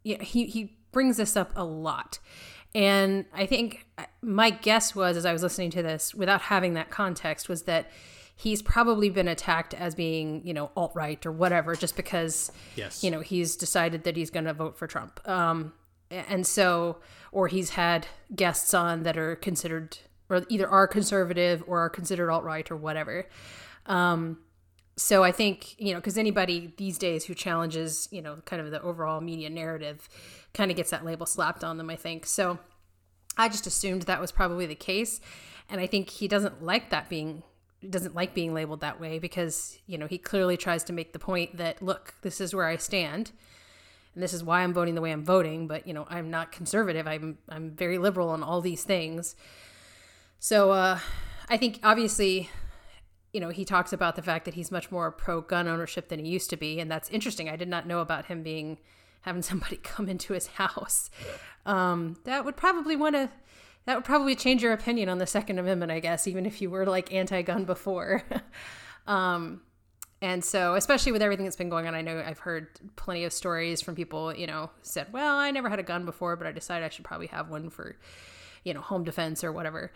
yeah, 0.03 0.21
he 0.21 0.45
he 0.45 0.77
brings 0.91 1.17
this 1.17 1.37
up 1.37 1.51
a 1.55 1.63
lot. 1.63 2.19
And 2.73 3.25
I 3.33 3.45
think 3.45 3.85
my 4.21 4.49
guess 4.49 4.95
was, 4.95 5.17
as 5.17 5.25
I 5.25 5.33
was 5.33 5.43
listening 5.43 5.71
to 5.71 5.83
this, 5.83 6.15
without 6.15 6.41
having 6.41 6.73
that 6.75 6.89
context, 6.89 7.49
was 7.49 7.63
that 7.63 7.91
he's 8.35 8.61
probably 8.61 9.09
been 9.09 9.27
attacked 9.27 9.73
as 9.73 9.95
being, 9.95 10.45
you 10.45 10.53
know, 10.53 10.71
alt 10.75 10.91
right 10.95 11.23
or 11.25 11.31
whatever, 11.31 11.75
just 11.75 11.95
because, 11.95 12.51
yes. 12.75 13.03
you 13.03 13.11
know, 13.11 13.19
he's 13.19 13.55
decided 13.55 14.03
that 14.03 14.15
he's 14.15 14.29
going 14.29 14.45
to 14.45 14.53
vote 14.53 14.77
for 14.77 14.87
Trump. 14.87 15.19
Um, 15.27 15.73
and 16.09 16.45
so, 16.45 16.97
or 17.31 17.47
he's 17.47 17.71
had 17.71 18.07
guests 18.35 18.73
on 18.73 19.03
that 19.03 19.17
are 19.17 19.35
considered, 19.35 19.97
or 20.29 20.43
either 20.49 20.67
are 20.67 20.87
conservative 20.87 21.63
or 21.67 21.79
are 21.79 21.89
considered 21.89 22.29
alt 22.29 22.43
right 22.43 22.69
or 22.69 22.75
whatever. 22.75 23.27
Um, 23.85 24.39
so 24.97 25.23
I 25.23 25.31
think, 25.31 25.79
you 25.79 25.93
know, 25.93 25.99
because 25.99 26.17
anybody 26.17 26.73
these 26.77 26.97
days 26.97 27.25
who 27.25 27.33
challenges, 27.33 28.07
you 28.11 28.21
know, 28.21 28.37
kind 28.45 28.61
of 28.61 28.71
the 28.71 28.81
overall 28.81 29.21
media 29.21 29.49
narrative 29.49 30.09
kind 30.53 30.69
of 30.69 30.77
gets 30.77 30.91
that 30.91 31.05
label 31.05 31.25
slapped 31.25 31.63
on 31.63 31.77
them, 31.77 31.89
I 31.89 31.95
think. 31.95 32.25
So 32.25 32.59
I 33.37 33.47
just 33.47 33.65
assumed 33.65 34.03
that 34.03 34.19
was 34.19 34.31
probably 34.31 34.65
the 34.65 34.75
case. 34.75 35.21
And 35.69 35.79
I 35.79 35.87
think 35.87 36.09
he 36.09 36.27
doesn't 36.27 36.61
like 36.61 36.89
that 36.89 37.07
being 37.07 37.43
doesn't 37.89 38.15
like 38.15 38.33
being 38.33 38.53
labeled 38.53 38.81
that 38.81 38.99
way 38.99 39.19
because, 39.19 39.77
you 39.87 39.97
know, 39.97 40.07
he 40.07 40.17
clearly 40.17 40.57
tries 40.57 40.83
to 40.85 40.93
make 40.93 41.13
the 41.13 41.19
point 41.19 41.57
that 41.57 41.81
look, 41.81 42.13
this 42.21 42.39
is 42.39 42.53
where 42.53 42.67
I 42.67 42.77
stand 42.77 43.31
and 44.13 44.21
this 44.21 44.33
is 44.33 44.43
why 44.43 44.61
I'm 44.61 44.73
voting 44.73 44.95
the 44.95 45.01
way 45.01 45.11
I'm 45.11 45.23
voting, 45.23 45.67
but 45.67 45.87
you 45.87 45.93
know, 45.93 46.05
I'm 46.09 46.29
not 46.29 46.51
conservative. 46.51 47.07
I'm 47.07 47.37
I'm 47.49 47.71
very 47.71 47.97
liberal 47.97 48.29
on 48.29 48.43
all 48.43 48.61
these 48.61 48.83
things. 48.83 49.35
So 50.39 50.71
uh 50.71 50.99
I 51.49 51.57
think 51.57 51.79
obviously 51.83 52.49
you 53.33 53.39
know, 53.39 53.49
he 53.49 53.63
talks 53.63 53.93
about 53.93 54.17
the 54.17 54.21
fact 54.21 54.43
that 54.45 54.55
he's 54.55 54.71
much 54.71 54.91
more 54.91 55.09
pro 55.09 55.39
gun 55.39 55.67
ownership 55.67 56.09
than 56.09 56.19
he 56.19 56.29
used 56.29 56.49
to 56.49 56.57
be, 56.57 56.79
and 56.81 56.91
that's 56.91 57.09
interesting. 57.09 57.47
I 57.47 57.55
did 57.55 57.69
not 57.69 57.87
know 57.87 57.99
about 57.99 58.25
him 58.25 58.43
being 58.43 58.77
having 59.21 59.41
somebody 59.51 59.77
come 59.77 60.09
into 60.09 60.33
his 60.33 60.47
house. 60.47 61.09
Um, 61.65 62.17
that 62.25 62.43
would 62.43 62.57
probably 62.57 62.95
want 62.95 63.15
to 63.15 63.29
that 63.85 63.95
would 63.95 64.05
probably 64.05 64.35
change 64.35 64.61
your 64.61 64.73
opinion 64.73 65.09
on 65.09 65.17
the 65.17 65.27
Second 65.27 65.59
Amendment, 65.59 65.91
I 65.91 65.99
guess, 65.99 66.27
even 66.27 66.45
if 66.45 66.61
you 66.61 66.69
were 66.69 66.85
like 66.85 67.13
anti-gun 67.13 67.65
before. 67.65 68.23
um, 69.07 69.61
and 70.21 70.45
so, 70.45 70.75
especially 70.75 71.11
with 71.11 71.23
everything 71.23 71.45
that's 71.45 71.55
been 71.55 71.69
going 71.69 71.87
on, 71.87 71.95
I 71.95 72.01
know 72.01 72.23
I've 72.23 72.39
heard 72.39 72.67
plenty 72.95 73.23
of 73.23 73.33
stories 73.33 73.81
from 73.81 73.95
people, 73.95 74.35
you 74.35 74.45
know, 74.45 74.69
said, 74.83 75.11
"Well, 75.11 75.37
I 75.37 75.49
never 75.49 75.67
had 75.67 75.79
a 75.79 75.83
gun 75.83 76.05
before, 76.05 76.35
but 76.35 76.45
I 76.45 76.51
decided 76.51 76.85
I 76.85 76.89
should 76.89 77.05
probably 77.05 77.27
have 77.27 77.49
one 77.49 77.71
for, 77.71 77.97
you 78.63 78.73
know, 78.73 78.81
home 78.81 79.03
defense 79.03 79.43
or 79.43 79.51
whatever." 79.51 79.91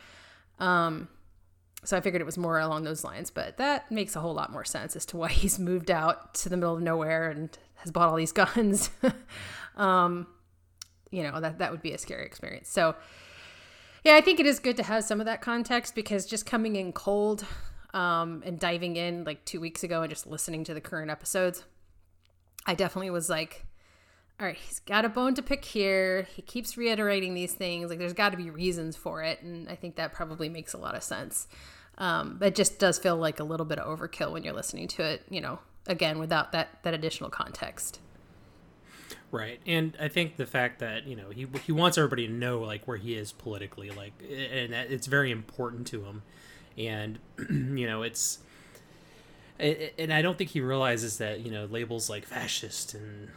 Um, 0.58 1.10
so 1.84 1.96
I 1.96 2.02
figured 2.02 2.22
it 2.22 2.26
was 2.26 2.40
more 2.40 2.60
along 2.60 2.86
those 2.86 3.04
lines, 3.04 3.30
but 3.30 3.58
that 3.58 3.92
makes 3.92 4.16
a 4.16 4.20
whole 4.20 4.34
lot 4.34 4.52
more 4.52 4.66
sense 4.66 4.96
as 4.96 5.06
to 5.08 5.18
why 5.18 5.28
he's 5.30 5.60
moved 5.60 5.92
out 5.92 6.34
to 6.36 6.50
the 6.50 6.58
middle 6.58 6.76
of 6.76 6.82
nowhere 6.82 7.30
and 7.30 7.56
has 7.76 7.92
bought 7.92 8.10
all 8.10 8.16
these 8.16 8.32
guns. 8.34 8.90
um, 9.78 10.26
you 11.12 11.22
know, 11.22 11.40
that 11.40 11.60
that 11.60 11.70
would 11.70 11.84
be 11.84 11.94
a 11.94 12.00
scary 12.00 12.26
experience. 12.26 12.68
So 12.68 12.96
yeah, 14.06 14.16
I 14.16 14.22
think 14.22 14.40
it 14.40 14.46
is 14.46 14.60
good 14.60 14.78
to 14.78 14.84
have 14.84 15.04
some 15.04 15.20
of 15.20 15.26
that 15.26 15.42
context 15.42 15.96
because 15.96 16.28
just 16.28 16.46
coming 16.46 16.76
in 16.76 16.94
cold 16.94 17.44
um, 17.92 18.44
and 18.46 18.60
diving 18.60 18.98
in 18.98 19.24
like 19.24 19.44
two 19.46 19.60
weeks 19.60 19.84
ago 19.84 20.04
and 20.04 20.10
just 20.12 20.28
listening 20.28 20.64
to 20.66 20.76
the 20.76 20.82
current 20.82 21.10
episodes, 21.10 21.64
I 22.68 22.76
definitely 22.76 23.10
was 23.10 23.32
like, 23.32 23.66
all 24.40 24.46
right, 24.46 24.58
he's 24.58 24.80
got 24.80 25.06
a 25.06 25.10
bone 25.10 25.34
to 25.34 25.42
pick 25.42 25.66
here. 25.66 26.28
He 26.36 26.44
keeps 26.44 26.78
reiterating 26.78 27.34
these 27.34 27.54
things. 27.54 27.90
Like, 27.90 27.98
there's 27.98 28.14
got 28.14 28.30
to 28.30 28.38
be 28.38 28.52
reasons 28.52 28.96
for 28.96 29.24
it. 29.24 29.42
And 29.42 29.68
I 29.70 29.76
think 29.76 29.96
that 29.96 30.14
probably 30.14 30.50
makes 30.50 30.74
a 30.74 30.78
lot 30.78 30.94
of 30.94 31.02
sense. 31.02 31.48
Um, 31.98 32.36
but 32.38 32.50
it 32.50 32.56
just 32.56 32.78
does 32.78 33.00
feel 33.00 33.16
like 33.16 33.40
a 33.40 33.44
little 33.44 33.66
bit 33.66 33.80
of 33.80 33.98
overkill 33.98 34.34
when 34.34 34.44
you're 34.44 34.54
listening 34.54 34.88
to 34.90 35.04
it, 35.04 35.24
you 35.32 35.42
know, 35.42 35.58
again, 35.88 36.20
without 36.20 36.52
that, 36.52 36.84
that 36.84 36.94
additional 36.94 37.32
context. 37.32 38.02
Right. 39.36 39.60
And 39.66 39.98
I 40.00 40.08
think 40.08 40.38
the 40.38 40.46
fact 40.46 40.80
that, 40.80 41.06
you 41.08 41.16
know, 41.16 41.30
he, 41.30 41.48
he 41.66 41.72
wants 41.72 41.98
everybody 41.98 42.28
to 42.28 42.34
know, 42.34 42.60
like, 42.60 42.88
where 42.88 42.98
he 42.98 43.16
is 43.16 43.32
politically, 43.32 43.90
like, 43.90 44.14
and 44.22 44.74
it's 44.74 45.08
very 45.08 45.32
important 45.32 45.88
to 45.88 46.04
him. 46.04 46.22
And, 46.78 47.20
you 47.50 47.88
know, 47.88 48.04
it's, 48.04 48.40
and 49.60 50.14
I 50.14 50.22
don't 50.22 50.38
think 50.38 50.52
he 50.52 50.62
realizes 50.62 51.18
that, 51.18 51.42
you 51.42 51.52
know, 51.52 51.66
labels 51.66 52.10
like 52.10 52.26
fascist 52.26 52.94
and 52.94 53.30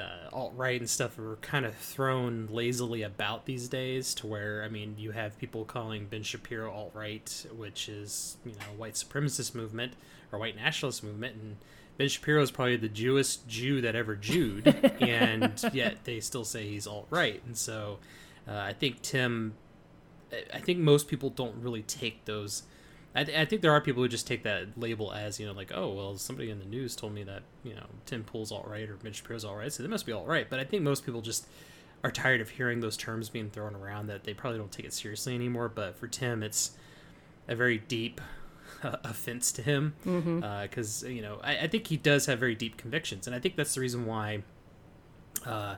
uh, 0.00 0.28
alt 0.32 0.52
right 0.56 0.80
and 0.80 0.88
stuff 0.88 1.18
are 1.18 1.36
kind 1.40 1.64
of 1.64 1.74
thrown 1.74 2.48
lazily 2.50 3.02
about 3.02 3.46
these 3.46 3.68
days 3.68 4.14
to 4.14 4.26
where 4.26 4.62
I 4.62 4.68
mean 4.68 4.96
you 4.98 5.12
have 5.12 5.38
people 5.38 5.64
calling 5.64 6.06
Ben 6.06 6.22
Shapiro 6.22 6.70
alt 6.70 6.92
right, 6.94 7.46
which 7.56 7.88
is 7.88 8.36
you 8.44 8.52
know 8.52 8.76
white 8.76 8.94
supremacist 8.94 9.54
movement 9.54 9.94
or 10.32 10.38
white 10.38 10.56
nationalist 10.56 11.02
movement, 11.02 11.36
and 11.36 11.56
Ben 11.98 12.08
Shapiro 12.08 12.42
is 12.42 12.50
probably 12.50 12.76
the 12.76 12.88
Jewest 12.88 13.48
Jew 13.48 13.80
that 13.80 13.94
ever 13.94 14.16
Jewed, 14.16 14.66
and 15.00 15.52
yet 15.72 16.04
they 16.04 16.20
still 16.20 16.44
say 16.44 16.68
he's 16.68 16.86
alt 16.86 17.06
right, 17.10 17.42
and 17.46 17.56
so 17.56 17.98
uh, 18.46 18.56
I 18.56 18.72
think 18.72 19.02
Tim, 19.02 19.54
I 20.52 20.58
think 20.58 20.78
most 20.78 21.08
people 21.08 21.30
don't 21.30 21.56
really 21.62 21.82
take 21.82 22.24
those 22.24 22.64
I, 23.16 23.24
th- 23.24 23.38
I 23.38 23.46
think 23.46 23.62
there 23.62 23.72
are 23.72 23.80
people 23.80 24.02
who 24.02 24.08
just 24.10 24.26
take 24.26 24.42
that 24.42 24.78
label 24.78 25.10
as 25.10 25.40
you 25.40 25.46
know 25.46 25.52
like 25.52 25.72
oh 25.74 25.90
well 25.90 26.18
somebody 26.18 26.50
in 26.50 26.58
the 26.58 26.66
news 26.66 26.94
told 26.94 27.14
me 27.14 27.22
that 27.24 27.42
you 27.64 27.74
know 27.74 27.86
Tim 28.04 28.22
Pool's 28.22 28.52
all 28.52 28.66
right 28.68 28.86
or 28.88 28.98
Mitch 29.02 29.16
Shapiro's 29.16 29.42
all 29.44 29.56
right 29.56 29.72
so 29.72 29.82
they 29.82 29.88
must 29.88 30.04
be 30.04 30.12
all 30.12 30.26
right. 30.26 30.48
But 30.48 30.60
I 30.60 30.64
think 30.64 30.82
most 30.82 31.06
people 31.06 31.22
just 31.22 31.48
are 32.04 32.10
tired 32.10 32.42
of 32.42 32.50
hearing 32.50 32.80
those 32.80 32.96
terms 32.96 33.30
being 33.30 33.48
thrown 33.48 33.74
around 33.74 34.08
that 34.08 34.24
they 34.24 34.34
probably 34.34 34.58
don't 34.58 34.70
take 34.70 34.84
it 34.84 34.92
seriously 34.92 35.34
anymore. 35.34 35.70
But 35.70 35.96
for 35.96 36.06
Tim 36.06 36.42
it's 36.42 36.72
a 37.48 37.56
very 37.56 37.78
deep 37.78 38.20
offense 39.04 39.52
to 39.52 39.62
him 39.62 39.94
because 40.02 40.12
mm-hmm. 40.14 41.06
uh, 41.06 41.08
you 41.08 41.22
know 41.22 41.40
I, 41.42 41.58
I, 41.58 41.66
think 41.66 41.86
he 41.86 41.96
does 41.96 42.26
have 42.26 42.38
very 42.38 42.54
deep 42.54 42.76
convictions 42.76 43.26
and 43.26 43.34
I 43.34 43.38
think 43.38 43.56
that's 43.56 43.74
the 43.74 43.80
reason 43.80 44.06
why 44.06 44.42
uh, 45.44 45.76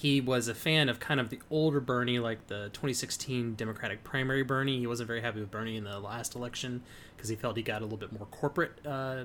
he 0.00 0.20
was 0.20 0.48
a 0.48 0.54
fan 0.54 0.88
of 0.88 0.98
kind 0.98 1.20
of 1.20 1.28
the 1.28 1.38
older 1.50 1.80
Bernie, 1.80 2.18
like 2.18 2.46
the 2.46 2.70
2016 2.72 3.54
Democratic 3.54 4.02
primary 4.02 4.42
Bernie. 4.42 4.78
He 4.78 4.86
wasn't 4.86 5.08
very 5.08 5.20
happy 5.20 5.40
with 5.40 5.50
Bernie 5.50 5.76
in 5.76 5.84
the 5.84 5.98
last 5.98 6.34
election 6.34 6.82
because 7.14 7.28
he 7.28 7.36
felt 7.36 7.56
he 7.56 7.62
got 7.62 7.82
a 7.82 7.84
little 7.84 7.98
bit 7.98 8.10
more 8.10 8.26
corporate 8.30 8.72
uh, 8.86 8.88
uh, 8.88 9.24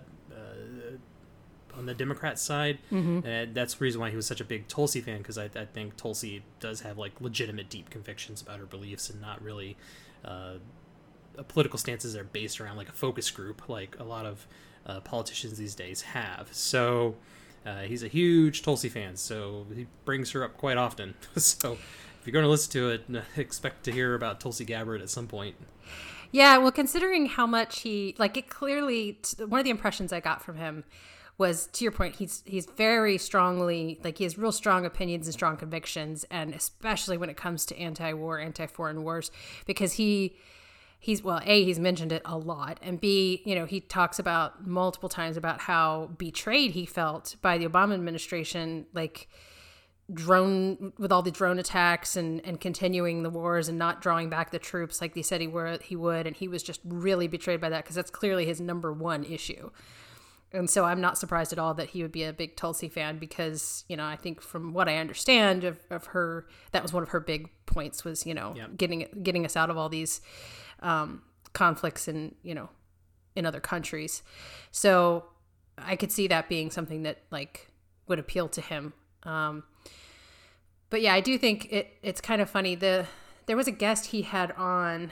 on 1.77 1.85
the 1.85 1.93
Democrat 1.93 2.37
side. 2.39 2.79
Mm-hmm. 2.91 3.25
And 3.25 3.55
that's 3.55 3.75
the 3.75 3.83
reason 3.83 4.01
why 4.01 4.09
he 4.09 4.17
was 4.17 4.25
such 4.25 4.41
a 4.41 4.43
big 4.43 4.67
Tulsi 4.67 4.99
fan 4.99 5.19
because 5.19 5.37
I, 5.37 5.45
I, 5.55 5.63
think 5.65 5.95
Tulsi 5.95 6.43
does 6.59 6.81
have 6.81 6.97
like 6.97 7.21
legitimate 7.21 7.69
deep 7.69 7.89
convictions 7.89 8.41
about 8.41 8.59
her 8.59 8.65
beliefs 8.65 9.09
and 9.09 9.21
not 9.21 9.41
really 9.41 9.77
uh, 10.25 10.55
political 11.43 11.77
stances 11.77 12.15
are 12.15 12.23
based 12.23 12.59
around 12.59 12.77
like 12.77 12.89
a 12.89 12.93
focus 12.93 13.29
group 13.31 13.67
like 13.69 13.95
a 13.99 14.03
lot 14.03 14.25
of 14.25 14.47
uh, 14.85 14.99
politicians 15.01 15.57
these 15.57 15.75
days 15.75 16.01
have. 16.01 16.49
So 16.51 17.15
uh, 17.65 17.81
he's 17.81 18.03
a 18.03 18.07
huge 18.07 18.61
Tulsi 18.61 18.89
fan, 18.89 19.15
so 19.15 19.65
he 19.73 19.87
brings 20.05 20.31
her 20.31 20.43
up 20.43 20.57
quite 20.57 20.77
often. 20.77 21.15
so 21.35 21.73
if 21.73 22.21
you're 22.25 22.33
going 22.33 22.45
to 22.45 22.49
listen 22.49 22.71
to 22.73 22.89
it, 22.89 23.05
expect 23.37 23.83
to 23.85 23.91
hear 23.91 24.15
about 24.15 24.39
Tulsi 24.39 24.65
Gabbard 24.65 25.01
at 25.01 25.09
some 25.09 25.27
point. 25.27 25.55
Yeah, 26.31 26.57
well, 26.57 26.71
considering 26.71 27.27
how 27.27 27.47
much 27.47 27.81
he 27.81 28.15
like 28.17 28.35
it 28.37 28.49
clearly, 28.49 29.19
one 29.47 29.59
of 29.59 29.63
the 29.63 29.69
impressions 29.69 30.11
I 30.11 30.19
got 30.19 30.41
from 30.41 30.57
him 30.57 30.83
was 31.37 31.67
to 31.67 31.83
your 31.83 31.91
point 31.91 32.15
he's 32.15 32.43
he's 32.45 32.65
very 32.65 33.17
strongly 33.17 33.99
like 34.03 34.17
he 34.17 34.23
has 34.23 34.37
real 34.37 34.51
strong 34.51 34.85
opinions 34.85 35.27
and 35.27 35.33
strong 35.33 35.57
convictions 35.57 36.23
and 36.31 36.53
especially 36.53 37.17
when 37.17 37.29
it 37.29 37.35
comes 37.35 37.65
to 37.65 37.77
anti-war 37.77 38.39
anti-foreign 38.39 39.03
wars 39.03 39.31
because 39.65 39.93
he 39.93 40.35
he's 41.05 41.23
well 41.23 41.39
a 41.45 41.63
he's 41.63 41.77
mentioned 41.77 42.11
it 42.11 42.21
a 42.25 42.35
lot 42.35 42.79
and 42.81 42.99
b 42.99 43.43
you 43.45 43.53
know 43.53 43.65
he 43.65 43.79
talks 43.79 44.17
about 44.17 44.65
multiple 44.65 45.07
times 45.07 45.37
about 45.37 45.61
how 45.61 46.09
betrayed 46.17 46.71
he 46.71 46.83
felt 46.83 47.35
by 47.43 47.59
the 47.59 47.67
obama 47.67 47.93
administration 47.93 48.87
like 48.93 49.27
drone 50.11 50.93
with 50.97 51.11
all 51.11 51.21
the 51.21 51.29
drone 51.29 51.59
attacks 51.59 52.15
and 52.15 52.43
and 52.43 52.59
continuing 52.59 53.21
the 53.21 53.29
wars 53.29 53.67
and 53.67 53.77
not 53.77 54.01
drawing 54.01 54.29
back 54.29 54.49
the 54.49 54.57
troops 54.57 54.99
like 54.99 55.13
they 55.13 55.21
said 55.21 55.41
he 55.41 55.47
were 55.47 55.77
he 55.83 55.95
would 55.95 56.25
and 56.25 56.35
he 56.37 56.47
was 56.47 56.63
just 56.63 56.79
really 56.83 57.27
betrayed 57.27 57.61
by 57.61 57.69
that 57.69 57.83
because 57.83 57.95
that's 57.95 58.09
clearly 58.11 58.45
his 58.45 58.59
number 58.59 58.91
one 58.91 59.23
issue 59.23 59.69
and 60.53 60.69
so 60.69 60.85
I'm 60.85 61.01
not 61.01 61.17
surprised 61.17 61.51
at 61.51 61.59
all 61.59 61.73
that 61.73 61.89
he 61.89 62.01
would 62.01 62.13
be 62.13 62.23
a 62.23 62.31
big 62.31 62.55
Tulsi 62.55 62.87
fan 62.87 63.17
because 63.19 63.83
you 63.89 63.97
know 63.97 64.05
I 64.05 64.15
think 64.15 64.41
from 64.41 64.73
what 64.73 64.87
I 64.87 64.97
understand 64.97 65.63
of, 65.63 65.79
of 65.89 66.05
her 66.07 66.47
that 66.71 66.81
was 66.81 66.93
one 66.93 67.03
of 67.03 67.09
her 67.09 67.19
big 67.19 67.49
points 67.65 68.03
was 68.05 68.25
you 68.25 68.33
know 68.33 68.53
Yep. 68.55 68.77
getting 68.77 69.07
getting 69.21 69.45
us 69.45 69.55
out 69.55 69.69
of 69.69 69.77
all 69.77 69.89
these 69.89 70.21
um, 70.85 71.23
conflicts 71.53 72.07
in 72.07 72.35
you 72.43 72.53
know 72.53 72.69
in 73.35 73.45
other 73.45 73.59
countries. 73.59 74.23
So 74.71 75.25
I 75.77 75.95
could 75.97 76.11
see 76.11 76.27
that 76.27 76.47
being 76.47 76.71
something 76.71 77.03
that 77.03 77.23
like 77.31 77.67
would 78.07 78.19
appeal 78.19 78.47
to 78.49 78.61
him. 78.61 78.93
Um, 79.23 79.63
but 80.89 81.01
yeah, 81.01 81.13
I 81.13 81.19
do 81.19 81.37
think 81.37 81.67
it 81.71 81.97
it's 82.01 82.21
kind 82.21 82.41
of 82.41 82.49
funny. 82.49 82.75
The 82.75 83.07
there 83.47 83.57
was 83.57 83.67
a 83.67 83.71
guest 83.71 84.07
he 84.07 84.21
had 84.21 84.51
on. 84.53 85.11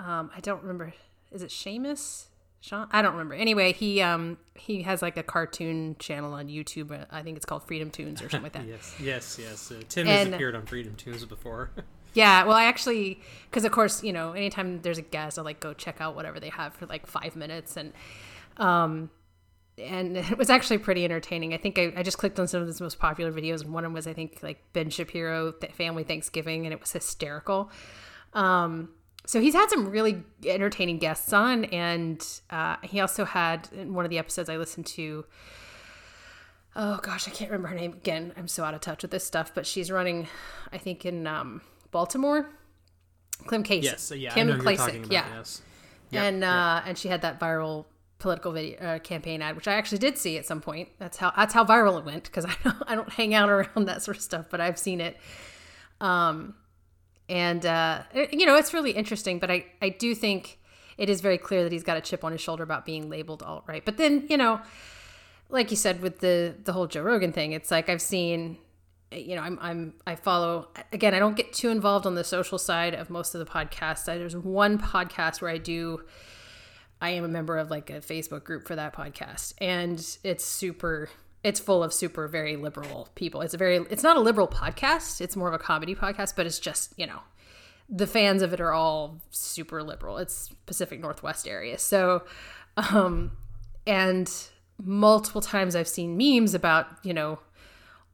Um, 0.00 0.30
I 0.34 0.40
don't 0.40 0.62
remember. 0.62 0.92
Is 1.30 1.42
it 1.42 1.50
Seamus? 1.50 2.26
Sean? 2.60 2.88
I 2.90 3.02
don't 3.02 3.12
remember. 3.12 3.34
Anyway, 3.34 3.74
he 3.74 4.00
um 4.00 4.38
he 4.54 4.82
has 4.82 5.02
like 5.02 5.18
a 5.18 5.22
cartoon 5.22 5.96
channel 5.98 6.32
on 6.32 6.48
YouTube. 6.48 7.06
I 7.10 7.22
think 7.22 7.36
it's 7.36 7.44
called 7.44 7.62
Freedom 7.64 7.90
Tunes 7.90 8.22
or 8.22 8.30
something 8.30 8.42
like 8.42 8.52
that. 8.54 8.64
Yes, 8.66 8.96
yes, 8.98 9.38
yes. 9.40 9.70
Uh, 9.70 9.82
Tim 9.88 10.06
has 10.06 10.28
appeared 10.28 10.56
on 10.56 10.64
Freedom 10.64 10.94
Tunes 10.96 11.24
before. 11.26 11.70
Yeah, 12.14 12.44
well, 12.44 12.56
I 12.56 12.64
actually, 12.64 13.20
because 13.50 13.64
of 13.64 13.72
course, 13.72 14.02
you 14.02 14.12
know, 14.12 14.32
anytime 14.32 14.80
there's 14.82 14.98
a 14.98 15.02
guest, 15.02 15.38
I'll 15.38 15.44
like 15.44 15.60
go 15.60 15.74
check 15.74 16.00
out 16.00 16.14
whatever 16.14 16.40
they 16.40 16.48
have 16.48 16.72
for 16.74 16.86
like 16.86 17.06
five 17.06 17.36
minutes, 17.36 17.76
and 17.76 17.92
um, 18.56 19.10
and 19.76 20.16
it 20.16 20.38
was 20.38 20.48
actually 20.48 20.78
pretty 20.78 21.04
entertaining. 21.04 21.52
I 21.52 21.58
think 21.58 21.78
I, 21.78 21.92
I 21.96 22.02
just 22.02 22.16
clicked 22.16 22.38
on 22.38 22.46
some 22.46 22.62
of 22.62 22.68
his 22.68 22.80
most 22.80 22.98
popular 22.98 23.32
videos, 23.32 23.62
and 23.62 23.72
one 23.74 23.84
of 23.84 23.88
them 23.88 23.94
was 23.94 24.06
I 24.06 24.12
think 24.12 24.38
like 24.42 24.62
Ben 24.72 24.90
Shapiro 24.90 25.52
Family 25.72 26.04
Thanksgiving, 26.04 26.64
and 26.66 26.72
it 26.72 26.80
was 26.80 26.92
hysterical. 26.92 27.70
Um, 28.32 28.90
so 29.26 29.40
he's 29.40 29.54
had 29.54 29.70
some 29.70 29.88
really 29.88 30.22
entertaining 30.46 30.98
guests 30.98 31.32
on, 31.32 31.64
and 31.66 32.24
uh, 32.50 32.76
he 32.82 33.00
also 33.00 33.24
had 33.24 33.68
in 33.72 33.94
one 33.94 34.04
of 34.04 34.10
the 34.10 34.18
episodes 34.18 34.48
I 34.48 34.56
listened 34.56 34.86
to. 34.86 35.24
Oh 36.76 36.98
gosh, 37.02 37.26
I 37.26 37.30
can't 37.30 37.50
remember 37.50 37.68
her 37.68 37.74
name 37.76 37.92
again. 37.92 38.32
I'm 38.36 38.48
so 38.48 38.64
out 38.64 38.74
of 38.74 38.80
touch 38.80 39.02
with 39.02 39.10
this 39.10 39.24
stuff, 39.24 39.52
but 39.54 39.64
she's 39.66 39.90
running, 39.90 40.28
I 40.72 40.78
think, 40.78 41.06
in 41.06 41.26
um, 41.26 41.62
Baltimore. 41.94 42.46
Kim 43.48 43.62
Klacik. 43.62 43.82
yes, 43.84 44.12
yeah, 44.14 44.32
Kim 44.34 44.46
know 44.48 44.54
who 44.54 44.62
you're 44.62 44.72
Klacik, 44.72 44.76
talking 44.86 45.00
about. 45.04 45.12
yeah. 45.12 45.26
Yes. 45.36 45.62
Yep, 46.10 46.22
and 46.24 46.40
yep. 46.40 46.50
uh, 46.50 46.82
and 46.86 46.98
she 46.98 47.08
had 47.08 47.22
that 47.22 47.40
viral 47.40 47.86
political 48.18 48.52
video 48.52 48.78
uh, 48.80 48.98
campaign 49.00 49.42
ad, 49.42 49.54
which 49.56 49.68
I 49.68 49.74
actually 49.74 49.98
did 49.98 50.16
see 50.18 50.38
at 50.38 50.46
some 50.46 50.60
point. 50.60 50.88
That's 50.98 51.16
how 51.18 51.32
that's 51.36 51.52
how 51.54 51.64
viral 51.64 51.98
it 51.98 52.04
went 52.04 52.24
because 52.24 52.44
I 52.52 52.54
don't 52.64 52.82
I 52.86 52.94
don't 52.94 53.10
hang 53.10 53.34
out 53.34 53.48
around 53.50 53.86
that 53.86 54.02
sort 54.02 54.16
of 54.16 54.22
stuff, 54.22 54.46
but 54.50 54.60
I've 54.60 54.78
seen 54.78 55.00
it. 55.00 55.16
Um, 56.00 56.54
and 57.28 57.64
uh, 57.66 58.02
it- 58.12 58.32
you 58.34 58.46
know, 58.46 58.56
it's 58.56 58.72
really 58.74 58.92
interesting. 58.92 59.38
But 59.38 59.50
I 59.50 59.66
I 59.82 59.88
do 59.90 60.14
think 60.14 60.58
it 60.96 61.08
is 61.10 61.20
very 61.20 61.38
clear 61.38 61.62
that 61.64 61.72
he's 61.72 61.82
got 61.84 61.96
a 61.96 62.00
chip 62.00 62.22
on 62.24 62.32
his 62.32 62.40
shoulder 62.40 62.62
about 62.62 62.84
being 62.86 63.10
labeled 63.10 63.42
alt 63.42 63.64
right. 63.66 63.84
But 63.84 63.96
then 63.96 64.26
you 64.28 64.36
know, 64.36 64.60
like 65.48 65.70
you 65.70 65.76
said 65.76 66.00
with 66.00 66.20
the 66.20 66.54
the 66.64 66.72
whole 66.72 66.86
Joe 66.86 67.02
Rogan 67.02 67.32
thing, 67.32 67.52
it's 67.52 67.70
like 67.70 67.88
I've 67.88 68.02
seen 68.02 68.58
you 69.16 69.36
know, 69.36 69.42
I'm 69.42 69.58
I'm 69.60 69.94
I 70.06 70.14
follow 70.14 70.68
again. 70.92 71.14
I 71.14 71.18
don't 71.18 71.36
get 71.36 71.52
too 71.52 71.70
involved 71.70 72.06
on 72.06 72.14
the 72.14 72.24
social 72.24 72.58
side 72.58 72.94
of 72.94 73.10
most 73.10 73.34
of 73.34 73.38
the 73.38 73.50
podcasts. 73.50 74.08
I, 74.08 74.18
there's 74.18 74.36
one 74.36 74.78
podcast 74.78 75.40
where 75.40 75.50
I 75.50 75.58
do. 75.58 76.02
I 77.00 77.10
am 77.10 77.24
a 77.24 77.28
member 77.28 77.58
of 77.58 77.70
like 77.70 77.90
a 77.90 78.00
Facebook 78.00 78.44
group 78.44 78.66
for 78.66 78.76
that 78.76 78.94
podcast, 78.94 79.54
and 79.58 79.98
it's 80.22 80.44
super. 80.44 81.10
It's 81.42 81.60
full 81.60 81.82
of 81.82 81.92
super 81.92 82.26
very 82.26 82.56
liberal 82.56 83.08
people. 83.14 83.42
It's 83.42 83.54
a 83.54 83.58
very. 83.58 83.76
It's 83.90 84.02
not 84.02 84.16
a 84.16 84.20
liberal 84.20 84.48
podcast. 84.48 85.20
It's 85.20 85.36
more 85.36 85.48
of 85.48 85.54
a 85.54 85.58
comedy 85.58 85.94
podcast, 85.94 86.34
but 86.36 86.46
it's 86.46 86.58
just 86.58 86.94
you 86.96 87.06
know, 87.06 87.20
the 87.88 88.06
fans 88.06 88.42
of 88.42 88.52
it 88.52 88.60
are 88.60 88.72
all 88.72 89.20
super 89.30 89.82
liberal. 89.82 90.18
It's 90.18 90.50
Pacific 90.66 91.00
Northwest 91.00 91.46
area, 91.46 91.78
so, 91.78 92.24
um, 92.76 93.32
and 93.86 94.32
multiple 94.82 95.40
times 95.40 95.76
I've 95.76 95.88
seen 95.88 96.16
memes 96.16 96.54
about 96.54 96.86
you 97.02 97.14
know 97.14 97.38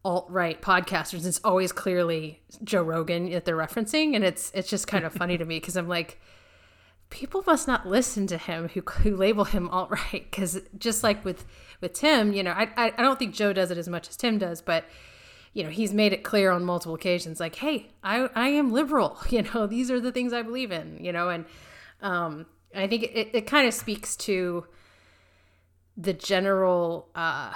alt 0.04 0.26
right 0.30 0.60
podcasters. 0.60 1.26
It's 1.26 1.40
always 1.44 1.72
clearly 1.72 2.40
Joe 2.64 2.82
Rogan 2.82 3.30
that 3.30 3.44
they're 3.44 3.56
referencing, 3.56 4.14
and 4.14 4.24
it's 4.24 4.50
it's 4.54 4.68
just 4.68 4.86
kind 4.86 5.04
of 5.04 5.12
funny 5.12 5.38
to 5.38 5.44
me 5.44 5.60
because 5.60 5.76
I'm 5.76 5.88
like, 5.88 6.20
people 7.10 7.42
must 7.46 7.68
not 7.68 7.86
listen 7.86 8.26
to 8.28 8.38
him 8.38 8.68
who 8.68 8.80
who 9.02 9.16
label 9.16 9.44
him 9.44 9.68
alt 9.68 9.90
right 9.90 10.26
because 10.30 10.60
just 10.78 11.02
like 11.02 11.24
with 11.24 11.44
with 11.80 11.92
Tim, 11.92 12.32
you 12.32 12.42
know, 12.42 12.52
I, 12.52 12.70
I 12.76 12.92
I 12.96 13.02
don't 13.02 13.18
think 13.18 13.34
Joe 13.34 13.52
does 13.52 13.70
it 13.70 13.78
as 13.78 13.88
much 13.88 14.08
as 14.08 14.16
Tim 14.16 14.38
does, 14.38 14.62
but 14.62 14.84
you 15.52 15.64
know 15.64 15.70
he's 15.70 15.92
made 15.92 16.12
it 16.12 16.22
clear 16.22 16.50
on 16.50 16.64
multiple 16.64 16.94
occasions 16.94 17.40
like 17.40 17.56
hey 17.56 17.90
i 18.02 18.28
i 18.34 18.48
am 18.48 18.72
liberal 18.72 19.18
you 19.30 19.42
know 19.42 19.66
these 19.66 19.90
are 19.90 20.00
the 20.00 20.12
things 20.12 20.32
i 20.32 20.42
believe 20.42 20.72
in 20.72 20.98
you 21.02 21.12
know 21.12 21.28
and 21.28 21.44
um 22.02 22.46
i 22.74 22.86
think 22.86 23.02
it, 23.02 23.30
it 23.32 23.46
kind 23.46 23.66
of 23.66 23.74
speaks 23.74 24.16
to 24.16 24.66
the 25.96 26.12
general 26.12 27.08
uh 27.14 27.52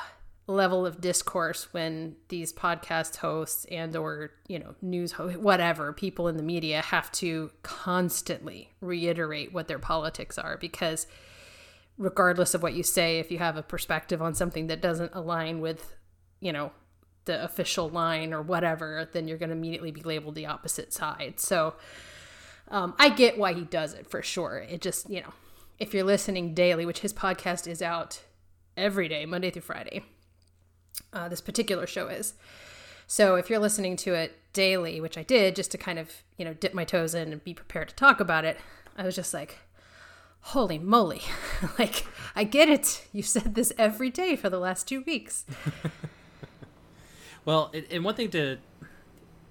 level 0.46 0.84
of 0.84 1.00
discourse 1.00 1.72
when 1.72 2.16
these 2.28 2.52
podcast 2.52 3.16
hosts 3.16 3.64
and 3.70 3.96
or 3.96 4.30
you 4.46 4.58
know 4.58 4.74
news 4.82 5.12
whatever 5.12 5.92
people 5.92 6.28
in 6.28 6.36
the 6.36 6.42
media 6.42 6.82
have 6.82 7.10
to 7.10 7.50
constantly 7.62 8.70
reiterate 8.82 9.54
what 9.54 9.68
their 9.68 9.78
politics 9.78 10.36
are 10.36 10.58
because 10.58 11.06
regardless 11.96 12.52
of 12.52 12.62
what 12.62 12.74
you 12.74 12.82
say 12.82 13.18
if 13.18 13.30
you 13.30 13.38
have 13.38 13.56
a 13.56 13.62
perspective 13.62 14.20
on 14.20 14.34
something 14.34 14.66
that 14.66 14.82
doesn't 14.82 15.14
align 15.14 15.60
with 15.60 15.96
you 16.40 16.52
know 16.52 16.70
the 17.24 17.42
official 17.42 17.88
line 17.88 18.34
or 18.34 18.42
whatever 18.42 19.08
then 19.14 19.26
you're 19.26 19.38
going 19.38 19.48
to 19.48 19.56
immediately 19.56 19.90
be 19.90 20.02
labeled 20.02 20.34
the 20.34 20.46
opposite 20.46 20.92
side. 20.92 21.40
So 21.40 21.74
um, 22.68 22.94
i 22.98 23.08
get 23.08 23.38
why 23.38 23.54
he 23.54 23.62
does 23.62 23.94
it 23.94 24.06
for 24.06 24.22
sure. 24.22 24.58
It 24.58 24.82
just 24.82 25.08
you 25.08 25.22
know 25.22 25.32
if 25.78 25.94
you're 25.94 26.04
listening 26.04 26.52
daily 26.52 26.84
which 26.84 27.00
his 27.00 27.14
podcast 27.14 27.66
is 27.66 27.80
out 27.80 28.20
every 28.76 29.08
day 29.08 29.24
monday 29.24 29.50
through 29.50 29.62
friday 29.62 30.02
uh, 31.12 31.28
this 31.28 31.40
particular 31.40 31.86
show 31.86 32.08
is. 32.08 32.34
So 33.06 33.34
if 33.36 33.50
you're 33.50 33.58
listening 33.58 33.96
to 33.96 34.14
it 34.14 34.38
daily, 34.52 35.00
which 35.00 35.18
I 35.18 35.22
did 35.22 35.54
just 35.56 35.70
to 35.72 35.78
kind 35.78 35.98
of, 35.98 36.22
you 36.38 36.44
know, 36.44 36.54
dip 36.54 36.72
my 36.74 36.84
toes 36.84 37.14
in 37.14 37.32
and 37.32 37.44
be 37.44 37.52
prepared 37.54 37.88
to 37.90 37.94
talk 37.94 38.20
about 38.20 38.44
it, 38.44 38.58
I 38.96 39.04
was 39.04 39.14
just 39.14 39.34
like, 39.34 39.58
holy 40.40 40.78
moly. 40.78 41.22
like, 41.78 42.06
I 42.34 42.44
get 42.44 42.68
it. 42.68 43.06
You've 43.12 43.26
said 43.26 43.54
this 43.54 43.72
every 43.76 44.10
day 44.10 44.36
for 44.36 44.48
the 44.48 44.58
last 44.58 44.88
two 44.88 45.02
weeks. 45.02 45.44
Well, 47.44 47.70
and- 47.74 47.86
and 47.90 48.04
one 48.04 48.14
thing 48.14 48.30
to 48.30 48.56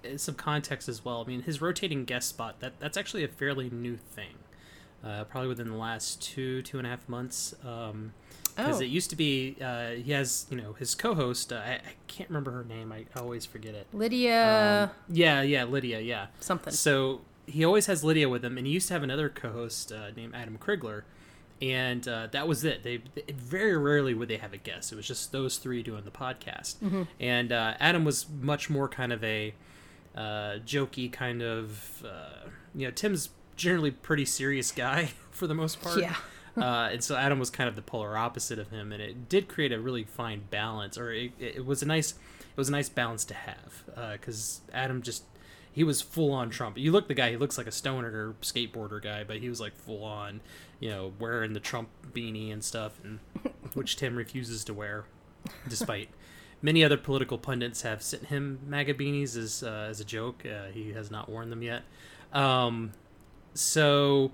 uh, 0.04 0.18
some 0.18 0.36
context 0.36 0.90
as 0.90 1.06
well. 1.06 1.22
I 1.22 1.28
mean, 1.28 1.44
his 1.44 1.62
rotating 1.62 2.06
guest 2.06 2.30
spot 2.30 2.60
that 2.60 2.80
that's 2.80 2.98
actually 2.98 3.24
a 3.24 3.28
fairly 3.28 3.70
new 3.70 3.98
thing. 3.98 4.36
Uh, 5.04 5.26
probably 5.26 5.50
within 5.50 5.70
the 5.70 5.78
last 5.78 6.22
two 6.22 6.62
two 6.64 6.78
and 6.78 6.88
a 6.88 6.90
half 6.90 7.08
months. 7.08 7.54
Um, 7.64 8.14
because 8.54 8.80
Oh. 8.80 8.84
it 8.84 8.88
used 8.88 9.10
to 9.10 9.16
be 9.16 9.58
uh, 9.62 9.90
he 9.92 10.12
has 10.12 10.46
you 10.50 10.58
know 10.58 10.74
his 10.74 10.96
co-host 10.96 11.52
uh, 11.52 11.58
I, 11.58 11.72
I 11.74 11.94
can't 12.08 12.30
remember 12.30 12.52
her 12.52 12.64
name 12.64 12.92
I 12.92 13.06
always 13.20 13.46
forget 13.46 13.74
it 13.76 13.88
Lydia 13.94 14.90
Um, 14.92 15.16
yeah 15.16 15.42
yeah 15.42 15.64
Lydia 15.66 16.00
yeah 16.00 16.28
something. 16.40 16.72
so 16.74 17.22
he 17.46 17.66
always 17.66 17.88
has 17.88 18.06
Lydia 18.06 18.30
with 18.30 18.44
him, 18.46 18.58
and 18.58 18.66
he 18.66 18.72
used 18.72 18.88
to 18.88 18.94
have 18.94 19.04
another 19.04 19.28
co-host 19.28 19.92
uh, 19.92 20.12
named 20.16 20.34
Adam 20.34 20.58
Crigler, 20.58 21.02
and 21.62 22.08
uh, 22.08 22.28
that 22.32 22.48
was 22.48 22.64
it. 22.64 22.84
They, 22.84 23.02
they 23.16 23.34
very 23.34 23.76
rarely 23.76 24.14
would 24.14 24.30
they 24.30 24.38
have 24.38 24.54
a 24.54 24.58
guest. 24.58 24.94
It 24.94 24.96
was 24.96 25.06
just 25.06 25.34
those 25.34 25.58
three 25.58 25.84
doing 25.84 26.06
the 26.06 26.12
podcast, 26.12 26.76
and 27.20 27.52
uh, 27.52 27.74
Adam 27.82 28.06
was 28.06 28.28
much 28.30 28.70
more 28.70 28.88
kind 28.88 29.12
of 29.12 29.22
a 29.26 29.54
uh, 30.16 30.60
jokey 30.66 31.12
kind 31.12 31.42
of 31.42 32.02
uh, 32.06 32.48
you 32.74 32.88
know 32.88 32.92
Tim's 32.92 33.30
generally 33.58 33.92
pretty 33.92 34.24
serious 34.26 34.72
guy 34.72 35.10
for 35.32 35.46
the 35.46 35.54
most 35.56 35.82
part. 35.82 36.00
Yeah. 36.00 36.16
Uh, 36.58 36.90
and 36.92 37.04
so 37.04 37.16
Adam 37.16 37.40
was 37.40 37.50
kind 37.50 37.68
of 37.68 37.76
the 37.76 37.82
polar 37.82 38.18
opposite 38.18 38.60
of 38.60 38.70
him, 38.70 38.92
and 38.92 39.02
it 39.02 39.30
did 39.30 39.48
create 39.48 39.72
a 39.72 39.80
really 39.80 40.04
fine 40.04 40.44
balance, 40.50 40.98
or 40.98 41.12
it, 41.12 41.32
it 41.40 41.66
was 41.66 41.82
a 41.82 41.86
nice, 41.86 42.12
it 42.12 42.58
was 42.58 42.70
a 42.70 42.72
nice 42.72 42.90
balance 42.90 43.26
to 43.26 43.34
have, 43.34 43.84
because 44.14 44.62
Adam 44.74 45.02
just 45.02 45.24
he 45.74 45.84
was 45.84 46.02
full 46.02 46.32
on 46.32 46.52
Trump. 46.52 46.78
You 46.78 46.92
look 46.92 47.08
the 47.08 47.16
guy, 47.16 47.32
he 47.32 47.38
looks 47.38 47.58
like 47.58 47.66
a 47.66 47.72
stoner 47.72 48.36
skateboarder 48.42 49.02
guy, 49.02 49.24
but 49.24 49.38
he 49.38 49.50
was 49.50 49.60
like 49.60 49.76
full 49.76 50.04
on, 50.04 50.40
you 50.80 50.90
know, 50.90 51.14
wearing 51.20 51.54
the 51.54 51.60
Trump 51.60 51.90
beanie 52.14 52.54
and 52.54 52.64
stuff, 52.64 53.00
and 53.04 53.20
which 53.74 53.96
Tim 53.96 54.16
refuses 54.16 54.64
to 54.66 54.74
wear, 54.74 55.06
despite. 55.68 56.10
Many 56.62 56.82
other 56.84 56.96
political 56.96 57.38
pundits 57.38 57.82
have 57.82 58.02
sent 58.02 58.28
him 58.28 58.60
MAGA 58.66 58.94
beanies 58.94 59.36
as 59.36 59.64
uh, 59.64 59.88
as 59.90 60.00
a 60.00 60.06
joke. 60.06 60.44
Uh, 60.46 60.72
he 60.72 60.94
has 60.94 61.12
not 61.12 61.28
worn 61.28 61.50
them 61.50 61.62
yet. 61.62 61.82
Um, 62.32 62.94
so, 63.54 64.32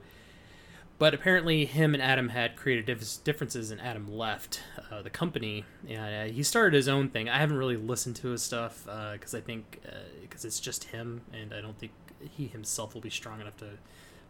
but 1.00 1.14
apparently, 1.14 1.66
him 1.66 1.94
and 1.94 2.04
Adam 2.04 2.30
had 2.30 2.56
created 2.56 2.86
differences, 3.24 3.72
and 3.72 3.82
Adam 3.82 4.08
left 4.12 4.62
uh, 4.92 5.02
the 5.02 5.10
company, 5.10 5.66
and 5.88 6.30
uh, 6.30 6.34
he 6.34 6.44
started 6.44 6.76
his 6.76 6.88
own 6.88 7.10
thing. 7.10 7.28
I 7.28 7.40
haven't 7.40 7.58
really 7.58 7.78
listened 7.78 8.18
to 8.18 8.30
his 8.30 8.44
stuff 8.44 8.84
because 9.14 9.34
I 9.34 9.42
think 9.42 9.80
because 10.22 10.46
it's 10.46 10.60
just 10.60 10.86
him, 10.86 11.22
and 11.34 11.54
I 11.54 11.62
don't 11.62 11.80
think 11.80 11.94
he 12.20 12.48
himself 12.48 12.94
will 12.94 13.02
be 13.02 13.10
strong 13.10 13.42
enough 13.42 13.58
to 13.58 13.72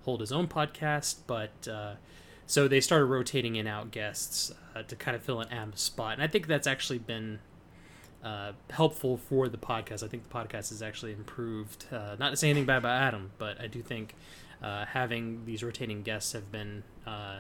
hold 0.06 0.22
his 0.22 0.32
own 0.32 0.48
podcast. 0.48 1.18
But 1.28 1.68
uh, 1.68 1.96
so 2.46 2.68
they 2.68 2.82
started 2.82 3.06
rotating 3.06 3.56
in 3.56 3.68
out 3.68 3.92
guests 3.92 4.52
uh, 4.76 4.84
to 4.84 4.96
kind 4.96 5.16
of 5.16 5.24
fill 5.24 5.42
in 5.42 5.48
Adam's 5.50 5.82
spot, 5.82 6.14
and 6.14 6.24
I 6.24 6.28
think 6.28 6.48
that's 6.48 6.68
actually 6.68 7.00
been 7.00 7.40
uh, 8.24 8.54
helpful 8.70 9.18
for 9.18 9.48
the 9.48 9.58
podcast. 9.58 10.04
I 10.04 10.08
think 10.08 10.28
the 10.28 10.36
podcast 10.36 10.70
has 10.70 10.82
actually 10.82 11.14
improved. 11.14 11.86
Uh, 11.92 12.16
not 12.20 12.32
to 12.32 12.38
say 12.38 12.50
anything 12.50 12.66
bad 12.66 12.78
about 12.78 13.02
Adam, 13.02 13.32
but 13.38 13.60
I 13.62 13.68
do 13.68 13.82
think 13.82 14.16
uh, 14.62 14.86
having 14.86 15.46
these 15.46 15.64
rotating 15.64 16.02
guests 16.02 16.34
have 16.34 16.52
been 16.52 16.84
uh, 17.06 17.40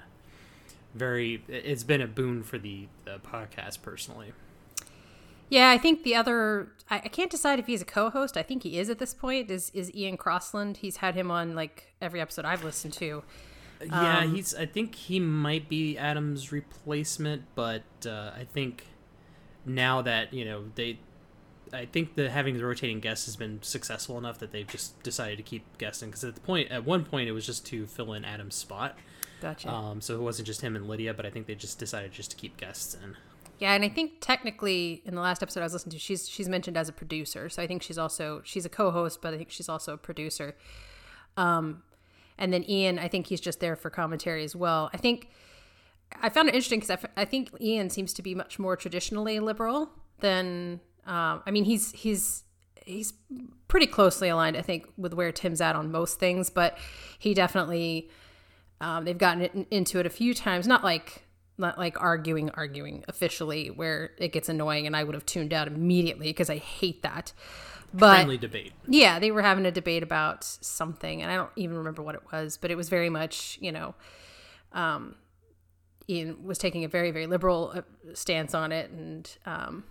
very 0.94 1.44
it's 1.48 1.84
been 1.84 2.02
a 2.02 2.08
boon 2.08 2.44
for 2.44 2.58
the, 2.58 2.88
the 3.06 3.20
podcast 3.20 3.82
personally. 3.82 4.34
Yeah, 5.50 5.72
I 5.72 5.78
think 5.78 6.04
the 6.04 6.16
other 6.16 6.70
I, 6.90 7.00
can't 7.00 7.32
decide 7.32 7.60
if 7.60 7.68
he's 7.68 7.82
a 7.82 7.86
co-host. 7.86 8.38
I 8.38 8.44
think 8.44 8.64
he 8.64 8.78
is 8.78 8.90
at 8.90 9.00
this 9.00 9.14
point. 9.14 9.50
Is 9.50 9.72
is 9.74 9.94
Ian 9.96 10.18
Crossland? 10.18 10.78
He's 10.78 10.98
had 10.98 11.16
him 11.16 11.32
on 11.32 11.56
like 11.56 11.94
every 12.02 12.22
episode 12.22 12.46
I've 12.46 12.64
listened 12.64 12.94
to. 12.96 13.24
Yeah, 13.82 14.20
um, 14.20 14.36
he's. 14.36 14.54
I 14.54 14.66
think 14.66 14.94
he 14.94 15.22
might 15.22 15.70
be 15.70 15.98
Adam's 15.98 16.52
replacement, 16.52 17.44
but 17.56 17.84
uh, 18.06 18.32
I 18.36 18.46
think 18.52 18.88
now 19.66 20.02
that 20.02 20.34
you 20.34 20.44
know 20.44 20.66
they, 20.76 21.00
I 21.74 21.86
think 21.86 22.16
that 22.16 22.32
having 22.32 22.58
the 22.58 22.66
rotating 22.66 23.00
guests 23.00 23.26
has 23.26 23.36
been 23.36 23.62
successful 23.62 24.18
enough 24.18 24.40
that 24.40 24.52
they've 24.52 24.68
just 24.68 25.02
decided 25.04 25.38
to 25.38 25.44
keep 25.44 25.78
guesting. 25.78 26.10
Because 26.10 26.24
at 26.24 26.36
the 26.36 26.41
point, 26.41 26.72
at 26.72 26.86
one 26.86 27.06
point, 27.06 27.30
it 27.30 27.32
was 27.32 27.46
just 27.46 27.66
to 27.68 27.86
fill 27.86 28.14
in 28.14 28.26
Adam's 28.26 28.56
spot. 28.56 28.98
Gotcha. 29.41 29.70
Um, 29.70 30.02
so 30.02 30.16
it 30.16 30.22
wasn't 30.22 30.48
just 30.48 30.62
him 30.62 30.76
and 30.76 30.88
Lydia, 30.88 31.14
but 31.14 31.26
I 31.26 31.30
think 31.30 31.48
they 31.48 31.56
just 31.56 31.80
decided 31.80 32.12
just 32.12 32.32
to 32.32 32.38
keep 32.38 32.58
guests 32.58 32.96
in. 33.02 33.16
Yeah, 33.60 33.74
and 33.74 33.84
I 33.84 33.90
think 33.90 34.14
technically 34.22 35.02
in 35.06 35.16
the 35.16 35.22
last 35.22 35.44
episode 35.44 35.62
I 35.62 35.64
was 35.64 35.74
listening 35.74 35.91
to, 35.91 36.00
she's 36.00 36.30
she's 36.30 36.48
mentioned 36.48 36.78
as 36.78 36.88
a 36.88 36.94
producer. 36.94 37.50
So 37.50 37.62
I 37.62 37.68
think 37.68 37.84
she's 37.84 37.98
also 37.98 38.41
she's 38.44 38.66
a 38.66 38.70
co-host, 38.70 39.22
but 39.22 39.34
I 39.34 39.38
think 39.38 39.52
she's 39.52 39.68
also 39.68 39.94
a 39.94 39.98
producer. 39.98 40.56
Um, 41.36 41.84
and 42.38 42.54
then 42.54 42.70
Ian, 42.70 43.00
I 43.00 43.10
think 43.10 43.28
he's 43.28 43.41
just 43.41 43.60
there 43.60 43.76
for 43.76 43.90
commentary 43.90 44.46
as 44.46 44.56
well. 44.56 44.90
I 44.94 44.98
think 44.98 45.30
I 46.22 46.30
found 46.30 46.48
it 46.48 46.56
interesting 46.56 46.80
because 46.80 47.06
I, 47.16 47.26
think 47.26 47.50
Ian 47.62 47.90
seems 47.90 48.14
to 48.14 48.22
be 48.22 48.34
much 48.34 48.58
more 48.58 48.76
traditionally 48.76 49.40
liberal 49.40 49.91
than. 50.20 50.80
Um, 51.06 51.42
I 51.46 51.52
mean, 51.52 51.64
he's 51.66 51.92
he's 51.92 52.44
he's 52.86 53.14
pretty 53.68 53.88
closely 53.88 54.30
aligned, 54.30 54.58
I 54.58 54.62
think, 54.62 54.88
with 54.98 55.14
where 55.14 55.32
Tim's 55.32 55.62
at 55.62 55.76
on 55.76 55.92
most 55.92 56.20
things, 56.20 56.50
but 56.50 56.78
he 57.18 57.34
definitely 57.34 58.10
um, 58.82 59.06
they've 59.06 59.18
gotten 59.18 59.42
it, 59.42 59.68
into 59.72 60.00
it 60.00 60.06
a 60.06 60.10
few 60.10 60.34
times. 60.34 60.68
Not 60.68 60.84
like 60.84 61.24
not 61.58 61.78
like 61.78 62.02
arguing, 62.02 62.50
arguing 62.52 63.04
officially, 63.08 63.70
where 63.70 64.12
it 64.18 64.32
gets 64.32 64.50
annoying, 64.50 64.88
and 64.88 64.96
I 64.96 65.04
would 65.04 65.16
have 65.16 65.26
tuned 65.26 65.54
out 65.54 65.68
immediately 65.68 66.28
because 66.28 66.50
I 66.50 66.58
hate 66.58 67.04
that 67.04 67.34
but 67.94 68.16
friendly 68.16 68.38
debate. 68.38 68.74
Yeah, 68.88 69.20
they 69.20 69.32
were 69.32 69.42
having 69.42 69.66
a 69.66 69.72
debate 69.72 70.04
about 70.04 70.44
something, 70.44 71.22
and 71.22 71.32
I 71.32 71.36
don't 71.36 71.52
even 71.56 71.78
remember 71.78 72.02
what 72.02 72.16
it 72.16 72.22
was, 72.32 72.58
but 72.58 72.72
it 72.72 72.76
was 72.76 72.90
very 72.90 73.10
much, 73.10 73.58
you 73.62 73.72
know, 73.72 73.96
um, 74.74 75.16
Ian 76.08 76.44
was 76.44 76.58
taking 76.58 76.84
a 76.84 76.88
very, 76.88 77.12
very 77.12 77.28
liberal 77.28 77.72
uh, 77.76 77.82
stance 78.14 78.54
on 78.54 78.72
it, 78.72 78.90
and 78.92 79.38
um, 79.46 79.84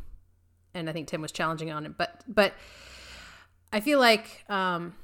and 0.75 0.89
I 0.89 0.93
think 0.93 1.09
Tim 1.09 1.23
was 1.23 1.33
challenging 1.33 1.71
on 1.71 1.87
it, 1.87 1.97
but 1.97 2.23
but 2.29 2.55
I 3.73 3.81
feel 3.81 3.99
like 3.99 4.45
um, 4.49 4.95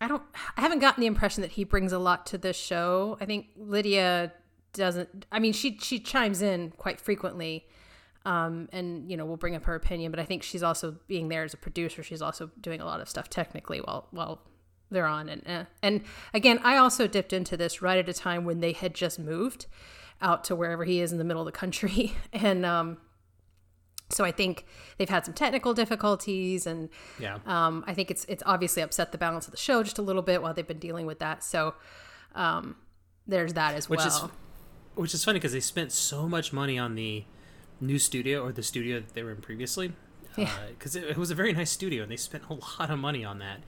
I 0.00 0.08
don't, 0.08 0.22
I 0.56 0.60
haven't 0.60 0.80
gotten 0.80 1.00
the 1.00 1.06
impression 1.06 1.42
that 1.42 1.52
he 1.52 1.64
brings 1.64 1.92
a 1.92 1.98
lot 1.98 2.26
to 2.26 2.38
this 2.38 2.56
show. 2.56 3.16
I 3.20 3.26
think 3.26 3.46
Lydia 3.56 4.32
doesn't. 4.72 5.26
I 5.30 5.38
mean, 5.38 5.52
she 5.52 5.78
she 5.78 5.98
chimes 6.00 6.42
in 6.42 6.72
quite 6.76 7.00
frequently 7.00 7.66
um, 8.26 8.68
and 8.72 9.10
you 9.10 9.16
know 9.16 9.24
we'll 9.24 9.36
bring 9.36 9.54
up 9.54 9.64
her 9.64 9.74
opinion 9.74 10.10
but 10.10 10.20
i 10.20 10.24
think 10.24 10.42
she's 10.42 10.62
also 10.62 10.96
being 11.06 11.28
there 11.28 11.44
as 11.44 11.54
a 11.54 11.56
producer 11.56 12.02
she's 12.02 12.22
also 12.22 12.50
doing 12.60 12.80
a 12.80 12.84
lot 12.84 13.00
of 13.00 13.08
stuff 13.08 13.28
technically 13.28 13.78
while 13.78 14.08
while 14.10 14.40
they're 14.90 15.06
on 15.06 15.28
and 15.28 15.42
uh, 15.46 15.64
and 15.82 16.02
again 16.32 16.58
i 16.62 16.76
also 16.76 17.06
dipped 17.06 17.32
into 17.32 17.56
this 17.56 17.82
right 17.82 17.98
at 17.98 18.08
a 18.08 18.12
time 18.12 18.44
when 18.44 18.60
they 18.60 18.72
had 18.72 18.94
just 18.94 19.18
moved 19.18 19.66
out 20.22 20.44
to 20.44 20.54
wherever 20.54 20.84
he 20.84 21.00
is 21.00 21.12
in 21.12 21.18
the 21.18 21.24
middle 21.24 21.42
of 21.42 21.46
the 21.46 21.52
country 21.52 22.14
and 22.32 22.64
um, 22.64 22.96
so 24.14 24.24
I 24.24 24.32
think 24.32 24.64
they've 24.98 25.08
had 25.08 25.24
some 25.24 25.34
technical 25.34 25.74
difficulties, 25.74 26.66
and 26.66 26.88
yeah, 27.18 27.38
um, 27.46 27.84
I 27.86 27.94
think 27.94 28.10
it's 28.10 28.24
it's 28.26 28.42
obviously 28.46 28.82
upset 28.82 29.12
the 29.12 29.18
balance 29.18 29.46
of 29.46 29.50
the 29.50 29.56
show 29.58 29.82
just 29.82 29.98
a 29.98 30.02
little 30.02 30.22
bit 30.22 30.42
while 30.42 30.54
they've 30.54 30.66
been 30.66 30.78
dealing 30.78 31.06
with 31.06 31.18
that. 31.18 31.42
So 31.42 31.74
um, 32.34 32.76
there's 33.26 33.54
that 33.54 33.74
as 33.74 33.88
which 33.88 33.98
well. 33.98 34.06
Is, 34.06 34.30
which 34.94 35.14
is 35.14 35.24
funny 35.24 35.38
because 35.38 35.52
they 35.52 35.60
spent 35.60 35.92
so 35.92 36.28
much 36.28 36.52
money 36.52 36.78
on 36.78 36.94
the 36.94 37.24
new 37.80 37.98
studio 37.98 38.44
or 38.44 38.52
the 38.52 38.62
studio 38.62 39.00
that 39.00 39.14
they 39.14 39.22
were 39.22 39.32
in 39.32 39.40
previously. 39.40 39.92
Because 40.36 40.96
uh, 40.96 41.00
it, 41.00 41.10
it, 41.10 41.16
was 41.16 41.30
a 41.30 41.34
very 41.34 41.52
nice 41.52 41.70
studio 41.70 42.02
and 42.02 42.10
they 42.10 42.16
spent 42.16 42.44
a 42.50 42.54
lot 42.54 42.90
of 42.90 42.98
money 42.98 43.24
on 43.24 43.38
that. 43.38 43.60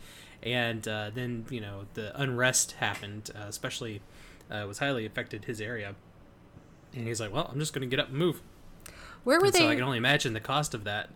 And 0.43 0.87
uh, 0.87 1.11
then, 1.15 1.47
you 1.51 1.61
know, 1.61 1.87
the 1.95 2.19
unrest 2.21 2.73
happened, 2.73 3.31
uh, 3.35 3.47
especially 3.49 4.03
uh, 4.51 4.65
was 4.67 4.79
highly 4.79 5.07
affected 5.07 5.45
his 5.45 5.61
area. 5.61 5.95
And 6.95 7.07
he's 7.07 7.21
like, 7.21 7.33
well, 7.33 7.49
I'm 7.53 7.59
just 7.59 7.73
going 7.73 7.89
to 7.89 7.95
get 7.95 8.01
up 8.01 8.09
and 8.09 8.17
move. 8.17 8.43
Where 9.27 9.41
were 9.41 9.47
and 9.47 9.55
they? 9.55 9.59
So 9.59 9.69
I 9.69 9.75
can 9.75 9.83
only 9.83 9.99
imagine 9.99 10.35
the 10.35 10.41
cost 10.41 10.73
of 10.73 10.85
that. 10.85 11.11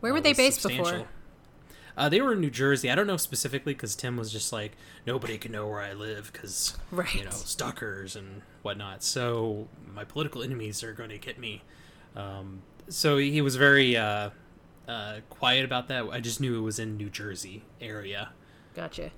Where 0.00 0.12
were 0.12 0.20
they 0.20 0.32
based 0.32 0.66
before? 0.66 1.06
Uh, 1.96 2.08
they 2.08 2.20
were 2.20 2.32
in 2.32 2.40
New 2.40 2.50
Jersey. 2.50 2.90
I 2.90 2.96
don't 2.96 3.06
know 3.06 3.16
specifically 3.16 3.72
because 3.72 3.94
Tim 3.94 4.16
was 4.16 4.32
just 4.32 4.52
like, 4.52 4.72
nobody 5.06 5.38
can 5.38 5.52
know 5.52 5.68
where 5.68 5.78
I 5.78 5.92
live 5.92 6.32
because, 6.32 6.76
right. 6.90 7.14
you 7.14 7.22
know, 7.22 7.30
stalkers 7.30 8.16
and 8.16 8.42
whatnot. 8.62 9.04
So 9.04 9.68
my 9.94 10.02
political 10.02 10.42
enemies 10.42 10.82
are 10.82 10.92
going 10.92 11.10
to 11.10 11.18
get 11.18 11.38
me. 11.38 11.62
Um, 12.16 12.62
so 12.88 13.16
he 13.18 13.40
was 13.42 13.54
very 13.54 13.96
uh, 13.96 14.30
uh, 14.88 15.20
quiet 15.30 15.64
about 15.64 15.86
that. 15.86 16.08
I 16.10 16.18
just 16.18 16.40
knew 16.40 16.58
it 16.58 16.62
was 16.62 16.80
in 16.80 16.96
New 16.96 17.10
Jersey 17.10 17.62
area. 17.80 18.30
Gotcha. 18.74 19.12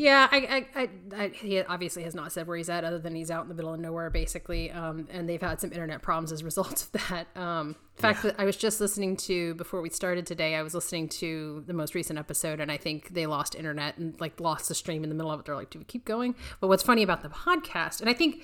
Yeah, 0.00 0.28
I, 0.32 0.66
I, 0.74 0.82
I, 0.82 0.88
I, 1.14 1.28
he 1.28 1.60
obviously 1.60 2.04
has 2.04 2.14
not 2.14 2.32
said 2.32 2.46
where 2.46 2.56
he's 2.56 2.70
at, 2.70 2.84
other 2.84 2.98
than 2.98 3.14
he's 3.14 3.30
out 3.30 3.42
in 3.42 3.50
the 3.50 3.54
middle 3.54 3.74
of 3.74 3.80
nowhere, 3.80 4.08
basically. 4.08 4.70
Um, 4.70 5.06
and 5.10 5.28
they've 5.28 5.42
had 5.42 5.60
some 5.60 5.72
internet 5.72 6.00
problems 6.00 6.32
as 6.32 6.40
a 6.40 6.44
result 6.46 6.84
of 6.84 6.92
that. 6.92 7.26
Um, 7.36 7.76
in 7.96 8.00
fact, 8.00 8.24
yeah. 8.24 8.32
I 8.38 8.46
was 8.46 8.56
just 8.56 8.80
listening 8.80 9.14
to 9.18 9.52
before 9.56 9.82
we 9.82 9.90
started 9.90 10.24
today. 10.24 10.54
I 10.54 10.62
was 10.62 10.74
listening 10.74 11.10
to 11.10 11.64
the 11.66 11.74
most 11.74 11.94
recent 11.94 12.18
episode, 12.18 12.60
and 12.60 12.72
I 12.72 12.78
think 12.78 13.12
they 13.12 13.26
lost 13.26 13.54
internet 13.54 13.98
and 13.98 14.18
like 14.18 14.40
lost 14.40 14.68
the 14.68 14.74
stream 14.74 15.04
in 15.04 15.10
the 15.10 15.14
middle 15.14 15.30
of 15.30 15.40
it. 15.40 15.44
They're 15.44 15.54
like, 15.54 15.68
"Do 15.68 15.78
we 15.78 15.84
keep 15.84 16.06
going?" 16.06 16.34
But 16.62 16.68
what's 16.68 16.82
funny 16.82 17.02
about 17.02 17.22
the 17.22 17.28
podcast, 17.28 18.00
and 18.00 18.08
I 18.08 18.14
think 18.14 18.42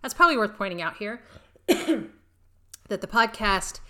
that's 0.00 0.14
probably 0.14 0.38
worth 0.38 0.56
pointing 0.56 0.80
out 0.80 0.96
here, 0.96 1.20
that 1.68 2.08
the 2.88 3.06
podcast 3.06 3.80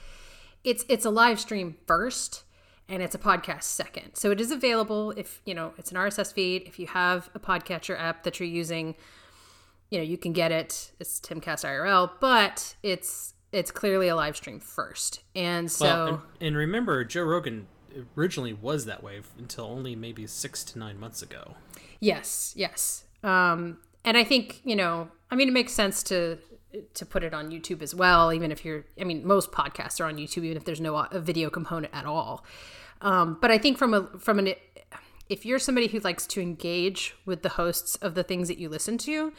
it's 0.64 0.84
it's 0.88 1.04
a 1.04 1.10
live 1.10 1.38
stream 1.38 1.76
first 1.86 2.42
and 2.88 3.02
it's 3.02 3.14
a 3.14 3.18
podcast 3.18 3.64
second. 3.64 4.14
So 4.14 4.30
it 4.30 4.40
is 4.40 4.50
available 4.50 5.12
if, 5.12 5.40
you 5.44 5.54
know, 5.54 5.72
it's 5.78 5.90
an 5.90 5.96
RSS 5.96 6.32
feed. 6.32 6.64
If 6.66 6.78
you 6.78 6.86
have 6.88 7.30
a 7.34 7.38
podcatcher 7.38 7.98
app 7.98 8.24
that 8.24 8.38
you're 8.38 8.48
using, 8.48 8.94
you 9.90 9.98
know, 9.98 10.04
you 10.04 10.18
can 10.18 10.32
get 10.32 10.52
it. 10.52 10.92
It's 11.00 11.20
Timcast 11.20 11.64
IRL, 11.64 12.10
but 12.20 12.76
it's 12.82 13.34
it's 13.52 13.70
clearly 13.70 14.08
a 14.08 14.16
live 14.16 14.36
stream 14.36 14.58
first. 14.58 15.20
And 15.34 15.70
so 15.70 15.84
well, 15.84 16.08
and, 16.08 16.20
and 16.40 16.56
remember 16.56 17.04
Joe 17.04 17.22
Rogan 17.22 17.68
originally 18.16 18.52
was 18.52 18.86
that 18.86 19.02
way 19.02 19.20
until 19.38 19.66
only 19.66 19.94
maybe 19.94 20.26
6 20.26 20.64
to 20.64 20.78
9 20.78 20.98
months 20.98 21.22
ago. 21.22 21.54
Yes, 22.00 22.52
yes. 22.56 23.04
Um 23.22 23.78
and 24.04 24.18
I 24.18 24.24
think, 24.24 24.60
you 24.64 24.76
know, 24.76 25.08
I 25.30 25.36
mean 25.36 25.48
it 25.48 25.52
makes 25.52 25.72
sense 25.72 26.02
to 26.04 26.38
to 26.94 27.06
put 27.06 27.24
it 27.24 27.34
on 27.34 27.50
YouTube 27.50 27.82
as 27.82 27.94
well, 27.94 28.32
even 28.32 28.50
if 28.50 28.64
you're, 28.64 28.84
I 29.00 29.04
mean, 29.04 29.26
most 29.26 29.52
podcasts 29.52 30.00
are 30.00 30.04
on 30.04 30.16
YouTube, 30.16 30.44
even 30.44 30.56
if 30.56 30.64
there's 30.64 30.80
no 30.80 30.96
a 30.96 31.20
video 31.20 31.50
component 31.50 31.94
at 31.94 32.06
all. 32.06 32.44
Um, 33.00 33.38
but 33.40 33.50
I 33.50 33.58
think 33.58 33.78
from 33.78 33.94
a, 33.94 34.06
from 34.18 34.38
an, 34.38 34.54
if 35.28 35.44
you're 35.44 35.58
somebody 35.58 35.88
who 35.88 36.00
likes 36.00 36.26
to 36.28 36.40
engage 36.40 37.14
with 37.24 37.42
the 37.42 37.50
hosts 37.50 37.96
of 37.96 38.14
the 38.14 38.22
things 38.22 38.48
that 38.48 38.58
you 38.58 38.68
listen 38.68 38.98
to, 38.98 39.32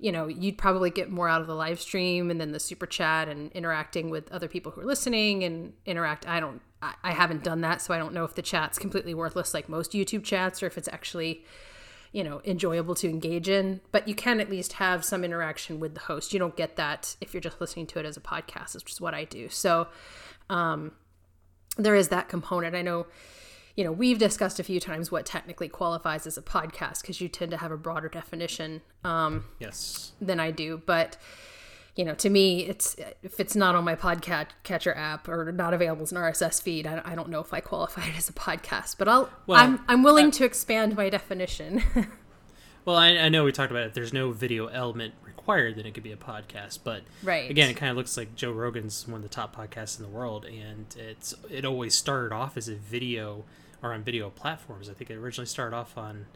you 0.00 0.12
know, 0.12 0.28
you'd 0.28 0.56
probably 0.56 0.90
get 0.90 1.10
more 1.10 1.28
out 1.28 1.40
of 1.40 1.46
the 1.46 1.54
live 1.54 1.80
stream 1.80 2.30
and 2.30 2.40
then 2.40 2.52
the 2.52 2.60
super 2.60 2.86
chat 2.86 3.28
and 3.28 3.50
interacting 3.52 4.10
with 4.10 4.30
other 4.30 4.46
people 4.48 4.70
who 4.72 4.80
are 4.80 4.86
listening 4.86 5.42
and 5.42 5.72
interact. 5.86 6.26
I 6.28 6.38
don't, 6.38 6.60
I 6.80 7.10
haven't 7.10 7.42
done 7.42 7.62
that, 7.62 7.82
so 7.82 7.92
I 7.92 7.98
don't 7.98 8.14
know 8.14 8.22
if 8.22 8.36
the 8.36 8.42
chat's 8.42 8.78
completely 8.78 9.12
worthless 9.12 9.52
like 9.52 9.68
most 9.68 9.92
YouTube 9.92 10.22
chats 10.22 10.62
or 10.62 10.66
if 10.66 10.78
it's 10.78 10.88
actually 10.88 11.44
you 12.12 12.24
know 12.24 12.40
enjoyable 12.44 12.94
to 12.94 13.08
engage 13.08 13.48
in 13.48 13.80
but 13.92 14.08
you 14.08 14.14
can 14.14 14.40
at 14.40 14.50
least 14.50 14.74
have 14.74 15.04
some 15.04 15.24
interaction 15.24 15.80
with 15.80 15.94
the 15.94 16.00
host. 16.00 16.32
You 16.32 16.38
don't 16.38 16.56
get 16.56 16.76
that 16.76 17.16
if 17.20 17.34
you're 17.34 17.40
just 17.40 17.60
listening 17.60 17.86
to 17.88 17.98
it 17.98 18.06
as 18.06 18.16
a 18.16 18.20
podcast 18.20 18.74
which 18.74 18.90
is 18.92 19.00
what 19.00 19.14
i 19.14 19.24
do. 19.24 19.48
So 19.48 19.88
um, 20.50 20.92
there 21.76 21.94
is 21.94 22.08
that 22.08 22.28
component. 22.28 22.74
I 22.74 22.82
know 22.82 23.06
you 23.78 23.84
know 23.84 23.92
we've 23.92 24.18
discussed 24.18 24.58
a 24.58 24.64
few 24.64 24.80
times 24.80 25.12
what 25.12 25.24
technically 25.24 25.68
qualifies 25.68 26.26
as 26.26 26.36
a 26.36 26.42
podcast 26.42 27.00
because 27.00 27.20
you 27.20 27.28
tend 27.28 27.52
to 27.52 27.56
have 27.56 27.70
a 27.70 27.76
broader 27.76 28.08
definition 28.08 28.82
um, 29.04 29.44
yes. 29.60 30.10
than 30.20 30.40
i 30.40 30.50
do 30.50 30.82
but 30.84 31.16
you 31.98 32.04
know, 32.04 32.14
to 32.14 32.30
me, 32.30 32.60
it's 32.60 32.94
if 33.24 33.40
it's 33.40 33.56
not 33.56 33.74
on 33.74 33.82
my 33.82 33.96
podcast 33.96 34.50
catcher 34.62 34.94
app 34.94 35.28
or 35.28 35.50
not 35.50 35.74
available 35.74 36.04
as 36.04 36.12
an 36.12 36.18
RSS 36.18 36.62
feed, 36.62 36.86
I, 36.86 37.02
I 37.04 37.16
don't 37.16 37.28
know 37.28 37.40
if 37.40 37.52
I 37.52 37.58
qualify 37.58 38.06
it 38.06 38.16
as 38.16 38.28
a 38.28 38.32
podcast. 38.32 38.94
But 38.98 39.08
I'll 39.08 39.28
well, 39.48 39.58
I'm 39.58 39.80
I'm 39.88 40.04
willing 40.04 40.28
uh, 40.28 40.30
to 40.30 40.44
expand 40.44 40.96
my 40.96 41.10
definition. 41.10 41.82
well, 42.84 42.94
I, 42.94 43.08
I, 43.08 43.28
know 43.28 43.42
we 43.42 43.50
talked 43.50 43.72
about 43.72 43.82
it. 43.82 43.94
There's 43.94 44.12
no 44.12 44.30
video 44.30 44.68
element 44.68 45.14
required, 45.24 45.74
then 45.74 45.86
it 45.86 45.94
could 45.94 46.04
be 46.04 46.12
a 46.12 46.16
podcast. 46.16 46.78
But 46.84 47.02
right. 47.24 47.50
again, 47.50 47.68
it 47.68 47.74
kind 47.74 47.90
of 47.90 47.96
looks 47.96 48.16
like 48.16 48.36
Joe 48.36 48.52
Rogan's 48.52 49.08
one 49.08 49.16
of 49.16 49.22
the 49.22 49.28
top 49.28 49.56
podcasts 49.56 49.98
in 49.98 50.04
the 50.04 50.10
world, 50.10 50.44
and 50.44 50.86
it's 50.96 51.34
it 51.50 51.64
always 51.64 51.96
started 51.96 52.32
off 52.32 52.56
as 52.56 52.68
a 52.68 52.76
video 52.76 53.44
or 53.82 53.92
on 53.92 54.04
video 54.04 54.30
platforms. 54.30 54.88
I 54.88 54.92
think 54.92 55.10
it 55.10 55.16
originally 55.16 55.46
started 55.46 55.76
off 55.76 55.98
on. 55.98 56.26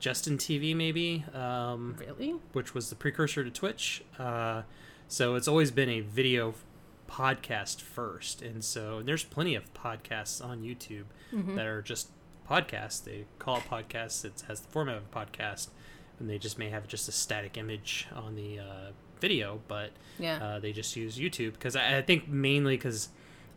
Justin 0.00 0.36
TV, 0.36 0.76
maybe. 0.76 1.24
Um, 1.32 1.96
really? 1.98 2.34
Which 2.52 2.74
was 2.74 2.90
the 2.90 2.94
precursor 2.94 3.42
to 3.42 3.50
Twitch. 3.50 4.02
Uh, 4.18 4.62
so 5.08 5.34
it's 5.34 5.48
always 5.48 5.70
been 5.70 5.88
a 5.88 6.00
video 6.00 6.54
podcast 7.08 7.80
first. 7.80 8.42
And 8.42 8.64
so 8.64 9.02
there's 9.02 9.24
plenty 9.24 9.54
of 9.54 9.72
podcasts 9.74 10.44
on 10.44 10.62
YouTube 10.62 11.04
mm-hmm. 11.32 11.54
that 11.54 11.66
are 11.66 11.82
just 11.82 12.08
podcasts. 12.48 13.02
They 13.02 13.26
call 13.38 13.58
it 13.58 13.64
podcasts. 13.70 14.24
It 14.24 14.42
has 14.48 14.60
the 14.60 14.68
format 14.68 14.96
of 14.96 15.04
a 15.04 15.16
podcast, 15.16 15.68
and 16.18 16.28
they 16.28 16.38
just 16.38 16.58
may 16.58 16.70
have 16.70 16.88
just 16.88 17.08
a 17.08 17.12
static 17.12 17.56
image 17.56 18.06
on 18.14 18.34
the 18.34 18.58
uh, 18.58 18.90
video, 19.20 19.60
but 19.68 19.90
Yeah. 20.18 20.42
uh, 20.42 20.58
they 20.58 20.72
just 20.72 20.96
use 20.96 21.18
YouTube 21.18 21.52
because 21.52 21.76
I, 21.76 21.98
I 21.98 22.02
think 22.02 22.28
mainly 22.28 22.76
because 22.76 23.08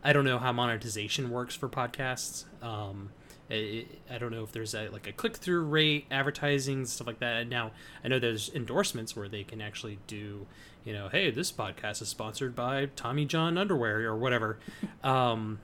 I 0.04 0.12
don't 0.12 0.24
know 0.24 0.38
how 0.38 0.52
monetization 0.52 1.30
works 1.30 1.54
for 1.54 1.68
podcasts. 1.68 2.44
Um, 2.62 3.10
I, 3.50 3.86
I 4.10 4.18
don't 4.18 4.30
know 4.30 4.42
if 4.42 4.52
there's 4.52 4.74
a, 4.74 4.88
like 4.88 5.06
a 5.06 5.12
click 5.12 5.36
through 5.36 5.64
rate, 5.64 6.06
advertising 6.10 6.84
stuff 6.84 7.06
like 7.06 7.18
that. 7.20 7.36
And 7.38 7.50
now 7.50 7.72
I 8.04 8.08
know 8.08 8.18
there's 8.18 8.50
endorsements 8.54 9.16
where 9.16 9.28
they 9.28 9.42
can 9.42 9.60
actually 9.60 9.98
do, 10.06 10.46
you 10.88 10.94
know, 10.94 11.10
hey, 11.10 11.30
this 11.30 11.52
podcast 11.52 12.00
is 12.00 12.08
sponsored 12.08 12.56
by 12.56 12.86
Tommy 12.96 13.26
John 13.26 13.58
Underwear 13.58 14.08
or 14.08 14.16
whatever. 14.16 14.58
um, 15.04 15.58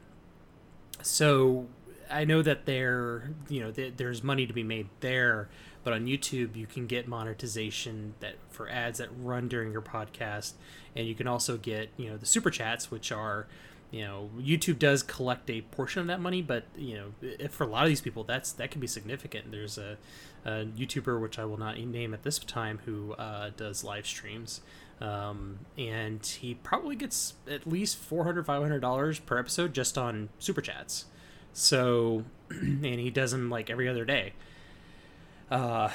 so 1.01 1.67
I 2.11 2.27
know 2.27 2.43
that 2.43 2.67
there, 2.67 3.31
you 3.49 3.61
know, 3.61 3.71
th- 3.71 3.95
there's 3.97 4.23
money 4.23 4.47
to 4.47 4.53
be 4.53 4.63
made 4.63 4.91
there, 5.01 5.49
but 5.83 5.95
on 5.95 6.05
YouTube 6.05 6.55
you 6.57 6.67
can 6.67 6.87
get 6.87 7.09
monetization 7.09 8.13
that 8.21 8.35
for 8.51 8.69
ads 8.69 8.99
that 8.99 9.09
run 9.19 9.49
during 9.49 9.73
your 9.73 9.81
podcast, 9.81 10.53
and 10.95 11.07
you 11.09 11.15
can 11.15 11.27
also 11.27 11.57
get, 11.57 11.89
you 11.97 12.11
know, 12.11 12.19
the 12.19 12.27
super 12.27 12.51
chats, 12.51 12.91
which 12.91 13.11
are, 13.11 13.47
you 13.91 14.05
know, 14.05 14.29
YouTube 14.39 14.79
does 14.79 15.03
collect 15.03 15.49
a 15.49 15.63
portion 15.63 16.03
of 16.03 16.07
that 16.09 16.21
money, 16.21 16.43
but 16.43 16.65
you 16.77 16.97
know, 16.97 17.49
for 17.49 17.65
a 17.65 17.69
lot 17.69 17.85
of 17.85 17.89
these 17.89 18.03
people, 18.03 18.25
that's 18.25 18.53
that 18.53 18.71
can 18.71 18.83
be 18.83 18.87
significant. 18.87 19.51
There's 19.51 19.79
a, 19.79 19.97
a 20.45 20.67
YouTuber 20.67 21.19
which 21.19 21.39
I 21.39 21.47
will 21.47 21.57
not 21.57 21.79
name 21.79 22.13
at 22.13 22.25
this 22.25 22.39
time 22.41 22.81
who 22.85 23.15
uh, 23.15 23.53
does 23.57 23.85
live 23.85 24.07
streams. 24.07 24.61
Um, 25.05 25.59
and 25.77 26.25
he 26.25 26.55
probably 26.55 26.97
gets 26.97 27.35
at 27.51 27.67
least 27.67 27.99
$400, 28.09 28.45
500 28.47 28.79
dollars 28.81 29.19
per 29.19 29.39
episode 29.39 29.75
just 29.75 29.99
on 29.99 30.31
super 30.39 30.61
chats. 30.61 31.07
So 31.53 32.25
and 32.51 32.85
he 32.85 33.11
does 33.11 33.33
them 33.33 33.51
like 33.51 33.69
every 33.69 33.89
other 33.89 34.05
day. 34.05 34.33
Uh 35.51 35.91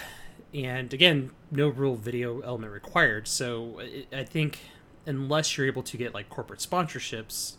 and 0.53 0.93
again 0.93 1.31
no 1.51 1.69
real 1.69 1.95
video 1.95 2.41
element 2.41 2.71
required. 2.71 3.27
So 3.27 3.81
I 4.13 4.23
think 4.23 4.59
unless 5.05 5.57
you're 5.57 5.65
able 5.65 5.83
to 5.83 5.97
get 5.97 6.13
like 6.13 6.29
corporate 6.29 6.59
sponsorships 6.59 7.53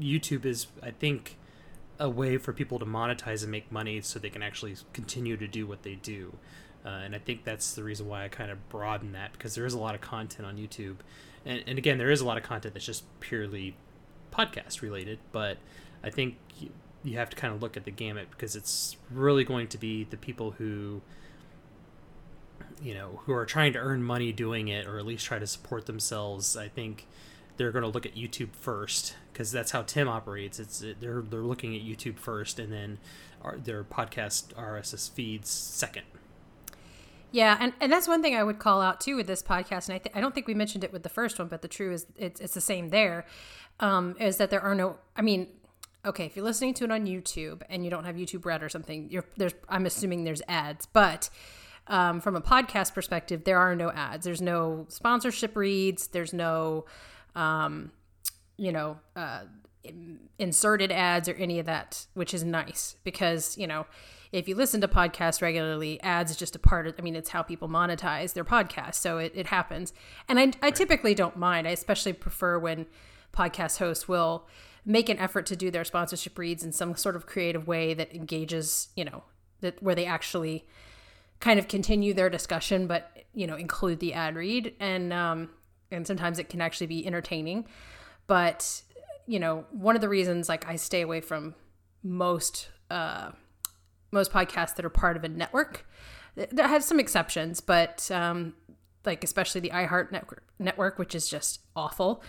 youtube 0.00 0.44
is 0.44 0.66
i 0.82 0.90
think 0.90 1.36
a 1.98 2.08
way 2.08 2.36
for 2.36 2.52
people 2.52 2.78
to 2.78 2.84
monetize 2.84 3.42
and 3.42 3.50
make 3.50 3.70
money 3.70 4.00
so 4.00 4.18
they 4.18 4.30
can 4.30 4.42
actually 4.42 4.74
continue 4.92 5.36
to 5.36 5.46
do 5.46 5.66
what 5.66 5.82
they 5.82 5.94
do 5.94 6.34
uh, 6.84 6.88
and 6.88 7.14
i 7.14 7.18
think 7.18 7.44
that's 7.44 7.74
the 7.74 7.82
reason 7.82 8.08
why 8.08 8.24
i 8.24 8.28
kind 8.28 8.50
of 8.50 8.68
broaden 8.68 9.12
that 9.12 9.32
because 9.32 9.54
there 9.54 9.66
is 9.66 9.74
a 9.74 9.78
lot 9.78 9.94
of 9.94 10.00
content 10.00 10.46
on 10.46 10.56
youtube. 10.56 10.96
And, 11.44 11.62
and 11.66 11.78
again 11.78 11.98
there 11.98 12.10
is 12.10 12.20
a 12.20 12.26
lot 12.26 12.36
of 12.36 12.42
content 12.42 12.74
that's 12.74 12.86
just 12.86 13.04
purely 13.20 13.74
podcast 14.32 14.80
related 14.80 15.18
but 15.30 15.58
i 16.02 16.10
think 16.10 16.36
you, 16.58 16.70
you 17.04 17.18
have 17.18 17.30
to 17.30 17.36
kind 17.36 17.54
of 17.54 17.62
look 17.62 17.76
at 17.76 17.84
the 17.84 17.90
gamut 17.90 18.30
because 18.30 18.56
it's 18.56 18.96
really 19.10 19.44
going 19.44 19.68
to 19.68 19.78
be 19.78 20.04
the 20.04 20.16
people 20.16 20.52
who 20.52 21.02
you 22.82 22.94
know 22.94 23.20
who 23.24 23.32
are 23.32 23.46
trying 23.46 23.72
to 23.72 23.78
earn 23.78 24.02
money 24.02 24.32
doing 24.32 24.68
it 24.68 24.86
or 24.86 24.98
at 24.98 25.06
least 25.06 25.24
try 25.24 25.38
to 25.38 25.46
support 25.46 25.86
themselves. 25.86 26.56
I 26.56 26.68
think 26.68 27.06
they're 27.56 27.70
going 27.70 27.84
to 27.84 27.88
look 27.88 28.06
at 28.06 28.14
youtube 28.14 28.54
first 28.54 29.14
because 29.32 29.52
that's 29.52 29.70
how 29.70 29.82
tim 29.82 30.08
operates. 30.08 30.58
It's 30.58 30.84
they're 31.00 31.22
they're 31.22 31.40
looking 31.40 31.76
at 31.76 31.82
youtube 31.82 32.18
first 32.18 32.58
and 32.58 32.72
then 32.72 32.98
our, 33.42 33.56
their 33.56 33.84
podcast 33.84 34.54
rss 34.54 35.10
feeds 35.10 35.48
second 35.48 36.04
Yeah, 37.32 37.56
and, 37.58 37.72
and 37.80 37.90
that's 37.90 38.06
one 38.06 38.22
thing 38.22 38.36
I 38.36 38.44
would 38.44 38.58
call 38.58 38.80
out 38.82 39.00
too 39.00 39.16
with 39.16 39.26
this 39.26 39.42
podcast, 39.42 39.88
and 39.88 39.94
I, 39.94 39.98
th- 39.98 40.14
I 40.14 40.20
don't 40.20 40.34
think 40.34 40.46
we 40.46 40.54
mentioned 40.54 40.84
it 40.84 40.92
with 40.92 41.02
the 41.02 41.08
first 41.08 41.38
one, 41.38 41.48
but 41.48 41.62
the 41.62 41.68
true 41.68 41.92
is 41.92 42.06
it's, 42.16 42.40
it's 42.40 42.54
the 42.54 42.60
same 42.60 42.90
there, 42.90 43.24
um, 43.80 44.14
is 44.20 44.36
that 44.36 44.50
there 44.50 44.60
are 44.60 44.74
no, 44.74 44.96
I 45.16 45.22
mean, 45.22 45.48
okay, 46.04 46.26
if 46.26 46.36
you're 46.36 46.44
listening 46.44 46.74
to 46.74 46.84
it 46.84 46.90
on 46.90 47.06
YouTube 47.06 47.62
and 47.70 47.84
you 47.84 47.90
don't 47.90 48.04
have 48.04 48.16
YouTube 48.16 48.44
Red 48.44 48.62
or 48.62 48.68
something, 48.68 49.08
you're 49.10 49.24
there's 49.36 49.54
I'm 49.68 49.86
assuming 49.86 50.24
there's 50.24 50.42
ads, 50.46 50.86
but 50.86 51.30
um, 51.86 52.20
from 52.20 52.36
a 52.36 52.40
podcast 52.40 52.94
perspective, 52.94 53.44
there 53.44 53.58
are 53.58 53.74
no 53.74 53.90
ads. 53.90 54.24
There's 54.24 54.42
no 54.42 54.86
sponsorship 54.88 55.56
reads. 55.56 56.08
There's 56.08 56.32
no, 56.32 56.84
um, 57.34 57.92
you 58.56 58.72
know, 58.72 58.98
uh, 59.16 59.42
inserted 60.38 60.92
ads 60.92 61.28
or 61.28 61.34
any 61.34 61.58
of 61.58 61.66
that, 61.66 62.06
which 62.14 62.34
is 62.34 62.44
nice 62.44 62.96
because 63.02 63.56
you 63.58 63.66
know 63.66 63.86
if 64.32 64.48
you 64.48 64.54
listen 64.54 64.80
to 64.80 64.88
podcasts 64.88 65.42
regularly, 65.42 66.00
ads 66.02 66.30
is 66.30 66.36
just 66.38 66.56
a 66.56 66.58
part 66.58 66.86
of, 66.86 66.94
I 66.98 67.02
mean, 67.02 67.14
it's 67.14 67.28
how 67.28 67.42
people 67.42 67.68
monetize 67.68 68.32
their 68.32 68.44
podcasts. 68.44 68.94
So 68.94 69.18
it, 69.18 69.32
it 69.34 69.46
happens. 69.48 69.92
And 70.26 70.40
I, 70.40 70.52
I 70.62 70.70
typically 70.70 71.14
don't 71.14 71.36
mind. 71.36 71.68
I 71.68 71.72
especially 71.72 72.14
prefer 72.14 72.58
when 72.58 72.86
podcast 73.32 73.78
hosts 73.78 74.08
will 74.08 74.48
make 74.84 75.10
an 75.10 75.18
effort 75.18 75.46
to 75.46 75.56
do 75.56 75.70
their 75.70 75.84
sponsorship 75.84 76.38
reads 76.38 76.64
in 76.64 76.72
some 76.72 76.96
sort 76.96 77.14
of 77.14 77.26
creative 77.26 77.66
way 77.66 77.92
that 77.94 78.14
engages, 78.14 78.88
you 78.96 79.04
know, 79.04 79.22
that 79.60 79.80
where 79.82 79.94
they 79.94 80.06
actually 80.06 80.66
kind 81.38 81.58
of 81.58 81.68
continue 81.68 82.14
their 82.14 82.30
discussion, 82.30 82.86
but, 82.86 83.24
you 83.34 83.46
know, 83.46 83.56
include 83.56 84.00
the 84.00 84.14
ad 84.14 84.34
read. 84.34 84.74
And, 84.80 85.12
um, 85.12 85.50
and 85.90 86.06
sometimes 86.06 86.38
it 86.38 86.48
can 86.48 86.62
actually 86.62 86.86
be 86.86 87.06
entertaining. 87.06 87.66
But, 88.26 88.82
you 89.26 89.38
know, 89.38 89.66
one 89.70 89.94
of 89.94 90.00
the 90.00 90.08
reasons 90.08 90.48
like 90.48 90.66
I 90.66 90.76
stay 90.76 91.02
away 91.02 91.20
from 91.20 91.54
most, 92.02 92.70
uh, 92.90 93.32
most 94.12 94.32
podcasts 94.32 94.76
that 94.76 94.84
are 94.84 94.90
part 94.90 95.16
of 95.16 95.24
a 95.24 95.28
network. 95.28 95.86
There 96.34 96.68
have 96.68 96.84
some 96.84 97.00
exceptions, 97.00 97.60
but 97.60 98.10
um, 98.10 98.54
like 99.04 99.24
especially 99.24 99.60
the 99.60 99.70
iHeart 99.70 100.12
network, 100.12 100.44
network, 100.58 100.98
which 100.98 101.14
is 101.14 101.28
just 101.28 101.60
awful, 101.74 102.22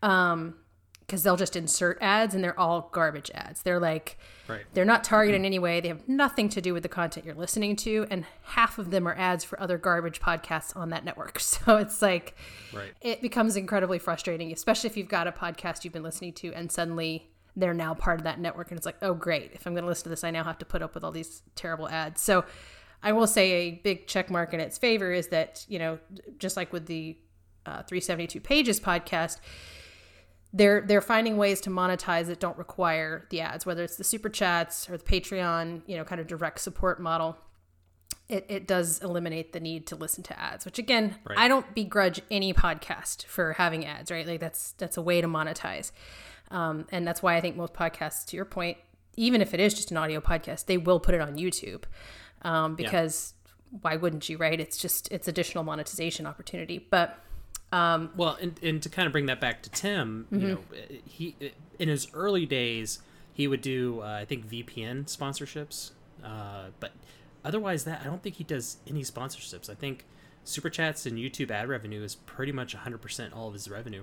because 0.00 1.22
they'll 1.22 1.36
just 1.36 1.56
insert 1.56 1.98
ads 2.00 2.34
and 2.34 2.42
they're 2.42 2.58
all 2.58 2.88
garbage 2.92 3.30
ads. 3.34 3.62
They're 3.62 3.80
like, 3.80 4.16
right 4.48 4.62
they're 4.72 4.84
not 4.84 5.04
targeted 5.04 5.40
in 5.40 5.44
any 5.44 5.58
way. 5.58 5.80
They 5.80 5.88
have 5.88 6.08
nothing 6.08 6.48
to 6.50 6.60
do 6.60 6.72
with 6.72 6.82
the 6.82 6.88
content 6.88 7.26
you're 7.26 7.34
listening 7.34 7.76
to, 7.76 8.06
and 8.10 8.24
half 8.42 8.78
of 8.78 8.90
them 8.90 9.06
are 9.06 9.14
ads 9.14 9.44
for 9.44 9.60
other 9.60 9.76
garbage 9.76 10.20
podcasts 10.20 10.76
on 10.76 10.90
that 10.90 11.04
network. 11.04 11.40
So 11.50 11.76
it's 11.76 12.00
like, 12.00 12.36
right 12.72 12.92
it 13.00 13.20
becomes 13.20 13.56
incredibly 13.56 13.98
frustrating, 13.98 14.52
especially 14.52 14.88
if 14.88 14.96
you've 14.96 15.08
got 15.08 15.26
a 15.26 15.32
podcast 15.32 15.84
you've 15.84 15.92
been 15.92 16.02
listening 16.02 16.32
to 16.34 16.54
and 16.54 16.70
suddenly 16.72 17.30
they're 17.56 17.74
now 17.74 17.94
part 17.94 18.18
of 18.20 18.24
that 18.24 18.38
network 18.40 18.70
and 18.70 18.76
it's 18.78 18.86
like 18.86 18.96
oh 19.02 19.14
great. 19.14 19.50
If 19.54 19.66
i'm 19.66 19.72
going 19.74 19.82
to 19.84 19.88
listen 19.88 20.04
to 20.04 20.08
this 20.10 20.24
i 20.24 20.30
now 20.30 20.44
have 20.44 20.58
to 20.58 20.64
put 20.66 20.82
up 20.82 20.94
with 20.94 21.04
all 21.04 21.12
these 21.12 21.42
terrible 21.54 21.88
ads. 21.88 22.20
So 22.20 22.44
i 23.02 23.12
will 23.12 23.26
say 23.26 23.52
a 23.52 23.70
big 23.82 24.06
check 24.06 24.30
mark 24.30 24.52
in 24.54 24.60
its 24.60 24.76
favor 24.78 25.10
is 25.12 25.28
that 25.28 25.64
you 25.68 25.78
know 25.78 25.98
just 26.38 26.56
like 26.56 26.72
with 26.72 26.86
the 26.86 27.16
uh, 27.66 27.82
372 27.82 28.40
pages 28.40 28.78
podcast 28.80 29.38
they're 30.52 30.80
they're 30.80 31.00
finding 31.00 31.36
ways 31.36 31.60
to 31.62 31.70
monetize 31.70 32.26
that 32.26 32.40
don't 32.40 32.58
require 32.58 33.26
the 33.30 33.40
ads 33.40 33.64
whether 33.64 33.84
it's 33.84 33.96
the 33.96 34.04
super 34.04 34.28
chats 34.28 34.88
or 34.90 34.96
the 34.96 35.04
patreon 35.04 35.82
you 35.86 35.96
know 35.96 36.04
kind 36.04 36.20
of 36.20 36.26
direct 36.26 36.60
support 36.60 37.00
model. 37.00 37.36
It, 38.28 38.46
it 38.48 38.66
does 38.68 39.00
eliminate 39.02 39.52
the 39.52 39.58
need 39.60 39.86
to 39.88 39.96
listen 39.96 40.22
to 40.24 40.38
ads 40.38 40.64
which 40.64 40.78
again 40.78 41.16
Right. 41.28 41.38
i 41.38 41.48
don't 41.48 41.74
begrudge 41.74 42.20
any 42.30 42.52
podcast 42.52 43.24
for 43.26 43.54
having 43.54 43.84
ads 43.84 44.10
right? 44.10 44.26
Like 44.26 44.40
that's 44.40 44.72
that's 44.72 44.96
a 44.96 45.02
way 45.02 45.20
to 45.20 45.26
monetize 45.26 45.90
um, 46.50 46.86
and 46.92 47.06
that's 47.06 47.22
why 47.22 47.36
i 47.36 47.40
think 47.40 47.56
most 47.56 47.72
podcasts 47.74 48.24
to 48.24 48.36
your 48.36 48.44
point 48.44 48.76
even 49.16 49.40
if 49.40 49.52
it 49.54 49.60
is 49.60 49.74
just 49.74 49.90
an 49.90 49.96
audio 49.96 50.20
podcast 50.20 50.66
they 50.66 50.76
will 50.78 51.00
put 51.00 51.14
it 51.14 51.20
on 51.20 51.36
youtube 51.36 51.84
um, 52.42 52.74
because 52.74 53.34
why 53.82 53.96
wouldn't 53.96 54.28
you 54.28 54.36
right 54.36 54.60
it's 54.60 54.76
just 54.78 55.10
it's 55.12 55.28
additional 55.28 55.62
monetization 55.64 56.26
opportunity 56.26 56.86
but 56.90 57.18
Well, 58.16 58.36
and, 58.40 58.58
and 58.64 58.82
to 58.82 58.88
kind 58.88 59.06
of 59.06 59.12
bring 59.12 59.26
that 59.26 59.40
back 59.40 59.62
to 59.62 59.70
Tim, 59.70 60.26
Mm-hmm. 60.32 60.40
you 60.42 60.48
know, 60.48 60.58
he 61.04 61.36
in 61.78 61.88
his 61.88 62.08
early 62.12 62.44
days 62.44 62.98
he 63.32 63.46
would 63.46 63.60
do 63.60 64.00
uh, 64.00 64.06
I 64.22 64.24
think 64.24 64.48
VPN 64.50 65.04
sponsorships, 65.04 65.92
uh, 66.24 66.70
but 66.80 66.90
otherwise 67.44 67.84
that 67.84 68.00
I 68.00 68.04
don't 68.04 68.24
think 68.24 68.34
he 68.36 68.44
does 68.44 68.78
any 68.88 69.02
sponsorships. 69.02 69.70
I 69.70 69.74
think 69.74 70.04
super 70.42 70.68
chats 70.68 71.06
and 71.06 71.16
YouTube 71.16 71.52
ad 71.52 71.68
revenue 71.68 72.02
is 72.02 72.16
pretty 72.16 72.50
much 72.50 72.74
100% 72.76 73.36
all 73.36 73.46
of 73.46 73.54
his 73.54 73.70
revenue. 73.70 74.02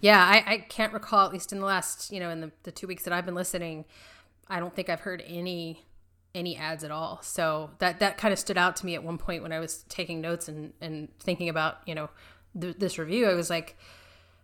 Yeah, 0.00 0.24
I, 0.24 0.44
I 0.46 0.58
can't 0.58 0.92
recall, 0.92 1.26
at 1.26 1.32
least 1.32 1.52
in 1.52 1.58
the 1.60 1.66
last, 1.66 2.12
you 2.12 2.20
know, 2.20 2.30
in 2.30 2.40
the, 2.40 2.52
the 2.62 2.70
two 2.70 2.86
weeks 2.86 3.02
that 3.04 3.12
I've 3.12 3.24
been 3.24 3.34
listening, 3.34 3.84
I 4.48 4.60
don't 4.60 4.74
think 4.74 4.88
I've 4.88 5.00
heard 5.00 5.22
any 5.26 5.84
any 6.34 6.56
ads 6.56 6.84
at 6.84 6.90
all. 6.90 7.20
So 7.22 7.70
that 7.78 8.00
that 8.00 8.18
kind 8.18 8.32
of 8.32 8.38
stood 8.38 8.58
out 8.58 8.76
to 8.76 8.86
me 8.86 8.94
at 8.94 9.02
one 9.02 9.18
point 9.18 9.42
when 9.42 9.52
I 9.52 9.58
was 9.58 9.84
taking 9.88 10.20
notes 10.20 10.46
and, 10.48 10.72
and 10.80 11.08
thinking 11.18 11.48
about, 11.48 11.78
you 11.86 11.94
know, 11.94 12.10
th- 12.58 12.76
this 12.78 12.98
review. 12.98 13.28
I 13.28 13.34
was 13.34 13.50
like, 13.50 13.76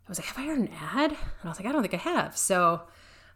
I 0.07 0.11
was 0.11 0.19
like, 0.19 0.27
have 0.27 0.39
I 0.39 0.47
heard 0.47 0.59
an 0.59 0.71
ad? 0.73 1.11
And 1.13 1.19
I 1.45 1.49
was 1.49 1.59
like, 1.59 1.69
I 1.69 1.73
don't 1.73 1.83
think 1.83 1.95
I 1.95 1.99
have. 1.99 2.37
So, 2.37 2.83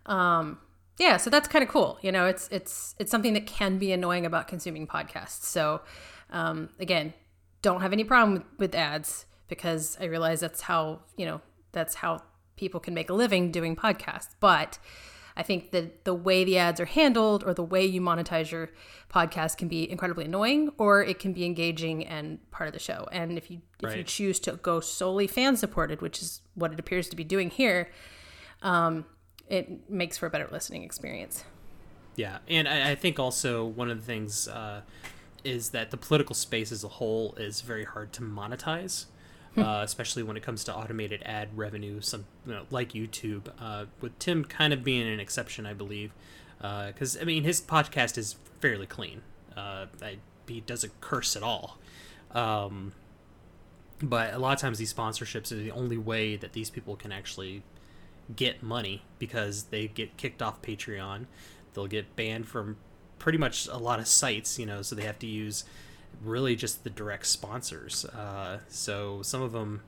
um, 0.07 0.59
yeah, 0.99 1.19
so 1.19 1.31
that's 1.31 1.47
kind 1.47 1.63
of 1.63 1.69
cool. 1.69 1.99
You 2.03 2.11
know, 2.11 2.27
it's 2.27 2.49
it's 2.51 2.95
it's 2.99 3.11
something 3.11 3.35
that 3.35 3.47
can 3.47 3.79
be 3.79 3.93
annoying 3.93 4.27
about 4.27 4.49
consuming 4.49 4.87
podcasts. 4.87 5.45
So, 5.45 5.83
um, 6.31 6.71
again, 6.81 7.15
don't 7.63 7.81
have 7.81 7.93
any 7.93 8.05
problem 8.05 8.33
with, 8.33 8.45
with 8.59 8.75
ads 8.75 9.27
because 9.47 9.97
I 10.01 10.05
realize 10.05 10.41
that's 10.41 10.63
how 10.63 11.01
you 11.17 11.27
know 11.27 11.41
that's 11.73 11.97
how 11.97 12.23
people 12.57 12.81
can 12.81 12.95
make 12.95 13.11
a 13.11 13.15
living 13.15 13.51
doing 13.51 13.77
podcasts. 13.77 14.35
But 14.41 14.79
I 15.37 15.43
think 15.45 15.71
that 15.71 16.05
the 16.05 16.15
way 16.15 16.43
the 16.43 16.59
ads 16.59 16.81
are 16.81 16.85
handled 16.85 17.45
or 17.45 17.55
the 17.55 17.63
way 17.63 17.87
you 17.87 18.01
monetize 18.01 18.51
your 18.51 18.71
podcast 19.09 19.57
can 19.57 19.69
be 19.69 19.89
incredibly 19.89 20.25
annoying, 20.25 20.71
or 20.79 21.03
it 21.03 21.21
can 21.21 21.33
be 21.33 21.45
engaging 21.45 22.05
and 22.05 22.39
part 22.51 22.67
of 22.67 22.73
the 22.73 22.81
show. 22.81 23.07
And 23.13 23.39
if 23.39 23.49
you 23.51 23.63
if 23.81 23.97
you 23.97 24.03
choose 24.03 24.41
to 24.41 24.53
go 24.57 24.81
solely 24.81 25.29
fan 25.29 25.57
supported, 25.57 26.03
which 26.03 26.21
is 26.21 26.41
what 26.55 26.73
it 26.73 26.81
appears 26.81 27.09
to 27.11 27.17
be 27.17 27.23
doing 27.23 27.51
here, 27.51 27.89
um, 28.63 29.05
it 29.49 29.89
makes 29.89 30.19
for 30.19 30.27
a 30.27 30.31
better 30.31 30.49
listening 30.51 30.83
experience. 30.83 31.45
Yeah, 32.17 32.39
and 32.49 32.67
I, 32.67 32.91
I 32.91 32.95
think 32.97 33.21
also 33.21 33.65
one 33.65 33.91
of 33.91 34.01
the 34.01 34.05
things 34.05 34.49
uh, 34.49 34.81
is 35.45 35.71
that 35.71 35.93
the 35.93 35.97
political 35.97 36.35
space 36.35 36.73
as 36.73 36.83
a 36.83 36.89
whole 36.89 37.35
is 37.37 37.61
very 37.61 37.85
hard 37.85 38.13
to 38.15 38.23
monetize. 38.23 39.07
Uh, 39.63 39.83
especially 39.83 40.23
when 40.23 40.37
it 40.37 40.43
comes 40.43 40.65
to 40.65 40.75
automated 40.75 41.23
ad 41.25 41.49
revenue, 41.57 42.01
some 42.01 42.27
you 42.47 42.53
know, 42.53 42.65
like 42.71 42.93
YouTube. 42.93 43.49
Uh, 43.61 43.87
with 44.01 44.19
Tim 44.19 44.45
kind 44.45 44.73
of 44.73 44.85
being 44.85 45.07
an 45.07 45.21
exception, 45.21 45.67
I 45.67 45.75
believe, 45.75 46.13
because 46.59 47.17
uh, 47.17 47.21
I 47.21 47.25
mean 47.25 47.45
his 47.45 47.61
podcast 47.61 48.19
is 48.19 48.37
fairly 48.61 48.87
clean. 48.87 49.23
Uh, 49.57 49.87
I, 50.03 50.19
he 50.47 50.61
doesn't 50.61 51.01
curse 51.01 51.37
at 51.37 51.43
all. 51.43 51.79
Um, 52.33 52.93
but 54.01 54.33
a 54.33 54.39
lot 54.39 54.53
of 54.53 54.61
times 54.61 54.79
these 54.79 54.93
sponsorships 54.93 55.51
are 55.51 55.57
the 55.57 55.73
only 55.73 55.97
way 55.99 56.37
that 56.37 56.53
these 56.53 56.71
people 56.71 56.97
can 56.97 57.11
actually 57.11 57.63
get 58.35 58.63
money 58.63 59.03
because 59.19 59.65
they 59.65 59.89
get 59.89 60.17
kicked 60.17 60.43
off 60.43 60.63
Patreon. 60.63 61.27
They'll 61.75 61.87
get 61.87 62.15
banned 62.15 62.47
from 62.47 62.77
pretty 63.19 63.39
much 63.39 63.67
a 63.69 63.77
lot 63.77 63.99
of 63.99 64.07
sites, 64.07 64.59
you 64.59 64.67
know, 64.67 64.83
so 64.83 64.95
they 64.95 65.03
have 65.03 65.19
to 65.21 65.27
use 65.27 65.65
really 66.23 66.57
just 66.57 66.85
the 66.85 66.91
direct 66.91 67.27
sponsors. 67.27 68.05
Uh, 68.05 68.59
so 68.69 69.23
some 69.23 69.43
of 69.43 69.53
them 69.53 69.83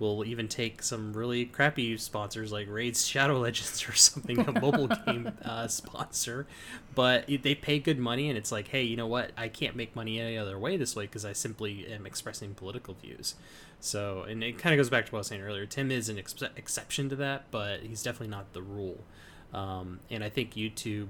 will 0.00 0.24
even 0.24 0.48
take 0.48 0.82
some 0.82 1.12
really 1.12 1.44
crappy 1.44 1.94
sponsors 1.98 2.50
like 2.50 2.66
Raid's 2.68 3.06
Shadow 3.06 3.38
Legends 3.38 3.86
or 3.88 3.92
something, 3.92 4.40
a 4.40 4.60
mobile 4.60 4.88
game 5.06 5.30
uh, 5.44 5.68
sponsor, 5.68 6.46
but 6.94 7.26
they 7.28 7.54
pay 7.54 7.78
good 7.78 7.98
money, 7.98 8.28
and 8.28 8.36
it's 8.36 8.50
like, 8.50 8.68
hey, 8.68 8.82
you 8.82 8.96
know 8.96 9.06
what? 9.06 9.30
I 9.36 9.48
can't 9.48 9.76
make 9.76 9.94
money 9.94 10.18
any 10.18 10.38
other 10.38 10.58
way 10.58 10.76
this 10.76 10.96
way 10.96 11.04
because 11.04 11.24
I 11.24 11.34
simply 11.34 11.86
am 11.86 12.06
expressing 12.06 12.54
political 12.54 12.94
views. 12.94 13.34
So, 13.78 14.22
and 14.22 14.42
it 14.42 14.58
kind 14.58 14.74
of 14.74 14.78
goes 14.78 14.90
back 14.90 15.06
to 15.06 15.12
what 15.12 15.18
I 15.18 15.20
was 15.20 15.26
saying 15.28 15.42
earlier. 15.42 15.66
Tim 15.66 15.90
is 15.90 16.08
an 16.08 16.18
ex- 16.18 16.34
exception 16.56 17.08
to 17.10 17.16
that, 17.16 17.44
but 17.50 17.80
he's 17.80 18.02
definitely 18.02 18.28
not 18.28 18.52
the 18.54 18.62
rule. 18.62 19.04
Um, 19.52 20.00
and 20.10 20.24
I 20.24 20.30
think 20.30 20.54
YouTube 20.54 21.08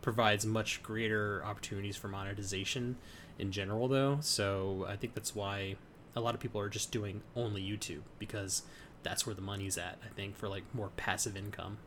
provides 0.00 0.44
much 0.44 0.82
greater 0.82 1.42
opportunities 1.44 1.96
for 1.96 2.08
monetization 2.08 2.96
in 3.42 3.50
general, 3.50 3.88
though. 3.88 4.18
So 4.20 4.86
I 4.88 4.96
think 4.96 5.14
that's 5.14 5.34
why 5.34 5.74
a 6.14 6.20
lot 6.20 6.34
of 6.34 6.40
people 6.40 6.60
are 6.60 6.68
just 6.68 6.92
doing 6.92 7.22
only 7.34 7.60
YouTube 7.60 8.02
because 8.18 8.62
that's 9.02 9.26
where 9.26 9.34
the 9.34 9.42
money's 9.42 9.76
at. 9.76 9.98
I 10.04 10.14
think 10.14 10.36
for 10.36 10.48
like 10.48 10.62
more 10.72 10.90
passive 10.96 11.36
income. 11.36 11.78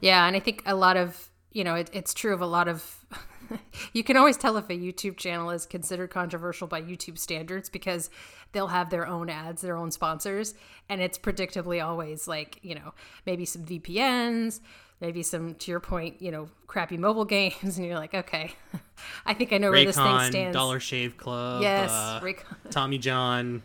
Yeah, 0.00 0.26
and 0.26 0.34
I 0.34 0.40
think 0.40 0.62
a 0.66 0.74
lot 0.74 0.96
of 0.96 1.28
you 1.52 1.62
know 1.62 1.74
it, 1.74 1.90
it's 1.92 2.14
true 2.14 2.32
of 2.34 2.40
a 2.40 2.46
lot 2.46 2.66
of. 2.66 3.04
you 3.92 4.02
can 4.02 4.16
always 4.16 4.38
tell 4.38 4.56
if 4.56 4.70
a 4.70 4.78
YouTube 4.78 5.18
channel 5.18 5.50
is 5.50 5.66
considered 5.66 6.08
controversial 6.08 6.66
by 6.66 6.80
YouTube 6.80 7.18
standards 7.18 7.68
because 7.68 8.08
they'll 8.52 8.68
have 8.68 8.88
their 8.88 9.06
own 9.06 9.28
ads, 9.28 9.60
their 9.60 9.76
own 9.76 9.90
sponsors, 9.90 10.54
and 10.88 11.02
it's 11.02 11.18
predictably 11.18 11.84
always 11.84 12.26
like 12.26 12.58
you 12.62 12.74
know 12.74 12.94
maybe 13.26 13.44
some 13.44 13.64
VPNs, 13.64 14.60
maybe 15.02 15.22
some 15.24 15.56
to 15.56 15.70
your 15.70 15.80
point, 15.80 16.22
you 16.22 16.30
know, 16.30 16.48
crappy 16.66 16.96
mobile 16.96 17.24
games, 17.36 17.76
and 17.76 17.84
you're 17.86 17.96
like, 17.98 18.14
okay, 18.14 18.52
I 19.26 19.34
think 19.34 19.52
I 19.52 19.58
know 19.58 19.68
Raycon, 19.68 19.72
where 19.72 19.84
this 19.84 19.96
thing 19.96 20.20
stands. 20.30 20.56
Dollar 20.56 20.80
Shave 20.80 21.18
Club, 21.18 21.60
yes, 21.60 21.90
uh, 21.90 22.20
Raycon. 22.22 22.56
Tommy 22.70 22.96
John. 22.96 23.62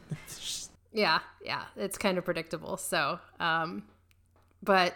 yeah, 0.92 1.20
yeah, 1.42 1.64
it's 1.78 1.98
kind 1.98 2.18
of 2.18 2.26
predictable. 2.26 2.76
So, 2.76 3.20
um, 3.40 3.84
but 4.62 4.94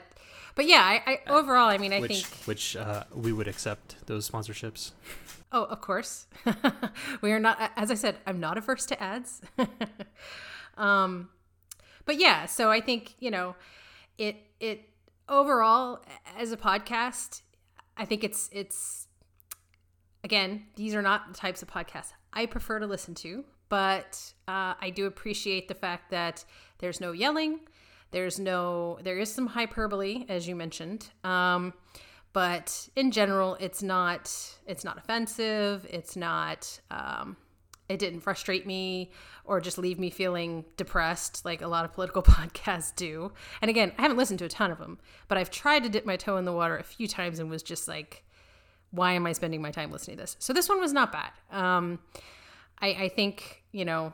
but 0.55 0.65
yeah, 0.65 0.81
I, 0.81 1.19
I 1.27 1.31
overall, 1.31 1.69
I 1.69 1.77
mean, 1.77 1.93
I 1.93 2.01
which, 2.01 2.26
think 2.26 2.45
which 2.45 2.76
uh, 2.76 3.05
we 3.13 3.31
would 3.31 3.47
accept 3.47 4.07
those 4.07 4.30
sponsorships. 4.30 4.91
Oh, 5.53 5.65
of 5.65 5.80
course. 5.81 6.27
we 7.22 7.31
are 7.31 7.39
not. 7.39 7.72
As 7.76 7.91
I 7.91 7.95
said, 7.95 8.18
I'm 8.26 8.39
not 8.39 8.57
averse 8.57 8.85
to 8.88 9.01
ads. 9.03 9.41
um, 10.77 11.30
but 12.05 12.19
yeah, 12.19 12.45
so 12.45 12.72
I 12.72 12.81
think 12.81 13.15
you 13.19 13.30
know, 13.30 13.55
it 14.18 14.38
it 14.59 14.90
overall 15.32 16.03
as 16.38 16.52
a 16.52 16.58
podcast, 16.58 17.41
I 17.98 18.06
think 18.06 18.24
it's 18.24 18.49
it's 18.52 19.08
again, 20.24 20.68
these 20.76 20.94
are 20.94 21.02
not 21.02 21.30
the 21.30 21.34
types 21.34 21.64
of 21.64 21.70
podcasts 21.70 22.12
I 22.34 22.45
prefer 22.45 22.80
to 22.80 22.86
listen 22.86 23.16
to, 23.16 23.44
but 23.70 24.34
uh, 24.48 24.76
I 24.80 24.91
do 24.94 25.08
appreciate 25.08 25.68
the 25.68 25.74
fact 25.74 26.12
that 26.12 26.45
there's 26.78 27.02
no 27.02 27.14
yelling, 27.14 27.62
there's 28.12 28.38
no 28.38 28.99
there 29.02 29.18
is 29.18 29.34
some 29.34 29.48
hyperbole 29.48 30.26
as 30.30 30.48
you 30.48 30.56
mentioned. 30.56 31.10
Um, 31.24 31.74
but 32.34 32.88
in 32.95 33.12
general, 33.12 33.58
it's 33.60 33.82
not 33.82 34.32
it's 34.68 34.84
not 34.84 34.98
offensive. 34.98 35.88
It's 35.90 36.16
not 36.16 36.80
um, 36.91 37.38
it 37.91 37.99
didn't 37.99 38.22
frustrate 38.22 38.65
me 38.65 39.11
or 39.45 39.59
just 39.59 39.77
leave 39.77 39.99
me 39.99 40.09
feeling 40.09 40.65
depressed 40.77 41.43
like 41.45 41.61
a 41.61 41.68
lot 41.68 41.85
of 41.85 41.93
political 41.93 42.22
podcasts 42.23 42.95
do. 42.95 43.31
And 43.61 43.69
again, 43.69 43.91
I 43.97 44.01
haven't 44.01 44.18
listened 44.18 44.39
to 44.39 44.45
a 44.45 44.49
ton 44.49 44.72
of 44.72 44.80
them, 44.80 44.99
but 45.27 45.38
I've 45.38 45.51
tried 45.51 45.84
to 45.84 45.89
dip 45.89 46.05
my 46.05 46.15
toe 46.15 46.38
in 46.38 46.45
the 46.45 46.53
water 46.53 46.77
a 46.77 46.84
few 46.84 47.07
times 47.07 47.39
and 47.39 47.49
was 47.49 47.63
just 47.63 47.88
like, 47.88 48.23
why 48.91 49.13
am 49.13 49.26
I 49.26 49.31
spending 49.31 49.61
my 49.61 49.72
time 49.72 49.91
listening 49.91 50.18
to 50.18 50.23
this? 50.23 50.35
So 50.39 50.53
this 50.53 50.68
one 50.68 50.80
was 50.80 50.93
not 50.93 51.11
bad. 51.11 51.31
Um, 51.51 51.99
I, 52.81 52.88
I 52.88 53.09
think, 53.09 53.63
you 53.72 53.85
know, 53.85 54.13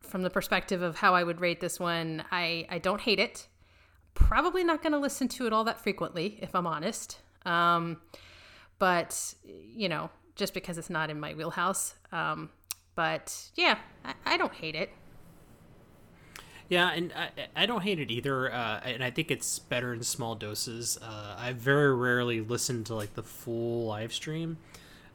from 0.00 0.22
the 0.22 0.30
perspective 0.30 0.82
of 0.82 0.96
how 0.96 1.14
I 1.14 1.24
would 1.24 1.40
rate 1.40 1.60
this 1.60 1.80
one, 1.80 2.24
I, 2.30 2.66
I 2.68 2.78
don't 2.78 3.00
hate 3.00 3.18
it. 3.18 3.48
Probably 4.14 4.62
not 4.62 4.82
going 4.82 4.92
to 4.92 4.98
listen 4.98 5.26
to 5.28 5.46
it 5.46 5.52
all 5.52 5.64
that 5.64 5.80
frequently, 5.80 6.38
if 6.42 6.54
I'm 6.54 6.66
honest. 6.66 7.18
Um, 7.46 8.00
but, 8.78 9.34
you 9.44 9.88
know, 9.88 10.10
just 10.36 10.54
because 10.54 10.78
it's 10.78 10.90
not 10.90 11.10
in 11.10 11.18
my 11.18 11.34
wheelhouse. 11.34 11.94
Um, 12.10 12.50
but 12.94 13.50
yeah, 13.54 13.78
I, 14.04 14.14
I 14.24 14.36
don't 14.36 14.52
hate 14.52 14.74
it. 14.74 14.90
Yeah, 16.68 16.90
and 16.90 17.12
I, 17.12 17.30
I 17.54 17.66
don't 17.66 17.82
hate 17.82 17.98
it 17.98 18.10
either, 18.10 18.50
uh, 18.50 18.80
and 18.84 19.04
I 19.04 19.10
think 19.10 19.30
it's 19.30 19.58
better 19.58 19.92
in 19.92 20.02
small 20.02 20.34
doses. 20.34 20.98
Uh, 21.02 21.36
I 21.38 21.52
very 21.52 21.94
rarely 21.94 22.40
listen 22.40 22.82
to 22.84 22.94
like 22.94 23.14
the 23.14 23.22
full 23.22 23.86
live 23.86 24.12
stream, 24.12 24.56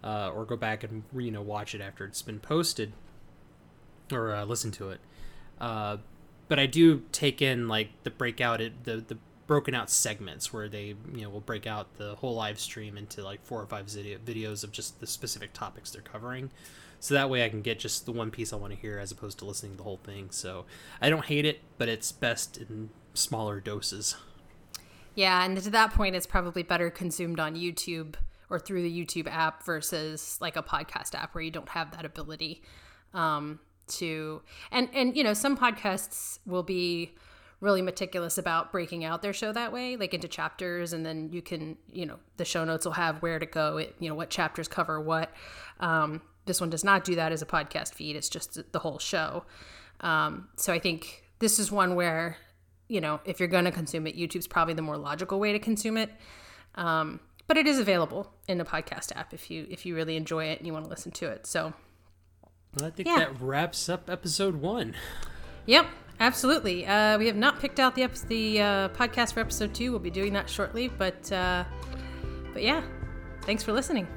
uh, 0.04 0.30
or 0.36 0.45
go 0.45 0.56
back 0.56 0.84
and 0.84 1.04
you 1.16 1.32
know 1.32 1.41
watch 1.41 1.74
it 1.74 1.82
after 1.82 2.06
it's 2.06 2.22
been 2.22 2.40
posted, 2.40 2.94
or 4.12 4.36
uh, 4.36 4.45
listen 4.45 4.72
to 4.74 4.91
it. 4.91 4.99
Uh, 5.60 5.98
but 6.48 6.60
I 6.60 6.68
do 6.68 7.04
take 7.12 7.41
in 7.41 7.68
like 7.68 7.90
the 8.04 8.12
breakout, 8.12 8.62
the 8.84 8.98
the 8.98 9.18
broken 9.48 9.74
out 9.74 9.90
segments 9.90 10.52
where 10.54 10.68
they 10.68 10.94
you 11.14 11.22
know 11.24 11.30
will 11.30 11.40
break 11.40 11.66
out 11.66 11.98
the 11.98 12.16
whole 12.16 12.36
live 12.36 12.60
stream 12.60 12.98
into 12.98 13.24
like 13.24 13.44
four 13.44 13.62
or 13.62 13.66
five 13.66 13.90
video 13.90 14.20
videos 14.20 14.64
of 14.64 14.72
just 14.72 14.99
the 14.99 15.08
specific 15.08 15.54
topics 15.54 15.90
they're 15.90 16.02
covering 16.02 16.52
so 16.99 17.14
that 17.14 17.30
way 17.30 17.45
I 17.45 17.49
can 17.49 17.61
get 17.61 17.80
just 17.80 18.06
the 18.06 18.11
one 18.11 18.32
piece 18.32 18.52
I 18.52 18.56
want 18.56 18.74
to 18.74 18.80
hear 18.80 18.99
as 18.99 19.11
opposed 19.11 19.40
to 19.40 19.45
listening 19.45 19.74
to 19.74 19.78
the 19.78 19.84
whole 19.84 19.98
thing. 19.98 20.30
So 20.32 20.65
I 21.02 21.10
don't 21.10 21.26
hate 21.26 21.45
it, 21.45 21.61
but 21.78 21.90
it's 21.90 22.11
best 22.11 22.57
in 22.57 22.90
smaller 23.14 23.60
doses. 23.60 24.15
Yeah, 25.15 25.44
and 25.44 25.61
to 25.61 25.69
that 25.72 25.94
point, 25.94 26.15
it's 26.15 26.28
probably 26.28 26.61
better 26.64 26.90
consumed 26.90 27.40
on 27.40 27.56
YouTube 27.56 28.15
or 28.49 28.60
through 28.60 28.84
the 28.84 29.06
YouTube 29.06 29.28
app 29.28 29.64
versus 29.64 30.38
like 30.40 30.56
a 30.56 30.64
podcast 30.64 31.15
app 31.15 31.34
where 31.34 31.41
you 31.41 31.52
don't 31.52 31.69
have 31.69 31.91
that 31.91 32.06
ability 32.06 32.61
um, 33.14 33.60
to. 33.88 34.41
And 34.72 34.90
and 34.94 35.18
you 35.18 35.24
know, 35.24 35.34
some 35.34 35.57
podcasts 35.57 36.40
will 36.45 36.64
be 36.64 37.15
really 37.60 37.82
meticulous 37.82 38.38
about 38.38 38.72
breaking 38.72 39.03
out 39.03 39.22
their 39.22 39.34
show 39.34 39.52
that 39.52 39.74
way, 39.74 39.98
like 39.98 40.14
into 40.14 40.28
chapters, 40.28 40.94
and 40.94 41.06
then 41.06 41.30
you 41.32 41.41
can, 41.41 41.78
you 41.91 42.06
know, 42.06 42.19
the 42.38 42.45
show 42.45 42.64
notes 42.64 42.86
will 42.86 42.94
have 42.94 43.22
where 43.24 43.40
to 43.40 43.48
go, 43.48 43.78
it, 43.78 43.95
you 43.99 44.07
know, 44.07 44.15
what 44.15 44.30
chapters 44.30 44.68
cover 44.68 45.02
what. 45.02 45.32
Um, 45.80 46.22
this 46.48 46.60
one 46.60 46.69
does 46.69 46.84
not 46.84 47.03
do 47.03 47.15
that 47.15 47.32
as 47.32 47.41
a 47.41 47.45
podcast 47.45 47.94
feed. 47.94 48.15
It's 48.15 48.30
just 48.30 48.72
the 48.72 48.80
whole 48.80 48.99
show. 48.99 49.45
Um, 50.02 50.49
so 50.57 50.74
I 50.74 50.80
think 50.80 51.24
this 51.40 51.60
is 51.60 51.72
one 51.72 51.95
where, 51.95 52.38
you 52.88 53.02
know, 53.02 53.19
if 53.26 53.40
you're 53.40 53.49
going 53.49 53.65
to 53.65 53.72
consume 53.72 54.07
it, 54.07 54.18
YouTube's 54.18 54.48
probably 54.48 54.74
the 54.74 54.82
more 54.82 54.98
logical 54.98 55.40
way 55.40 55.52
to 55.52 55.60
consume 55.60 55.98
it. 55.98 56.11
Um, 56.76 57.19
but 57.48 57.57
it 57.57 57.65
is 57.65 57.80
available 57.80 58.32
in 58.48 58.57
the 58.57 58.65
podcast 58.65 59.15
app 59.15 59.34
if 59.34 59.49
you 59.49 59.65
if 59.69 59.86
you 59.86 59.95
really 59.95 60.18
enjoy 60.18 60.45
it 60.45 60.60
and 60.60 60.68
you 60.68 60.74
want 60.74 60.86
to 60.86 60.90
listen 60.90 61.11
to 61.14 61.28
it. 61.28 61.48
So 61.48 61.74
I 62.82 62.90
think 62.90 63.07
yeah. 63.07 63.19
that 63.19 63.41
wraps 63.41 63.90
up 63.90 64.10
episode 64.10 64.57
one. 64.57 64.95
Yep, 65.65 65.88
absolutely. 66.19 66.86
Uh, 66.86 67.18
we 67.18 67.28
have 67.28 67.36
not 67.36 67.60
picked 67.60 67.80
out 67.80 67.95
the 67.95 68.03
ep- 68.03 68.15
the 68.28 68.61
uh, 68.61 68.90
podcast 68.90 69.34
for 69.34 69.40
episode 69.40 69.74
two. 69.74 69.91
We'll 69.91 69.99
be 69.99 70.11
doing 70.11 70.34
that 70.34 70.49
shortly, 70.49 70.90
but 70.90 71.32
uh, 71.32 71.64
but 72.53 72.64
yeah, 72.64 72.84
thanks 73.44 73.64
for 73.64 73.72
listening. 73.72 74.07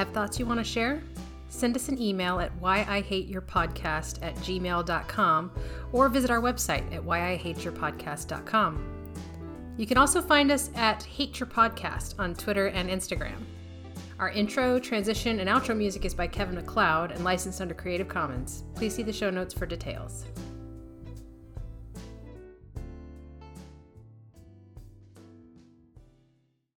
Have 0.00 0.12
thoughts 0.12 0.38
you 0.38 0.46
want 0.46 0.58
to 0.58 0.64
share? 0.64 1.02
Send 1.50 1.76
us 1.76 1.90
an 1.90 2.00
email 2.00 2.40
at 2.40 2.58
whyihateyourpodcast 2.58 4.22
at 4.22 4.34
gmail.com 4.36 5.50
or 5.92 6.08
visit 6.08 6.30
our 6.30 6.40
website 6.40 6.90
at 6.90 7.02
whyihateyourpodcast.com. 7.02 9.12
You 9.76 9.86
can 9.86 9.98
also 9.98 10.22
find 10.22 10.50
us 10.50 10.70
at 10.74 11.02
Hate 11.02 11.38
Your 11.38 11.48
Podcast 11.48 12.14
on 12.18 12.34
Twitter 12.34 12.68
and 12.68 12.88
Instagram. 12.88 13.36
Our 14.18 14.30
intro, 14.30 14.78
transition, 14.78 15.38
and 15.38 15.50
outro 15.50 15.76
music 15.76 16.06
is 16.06 16.14
by 16.14 16.28
Kevin 16.28 16.54
MacLeod 16.54 17.10
and 17.10 17.22
licensed 17.22 17.60
under 17.60 17.74
Creative 17.74 18.08
Commons. 18.08 18.64
Please 18.74 18.94
see 18.94 19.02
the 19.02 19.12
show 19.12 19.28
notes 19.28 19.52
for 19.52 19.66
details. 19.66 20.24